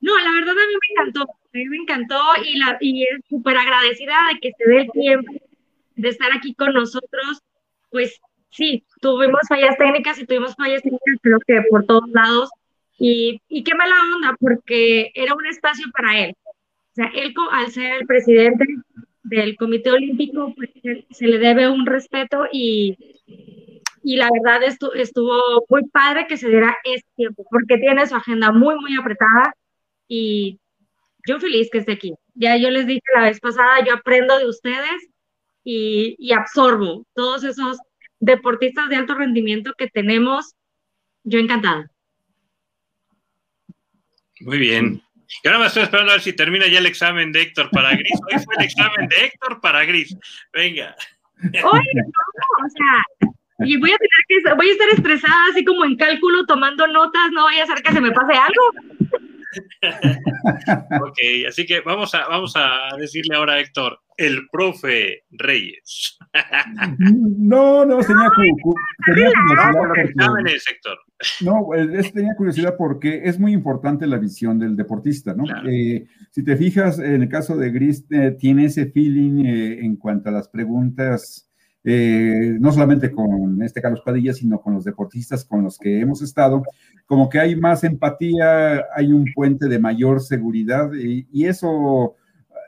No, 0.00 0.18
la 0.18 0.32
verdad 0.32 0.54
a 0.54 0.66
mí 0.66 0.74
me 0.80 1.02
encantó, 1.02 1.22
a 1.22 1.56
mí 1.56 1.64
me 1.66 1.76
encantó 1.76 2.20
y, 2.44 2.58
la, 2.58 2.78
y 2.80 3.02
es 3.02 3.20
súper 3.28 3.56
agradecida 3.56 4.14
de 4.32 4.40
que 4.40 4.52
se 4.56 4.68
dé 4.68 4.80
el 4.80 4.90
tiempo 4.90 5.32
de 5.94 6.08
estar 6.08 6.32
aquí 6.32 6.54
con 6.54 6.72
nosotros, 6.72 7.42
pues 7.90 8.18
sí, 8.52 8.84
tuvimos 9.00 9.40
fallas 9.48 9.76
técnicas 9.76 10.18
y 10.18 10.26
tuvimos 10.26 10.54
fallas 10.54 10.82
técnicas 10.82 11.18
creo 11.22 11.38
que 11.46 11.62
por 11.68 11.84
todos 11.86 12.08
lados. 12.10 12.50
Y, 12.98 13.40
y 13.48 13.64
qué 13.64 13.74
mala 13.74 13.96
onda, 14.14 14.36
porque 14.38 15.10
era 15.14 15.34
un 15.34 15.46
espacio 15.46 15.86
para 15.92 16.20
él. 16.20 16.36
O 16.46 16.94
sea, 16.94 17.10
él 17.14 17.34
al 17.50 17.70
ser 17.72 18.00
el 18.00 18.06
presidente 18.06 18.64
del 19.24 19.56
Comité 19.56 19.90
Olímpico, 19.90 20.52
pues 20.54 20.70
se 21.10 21.26
le 21.26 21.38
debe 21.38 21.68
un 21.68 21.86
respeto 21.86 22.46
y, 22.52 22.96
y 24.02 24.16
la 24.16 24.28
verdad 24.30 24.62
estuvo, 24.64 24.92
estuvo 24.92 25.64
muy 25.68 25.88
padre 25.88 26.26
que 26.28 26.36
se 26.36 26.48
diera 26.48 26.76
este 26.84 27.08
tiempo, 27.16 27.44
porque 27.50 27.78
tiene 27.78 28.06
su 28.06 28.14
agenda 28.14 28.52
muy, 28.52 28.74
muy 28.76 28.96
apretada 28.96 29.54
y 30.06 30.60
yo 31.26 31.40
feliz 31.40 31.70
que 31.70 31.78
esté 31.78 31.92
aquí. 31.92 32.14
Ya 32.34 32.56
yo 32.56 32.70
les 32.70 32.86
dije 32.86 33.02
la 33.14 33.22
vez 33.22 33.40
pasada, 33.40 33.84
yo 33.84 33.94
aprendo 33.94 34.38
de 34.38 34.48
ustedes 34.48 35.08
y, 35.64 36.32
absorbo 36.32 37.04
todos 37.14 37.44
esos 37.44 37.78
deportistas 38.22 38.88
de 38.88 38.96
alto 38.96 39.14
rendimiento 39.14 39.74
que 39.76 39.88
tenemos. 39.88 40.54
Yo 41.24 41.38
encantada. 41.38 41.90
Muy 44.40 44.58
bien. 44.58 45.02
Y 45.42 45.48
ahora 45.48 45.60
me 45.60 45.66
estoy 45.66 45.82
esperando 45.82 46.12
a 46.12 46.14
ver 46.14 46.22
si 46.22 46.32
termina 46.32 46.66
ya 46.66 46.78
el 46.78 46.86
examen 46.86 47.32
de 47.32 47.42
Héctor 47.42 47.70
para 47.70 47.90
Gris. 47.90 48.18
Hoy 48.26 48.42
fue 48.44 48.54
el 48.58 48.64
examen 48.64 49.08
de 49.08 49.24
Héctor 49.24 49.60
para 49.60 49.84
Gris. 49.84 50.16
Venga. 50.52 50.94
Oye, 51.42 51.60
no, 51.62 52.64
o 52.64 52.70
sea, 52.70 53.28
y 53.66 53.76
voy 53.76 53.90
a 53.90 53.96
tener 53.96 54.44
que, 54.44 54.54
voy 54.54 54.68
a 54.68 54.72
estar 54.72 54.88
estresada 54.90 55.46
así 55.50 55.64
como 55.64 55.84
en 55.84 55.96
cálculo 55.96 56.46
tomando 56.46 56.86
notas, 56.86 57.30
no 57.32 57.44
vaya 57.44 57.64
a 57.64 57.66
ser 57.66 57.82
que 57.82 57.92
se 57.92 58.00
me 58.00 58.12
pase 58.12 58.34
algo. 58.34 59.20
Ok, 61.02 61.18
así 61.48 61.66
que 61.66 61.80
vamos 61.80 62.14
a, 62.14 62.28
vamos 62.28 62.52
a 62.56 62.96
decirle 62.98 63.36
ahora 63.36 63.54
a 63.54 63.60
Héctor, 63.60 63.98
el 64.16 64.48
profe 64.50 65.24
Reyes. 65.30 66.18
no, 67.38 67.84
no, 67.84 67.98
tenía, 68.00 68.30
curiosidad. 68.34 69.32
Héctor. 70.70 70.98
No, 71.40 71.68
tenía 72.12 72.34
curiosidad 72.36 72.74
porque 72.76 73.22
es 73.24 73.38
muy 73.38 73.52
importante 73.52 74.06
la 74.06 74.18
visión 74.18 74.58
del 74.58 74.76
deportista, 74.76 75.34
¿no? 75.34 75.44
Eh, 75.68 76.06
si 76.30 76.44
te 76.44 76.56
fijas, 76.56 76.98
en 76.98 77.22
el 77.22 77.28
caso 77.28 77.56
de 77.56 77.70
Gris, 77.70 78.04
eh, 78.10 78.36
tiene 78.38 78.66
ese 78.66 78.86
feeling 78.86 79.44
eh, 79.44 79.80
en 79.84 79.96
cuanto 79.96 80.28
a 80.28 80.32
las 80.32 80.48
preguntas 80.48 81.51
eh, 81.84 82.56
no 82.60 82.70
solamente 82.70 83.10
con 83.10 83.60
este 83.62 83.82
Carlos 83.82 84.02
Padilla, 84.04 84.32
sino 84.32 84.60
con 84.60 84.74
los 84.74 84.84
deportistas 84.84 85.44
con 85.44 85.64
los 85.64 85.78
que 85.78 86.00
hemos 86.00 86.22
estado, 86.22 86.62
como 87.06 87.28
que 87.28 87.40
hay 87.40 87.56
más 87.56 87.82
empatía, 87.82 88.84
hay 88.94 89.12
un 89.12 89.24
puente 89.34 89.66
de 89.66 89.78
mayor 89.80 90.20
seguridad 90.20 90.92
y, 90.94 91.44
eso, 91.44 92.14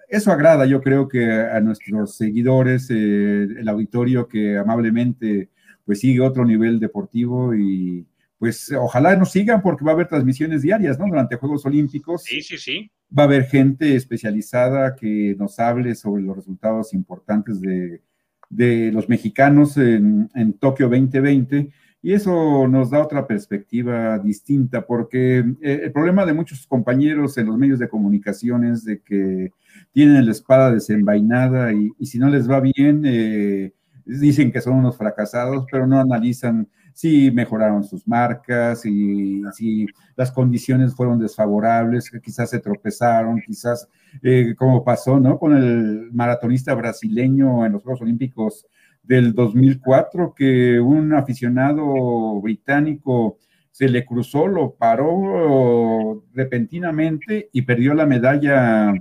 eso 0.09 0.33
agrada, 0.33 0.67
yo 0.67 0.81
creo 0.81 1.07
que 1.07 1.33
a 1.33 1.61
nuestros 1.61 2.17
seguidores, 2.17 2.91
eh, 2.91 3.45
el 3.45 3.69
auditorio 3.69 4.27
que 4.27 4.59
amablemente 4.59 5.51
pues 5.85 6.01
sigue 6.01 6.21
otro 6.21 6.45
nivel 6.45 6.81
deportivo 6.81 7.55
y 7.55 8.07
pues 8.39 8.73
ojalá 8.73 9.15
nos 9.17 9.31
sigan 9.31 9.63
porque 9.63 9.85
va 9.85 9.93
a 9.93 9.95
haber 9.95 10.09
transmisiones 10.09 10.63
diarias, 10.63 10.99
¿no? 10.99 11.07
Durante 11.07 11.37
Juegos 11.37 11.65
Olímpicos. 11.67 12.25
Sí, 12.25 12.43
sí, 12.43 12.59
sí. 12.59 12.91
Va 13.17 13.23
a 13.23 13.27
haber 13.27 13.45
gente 13.45 13.95
especializada 13.95 14.97
que 14.97 15.37
nos 15.39 15.59
hable 15.61 15.95
sobre 15.95 16.23
los 16.23 16.37
resultados 16.37 16.93
importantes 16.95 17.61
de 17.61 18.03
de 18.51 18.91
los 18.93 19.09
mexicanos 19.09 19.77
en, 19.77 20.29
Tokio 20.61 20.89
2020 20.89 21.71
y 22.03 22.13
eso 22.13 22.69
nos 22.69 22.91
da 22.91 23.03
otra 23.03 23.27
perspectiva 23.27 24.19
distinta 24.19 24.87
porque 24.87 25.39
eh, 25.63 25.81
el 25.85 25.93
problema 25.93 26.27
de 26.27 26.35
muchos 26.35 26.67
compañeros 26.67 27.39
en 27.39 27.47
los 27.47 27.57
medios 27.57 27.79
de 27.79 27.89
comunicación 27.89 28.65
es 28.65 28.85
de 28.85 29.01
que 29.01 29.53
tienen 29.93 30.27
la 30.27 30.33
espada 30.33 30.71
desenvainada 30.71 31.73
y, 31.73 31.93
si 32.05 32.19
no 32.19 32.29
les 32.29 32.49
va 32.49 32.61
bien, 32.61 33.03
eh, 33.07 33.73
dicen 34.05 34.53
que 34.53 34.61
son 34.61 34.75
unos 34.75 34.97
fracasados, 34.97 35.67
pero 35.71 35.87
no 35.87 35.99
analizan 35.99 36.69
si 36.95 37.31
mejoraron 37.33 37.83
sus 37.85 38.07
marcas 38.07 38.87
y 38.87 39.43
si 39.53 39.87
las 40.17 40.31
condiciones 40.31 40.95
fueron 40.95 41.19
desfavorables, 41.19 42.11
quizás 42.23 42.51
se 42.51 42.61
tropezaron, 42.61 43.43
quizás 43.45 43.89
eh, 44.23 44.55
como 44.57 44.85
pasó 44.85 45.19
¿no? 45.19 45.39
con 45.39 45.57
el 45.57 46.11
maratonista 46.13 46.73
brasileño 46.75 47.67
en 47.67 47.73
los 47.73 47.83
Juegos 47.83 48.01
Olímpicos 48.01 48.67
del 49.03 49.35
2004, 49.35 50.35
que 50.35 50.79
un 50.81 51.13
aficionado 51.13 52.41
británico 52.41 53.39
se 53.73 53.89
le 53.89 54.07
cruzó, 54.07 54.47
lo 54.47 54.75
paró 54.75 56.23
repentinamente 56.33 57.51
y 57.53 57.63
perdió 57.63 57.93
la 57.93 58.07
medalla 58.07 58.95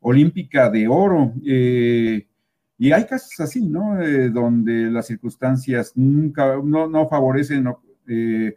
olímpica 0.00 0.68
de 0.68 0.88
oro. 0.88 1.32
Eh, 1.46 2.26
y 2.78 2.92
hay 2.92 3.06
casos 3.06 3.40
así, 3.40 3.66
¿no? 3.66 4.00
Eh, 4.02 4.28
donde 4.28 4.90
las 4.90 5.06
circunstancias 5.06 5.92
nunca, 5.94 6.56
no, 6.62 7.08
favorecen 7.08 7.66
eh, 8.06 8.54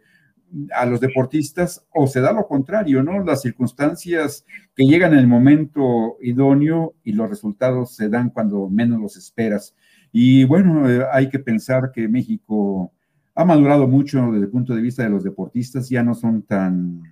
a 0.74 0.84
los 0.84 1.00
deportistas 1.00 1.86
o 1.94 2.06
se 2.06 2.20
da 2.20 2.32
lo 2.32 2.46
contrario, 2.46 3.02
¿no? 3.02 3.24
Las 3.24 3.40
circunstancias 3.40 4.44
que 4.74 4.84
llegan 4.84 5.14
en 5.14 5.20
el 5.20 5.26
momento 5.26 6.18
idóneo 6.20 6.94
y 7.02 7.12
los 7.12 7.30
resultados 7.30 7.96
se 7.96 8.10
dan 8.10 8.28
cuando 8.28 8.68
menos 8.68 9.00
los 9.00 9.16
esperas. 9.16 9.74
Y 10.12 10.44
bueno, 10.44 10.90
eh, 10.90 11.06
hay 11.10 11.30
que 11.30 11.38
pensar 11.38 11.90
que 11.90 12.06
México 12.06 12.92
ha 13.34 13.44
madurado 13.46 13.88
mucho 13.88 14.32
desde 14.32 14.44
el 14.44 14.50
punto 14.50 14.74
de 14.74 14.82
vista 14.82 15.02
de 15.02 15.10
los 15.10 15.24
deportistas, 15.24 15.88
ya 15.88 16.02
no 16.02 16.14
son 16.14 16.42
tan 16.42 17.02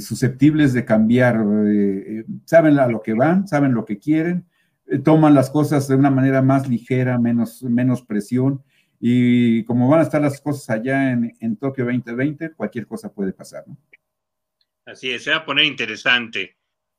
susceptibles 0.00 0.74
de 0.74 0.84
cambiar, 0.84 1.42
saben 2.44 2.78
a 2.78 2.86
lo 2.86 3.00
que 3.00 3.14
van, 3.14 3.48
saben 3.48 3.72
lo 3.72 3.86
que 3.86 3.98
quieren, 3.98 4.44
toman 4.98 5.34
las 5.34 5.50
cosas 5.50 5.86
de 5.88 5.94
una 5.94 6.10
manera 6.10 6.42
más 6.42 6.68
ligera, 6.68 7.18
menos, 7.18 7.62
menos 7.62 8.02
presión 8.02 8.62
y 9.00 9.64
como 9.64 9.88
van 9.88 10.00
a 10.00 10.02
estar 10.02 10.20
las 10.20 10.40
cosas 10.40 10.68
allá 10.68 11.12
en, 11.12 11.34
en 11.40 11.56
Tokio 11.56 11.86
2020, 11.86 12.52
cualquier 12.52 12.86
cosa 12.86 13.12
puede 13.12 13.32
pasar, 13.32 13.64
¿no? 13.66 13.76
Así 14.84 15.10
es, 15.10 15.24
se 15.24 15.30
va 15.30 15.38
a 15.38 15.44
poner 15.44 15.64
interesante, 15.64 16.56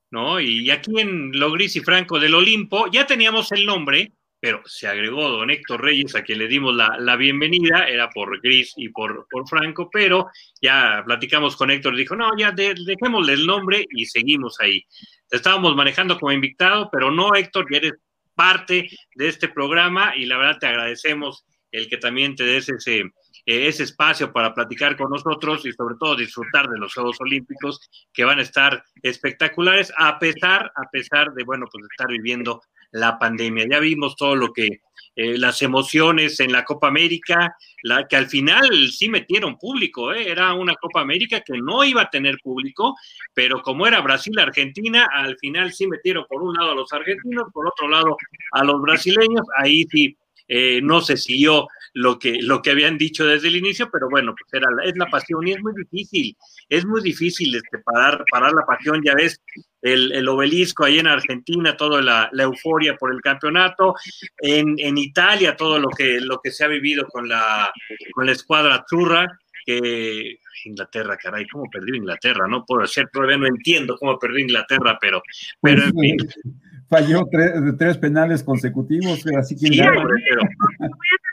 ¿no? 0.10 0.40
Y 0.40 0.72
aquí 0.72 1.00
en 1.00 1.32
Logris 1.32 1.76
y 1.76 1.82
Franco 1.82 2.20
del 2.20 2.34
Olimpo 2.34 2.90
ya 2.92 3.06
teníamos 3.06 3.52
el 3.52 3.66
nombre, 3.66 4.14
pero 4.42 4.60
se 4.66 4.88
agregó 4.88 5.30
don 5.30 5.52
Héctor 5.52 5.84
Reyes, 5.84 6.16
a 6.16 6.24
quien 6.24 6.40
le 6.40 6.48
dimos 6.48 6.76
la, 6.76 6.98
la 6.98 7.16
bienvenida, 7.16 7.88
era 7.88 8.10
por 8.10 8.42
Gris 8.42 8.74
y 8.76 8.90
por, 8.90 9.28
por, 9.30 9.48
Franco, 9.48 9.88
pero 9.92 10.30
ya 10.60 11.04
platicamos 11.06 11.56
con 11.56 11.70
Héctor, 11.70 11.96
dijo, 11.96 12.16
no, 12.16 12.36
ya 12.36 12.52
de, 12.52 12.74
dejémosle 12.74 13.34
el 13.34 13.46
nombre 13.46 13.86
y 13.92 14.06
seguimos 14.08 14.60
ahí. 14.60 14.84
Te 15.30 15.38
estábamos 15.38 15.76
manejando 15.76 16.20
como 16.20 16.32
invitado, 16.32 16.90
pero 16.92 17.12
no, 17.12 17.36
Héctor, 17.36 17.68
ya 17.72 17.78
eres 17.78 17.94
parte 18.34 18.90
de 19.14 19.28
este 19.28 19.48
programa 19.48 20.16
y 20.16 20.26
la 20.26 20.38
verdad 20.38 20.58
te 20.60 20.66
agradecemos 20.66 21.46
el 21.72 21.88
que 21.88 21.98
también 21.98 22.36
te 22.36 22.44
des 22.44 22.68
ese, 22.68 23.02
eh, 23.46 23.68
ese 23.68 23.84
espacio 23.84 24.34
para 24.34 24.56
platicar 24.56 24.98
con 24.98 25.12
nosotros 25.12 25.64
y 25.68 25.72
sobre 25.72 25.96
todo 26.00 26.16
disfrutar 26.16 26.68
de 26.68 26.80
los 26.80 26.96
Juegos 26.96 27.18
Olímpicos 27.22 27.80
que 28.12 28.24
van 28.24 28.40
a 28.40 28.42
estar 28.42 28.84
espectaculares 29.04 29.94
a 29.96 30.18
pesar, 30.18 30.72
a 30.76 30.90
pesar 30.92 31.32
de, 31.34 31.44
bueno, 31.44 31.68
pues 31.72 31.86
estar 31.92 32.08
viviendo 32.08 32.62
la 32.92 33.18
pandemia. 33.18 33.68
Ya 33.70 33.80
vimos 33.80 34.16
todo 34.16 34.36
lo 34.36 34.52
que, 34.54 34.82
eh, 35.16 35.38
las 35.38 35.62
emociones 35.62 36.40
en 36.40 36.54
la 36.54 36.64
Copa 36.64 36.88
América, 36.88 37.58
la, 37.84 38.08
que 38.08 38.16
al 38.16 38.28
final 38.28 38.92
sí 38.92 39.10
metieron 39.10 39.58
público, 39.58 40.14
¿eh? 40.14 40.32
era 40.32 40.54
una 40.54 40.76
Copa 40.76 41.02
América 41.02 41.42
que 41.42 41.58
no 41.58 41.84
iba 41.84 42.04
a 42.04 42.10
tener 42.10 42.38
público, 42.42 42.96
pero 43.34 43.62
como 43.62 43.86
era 43.86 44.00
Brasil-Argentina, 44.00 45.10
al 45.12 45.38
final 45.38 45.74
sí 45.74 45.86
metieron 45.88 46.26
por 46.30 46.42
un 46.42 46.54
lado 46.54 46.72
a 46.72 46.76
los 46.76 46.94
argentinos, 46.94 47.46
por 47.54 47.68
otro 47.68 47.90
lado 47.90 48.16
a 48.54 48.64
los 48.64 48.82
brasileños, 48.82 49.46
ahí 49.58 49.86
sí 49.92 50.16
eh, 50.48 50.82
no 50.82 51.02
se 51.02 51.18
siguió 51.18 51.68
lo 51.94 52.18
que, 52.18 52.38
lo 52.42 52.62
que 52.62 52.72
habían 52.72 52.98
dicho 52.98 53.26
desde 53.26 53.50
el 53.50 53.58
inicio, 53.58 53.90
pero 53.92 54.10
bueno, 54.10 54.34
pues 54.34 54.54
era 54.54 54.68
es 54.86 54.98
la 54.98 55.08
pasión 55.08 55.46
y 55.48 55.52
es 55.52 55.62
muy 55.62 55.74
difícil, 55.76 56.38
es 56.70 56.86
muy 56.86 57.02
difícil 57.02 57.54
este, 57.54 57.80
parar, 57.80 58.24
parar 58.32 58.54
la 58.54 58.66
pasión, 58.66 59.02
ya 59.04 59.14
ves, 59.14 59.42
el, 59.82 60.28
obelisco 60.28 60.86
ahí 60.86 61.00
en 61.00 61.08
Argentina, 61.08 61.76
toda 61.76 62.02
la, 62.02 62.30
euforia 62.38 62.96
por 62.96 63.14
el 63.14 63.22
campeonato, 63.22 63.96
en, 64.38 64.76
en, 64.78 64.98
Italia 64.98 65.56
todo 65.56 65.80
lo 65.80 65.90
que, 65.90 66.20
lo 66.22 66.40
que 66.40 66.52
se 66.52 66.64
ha 66.64 66.68
vivido 66.68 67.08
con 67.08 67.28
la, 67.28 67.72
con 68.14 68.26
la 68.26 68.32
escuadra 68.32 68.86
Turra, 68.88 69.28
que 69.66 70.38
Inglaterra, 70.66 71.18
caray, 71.18 71.48
¿cómo 71.48 71.70
perdió 71.70 71.96
Inglaterra? 71.96 72.48
No 72.48 72.66
puedo 72.66 72.86
ser, 72.86 73.10
todavía 73.12 73.38
no 73.38 73.48
entiendo 73.48 73.96
cómo 73.98 74.18
perdió 74.20 74.40
Inglaterra, 74.40 74.98
pero, 75.00 75.22
pero 75.62 75.84
en 75.84 75.94
fin 75.94 76.18
falló 76.90 77.26
tres, 77.32 77.52
tres 77.78 77.98
penales 77.98 78.44
consecutivos, 78.44 79.22
pero 79.24 79.40
así 79.40 79.56
que... 79.56 79.68
Sí, 79.68 79.80
voy 79.80 79.88
a 79.88 79.94
hacer 79.94 80.38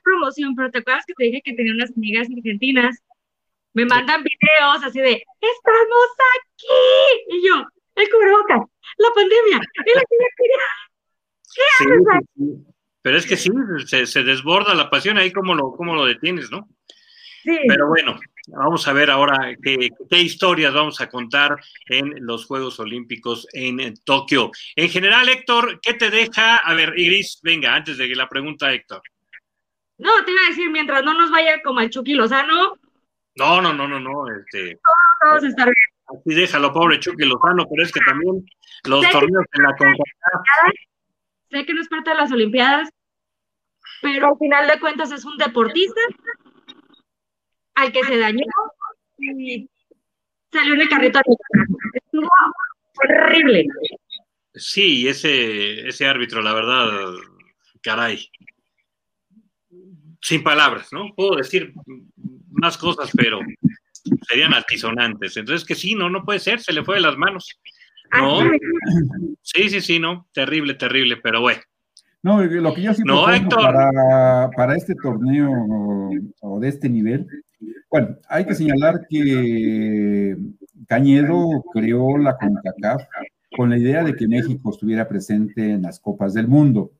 promoción, 0.05 0.55
pero 0.55 0.71
¿te 0.71 0.79
acuerdas 0.79 1.05
que 1.07 1.15
te 1.15 1.25
dije 1.25 1.43
que 1.45 1.55
tenía 1.55 1.73
unas 1.73 1.91
amigas 1.97 2.29
argentinas? 2.35 3.03
Me 3.75 3.85
mandan 3.85 4.23
videos 4.23 4.85
así 4.85 5.01
de, 5.01 5.13
¡estamos 5.41 6.09
aquí! 6.39 7.37
Y 7.37 7.49
yo, 7.49 7.67
el 8.01 8.11
cubrebocas, 8.11 8.61
la 8.99 9.09
pandemia, 9.15 9.61
y 9.87 9.95
la 9.95 10.03
¿Qué 11.55 11.63
haces 11.81 12.25
Pero 13.03 13.17
es 13.17 13.27
que 13.27 13.37
sí, 13.37 13.51
se, 13.87 14.07
se, 14.07 14.23
desborda 14.23 14.75
la 14.75 14.91
pasión 14.91 15.19
ahí, 15.19 15.33
como 15.33 15.55
lo, 15.55 15.73
cómo 15.73 15.95
lo 15.95 16.05
detienes, 16.05 16.51
no? 16.51 16.69
Sí. 17.43 17.59
Pero 17.67 17.89
bueno, 17.89 18.19
Vamos 18.51 18.89
a 18.89 18.93
ver 18.95 19.11
ahora 19.11 19.55
qué, 19.63 19.91
historias 20.11 20.73
vamos 20.73 21.01
a 21.01 21.09
contar 21.09 21.57
en 21.87 22.15
los 22.25 22.47
Juegos 22.47 22.81
Olímpicos 22.81 23.47
en, 23.53 23.95
Tokio. 24.05 24.51
En 24.75 24.89
general, 24.89 25.29
Héctor, 25.29 25.81
¿qué 25.83 25.95
te 25.95 26.11
deja? 26.11 26.57
A 26.57 26.75
ver, 26.75 26.95
Iris, 26.97 27.41
venga, 27.43 27.75
antes 27.75 27.99
de 27.99 28.09
que 28.09 28.15
la 28.15 28.29
pregunta, 28.29 28.73
Héctor. 28.73 29.03
No, 29.99 30.25
te 30.25 30.31
iba 30.31 30.41
a 30.47 30.51
decir, 30.51 30.71
mientras 30.71 31.05
no 31.05 31.13
nos 31.13 31.31
vaya 31.31 31.61
como 31.63 31.81
el 31.81 31.91
Chucky 31.91 32.15
Lozano. 32.15 32.79
No, 33.37 33.61
no, 33.61 33.75
no, 33.75 33.87
no, 33.87 34.01
no. 34.01 34.25
Este, 34.35 34.79
todos 35.21 35.45
estar 35.45 35.67
bien. 35.67 35.98
Así 36.09 36.35
déjalo, 36.35 36.73
pobre 36.73 36.99
Chucky 37.01 37.25
Lozano, 37.25 37.67
pero 37.69 37.83
es 37.83 37.93
que 37.93 38.01
también 38.01 38.45
los 38.85 39.11
torneos 39.11 39.45
en 39.53 39.63
la 39.63 39.77
CONCACAF. 39.77 40.75
Sé 41.51 41.67
que 41.67 41.75
no 41.75 41.81
es 41.81 41.89
parte 41.89 42.11
de 42.11 42.17
las 42.17 42.33
Olimpiadas, 42.33 42.91
pero 44.03 44.29
al 44.29 44.39
final 44.39 44.69
de 44.69 44.81
cuentas 44.81 45.13
es 45.13 45.25
un 45.25 45.37
deportista 45.37 46.01
al 47.75 47.93
que 47.93 48.05
se 48.05 48.17
dañó 48.17 48.45
y 49.19 49.69
salió 50.53 50.75
en 50.75 50.81
el 50.81 50.89
carrito. 50.89 51.21
Estuvo 51.95 52.29
horrible. 52.97 53.67
Sí, 54.55 55.09
ese, 55.09 55.87
ese 55.89 56.07
árbitro, 56.07 56.43
la 56.43 56.55
verdad, 56.55 57.13
caray. 57.83 58.29
Sin 60.21 60.43
palabras, 60.43 60.93
¿no? 60.93 61.15
Puedo 61.15 61.37
decir 61.37 61.73
más 62.51 62.77
cosas, 62.77 63.11
pero 63.17 63.41
serían 64.29 64.55
altisonantes. 64.55 65.37
Entonces, 65.37 65.67
que 65.67 65.75
sí, 65.75 65.95
no, 65.95 66.11
no 66.11 66.25
puede 66.25 66.39
ser, 66.39 66.61
se 66.61 66.73
le 66.73 66.85
fue 66.85 66.97
de 66.97 67.03
las 67.03 67.17
manos. 67.17 67.59
No. 68.13 68.51
Sí, 69.43 69.69
sí, 69.69 69.81
sí, 69.81 69.99
no. 69.99 70.29
Terrible, 70.33 70.75
terrible, 70.75 71.17
pero 71.17 71.41
bueno. 71.41 71.61
No, 72.23 72.43
lo 72.43 72.75
que 72.75 72.83
yo 72.83 72.95
sí 72.95 73.03
no, 73.05 73.25
para, 73.25 74.51
para, 74.51 74.77
este 74.77 74.95
torneo 74.97 75.51
o 76.41 76.61
de 76.61 76.69
este 76.69 76.89
nivel 76.89 77.27
bueno, 77.91 78.17
hay 78.29 78.45
que 78.45 78.55
señalar 78.55 79.07
que 79.09 80.37
Cañedo 80.87 81.65
creó 81.73 82.19
la 82.19 82.37
CONCACAF 82.37 83.03
con 83.57 83.71
la 83.71 83.79
idea 83.79 84.05
de 84.05 84.15
que 84.15 84.29
México 84.29 84.71
estuviera 84.71 85.09
presente 85.09 85.71
en 85.71 85.83
las 85.83 85.99
Copas 85.99 86.35
del 86.35 86.49
Mundo. 86.49 86.93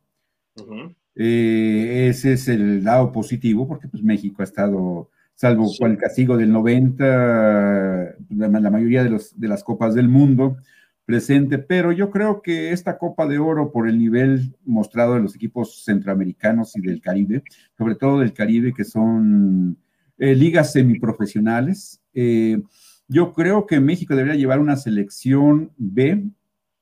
Eh, 1.15 2.07
ese 2.09 2.33
es 2.33 2.49
el 2.49 2.85
lado 2.85 3.13
positivo, 3.13 3.69
porque 3.69 3.89
pues, 3.89 4.03
México 4.03 4.41
ha 4.41 4.45
estado, 4.45 5.11
salvo 5.39 5.71
con 5.79 5.93
el 5.93 5.99
castigo 5.99 6.37
del 6.37 6.51
90, 6.51 8.17
la, 8.31 8.71
mayoría 8.71 9.05
de, 9.05 9.11
los, 9.11 9.39
de 9.39 9.47
las 9.47 9.63
Copas 9.63 9.95
del 9.95 10.09
Mundo 10.09 10.57
presente, 11.05 11.59
pero 11.59 11.93
yo 11.93 12.11
creo 12.11 12.43
que 12.43 12.73
esta 12.73 12.99
Copa 12.99 13.25
de 13.29 13.39
Oro, 13.39 13.71
por 13.71 13.89
el 13.89 14.01
nivel 14.01 14.57
mostrado 14.65 15.15
de 15.15 15.21
los 15.21 15.37
equipos 15.37 15.85
centroamericanos 15.85 16.77
y 16.77 16.81
del 16.81 17.01
Caribe, 17.01 17.45
sobre 17.79 17.95
todo 17.95 18.19
del 18.19 18.33
Caribe, 18.33 18.75
que 18.75 18.83
son 18.83 19.79
eh, 20.19 20.35
ligas 20.35 20.73
semiprofesionales. 20.73 22.01
Eh, 22.15 22.61
yo 23.07 23.33
creo 23.33 23.65
que 23.65 23.79
México 23.79 24.17
debería 24.17 24.37
llevar 24.37 24.59
una 24.59 24.77
selección 24.77 25.71
B, 25.77 26.25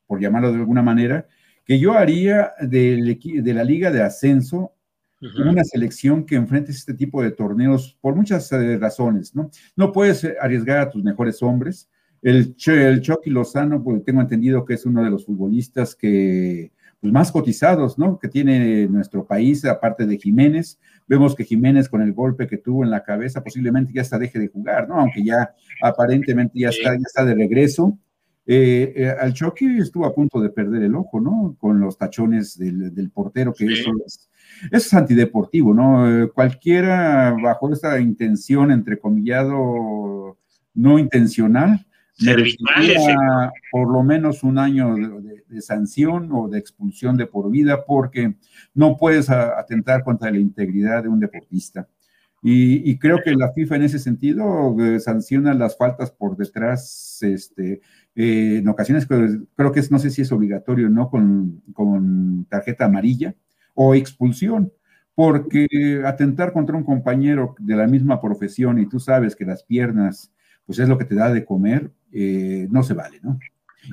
por 0.07 0.19
llamarlo 0.19 0.51
de 0.51 0.61
alguna 0.61 0.83
manera, 0.83 1.27
que 1.66 1.78
yo 1.78 1.93
haría 1.93 2.53
de, 2.62 3.19
de 3.23 3.55
la 3.55 3.65
liga 3.65 3.91
de 3.91 4.03
ascenso 4.03 4.73
una 5.20 5.64
selección 5.64 6.24
que 6.24 6.36
enfrente 6.36 6.72
este 6.72 6.94
tipo 6.94 7.22
de 7.22 7.30
torneos 7.30 7.97
por 8.01 8.14
muchas 8.14 8.51
eh, 8.52 8.76
razones, 8.78 9.34
¿no? 9.34 9.51
No 9.74 9.93
puedes 9.93 10.26
arriesgar 10.40 10.78
a 10.78 10.90
tus 10.90 11.02
mejores 11.02 11.43
hombres. 11.43 11.88
El, 12.22 12.55
el 12.66 13.01
Chucky 13.01 13.30
Lozano, 13.30 13.82
pues 13.82 14.05
tengo 14.05 14.20
entendido 14.20 14.64
que 14.64 14.74
es 14.74 14.84
uno 14.84 15.02
de 15.02 15.10
los 15.10 15.24
futbolistas 15.24 15.94
que 15.94 16.72
pues, 17.01 17.12
más 17.12 17.30
cotizados, 17.30 17.98
¿no? 17.98 18.18
Que 18.18 18.28
tiene 18.28 18.86
nuestro 18.88 19.26
país, 19.26 19.64
aparte 19.64 20.06
de 20.06 20.18
Jiménez. 20.18 20.78
Vemos 21.06 21.34
que 21.34 21.44
Jiménez 21.44 21.88
con 21.88 22.02
el 22.02 22.12
golpe 22.12 22.47
que 22.47 22.59
tuvo 22.59 22.82
en 22.84 22.90
la 22.90 23.05
cabeza 23.05 23.44
posiblemente 23.44 23.93
ya 23.93 24.02
hasta 24.02 24.18
deje 24.18 24.38
de 24.38 24.48
jugar, 24.48 24.88
¿no? 24.88 24.98
Aunque 24.98 25.22
ya 25.22 25.55
aparentemente 25.82 26.59
ya 26.59 26.70
está, 26.70 26.94
ya 26.94 27.05
está 27.06 27.24
de 27.24 27.34
regreso. 27.34 27.98
Eh, 28.48 28.93
eh, 28.97 29.14
al 29.20 29.34
Chucky 29.34 29.78
estuvo 29.78 30.06
a 30.06 30.14
punto 30.14 30.40
de 30.40 30.51
perder 30.51 30.82
el 30.82 30.94
ojo, 30.94 31.20
¿no? 31.20 31.56
Con 31.60 31.80
los 31.80 31.98
tachones 31.98 32.56
del, 32.59 33.10
portero, 33.10 33.52
que 33.52 33.66
eso, 33.66 33.90
es, 34.05 34.28
eso 34.65 34.87
es 34.87 34.95
antideportivo, 34.95 35.74
¿no? 35.74 36.24
Eh, 36.24 36.31
cualquiera 36.33 37.37
bajo 37.43 37.73
esta 37.73 38.01
intención, 38.01 38.70
entrecomillado, 38.70 40.39
no 40.74 40.99
intencional, 40.99 41.87
por 43.70 43.93
lo 43.93 44.03
menos 44.03 44.43
un 44.43 44.59
año 44.59 44.95
de, 44.95 45.61
sanción 45.61 46.31
o 46.33 46.49
de 46.49 46.59
expulsión 46.59 47.16
de 47.16 47.27
por 47.27 47.51
vida 47.51 47.85
porque 47.85 48.37
no 48.74 48.97
puedes 48.97 49.31
atentar 49.31 50.03
contra 50.03 50.31
la 50.31 50.39
integridad 50.39 51.03
de 51.03 51.09
un 51.09 51.20
deportista. 51.20 51.89
Y, 52.43 52.97
creo 52.99 53.19
que 53.24 53.35
la 53.35 53.53
FIFA 53.53 53.77
en 53.77 53.83
ese 53.83 53.99
sentido 53.99 54.77
eh, 54.78 55.01
sanciona 55.01 55.53
las 55.53 55.77
faltas 55.77 56.12
por 56.12 56.37
detrás, 56.37 57.19
este, 57.23 57.81
eh, 58.15 58.59
en 58.59 58.69
ocasiones 58.69 59.07
creo, 59.07 59.73
que 59.73 59.81
es, 59.81 59.91
no 59.91 59.99
sé 59.99 60.11
si 60.11 60.23
es 60.23 60.31
obligatorio, 60.31 60.89
¿no? 60.89 61.11
Con, 61.11 61.62
con 61.73 62.45
tarjeta 62.49 62.85
amarilla 62.85 63.35
o 63.77 63.94
expulsión 63.94 64.73
porque 65.15 66.03
atentar 66.05 66.53
contra 66.53 66.77
un 66.77 66.85
compañero 66.85 67.55
de 67.59 67.74
la 67.74 67.86
misma 67.86 68.20
profesión 68.20 68.78
y 68.78 68.86
tú 68.86 69.01
sabes 69.01 69.35
que 69.35 69.47
las 69.47 69.65
piernas, 69.65 70.31
pues 70.66 70.78
es 70.78 70.89
lo 70.89 70.98
que 70.98 71.07
te 71.07 71.15
da 71.15 71.32
de 71.32 71.44
comer, 71.44 71.90
eh, 72.12 72.66
no 72.70 72.82
se 72.82 72.93
vale, 72.93 73.19
¿no? 73.23 73.39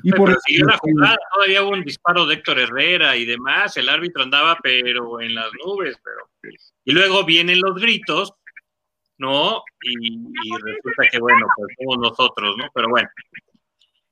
Y 0.02 0.10
por 0.12 0.28
la 0.28 0.76
jugada, 0.76 1.16
todavía 1.32 1.62
hubo 1.62 1.70
un 1.70 1.84
disparo 1.84 2.26
de 2.26 2.34
Héctor 2.34 2.58
Herrera 2.58 3.16
y 3.16 3.24
demás, 3.24 3.76
el 3.78 3.88
árbitro 3.88 4.22
andaba 4.22 4.58
pero 4.62 5.20
en 5.20 5.34
las 5.34 5.48
nubes, 5.64 5.96
pero 6.04 6.28
y 6.84 6.92
luego 6.92 7.24
vienen 7.24 7.60
los 7.60 7.80
gritos, 7.80 8.34
¿no? 9.16 9.62
Y, 9.80 10.18
resulta 10.62 11.08
que 11.10 11.18
bueno, 11.20 11.46
pues 11.56 11.68
somos 11.78 12.10
nosotros, 12.10 12.56
¿no? 12.58 12.64
Pero 12.74 12.90
bueno, 12.90 13.08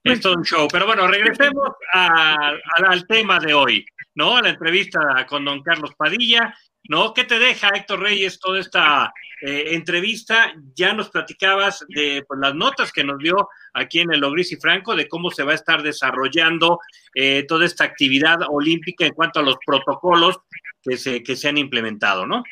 es 0.05 0.21
todo 0.21 0.35
un 0.35 0.45
show. 0.45 0.69
Pero 0.71 0.87
bueno, 0.87 1.07
regresemos 1.07 1.69
al 1.93 3.07
tema 3.07 3.39
de 3.39 3.55
hoy, 3.55 3.85
¿no? 4.15 4.37
A 4.37 4.43
la 4.43 4.51
entrevista 4.51 5.27
con 5.29 5.45
don 5.45 5.63
Carlos 5.63 5.95
Padilla, 5.97 6.55
¿no? 6.89 7.15
¿Qué 7.15 7.25
te 7.25 7.39
deja, 7.39 7.71
Héctor 7.75 8.01
Reyes, 8.01 8.41
toda 8.41 8.61
esta 8.61 9.13
eh, 9.41 9.75
entrevista? 9.75 10.53
Ya 10.75 10.93
nos 10.93 11.11
platicabas 11.11 11.85
de 11.89 12.25
pues, 12.27 12.41
las 12.41 12.55
notas 12.55 12.93
que 12.93 13.05
nos 13.05 13.19
dio 13.19 13.49
aquí 13.75 14.01
en 14.01 14.13
el 14.13 14.21
Logris 14.21 14.53
y 14.53 14.57
Franco 14.57 14.97
de 14.97 15.09
cómo 15.09 15.31
se 15.31 15.45
va 15.45 15.53
a 15.53 15.57
estar 15.57 15.83
desarrollando 15.83 16.81
eh, 17.15 17.45
toda 17.47 17.67
esta 17.67 17.85
actividad 17.85 18.39
olímpica 18.49 19.07
en 19.07 19.15
cuanto 19.15 19.41
a 19.41 19.45
los 19.45 19.57
protocolos 19.65 20.41
que 20.83 20.97
se, 20.97 21.23
que 21.23 21.37
se 21.37 21.49
han 21.49 21.59
implementado, 21.59 22.27
¿no? 22.27 22.43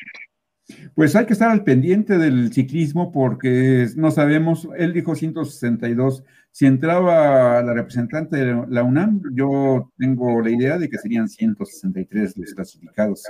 Pues 0.95 1.15
hay 1.15 1.25
que 1.25 1.33
estar 1.33 1.51
al 1.51 1.65
pendiente 1.65 2.17
del 2.17 2.53
ciclismo 2.53 3.11
porque 3.11 3.87
no 3.95 4.09
sabemos, 4.11 4.67
él 4.77 4.93
dijo 4.93 5.15
162, 5.15 6.23
si 6.51 6.65
entraba 6.65 7.61
la 7.63 7.73
representante 7.73 8.37
de 8.37 8.65
la 8.69 8.83
UNAM, 8.83 9.21
yo 9.33 9.91
tengo 9.97 10.41
la 10.41 10.49
idea 10.49 10.77
de 10.77 10.89
que 10.89 10.97
serían 10.97 11.29
163 11.29 12.37
los 12.37 12.53
clasificados 12.53 13.23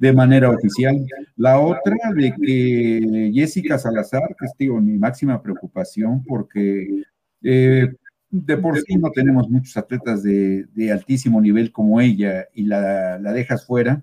de 0.00 0.12
manera 0.12 0.50
oficial. 0.50 0.94
La 1.36 1.58
otra 1.58 1.96
de 2.14 2.34
que 2.40 3.30
Jessica 3.32 3.78
Salazar, 3.78 4.36
que 4.38 4.46
es 4.46 4.52
digo, 4.58 4.80
mi 4.80 4.98
máxima 4.98 5.42
preocupación 5.42 6.22
porque 6.24 7.02
eh, 7.42 7.88
de 8.30 8.56
por 8.58 8.78
sí 8.78 8.96
no 8.96 9.10
tenemos 9.10 9.48
muchos 9.48 9.76
atletas 9.76 10.22
de, 10.22 10.66
altísimo 10.92 11.40
nivel 11.40 11.72
como 11.72 12.00
ella 12.00 12.46
y 12.52 12.64
la, 12.64 13.18
dejas 13.18 13.66
fuera 13.66 14.02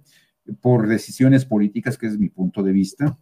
por 0.62 0.88
decisiones 0.88 1.46
políticas, 1.46 1.98
que 1.98 2.08
es 2.08 2.18
mi 2.18 2.30
punto 2.30 2.64
de 2.64 2.72
vista. 2.72 3.18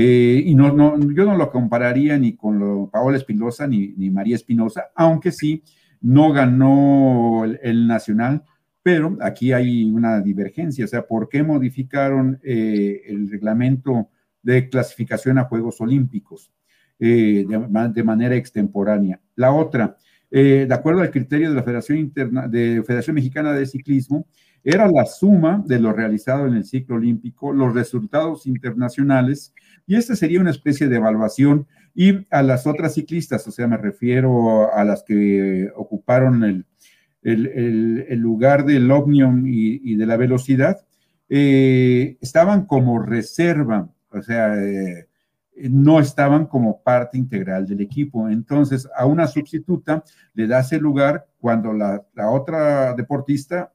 Eh, 0.00 0.44
y 0.46 0.54
no, 0.54 0.72
no, 0.72 0.96
yo 1.12 1.24
no 1.24 1.36
lo 1.36 1.50
compararía 1.50 2.16
ni 2.16 2.36
con 2.36 2.56
lo, 2.60 2.88
Paola 2.88 3.16
Espinosa 3.16 3.66
ni, 3.66 3.88
ni 3.96 4.10
María 4.10 4.36
Espinosa, 4.36 4.92
aunque 4.94 5.32
sí 5.32 5.64
no 6.00 6.30
ganó 6.32 7.44
el, 7.44 7.88
nacional, 7.88 8.44
pero 8.80 9.18
aquí 9.20 9.52
hay 9.52 9.90
una 9.90 10.20
divergencia, 10.20 10.84
o 10.84 10.88
sea, 10.88 11.04
¿por 11.04 11.28
qué 11.28 11.42
modificaron 11.42 12.38
eh, 12.44 13.02
el 13.08 13.28
reglamento 13.28 14.08
de 14.40 14.68
clasificación 14.68 15.36
a 15.36 15.46
Juegos 15.46 15.80
Olímpicos? 15.80 16.52
Eh, 17.00 17.44
de, 17.48 18.04
manera 18.04 18.36
extemporánea. 18.36 19.20
La 19.34 19.52
otra, 19.52 19.96
de 20.30 20.68
acuerdo 20.70 21.00
al 21.00 21.10
criterio 21.10 21.48
de 21.48 21.56
la 21.56 21.62
Federación, 21.64 21.98
Interna, 21.98 22.46
de 22.46 22.84
Federación 22.84 23.14
Mexicana 23.14 23.52
de 23.52 23.66
Ciclismo, 23.66 24.28
era 24.62 24.88
la 24.88 25.06
suma 25.06 25.62
de 25.66 25.80
lo 25.80 25.92
realizado 25.92 26.46
en 26.46 26.54
el 26.54 26.64
ciclo 26.64 26.96
olímpico, 26.96 27.52
los 27.52 27.74
resultados 27.74 28.46
internacionales, 28.46 29.54
y 29.88 29.96
esta 29.96 30.14
sería 30.14 30.40
una 30.40 30.50
especie 30.50 30.86
de 30.86 30.96
evaluación. 30.96 31.66
Y 31.94 32.26
a 32.30 32.42
las 32.42 32.66
otras 32.66 32.94
ciclistas, 32.94 33.48
o 33.48 33.50
sea, 33.50 33.66
me 33.66 33.78
refiero 33.78 34.72
a 34.72 34.84
las 34.84 35.02
que 35.02 35.70
ocuparon 35.74 36.44
el, 36.44 36.66
el, 37.22 38.18
lugar 38.18 38.66
del 38.66 38.90
Omnium 38.90 39.44
y, 39.46 39.96
de 39.96 40.06
la 40.06 40.18
velocidad, 40.18 40.86
eh, 41.30 42.18
estaban 42.20 42.66
como 42.66 43.00
reserva, 43.00 43.90
o 44.10 44.22
sea, 44.22 44.54
no 45.70 46.00
estaban 46.00 46.46
como 46.46 46.82
parte 46.82 47.16
integral 47.16 47.66
del 47.66 47.80
equipo. 47.80 48.28
Entonces, 48.28 48.86
a 48.94 49.06
una 49.06 49.26
sustituta 49.26 50.04
le 50.34 50.46
das 50.46 50.70
el 50.72 50.82
lugar 50.82 51.26
cuando 51.38 51.72
la, 51.72 52.04
otra 52.30 52.92
deportista 52.92 53.72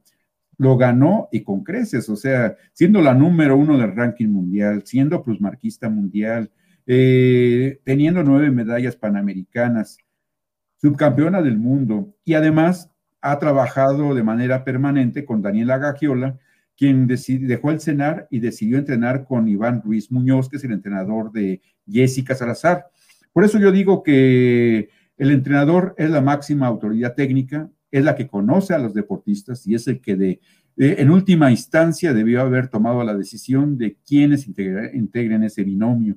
lo 0.58 0.76
ganó 0.76 1.28
y 1.32 1.42
con 1.42 1.64
creces, 1.64 2.08
o 2.08 2.16
sea, 2.16 2.56
siendo 2.72 3.00
la 3.00 3.14
número 3.14 3.56
uno 3.56 3.78
del 3.78 3.94
ranking 3.94 4.28
mundial, 4.28 4.82
siendo 4.84 5.22
plusmarquista 5.22 5.88
mundial, 5.88 6.50
eh, 6.86 7.80
teniendo 7.84 8.22
nueve 8.22 8.50
medallas 8.50 8.96
panamericanas, 8.96 9.98
subcampeona 10.76 11.42
del 11.42 11.58
mundo 11.58 12.14
y 12.24 12.34
además 12.34 12.90
ha 13.20 13.38
trabajado 13.38 14.14
de 14.14 14.22
manera 14.22 14.64
permanente 14.64 15.24
con 15.24 15.40
Daniela 15.40 15.78
Gagiola, 15.78 16.38
quien 16.76 17.06
dejó 17.06 17.70
el 17.70 17.80
cenar 17.80 18.26
y 18.30 18.40
decidió 18.40 18.78
entrenar 18.78 19.24
con 19.24 19.48
Iván 19.48 19.80
Ruiz 19.82 20.10
Muñoz, 20.10 20.48
que 20.48 20.56
es 20.56 20.64
el 20.64 20.72
entrenador 20.72 21.32
de 21.32 21.62
Jessica 21.88 22.34
Salazar. 22.34 22.86
Por 23.32 23.44
eso 23.44 23.58
yo 23.58 23.72
digo 23.72 24.02
que 24.02 24.90
el 25.16 25.30
entrenador 25.30 25.94
es 25.96 26.10
la 26.10 26.20
máxima 26.20 26.66
autoridad 26.66 27.14
técnica, 27.14 27.70
es 27.94 28.04
la 28.04 28.16
que 28.16 28.26
conoce 28.26 28.74
a 28.74 28.78
los 28.78 28.92
deportistas 28.92 29.64
y 29.68 29.76
es 29.76 29.86
el 29.86 30.00
que 30.00 30.16
de, 30.16 30.40
en 30.76 31.10
última 31.10 31.52
instancia 31.52 32.12
debió 32.12 32.40
haber 32.40 32.66
tomado 32.66 33.04
la 33.04 33.14
decisión 33.14 33.78
de 33.78 33.96
quiénes 34.04 34.48
integren 34.48 35.44
ese 35.44 35.62
binomio. 35.62 36.16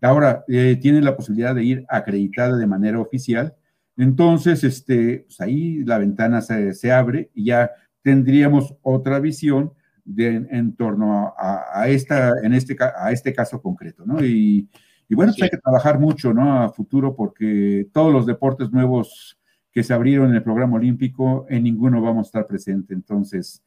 Ahora 0.00 0.44
eh, 0.48 0.78
tiene 0.80 1.02
la 1.02 1.14
posibilidad 1.14 1.54
de 1.54 1.62
ir 1.62 1.84
acreditada 1.90 2.56
de 2.56 2.66
manera 2.66 3.00
oficial. 3.00 3.54
Entonces, 3.98 4.64
este, 4.64 5.24
pues 5.26 5.38
ahí 5.42 5.84
la 5.84 5.98
ventana 5.98 6.40
se, 6.40 6.72
se 6.72 6.90
abre 6.90 7.30
y 7.34 7.44
ya 7.44 7.70
tendríamos 8.02 8.74
otra 8.80 9.20
visión 9.20 9.74
en 10.16 10.74
torno 10.76 11.34
a, 11.36 11.86
esta, 11.86 12.32
en 12.42 12.54
este, 12.54 12.78
a 12.80 13.12
este 13.12 13.34
caso 13.34 13.60
concreto, 13.60 14.06
¿no? 14.06 14.24
Y, 14.24 14.66
bueno, 15.10 15.32
pues 15.32 15.42
hay 15.42 15.50
que 15.50 15.58
trabajar 15.58 15.98
mucho, 15.98 16.32
¿no? 16.32 16.62
A 16.62 16.72
futuro, 16.72 17.14
porque 17.14 17.88
todos 17.92 18.10
los 18.10 18.24
deportes 18.24 18.70
nuevos 18.70 19.36
que 19.72 19.82
se 19.82 19.94
abrieron 19.94 20.30
en 20.30 20.36
el 20.36 20.42
programa 20.42 20.76
olímpico, 20.76 21.46
en 21.48 21.64
ninguno 21.64 22.00
vamos 22.00 22.26
a 22.26 22.28
estar 22.28 22.46
presente. 22.46 22.94
Entonces, 22.94 23.62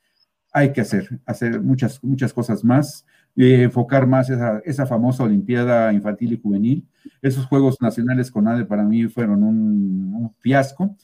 hay 0.52 0.72
que 0.72 0.82
hacer, 0.82 1.20
hacer 1.26 1.62
muchas, 1.62 2.04
muchas 2.04 2.34
cosas 2.34 2.64
más, 2.64 3.06
eh, 3.36 3.64
enfocar 3.64 4.06
más 4.06 4.30
esa, 4.30 4.60
esa, 4.66 4.86
famosa 4.86 5.24
Olimpiada 5.24 5.92
Infantil 5.94 6.34
y 6.34 6.42
Juvenil. 6.42 6.88
Esos 7.22 7.46
Juegos 7.46 7.82
Nacionales 7.82 8.30
con 8.30 8.48
ADE 8.48 8.66
para 8.66 8.84
mí 8.84 9.08
fueron 9.08 9.44
un, 9.44 10.34
fiasco. 10.40 10.96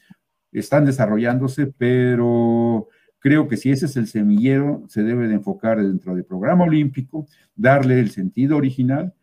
Están 0.52 0.86
desarrollándose, 0.86 1.68
pero 1.68 2.88
Creo 3.20 3.50
que 3.50 3.58
si 3.58 3.70
ese 3.70 3.86
es 3.86 3.98
el 3.98 4.08
semillero, 4.08 4.86
se 4.88 5.04
debe 5.04 5.28
de 5.28 5.36
enfocar 5.36 5.82
dentro 5.82 6.16
del 6.16 6.24
programa 6.24 6.64
olímpico, 6.64 7.28
darle 7.56 8.00
el 8.00 8.12
sentido 8.12 8.56
original 8.56 9.14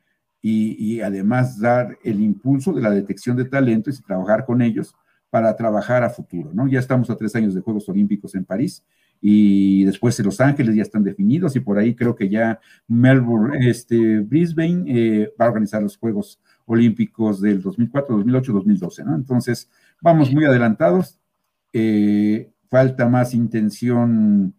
y, 0.42 1.00
además 1.00 1.58
dar 1.58 1.98
el 2.04 2.20
impulso 2.20 2.72
de 2.72 2.82
la 2.82 2.90
detección 2.90 3.36
de 3.36 3.46
talentos 3.46 3.98
y 3.98 4.02
trabajar 4.02 4.44
con 4.44 4.62
ellos 4.62 4.94
para 5.36 5.54
trabajar 5.54 6.02
a 6.02 6.08
futuro, 6.08 6.50
¿no? 6.54 6.66
Ya 6.66 6.78
estamos 6.78 7.10
a 7.10 7.14
tres 7.14 7.36
años 7.36 7.54
de 7.54 7.60
Juegos 7.60 7.86
Olímpicos 7.90 8.34
en 8.34 8.46
París 8.46 8.82
y 9.20 9.84
después 9.84 10.18
en 10.18 10.24
Los 10.24 10.40
Ángeles 10.40 10.74
ya 10.74 10.80
están 10.80 11.04
definidos 11.04 11.54
y 11.56 11.60
por 11.60 11.76
ahí 11.76 11.94
creo 11.94 12.16
que 12.16 12.30
ya 12.30 12.58
Melbourne, 12.88 13.68
este, 13.68 14.20
Brisbane 14.20 14.84
eh, 14.86 15.34
va 15.38 15.44
a 15.44 15.48
organizar 15.48 15.82
los 15.82 15.98
Juegos 15.98 16.40
Olímpicos 16.64 17.42
del 17.42 17.60
2004, 17.60 18.16
2008, 18.16 18.52
2012, 18.54 19.04
¿no? 19.04 19.14
Entonces, 19.14 19.68
vamos 20.00 20.32
muy 20.32 20.46
adelantados. 20.46 21.20
Eh, 21.74 22.50
falta 22.70 23.06
más 23.06 23.34
intención 23.34 24.54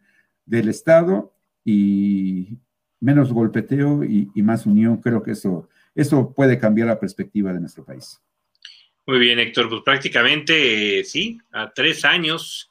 del 0.45 0.69
Estado 0.69 1.33
y 1.65 2.59
menos 2.99 3.33
golpeteo 3.33 4.03
y, 4.03 4.29
más 4.43 4.67
unión. 4.67 4.97
Creo 4.97 5.23
que 5.23 5.31
eso, 5.31 5.69
eso 5.95 6.35
puede 6.35 6.59
cambiar 6.59 6.89
la 6.89 6.99
perspectiva 6.99 7.51
de 7.51 7.61
nuestro 7.61 7.83
país. 7.83 8.21
Muy 9.07 9.19
bien, 9.19 9.39
Héctor. 9.39 9.69
Pues 9.69 9.83
prácticamente 9.83 11.01
sí, 11.05 11.39
a 11.53 11.71
tres 11.71 12.03
años 12.03 12.69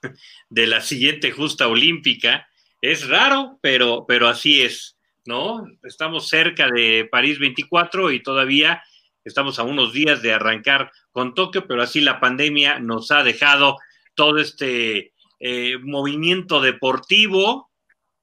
de 0.50 0.66
la 0.66 0.82
siguiente 0.82 1.30
justa 1.30 1.66
olímpica. 1.66 2.46
Es 2.82 3.08
raro, 3.08 3.58
pero, 3.62 4.04
pero 4.06 4.28
así 4.28 4.60
es, 4.60 4.98
¿no? 5.24 5.66
Estamos 5.82 6.28
cerca 6.28 6.68
de 6.68 7.08
París 7.10 7.38
24 7.38 8.12
y 8.12 8.22
todavía 8.22 8.82
estamos 9.24 9.58
a 9.58 9.62
unos 9.62 9.94
días 9.94 10.20
de 10.20 10.34
arrancar 10.34 10.92
con 11.10 11.34
Tokio, 11.34 11.66
pero 11.66 11.82
así 11.82 12.02
la 12.02 12.20
pandemia 12.20 12.80
nos 12.80 13.10
ha 13.12 13.22
dejado 13.22 13.78
todo 14.14 14.38
este 14.38 15.14
eh, 15.40 15.78
movimiento 15.78 16.60
deportivo, 16.60 17.70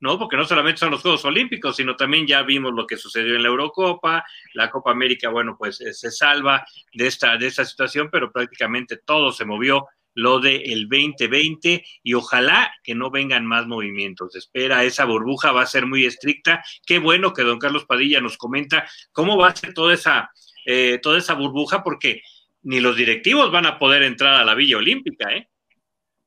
¿no? 0.03 0.19
Porque 0.19 0.35
no 0.35 0.43
solamente 0.43 0.79
son 0.79 0.91
los 0.91 1.01
Juegos 1.01 1.23
Olímpicos, 1.23 1.77
sino 1.77 1.95
también 1.95 2.27
ya 2.27 2.43
vimos 2.43 2.73
lo 2.73 2.85
que 2.85 2.97
sucedió 2.97 3.37
en 3.37 3.41
la 3.43 3.47
Eurocopa, 3.47 4.25
la 4.53 4.69
Copa 4.69 4.91
América, 4.91 5.29
bueno, 5.29 5.55
pues 5.57 5.79
eh, 5.79 5.93
se 5.93 6.11
salva 6.11 6.65
de 6.91 7.07
esta, 7.07 7.37
de 7.37 7.47
esta 7.47 7.63
situación, 7.63 8.09
pero 8.11 8.29
prácticamente 8.29 8.97
todo 8.97 9.31
se 9.31 9.45
movió 9.45 9.87
lo 10.13 10.41
del 10.41 10.89
2020 10.89 11.85
y 12.03 12.13
ojalá 12.15 12.73
que 12.83 12.95
no 12.95 13.11
vengan 13.11 13.45
más 13.45 13.65
movimientos. 13.65 14.35
Espera, 14.35 14.83
esa 14.83 15.05
burbuja 15.05 15.53
va 15.53 15.61
a 15.61 15.67
ser 15.67 15.85
muy 15.85 16.03
estricta. 16.03 16.61
Qué 16.85 16.99
bueno 16.99 17.31
que 17.31 17.43
don 17.43 17.57
Carlos 17.57 17.85
Padilla 17.85 18.19
nos 18.19 18.35
comenta 18.35 18.85
cómo 19.13 19.37
va 19.37 19.47
a 19.47 19.55
ser 19.55 19.73
toda 19.73 19.93
esa, 19.93 20.31
eh, 20.65 20.99
toda 21.01 21.17
esa 21.17 21.33
burbuja, 21.33 21.81
porque 21.81 22.21
ni 22.63 22.81
los 22.81 22.97
directivos 22.97 23.53
van 23.53 23.67
a 23.67 23.79
poder 23.79 24.03
entrar 24.03 24.35
a 24.35 24.43
la 24.43 24.53
Villa 24.53 24.75
Olímpica, 24.75 25.33
¿eh? 25.33 25.47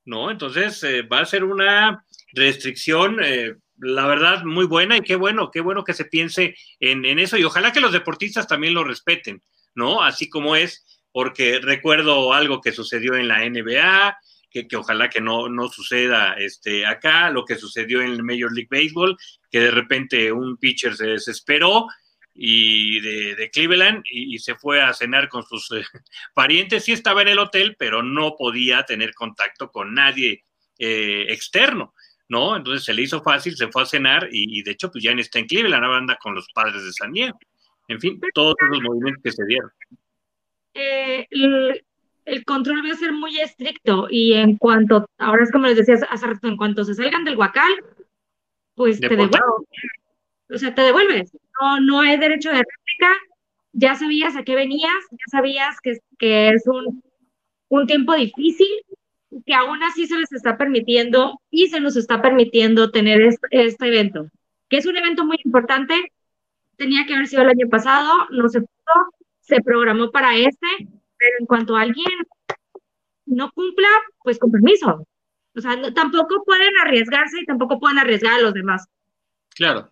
¿no? 0.07 0.31
Entonces 0.31 0.83
eh, 0.83 1.03
va 1.03 1.21
a 1.21 1.27
ser 1.27 1.45
una 1.45 2.03
restricción, 2.33 3.19
la 3.79 4.07
verdad, 4.07 4.45
muy 4.45 4.65
buena 4.65 4.97
y 4.97 5.03
qué 5.03 5.17
bueno, 5.17 5.51
qué 5.51 5.61
bueno 5.61 5.85
que 5.85 5.95
se 5.95 6.05
piense 6.05 6.57
en, 6.81 7.05
en, 7.05 7.19
eso 7.19 7.37
y 7.37 7.45
ojalá 7.45 7.73
que 7.73 7.81
los 7.81 7.93
deportistas 7.93 8.47
también 8.47 8.75
lo 8.75 8.85
respeten, 8.85 9.43
¿no? 9.75 10.03
Así 10.03 10.29
como 10.29 10.57
es, 10.57 10.85
porque 11.13 11.61
recuerdo 11.61 12.33
algo 12.33 12.61
que 12.61 12.73
sucedió 12.73 13.15
en 13.15 13.29
la 13.29 13.49
NBA, 13.49 14.17
que, 14.51 14.67
que 14.67 14.77
ojalá 14.77 15.11
que 15.11 15.21
no, 15.21 15.49
no 15.49 15.69
suceda 15.69 16.35
este, 16.39 16.87
acá, 16.87 17.31
lo 17.31 17.45
que 17.45 17.57
sucedió 17.57 18.01
en 18.01 18.13
el 18.13 18.23
Major 18.23 18.53
League 18.53 18.69
Baseball, 18.71 19.17
que 19.51 19.61
de 19.61 19.71
repente 19.71 20.33
un 20.33 20.57
pitcher 20.57 20.97
se 20.97 21.07
desesperó 21.07 21.87
y 22.39 23.01
de, 23.01 23.51
Cleveland 23.51 24.03
y, 24.11 24.39
se 24.39 24.55
fue 24.57 24.83
a 24.83 24.93
cenar 24.93 25.29
con 25.29 25.43
sus 25.43 25.71
eh, 25.73 25.85
parientes. 26.35 26.85
Sí 26.85 26.93
estaba 26.93 27.23
en 27.23 27.29
el 27.29 27.39
hotel, 27.39 27.77
pero 27.79 28.03
no 28.03 28.37
podía 28.37 28.85
tener 28.85 29.15
contacto 29.15 29.71
con 29.71 29.95
nadie 29.95 30.45
eh, 30.79 31.27
externo. 31.29 31.95
¿No? 32.29 32.57
Entonces 32.57 32.85
se 32.85 32.95
le 32.95 33.03
hizo 33.03 33.23
fácil, 33.23 33.57
se 33.57 33.69
fue 33.69 33.83
a 33.83 33.87
cenar 33.87 34.29
y, 34.31 34.63
de 34.63 34.73
hecho 34.73 34.91
pues 34.91 35.05
ya 35.05 35.13
está 35.13 35.39
en 35.39 35.47
Cleveland, 35.47 35.85
ahora 35.85 35.99
anda 35.99 36.19
con 36.21 36.35
los 36.35 36.47
padres 36.55 36.85
de 36.85 36.93
San 36.93 37.13
Diego. 37.13 37.39
En 37.89 38.01
fin, 38.01 38.21
todos 38.35 38.55
los 38.71 38.83
movimientos 38.83 39.23
que 39.23 39.33
se 39.33 39.45
dieron. 39.47 39.71
Eh, 40.75 41.27
el, 41.31 42.45
control 42.45 42.85
va 42.85 42.93
a 42.93 42.97
ser 42.97 43.13
muy 43.13 43.39
estricto 43.41 44.09
y 44.11 44.35
en 44.35 44.57
cuanto, 44.57 45.09
ahora 45.19 45.45
es 45.45 45.53
como 45.53 45.67
les 45.67 45.77
decía 45.77 45.95
hace 46.11 46.27
rato, 46.27 46.49
en 46.49 46.57
cuanto 46.57 46.85
se 46.85 46.95
salgan 46.95 47.25
del 47.25 47.37
huacal, 47.37 47.73
pues 48.75 49.01
te 49.01 49.09
devuelves. 49.09 49.41
O 50.51 50.59
sea, 50.59 50.75
te 50.75 50.83
devuelves. 50.83 51.33
No, 51.61 51.81
no 51.81 52.03
es 52.03 52.21
derecho 52.21 52.51
de 52.51 52.57
réplica. 52.57 53.15
Ya 53.73 53.95
sabías 53.95 54.37
a 54.37 54.43
qué 54.43 54.55
venías, 54.55 54.93
ya 55.11 55.25
sabías 55.31 55.81
que, 55.83 55.99
que 56.19 56.49
es 56.51 56.67
un, 56.67 57.03
un 57.69 57.87
tiempo 57.87 58.15
difícil, 58.15 58.69
que 59.45 59.55
aún 59.55 59.83
así 59.83 60.07
se 60.07 60.19
les 60.19 60.33
está 60.33 60.57
permitiendo 60.57 61.41
y 61.51 61.69
se 61.69 61.81
nos 61.81 61.97
está 61.97 62.23
permitiendo 62.23 62.91
tener 62.91 63.21
este, 63.51 63.87
evento, 63.87 64.29
que 64.69 64.79
es 64.79 64.87
un 64.87 64.97
evento 64.97 65.25
muy 65.25 65.39
importante. 65.45 66.13
Tenía 66.77 67.07
que 67.07 67.15
haber 67.15 67.27
sido 67.27 67.43
el 67.43 67.51
año 67.51 67.69
pasado, 67.69 68.13
no 68.31 68.49
se 68.49 68.61
pudo, 68.61 69.15
se 69.41 69.61
programó 69.63 70.11
para 70.11 70.37
este, 70.37 70.67
pero 71.17 71.33
en 71.41 71.47
cuanto 71.47 71.77
alguien 71.77 72.13
no 73.27 73.51
cumpla, 73.53 73.89
pues 74.23 74.39
con 74.39 74.51
permiso. 74.51 75.07
O 75.57 75.61
sea, 75.61 75.93
tampoco 75.95 76.45
pueden 76.45 76.73
arriesgarse 76.83 77.41
y 77.41 77.47
tampoco 77.47 77.79
pueden 77.79 77.99
arriesgar 77.99 78.35
a 78.35 78.43
los 78.43 78.53
demás. 78.53 78.87
Claro. 79.55 79.91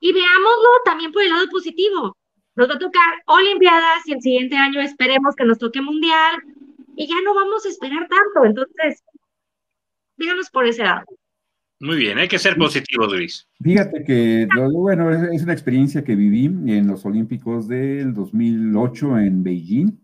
Y 0.00 0.12
veámoslo 0.12 0.68
también 0.84 1.12
por 1.12 1.22
el 1.22 1.30
lado 1.30 1.48
positivo. 1.50 2.16
Nos 2.54 2.70
va 2.70 2.74
a 2.74 2.78
tocar 2.78 3.22
Olimpiadas 3.26 4.06
y 4.06 4.12
el 4.12 4.22
siguiente 4.22 4.56
año 4.56 4.80
esperemos 4.80 5.36
que 5.36 5.44
nos 5.44 5.58
toque 5.58 5.82
Mundial, 5.82 6.42
y 6.96 7.06
ya 7.06 7.14
no 7.22 7.34
vamos 7.34 7.64
a 7.64 7.68
esperar 7.68 8.08
tanto. 8.08 8.46
Entonces, 8.46 9.04
díganos 10.16 10.50
por 10.50 10.66
ese 10.66 10.82
lado. 10.82 11.04
Muy 11.78 11.98
bien, 11.98 12.16
hay 12.16 12.26
que 12.26 12.38
ser 12.38 12.56
positivo, 12.56 13.06
Luis. 13.06 13.46
Fíjate 13.60 14.02
que, 14.02 14.48
bueno, 14.72 15.30
es, 15.30 15.42
una 15.42 15.52
experiencia 15.52 16.02
que 16.02 16.16
viví 16.16 16.46
en 16.46 16.86
los 16.86 17.04
Olímpicos 17.04 17.68
del 17.68 18.14
2008 18.14 19.18
en 19.18 19.42
Beijing. 19.42 20.00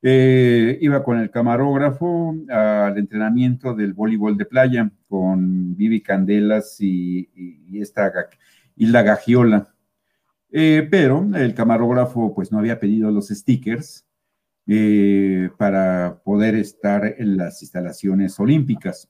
Eh, 0.00 0.78
iba 0.80 1.04
con 1.04 1.20
el 1.20 1.30
camarógrafo 1.30 2.34
al 2.48 2.96
entrenamiento 2.96 3.74
del 3.74 3.92
voleibol 3.92 4.36
de 4.38 4.46
playa 4.46 4.90
con 5.06 5.76
Vivi 5.76 6.00
Candelas 6.00 6.80
y, 6.80 7.28
esta 7.74 8.10
Hilda 8.74 9.02
Gagiola. 9.02 9.68
Eh, 10.50 10.88
pero 10.90 11.28
el 11.34 11.54
camarógrafo 11.54 12.34
pues 12.34 12.50
no 12.50 12.58
había 12.58 12.80
pedido 12.80 13.10
los 13.10 13.28
stickers 13.28 14.06
eh, 14.66 15.50
para 15.58 16.20
poder 16.24 16.54
estar 16.54 17.16
en 17.18 17.36
las 17.36 17.62
instalaciones 17.62 18.38
olímpicas. 18.38 19.08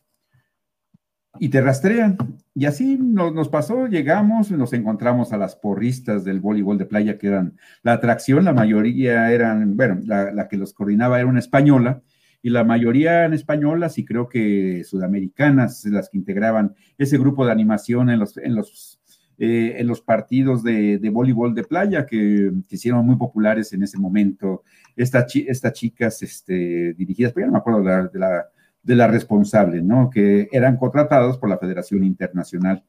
Y 1.39 1.49
te 1.49 1.61
rastrean. 1.61 2.17
Y 2.55 2.67
así 2.67 2.99
nos, 2.99 3.49
pasó, 3.49 3.87
llegamos, 3.87 4.51
nos 4.51 4.73
encontramos 4.73 5.33
a 5.33 5.39
las 5.39 5.57
porristas 5.57 6.25
del 6.25 6.41
voleibol 6.41 6.79
de 6.79 6.87
playa, 6.87 7.19
que 7.19 7.29
eran 7.29 7.59
la 7.83 7.95
atracción, 7.95 8.45
la 8.45 8.53
mayoría 8.53 9.31
eran, 9.31 9.77
bueno, 9.77 10.01
la, 10.05 10.49
que 10.49 10.57
los 10.59 10.75
coordinaba 10.75 11.19
era 11.19 11.29
una 11.29 11.39
española, 11.39 12.03
y 12.43 12.51
la 12.51 12.65
mayoría 12.65 13.25
en 13.25 13.35
españolas 13.35 13.99
y 13.99 14.05
creo 14.05 14.29
que 14.29 14.83
sudamericanas, 14.85 15.85
las 15.87 16.11
que 16.11 16.19
integraban 16.19 16.75
ese 16.99 17.17
grupo 17.17 17.47
de 17.47 17.53
animación 17.53 18.11
en 18.11 18.19
los, 18.19 18.37
en 18.37 18.55
los 18.55 19.01
eh, 19.45 19.81
en 19.81 19.89
los 19.89 20.01
partidos 20.01 20.63
de, 20.63 21.01
voleibol 21.13 21.53
de 21.53 21.65
playa 21.65 22.07
que, 22.07 22.53
que, 22.69 22.77
hicieron 22.77 23.05
muy 23.05 23.17
populares 23.17 23.73
en 23.73 23.83
ese 23.83 23.99
momento. 23.99 24.63
Estas 24.95 25.27
chicas 25.73 26.23
este, 26.23 26.95
dirigidas, 26.95 27.33
pero 27.33 27.43
ya 27.43 27.47
no 27.49 27.55
me 27.55 27.59
acuerdo 27.59 27.81
de 27.81 28.21
la, 28.21 28.47
de 28.85 28.95
la, 28.95 29.09
responsable, 29.09 29.83
¿no? 29.83 30.11
Que 30.11 30.49
eran 30.53 30.77
contratadas 30.77 31.39
por 31.39 31.49
la 31.49 31.59
Federación 31.59 32.05
Internacional. 32.05 32.85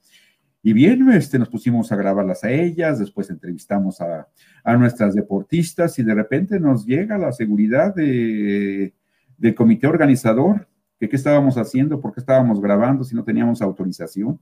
Y 0.62 0.74
bien, 0.74 1.12
este, 1.14 1.40
nos 1.40 1.50
pusimos 1.50 1.92
a 1.92 1.96
grabarlas 1.96 2.44
a 2.44 2.52
ellas, 2.52 3.00
después 3.00 3.32
entrevistamos 3.32 4.00
a, 4.00 4.28
a 4.64 4.78
nuestras 4.78 5.16
deportistas 5.16 5.98
y 5.98 6.04
de 6.04 6.14
repente 6.14 6.60
nos 6.60 6.86
llega 6.86 7.18
la 7.18 7.32
seguridad 7.32 7.96
de, 7.96 8.94
del 9.40 9.56
comité 9.56 9.88
organizador, 9.88 10.68
que 11.00 11.10
qué 11.10 11.16
estábamos 11.16 11.58
haciendo, 11.58 12.00
por 12.00 12.14
qué 12.14 12.20
estábamos 12.20 12.62
grabando 12.62 13.04
si 13.04 13.16
no 13.16 13.24
teníamos 13.24 13.60
autorización. 13.64 14.40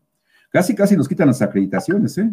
Casi, 0.52 0.76
casi 0.76 0.96
nos 0.96 1.08
quitan 1.08 1.28
las 1.28 1.42
acreditaciones, 1.42 2.18
¿eh? 2.18 2.30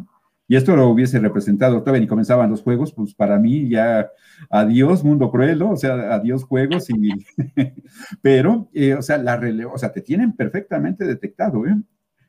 Y 0.50 0.56
esto 0.56 0.74
lo 0.74 0.88
hubiese 0.88 1.20
representado, 1.20 1.80
todavía 1.80 2.00
ni 2.00 2.06
comenzaban 2.06 2.50
los 2.50 2.62
juegos, 2.62 2.92
pues 2.94 3.14
para 3.14 3.38
mí 3.38 3.68
ya 3.68 4.10
adiós 4.48 5.04
mundo 5.04 5.30
cruel, 5.30 5.58
¿no? 5.58 5.72
O 5.72 5.76
sea, 5.76 6.14
adiós 6.14 6.42
juegos 6.44 6.88
y... 6.88 7.10
Pero, 8.22 8.70
eh, 8.72 8.94
o 8.94 9.02
sea, 9.02 9.18
la 9.18 9.36
rele 9.36 9.66
o 9.66 9.76
sea, 9.76 9.92
te 9.92 10.00
tienen 10.00 10.32
perfectamente 10.32 11.04
detectado, 11.04 11.66
¿eh? 11.66 11.76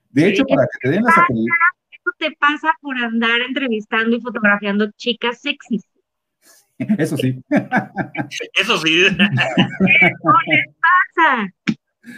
De 0.09 0.27
hecho, 0.27 0.43
para 0.45 0.63
que 0.63 0.79
te 0.81 0.89
den 0.95 1.03
las 1.03 1.17
acreditaciones... 1.17 1.53
Eso 1.91 2.11
te 2.17 2.35
pasa 2.37 2.73
por 2.81 2.97
andar 2.97 3.39
entrevistando 3.47 4.15
y 4.17 4.21
fotografiando 4.21 4.91
chicas 4.97 5.39
sexys. 5.39 5.83
Eso 6.77 7.15
sí. 7.15 7.41
Eso 8.59 8.77
sí. 8.79 9.05
¿Qué 9.17 9.97
les 10.01 10.65
pasa? 11.15 11.53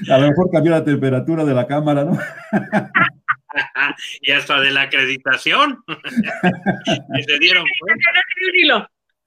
A 0.10 0.18
lo 0.18 0.30
mejor 0.30 0.50
cambió 0.52 0.72
la 0.72 0.84
temperatura 0.84 1.46
de 1.46 1.54
la 1.54 1.68
cámara, 1.68 2.06
¿no? 2.06 2.18
y 4.22 4.32
hasta 4.32 4.60
de 4.60 4.72
la 4.72 4.84
acreditación. 4.84 5.84
que 5.88 7.24
se 7.24 7.40
dieron 7.40 7.66
cuenta. 7.80 8.12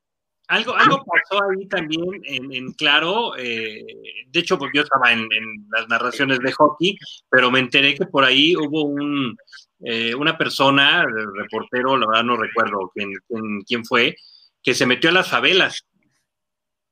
Algo, 0.50 0.78
algo 0.78 1.04
pasó 1.04 1.44
ahí 1.44 1.68
también 1.68 2.06
en, 2.24 2.72
Claro, 2.74 3.36
eh, 3.38 3.84
de 4.28 4.40
hecho, 4.40 4.58
porque 4.58 4.78
yo 4.78 4.84
estaba 4.84 5.12
en, 5.12 5.28
las 5.70 5.90
narraciones 5.90 6.40
de 6.40 6.54
hockey, 6.54 6.98
pero 7.30 7.52
me 7.52 7.60
enteré 7.60 7.96
que 7.96 8.06
por 8.06 8.24
ahí 8.24 8.56
hubo 8.56 8.84
un, 8.84 9.36
eh, 9.82 10.16
una 10.16 10.38
persona, 10.38 11.06
reportero, 11.36 11.98
la 11.98 12.08
verdad 12.08 12.24
no 12.24 12.38
recuerdo 12.38 12.90
quién, 12.96 13.12
quién, 13.28 13.62
quién, 13.68 13.84
fue, 13.84 14.16
que 14.64 14.74
se 14.74 14.86
metió 14.86 15.10
a 15.10 15.14
las 15.14 15.30
favelas, 15.30 15.86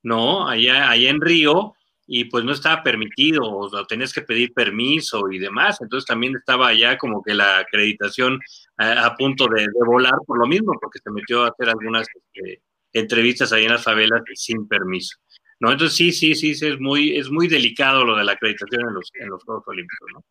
¿no? 0.04 0.50
Allá, 0.50 0.90
allá 0.90 1.10
en 1.10 1.22
Río, 1.22 1.76
y 2.08 2.26
pues 2.26 2.44
no 2.44 2.52
estaba 2.52 2.84
permitido, 2.84 3.44
o 3.44 3.86
tenías 3.88 4.14
que 4.14 4.22
pedir 4.22 4.54
permiso 4.54 5.32
y 5.32 5.40
demás, 5.40 5.80
entonces 5.82 6.06
también 6.06 6.36
estaba 6.36 6.74
ya 6.74 6.98
como 6.98 7.24
que 7.24 7.34
la 7.34 7.60
acreditación 7.60 8.40
a, 8.78 9.16
punto 9.16 9.48
de, 9.48 9.68
volar 9.86 10.14
por 10.26 10.38
lo 10.38 10.46
mismo, 10.46 10.74
porque 10.80 11.00
se 11.04 11.12
metió 11.12 11.44
a 11.44 11.50
hacer 11.50 11.70
algunas 11.70 12.08
este, 12.14 12.62
entrevistas 12.94 13.52
ahí 13.54 13.66
en 13.66 13.72
las 13.72 13.84
favelas 13.84 14.22
sin 14.36 14.68
permiso. 14.68 15.18
¿no? 15.60 15.72
Entonces 15.72 15.98
sí, 15.98 16.12
sí, 16.12 16.36
sí, 16.36 16.52
es 16.52 16.80
muy, 16.80 17.16
es 17.18 17.30
muy 17.30 17.48
delicado 17.48 18.04
lo 18.06 18.16
de 18.16 18.24
la 18.24 18.34
acreditación 18.34 18.82
en 18.88 18.94
los, 18.94 19.10
en 19.14 19.30
los 19.30 19.44
Juegos 19.44 19.64
Olímpicos, 19.68 20.10
¿no? 20.14 20.24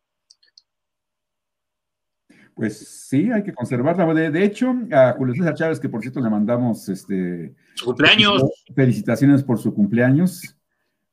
Pues 2.55 3.07
sí, 3.09 3.29
hay 3.33 3.43
que 3.43 3.53
conservarla. 3.53 4.05
De, 4.13 4.43
hecho, 4.45 4.73
a 4.93 5.11
Julio 5.17 5.35
César 5.35 5.55
Chávez, 5.55 5.77
que 5.77 5.89
por 5.89 5.99
cierto 5.99 6.21
le 6.21 6.29
mandamos 6.29 6.87
este, 6.87 7.53
su 7.73 7.85
cumpleaños. 7.85 8.43
Felicitaciones 8.73 9.43
por 9.43 9.57
su 9.59 9.73
cumpleaños. 9.73 10.55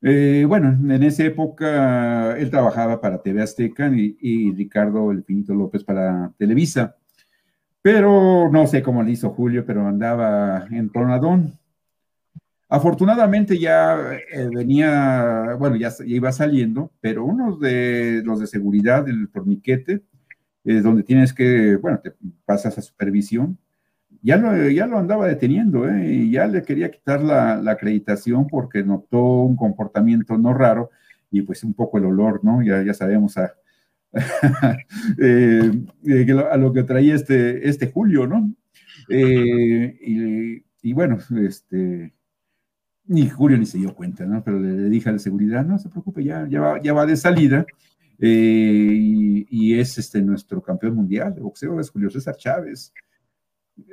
Eh, 0.04 0.44
bueno, 0.48 0.68
en 0.92 1.02
esa 1.04 1.24
época 1.24 2.36
él 2.36 2.50
trabajaba 2.50 3.00
para 3.00 3.22
TV 3.22 3.40
Azteca 3.40 3.88
y, 3.88 4.52
Ricardo 4.52 5.12
El 5.12 5.22
Finito 5.22 5.54
López 5.54 5.84
para 5.84 6.32
Televisa. 6.36 6.96
Pero 7.82 8.50
no 8.50 8.66
sé 8.66 8.82
cómo 8.82 9.02
le 9.02 9.12
hizo 9.12 9.30
Julio, 9.30 9.64
pero 9.66 9.86
andaba 9.86 10.66
en 10.70 10.90
Tornadón. 10.90 11.58
Afortunadamente 12.68 13.58
ya 13.58 14.14
eh, 14.32 14.48
venía, 14.52 15.56
bueno, 15.58 15.76
ya, 15.76 15.92
iba 16.06 16.32
saliendo, 16.32 16.90
pero 17.00 17.24
uno 17.24 17.56
de 17.56 18.22
los 18.24 18.40
de 18.40 18.46
seguridad 18.46 19.04
del 19.04 19.28
torniquete, 19.30 20.02
es 20.64 20.82
donde 20.82 21.02
tienes 21.02 21.32
que, 21.32 21.76
bueno, 21.76 22.00
te 22.00 22.14
pasas 22.44 22.78
a 22.78 22.82
supervisión, 22.82 23.58
ya 24.23 24.36
lo, 24.36 24.69
ya 24.69 24.86
lo 24.86 24.99
andaba 24.99 25.27
deteniendo, 25.27 25.89
¿eh? 25.89 26.15
y 26.15 26.31
ya 26.31 26.47
le 26.47 26.62
quería 26.62 26.90
quitar 26.90 27.23
la, 27.23 27.55
acreditación 27.70 28.47
porque 28.47 28.82
notó 28.82 29.20
un 29.20 29.57
comportamiento 29.57 30.39
no 30.39 30.55
raro 30.55 30.90
y 31.31 31.43
pues 31.43 31.65
un 31.65 31.74
poco 31.74 31.99
el 31.99 32.07
olor, 32.07 32.44
¿no? 32.44 32.62
Ya, 32.62 32.82
ya 32.82 32.94
sabemos 32.94 33.36
a, 33.36 33.55
eh, 35.19 35.73
eh, 36.07 36.27
lo 36.59 36.73
que 36.73 36.82
traía 36.85 37.15
este, 37.15 37.69
este 37.69 37.90
Julio, 37.90 38.27
¿no? 38.27 38.55
y, 39.09 40.93
bueno, 40.94 41.19
este, 41.44 42.12
ni 43.07 43.28
Julio 43.28 43.59
ni 43.59 43.66
se 43.66 43.78
dio 43.78 43.94
cuenta, 43.94 44.24
¿no? 44.24 44.43
Pero 44.44 44.59
le, 44.59 44.89
dije 44.89 45.09
a 45.09 45.12
la 45.12 45.19
seguridad, 45.19 45.65
no 45.65 45.78
se 45.78 45.89
preocupe, 45.89 46.24
ya, 46.24 46.47
ya, 46.49 46.61
va, 46.61 46.82
ya 46.82 46.93
va 46.93 47.07
de 47.07 47.16
salida. 47.16 47.66
Eh, 48.24 49.47
y, 49.51 49.78
es 49.81 49.99
este 49.99 50.23
nuestro 50.23 50.62
campeón 50.62 50.94
mundial 50.94 51.35
de 51.35 51.40
boxeo, 51.40 51.81
es 51.81 51.90
Julio 51.90 52.09
César 52.09 52.36
Chávez. 52.36 52.93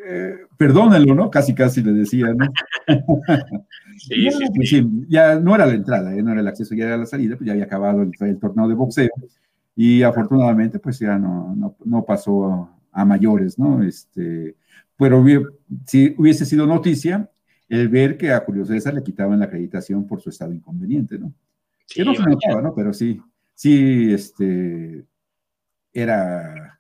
Eh, 0.06 0.36
perdónenlo, 0.58 1.16
¿no? 1.16 1.30
Casi, 1.30 1.54
casi 1.54 1.82
le 1.82 1.94
decía, 1.94 2.28
¿no? 2.34 2.48
sí, 3.98 4.28
pues 4.56 4.70
sí, 4.70 4.88
ya 5.08 5.40
no 5.40 5.56
era 5.56 5.66
la 5.66 5.74
entrada, 5.74 6.14
¿eh? 6.16 6.22
no 6.22 6.32
era 6.32 6.42
el 6.42 6.48
acceso, 6.48 6.76
ya 6.76 6.86
era 6.86 6.98
la 6.98 7.06
salida, 7.06 7.36
pues 7.36 7.48
ya 7.48 7.54
había 7.54 7.66
acabado 7.66 8.02
el, 8.02 8.40
torneo 8.40 8.68
de 8.68 8.76
boxeo 8.76 9.10
y 9.76 10.04
afortunadamente 10.04 10.80
pues 10.80 11.00
ya 11.00 11.18
no, 11.18 11.56
no, 11.56 11.76
no 11.86 12.04
pasó 12.04 12.70
a, 12.92 13.06
mayores, 13.06 13.58
¿no? 13.58 13.82
Este, 13.82 14.56
pero 14.98 15.24
si 15.86 16.16
hubiese 16.18 16.46
sido 16.46 16.66
noticia, 16.66 17.30
el 17.70 17.88
ver 17.88 18.18
que 18.18 18.32
a 18.32 18.42
Julio 18.42 18.66
César 18.66 18.94
le 18.94 19.04
quitaban 19.04 19.40
la 19.40 19.46
acreditación 19.46 20.06
por 20.06 20.22
su 20.22 20.30
estado 20.30 20.54
inconveniente, 20.54 21.18
¿no? 21.18 21.32
que 21.90 22.06
no 22.06 22.14
se 22.14 22.24
notaba, 22.24 22.62
¿no? 22.62 22.74
Pero 22.76 22.94
sí, 22.94 23.20
sí, 23.56 24.14
este, 24.14 25.06
era 25.92 26.78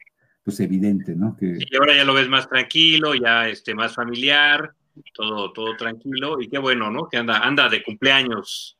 pues 0.50 0.60
evidente, 0.62 1.16
¿no? 1.16 1.38
Que... 1.38 1.60
Y 1.60 1.76
ahora 1.76 1.96
ya 1.96 2.04
lo 2.04 2.16
ves 2.16 2.28
más 2.28 2.50
tranquilo, 2.50 3.14
ya 3.14 3.48
este, 3.48 3.76
más 3.76 3.94
familiar, 3.94 4.74
todo, 5.14 5.54
todo 5.54 5.78
tranquilo, 5.78 6.42
y 6.42 6.50
qué 6.50 6.58
bueno, 6.58 6.90
¿no? 6.90 7.08
Que 7.08 7.18
anda, 7.18 7.38
anda 7.38 7.70
de 7.70 7.84
cumpleaños, 7.84 8.76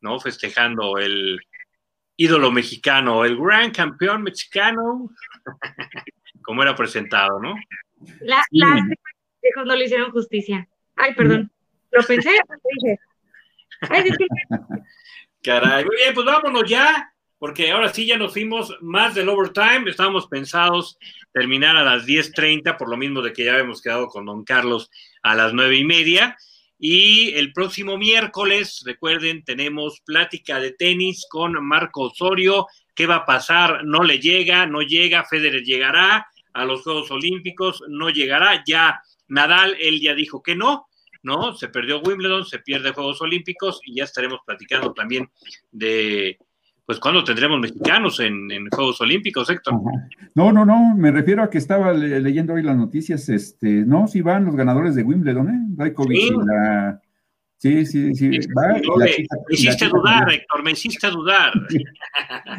¿no? 0.00 0.18
Festejando 0.18 0.96
el 0.96 1.38
ídolo 2.16 2.50
mexicano, 2.50 3.26
el 3.26 3.36
gran 3.36 3.70
campeón 3.70 4.22
mexicano, 4.22 5.10
como 6.42 6.62
era 6.62 6.74
presentado, 6.74 7.38
¿no? 7.38 7.54
La, 8.20 8.42
no 9.66 9.76
le 9.76 9.84
hicieron 9.84 10.10
justicia. 10.10 10.66
Ay, 10.96 11.14
perdón. 11.14 11.52
Lo 11.90 12.02
pensé, 12.02 12.30
lo 12.30 12.56
dije. 12.80 12.98
Ay, 13.90 14.10
Caray, 15.42 15.84
muy 15.84 15.96
bien, 15.96 16.14
pues 16.14 16.24
vámonos 16.24 16.64
ya, 16.66 17.13
porque 17.38 17.70
ahora 17.70 17.92
sí 17.92 18.06
ya 18.06 18.16
nos 18.16 18.32
fuimos 18.32 18.74
más 18.80 19.14
del 19.14 19.28
overtime. 19.28 19.90
Estábamos 19.90 20.26
pensados 20.28 20.98
terminar 21.32 21.76
a 21.76 21.84
las 21.84 22.06
10.30, 22.06 22.76
por 22.76 22.88
lo 22.88 22.96
mismo 22.96 23.22
de 23.22 23.32
que 23.32 23.44
ya 23.44 23.52
habíamos 23.52 23.82
quedado 23.82 24.06
con 24.06 24.24
don 24.24 24.44
Carlos 24.44 24.90
a 25.22 25.34
las 25.34 25.52
nueve 25.52 25.76
y 25.76 25.84
media. 25.84 26.36
Y 26.78 27.32
el 27.34 27.52
próximo 27.52 27.96
miércoles, 27.96 28.82
recuerden, 28.84 29.44
tenemos 29.44 30.00
plática 30.00 30.58
de 30.60 30.72
tenis 30.72 31.26
con 31.28 31.52
Marco 31.64 32.02
Osorio. 32.02 32.66
¿Qué 32.94 33.06
va 33.06 33.16
a 33.16 33.26
pasar? 33.26 33.84
No 33.84 34.02
le 34.02 34.18
llega, 34.18 34.66
no 34.66 34.82
llega, 34.82 35.24
Federer 35.24 35.62
llegará 35.62 36.26
a 36.52 36.64
los 36.64 36.82
Juegos 36.82 37.10
Olímpicos, 37.10 37.82
no 37.88 38.10
llegará. 38.10 38.62
Ya 38.66 39.00
Nadal, 39.28 39.76
él 39.80 40.00
ya 40.00 40.14
dijo 40.14 40.42
que 40.42 40.54
no, 40.54 40.86
¿no? 41.22 41.56
Se 41.56 41.68
perdió 41.68 42.00
Wimbledon, 42.00 42.44
se 42.44 42.58
pierde 42.58 42.92
Juegos 42.92 43.20
Olímpicos 43.22 43.80
y 43.84 43.96
ya 43.96 44.04
estaremos 44.04 44.40
platicando 44.44 44.92
también 44.92 45.30
de, 45.72 46.38
pues, 46.86 46.98
¿cuándo 46.98 47.24
tendremos 47.24 47.60
mexicanos 47.60 48.20
en, 48.20 48.48
Juegos 48.70 49.00
Olímpicos, 49.00 49.48
Héctor? 49.50 49.80
No, 50.34 50.52
no, 50.52 50.64
no, 50.64 50.94
me 50.96 51.10
refiero 51.10 51.42
a 51.42 51.50
que 51.50 51.58
estaba 51.58 51.92
leyendo 51.92 52.54
hoy 52.54 52.62
las 52.62 52.76
noticias, 52.76 53.28
este, 53.28 53.84
no, 53.84 54.06
si 54.06 54.20
van 54.20 54.44
los 54.44 54.56
ganadores 54.56 54.94
de 54.94 55.02
Wimbledon, 55.02 55.48
¿eh? 55.48 55.92
Y 56.10 56.30
la 56.46 57.00
Sí, 57.64 57.86
sí, 57.86 58.14
sí. 58.14 58.28
me 58.28 58.38
hiciste 59.48 59.88
dudar, 59.88 60.30
Héctor, 60.30 60.62
me 60.62 60.72
hiciste 60.72 61.08
dudar. 61.08 61.50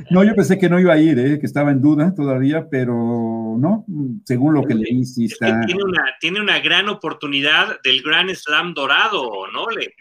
no, 0.09 0.23
yo 0.23 0.33
pensé 0.33 0.57
que 0.57 0.67
no 0.67 0.79
iba 0.79 0.93
a 0.93 0.97
ir, 0.97 1.19
¿eh? 1.19 1.39
que 1.39 1.45
estaba 1.45 1.69
en 1.69 1.79
duda 1.79 2.11
todavía, 2.15 2.67
pero 2.71 3.55
no, 3.59 3.85
según 4.23 4.55
lo 4.55 4.63
que 4.63 4.73
leí, 4.73 5.05
sí 5.05 5.25
está. 5.25 5.61
tiene, 5.61 5.83
una, 5.83 6.05
tiene 6.19 6.41
una 6.41 6.59
gran 6.59 6.89
oportunidad 6.89 7.79
del 7.83 8.01
Grand 8.01 8.33
Slam 8.33 8.73
dorado, 8.73 9.45
¿no? 9.53 9.69
Le, 9.69 9.93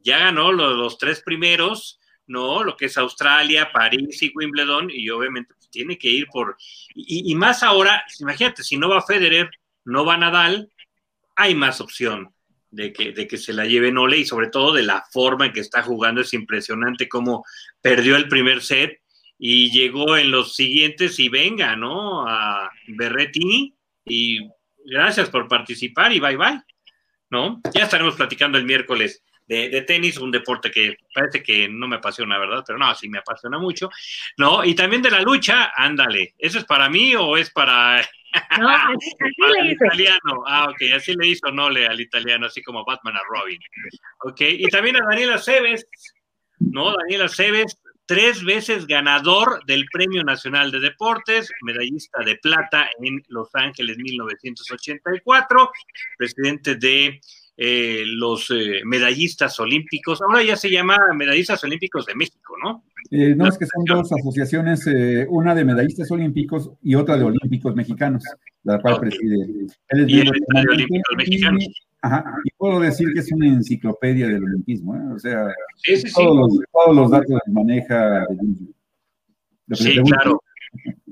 ya 0.00 0.18
ganó 0.18 0.50
los, 0.50 0.76
los, 0.76 0.98
tres 0.98 1.22
primeros, 1.22 1.97
¿no? 2.28 2.62
Lo 2.62 2.76
que 2.76 2.86
es 2.86 2.96
Australia, 2.96 3.70
París 3.72 4.22
y 4.22 4.32
Wimbledon, 4.34 4.90
y 4.90 5.10
obviamente 5.10 5.54
pues, 5.54 5.68
tiene 5.70 5.98
que 5.98 6.08
ir 6.08 6.26
por. 6.28 6.56
Y, 6.94 7.32
y 7.32 7.34
más 7.34 7.62
ahora, 7.62 8.04
imagínate, 8.20 8.62
si 8.62 8.76
no 8.76 8.88
va 8.88 9.02
Federer, 9.02 9.50
no 9.84 10.04
va 10.04 10.16
Nadal, 10.16 10.70
hay 11.34 11.54
más 11.54 11.80
opción 11.80 12.32
de 12.70 12.92
que, 12.92 13.12
de 13.12 13.26
que 13.26 13.36
se 13.38 13.52
la 13.52 13.64
lleve 13.64 13.92
Nole 13.92 14.18
y 14.18 14.24
sobre 14.24 14.48
todo 14.48 14.72
de 14.72 14.82
la 14.82 15.04
forma 15.10 15.46
en 15.46 15.52
que 15.52 15.60
está 15.60 15.82
jugando. 15.82 16.20
Es 16.20 16.34
impresionante 16.34 17.08
cómo 17.08 17.44
perdió 17.80 18.16
el 18.16 18.28
primer 18.28 18.62
set 18.62 19.00
y 19.38 19.70
llegó 19.70 20.16
en 20.16 20.30
los 20.30 20.54
siguientes 20.54 21.18
y 21.18 21.28
venga, 21.28 21.76
¿no? 21.76 22.28
A 22.28 22.70
Berrettini 22.88 23.74
y 24.04 24.40
gracias 24.84 25.30
por 25.30 25.48
participar 25.48 26.12
y 26.12 26.20
bye 26.20 26.36
bye, 26.36 26.60
¿no? 27.30 27.60
Ya 27.74 27.84
estaremos 27.84 28.16
platicando 28.16 28.58
el 28.58 28.64
miércoles 28.64 29.22
de, 29.48 29.70
de, 29.70 29.82
tenis, 29.82 30.18
un 30.18 30.30
deporte 30.30 30.70
que 30.70 30.96
parece 31.12 31.42
que 31.42 31.68
no 31.68 31.88
me 31.88 31.96
apasiona, 31.96 32.38
¿verdad? 32.38 32.62
Pero 32.66 32.78
no, 32.78 32.94
sí 32.94 33.08
me 33.08 33.18
apasiona 33.18 33.58
mucho, 33.58 33.90
¿no? 34.36 34.64
Y 34.64 34.74
también 34.74 35.02
de 35.02 35.10
la 35.10 35.22
lucha, 35.22 35.72
ándale, 35.74 36.34
¿eso 36.38 36.58
es 36.58 36.64
para 36.64 36.88
mí 36.88 37.14
o 37.16 37.36
es 37.36 37.50
para 37.50 38.02
no, 38.58 38.68
así, 38.68 39.10
le 39.62 39.72
hizo. 39.72 39.84
Italiano. 39.84 40.44
Ah, 40.46 40.68
ok, 40.70 40.92
así 40.94 41.14
le 41.14 41.28
hizo 41.28 41.50
Nole 41.50 41.86
al 41.86 42.00
italiano, 42.00 42.46
así 42.46 42.62
como 42.62 42.84
Batman 42.84 43.16
a 43.16 43.20
Robin. 43.28 43.58
Ok, 44.24 44.40
y 44.40 44.68
también 44.68 44.96
a 44.96 45.06
Daniela 45.08 45.38
Cebes, 45.38 45.86
¿no? 46.58 46.94
Daniela 46.96 47.28
Cebes, 47.28 47.80
tres 48.06 48.44
veces 48.44 48.86
ganador 48.86 49.64
del 49.66 49.86
Premio 49.92 50.22
Nacional 50.24 50.70
de 50.70 50.80
Deportes, 50.80 51.50
medallista 51.62 52.22
de 52.24 52.36
plata 52.36 52.90
en 53.02 53.22
Los 53.28 53.48
Ángeles 53.54 53.98
1984, 53.98 55.70
presidente 56.16 56.74
de 56.76 57.20
eh, 57.60 58.04
los 58.06 58.52
eh, 58.52 58.82
medallistas 58.84 59.58
olímpicos, 59.58 60.22
ahora 60.22 60.44
ya 60.44 60.54
se 60.54 60.70
llama 60.70 60.96
medallistas 61.12 61.64
olímpicos 61.64 62.06
de 62.06 62.14
México, 62.14 62.54
¿no? 62.62 62.84
Eh, 63.10 63.34
no, 63.34 63.48
es 63.48 63.58
que 63.58 63.66
son 63.66 63.84
dos 63.84 64.12
asociaciones, 64.12 64.88
una 65.28 65.56
de 65.56 65.64
medallistas 65.64 66.08
olímpicos 66.12 66.70
y 66.84 66.94
otra 66.94 67.16
de 67.16 67.24
olímpicos 67.24 67.74
mexicanos, 67.74 68.22
la 68.62 68.80
cual 68.80 69.00
preside. 69.00 69.34
Él 69.88 70.04
es 70.04 70.08
y 70.08 70.20
de 70.22 70.30
olímpicos 70.70 71.16
mexicanos. 71.16 71.66
Ajá, 72.00 72.32
y 72.44 72.50
puedo 72.56 72.78
decir 72.78 73.08
que 73.12 73.18
es 73.18 73.32
una 73.32 73.48
enciclopedia 73.48 74.28
del 74.28 74.44
olimpismo, 74.44 75.12
o 75.12 75.18
sea, 75.18 75.52
todos, 76.14 76.36
Los, 76.36 76.60
todos, 76.70 76.96
Los, 76.96 77.10
datos 77.10 77.40
maneja. 77.48 78.24
sí, 79.72 80.00
claro. 80.04 80.40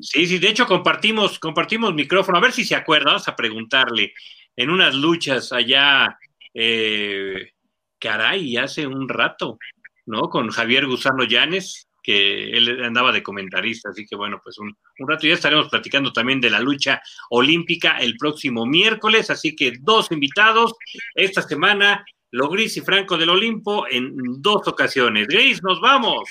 Sí, 0.01 0.27
sí, 0.27 0.39
de 0.39 0.49
hecho 0.49 0.67
compartimos, 0.67 1.41
compartimos 1.41 1.93
micrófono, 1.93 2.39
a 2.39 2.43
ver 2.43 2.53
si 2.53 2.65
se 2.65 2.77
acuerda, 2.77 3.07
vamos 3.07 3.27
a 3.27 3.35
preguntarle, 3.35 4.13
en 4.55 4.71
unas 4.71 4.95
luchas 4.95 5.53
allá 5.53 6.17
eh, 6.59 7.53
caray, 7.99 8.57
hace 8.57 8.87
un 8.87 9.09
rato, 9.09 9.59
¿no? 10.07 10.31
Con 10.31 10.49
Javier 10.49 10.87
Gusano 10.87 11.25
Llanes, 11.25 11.87
que 12.03 12.51
él 12.51 12.83
andaba 12.83 13.13
de 13.13 13.23
comentarista, 13.23 13.91
así 13.91 14.07
que 14.07 14.17
bueno, 14.17 14.41
pues 14.43 14.59
un, 14.59 14.75
rato 15.07 15.27
ya 15.27 15.35
estaremos 15.35 15.69
platicando 15.69 16.13
también 16.13 16.41
de 16.41 16.49
la 16.49 16.61
lucha 16.61 17.03
olímpica 17.29 17.99
el 17.99 18.17
próximo 18.17 18.65
miércoles, 18.65 19.29
así 19.29 19.55
que 19.55 19.75
dos 19.81 20.11
invitados 20.11 20.73
esta 21.15 21.43
semana, 21.43 22.07
Logris 22.31 22.77
y 22.79 22.81
Franco 22.81 23.19
del 23.19 23.31
Olimpo 23.31 23.87
en 23.91 24.15
dos 24.41 24.67
ocasiones. 24.67 25.27
Grace, 25.27 25.61
nos 25.63 25.81
vamos. 25.81 26.31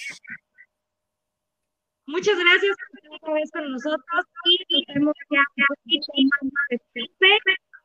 Muchas 2.07 2.39
gracias 2.39 2.77
por 3.21 3.37
estar 3.39 3.61
con 3.61 3.73
nosotros 3.73 4.25
y 4.45 4.85
nos 4.87 4.95
vemos 4.95 5.15
ya 5.29 5.43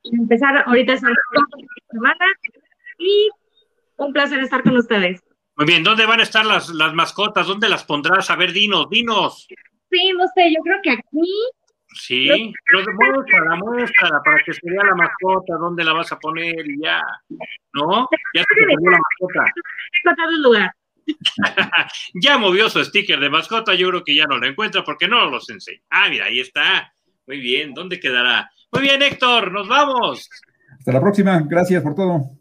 empezar 0.04 0.64
ahorita 0.66 0.94
esta 0.94 1.08
semana 1.90 2.26
y 2.98 3.28
un 3.96 4.12
placer 4.12 4.40
estar 4.40 4.62
con 4.62 4.76
ustedes. 4.76 5.22
Muy 5.56 5.66
bien, 5.66 5.84
¿dónde 5.84 6.06
van 6.06 6.20
a 6.20 6.22
estar 6.22 6.44
las, 6.46 6.70
las 6.70 6.94
mascotas? 6.94 7.46
¿Dónde 7.46 7.68
las 7.68 7.84
pondrás? 7.84 8.30
A 8.30 8.36
ver, 8.36 8.52
dinos, 8.52 8.88
dinos. 8.88 9.46
Sí, 9.90 10.12
no 10.16 10.24
sé, 10.34 10.50
yo 10.50 10.60
creo 10.62 10.78
que 10.82 10.90
aquí. 10.90 11.32
Sí, 11.92 12.52
pero 12.66 12.84
muestra, 12.94 13.56
muestra, 13.56 14.22
para 14.24 14.42
que 14.44 14.54
se 14.54 14.60
vea 14.62 14.84
la 14.84 14.94
mascota, 14.94 15.56
dónde 15.56 15.84
la 15.84 15.92
vas 15.92 16.12
a 16.12 16.18
poner 16.18 16.66
y 16.66 16.80
ya. 16.80 17.02
¿No? 17.74 18.08
Ya 18.32 18.42
se 18.42 18.54
te 18.54 18.66
la 18.66 18.98
mascota. 18.98 20.32
lugar. 20.38 20.72
ya 22.14 22.38
movió 22.38 22.70
su 22.70 22.84
sticker 22.84 23.18
de 23.18 23.28
mascota, 23.28 23.74
yo 23.74 23.88
creo 23.88 24.04
que 24.04 24.14
ya 24.14 24.26
no 24.26 24.38
lo 24.38 24.46
encuentra 24.46 24.84
porque 24.84 25.08
no 25.08 25.28
los 25.28 25.50
enseña. 25.50 25.82
Ah, 25.90 26.08
mira, 26.08 26.26
ahí 26.26 26.38
está. 26.38 26.92
Muy 27.30 27.38
bien, 27.38 27.74
¿dónde 27.74 28.00
quedará? 28.00 28.50
Muy 28.72 28.82
bien, 28.82 29.00
Héctor, 29.02 29.52
nos 29.52 29.68
vamos. 29.68 30.28
Hasta 30.76 30.92
la 30.92 31.00
próxima, 31.00 31.40
gracias 31.48 31.80
por 31.80 31.94
todo. 31.94 32.36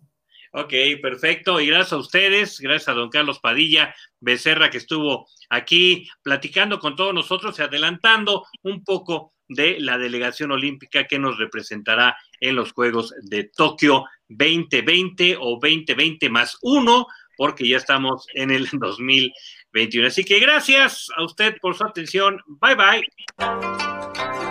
Ok, 0.52 0.74
perfecto. 0.99 1.60
Y 1.60 1.68
gracias 1.68 1.94
a 1.94 1.98
ustedes, 1.98 2.60
gracias 2.60 2.90
a 2.90 2.94
don 2.94 3.11
Carlos 3.11 3.38
Padilla 3.40 3.94
Becerra 4.20 4.72
que 4.72 4.80
estuvo 4.80 5.28
aquí 5.48 6.10
platicando 6.24 6.80
con 6.80 6.95
todos 6.95 7.14
nosotros 7.14 7.60
y 7.60 7.61
adelantando 7.61 8.48
un 8.64 8.84
poco 8.84 9.36
de 9.48 9.80
la 9.80 9.99
delegación 9.99 10.52
olímpica 10.52 11.03
que 11.03 11.20
nos 11.20 11.38
representará 11.38 12.18
en 12.40 12.56
los 12.56 12.72
Juegos 12.72 13.14
de 13.22 13.44
Tokio 13.44 14.06
2020 14.28 15.38
o 15.40 15.60
2020 15.61 16.32
más 16.32 16.57
uno, 16.64 17.06
porque 17.38 17.70
ya 17.70 17.78
estamos 17.78 18.26
en 18.34 18.49
el 18.49 18.68
2021. 18.74 20.07
Así 20.07 20.24
que 20.24 20.40
gracias 20.40 21.10
a 21.16 21.24
usted 21.24 21.57
por 21.61 21.76
su 21.76 21.84
atención. 21.84 22.41
Bye 22.48 22.74
bye. 22.74 24.49